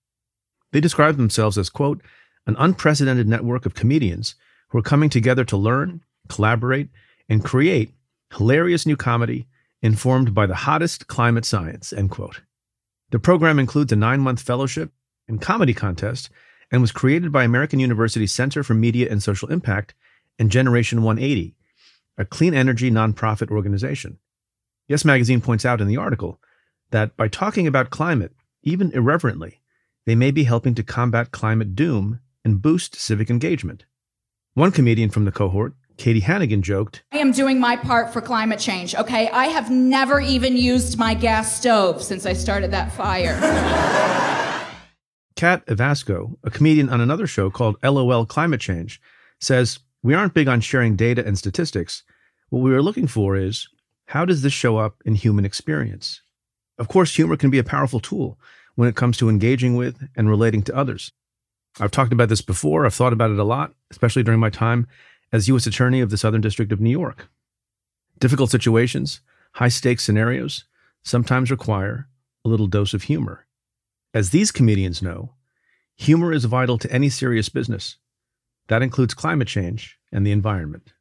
They 0.73 0.81
describe 0.81 1.17
themselves 1.17 1.57
as, 1.57 1.71
quote, 1.71 2.03
an 2.47 2.57
unprecedented 2.59 3.29
network 3.29 3.67
of 3.67 3.75
comedians 3.75 4.35
who 4.69 4.79
are 4.79 4.83
coming 4.83 5.11
together 5.11 5.45
to 5.45 5.57
learn, 5.57 6.03
collaborate, 6.29 6.89
and 7.29 7.45
create 7.45 7.93
hilarious 8.35 8.87
new 8.87 8.97
comedy 8.97 9.47
informed 9.83 10.35
by 10.35 10.47
the 10.47 10.55
hottest 10.55 11.07
climate 11.07 11.45
science, 11.45 11.93
end 11.93 12.11
quote. 12.11 12.43
The 13.11 13.19
program 13.19 13.59
includes 13.59 13.93
a 13.93 13.97
nine 13.97 14.21
month 14.21 14.43
fellowship 14.43 14.91
and 15.29 15.41
comedy 15.41 15.75
contest 15.75 16.31
and 16.71 16.81
was 16.81 16.93
created 16.93 17.31
by 17.31 17.45
American 17.45 17.79
University 17.79 18.27
Center 18.27 18.63
for 18.63 18.75
Media 18.75 19.09
and 19.11 19.23
Social 19.23 19.49
Impact 19.49 19.95
and 20.39 20.51
Generation 20.51 21.03
180, 21.03 21.55
a 22.19 22.25
clean 22.25 22.55
energy 22.55 22.91
nonprofit 22.91 23.51
organization. 23.51 24.19
Yes 24.89 25.05
Magazine 25.05 25.41
points 25.41 25.65
out 25.65 25.81
in 25.81 25.89
the 25.89 25.97
article 25.97 26.41
that 26.91 27.17
by 27.17 27.29
talking 27.29 27.67
about 27.67 27.91
climate, 27.91 28.33
even 28.63 28.93
irreverently, 28.93 29.61
they 30.05 30.15
may 30.15 30.31
be 30.31 30.45
helping 30.45 30.75
to 30.75 30.83
combat 30.83 31.31
climate 31.31 31.75
doom 31.75 32.21
and 32.47 32.63
boost 32.63 32.95
civic 32.95 33.29
engagement. 33.29 33.85
One 34.55 34.71
comedian 34.71 35.11
from 35.11 35.25
the 35.25 35.33
cohort, 35.33 35.75
Katie 35.97 36.21
Hannigan, 36.21 36.63
joked 36.63 37.03
I 37.11 37.19
am 37.19 37.33
doing 37.33 37.59
my 37.59 37.77
part 37.77 38.13
for 38.13 38.21
climate 38.21 38.61
change, 38.61 38.95
okay? 38.95 39.29
I 39.31 39.47
have 39.47 39.69
never 39.69 40.21
even 40.21 40.57
used 40.57 40.97
my 40.97 41.13
gas 41.13 41.57
stove 41.57 42.05
since 42.05 42.25
I 42.25 42.35
started 42.35 42.71
that 42.71 42.93
fire. 42.93 43.35
Kat 45.35 45.65
Evasco, 45.67 46.39
a 46.45 46.51
comedian 46.51 46.89
on 46.89 47.01
another 47.01 47.27
show 47.27 47.51
called 47.51 47.83
LOL 47.83 48.25
Climate 48.25 48.61
Change, 48.61 49.01
says, 49.41 49.81
We 50.05 50.15
aren't 50.15 50.33
big 50.33 50.47
on 50.47 50.61
sharing 50.61 50.95
data 50.95 51.27
and 51.27 51.37
statistics. 51.37 52.05
What 52.51 52.61
we 52.61 52.73
are 52.73 52.81
looking 52.81 53.09
for 53.09 53.37
is 53.37 53.69
how 54.07 54.25
does 54.25 54.43
this 54.43 54.53
show 54.53 54.77
up 54.77 55.03
in 55.05 55.17
human 55.17 55.45
experience? 55.45 56.23
Of 56.79 56.87
course, 56.87 57.17
humor 57.17 57.37
can 57.37 57.51
be 57.51 57.59
a 57.59 57.65
powerful 57.65 57.99
tool 57.99 58.39
when 58.77 58.89
it 58.89 58.95
comes 58.95 59.17
to 59.17 59.29
engaging 59.29 59.75
with 59.75 60.09
and 60.15 60.29
relating 60.29 60.63
to 60.63 60.77
others. 60.77 61.11
I've 61.79 61.91
talked 61.91 62.13
about 62.13 62.29
this 62.29 62.41
before, 62.41 62.87
I've 62.87 62.95
thought 62.95 63.13
about 63.13 63.31
it 63.31 63.39
a 63.39 63.45
lot, 63.45 63.75
especially 63.91 64.23
during 64.23 64.41
my 64.41 64.51
time 64.51 64.87
as 65.33 65.49
U.S. 65.49 65.67
Attorney 65.67 66.01
of 66.01 66.11
the 66.11 66.17
Southern 66.17 66.41
District 66.41 66.73
of 66.73 66.81
New 66.81 66.91
York. 66.91 67.29
Difficult 68.19 68.51
situations, 68.51 69.21
high 69.53 69.69
stakes 69.69 70.05
scenarios 70.05 70.65
sometimes 71.03 71.51
require 71.51 72.09
a 72.45 72.49
little 72.49 72.67
dose 72.67 72.95
of 72.95 73.05
humor. 73.05 73.47
As 74.15 74.31
these 74.31 74.51
comedians 74.51 75.03
know, 75.03 75.35
humor 75.97 76.33
is 76.33 76.45
vital 76.47 76.79
to 76.79 76.91
any 76.91 77.11
serious 77.11 77.49
business. 77.49 77.97
That 78.69 78.83
includes 78.83 79.15
climate 79.15 79.49
change 79.49 79.99
and 80.11 80.27
the 80.27 80.33
environment. 80.33 80.95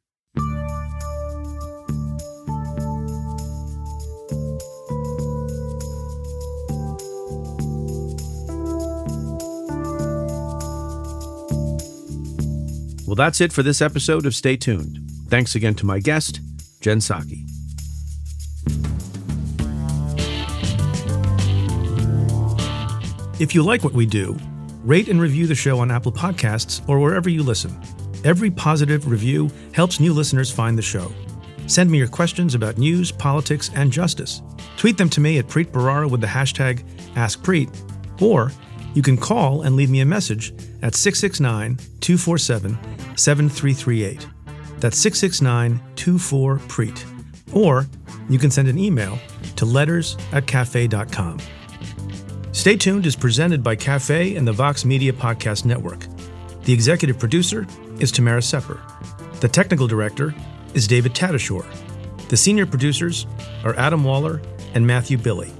Well, 13.16 13.24
that's 13.24 13.40
it 13.40 13.50
for 13.50 13.62
this 13.62 13.80
episode 13.80 14.26
of 14.26 14.34
Stay 14.34 14.58
Tuned. 14.58 14.98
Thanks 15.28 15.54
again 15.54 15.74
to 15.76 15.86
my 15.86 16.00
guest, 16.00 16.38
Jen 16.82 16.98
Psaki. 16.98 17.46
If 23.40 23.54
you 23.54 23.62
like 23.62 23.82
what 23.82 23.94
we 23.94 24.04
do, 24.04 24.36
rate 24.84 25.08
and 25.08 25.18
review 25.18 25.46
the 25.46 25.54
show 25.54 25.78
on 25.78 25.90
Apple 25.90 26.12
Podcasts 26.12 26.86
or 26.86 27.00
wherever 27.00 27.30
you 27.30 27.42
listen. 27.42 27.74
Every 28.22 28.50
positive 28.50 29.10
review 29.10 29.50
helps 29.72 29.98
new 29.98 30.12
listeners 30.12 30.50
find 30.50 30.76
the 30.76 30.82
show. 30.82 31.10
Send 31.68 31.90
me 31.90 31.96
your 31.96 32.08
questions 32.08 32.54
about 32.54 32.76
news, 32.76 33.10
politics, 33.10 33.70
and 33.74 33.90
justice. 33.90 34.42
Tweet 34.76 34.98
them 34.98 35.08
to 35.08 35.22
me 35.22 35.38
at 35.38 35.46
Preet 35.46 35.68
Bharara 35.68 36.10
with 36.10 36.20
the 36.20 36.26
hashtag 36.26 36.84
AskPreet, 37.14 38.20
or 38.20 38.52
you 38.96 39.02
can 39.02 39.18
call 39.18 39.62
and 39.62 39.76
leave 39.76 39.90
me 39.90 40.00
a 40.00 40.06
message 40.06 40.52
at 40.80 40.94
669 40.94 41.76
247 42.00 42.78
7338. 43.14 44.26
That's 44.80 44.98
669 44.98 45.80
24 45.96 46.58
Preet. 46.60 47.04
Or 47.52 47.86
you 48.30 48.38
can 48.38 48.50
send 48.50 48.68
an 48.68 48.78
email 48.78 49.18
to 49.56 49.66
letters 49.66 50.16
at 50.32 50.46
cafe.com. 50.46 51.38
Stay 52.52 52.76
tuned 52.76 53.04
is 53.04 53.14
presented 53.14 53.62
by 53.62 53.76
Cafe 53.76 54.34
and 54.34 54.48
the 54.48 54.52
Vox 54.52 54.86
Media 54.86 55.12
Podcast 55.12 55.66
Network. 55.66 56.06
The 56.62 56.72
executive 56.72 57.18
producer 57.18 57.66
is 58.00 58.10
Tamara 58.10 58.40
Sepper. 58.40 58.80
The 59.40 59.48
technical 59.48 59.86
director 59.86 60.34
is 60.72 60.88
David 60.88 61.12
Tatasciore. 61.12 61.70
The 62.30 62.36
senior 62.36 62.64
producers 62.64 63.26
are 63.62 63.76
Adam 63.76 64.04
Waller 64.04 64.40
and 64.74 64.86
Matthew 64.86 65.18
Billy. 65.18 65.52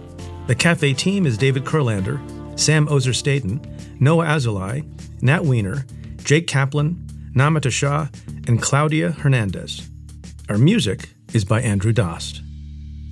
The 0.47 0.55
Cafe 0.55 0.95
team 0.95 1.27
is 1.27 1.37
David 1.37 1.65
Kurlander, 1.65 2.19
Sam 2.57 2.89
Ozer 2.89 3.13
Staten, 3.13 3.61
Noah 4.01 4.27
Azulai, 4.27 4.85
Nat 5.23 5.45
Weiner, 5.45 5.85
Jake 6.25 6.47
Kaplan, 6.47 6.97
Namita 7.35 7.71
Shah, 7.71 8.09
and 8.49 8.61
Claudia 8.61 9.13
Hernandez. 9.13 9.89
Our 10.49 10.59
music 10.59 11.11
is 11.33 11.45
by 11.45 11.61
Andrew 11.61 11.93
Dost. 11.93 12.43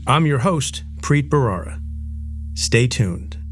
I'm 0.06 0.26
your 0.26 0.40
host, 0.40 0.84
Preet 1.00 1.28
Bharara. 1.28 1.80
Stay 2.54 2.86
tuned. 2.88 3.43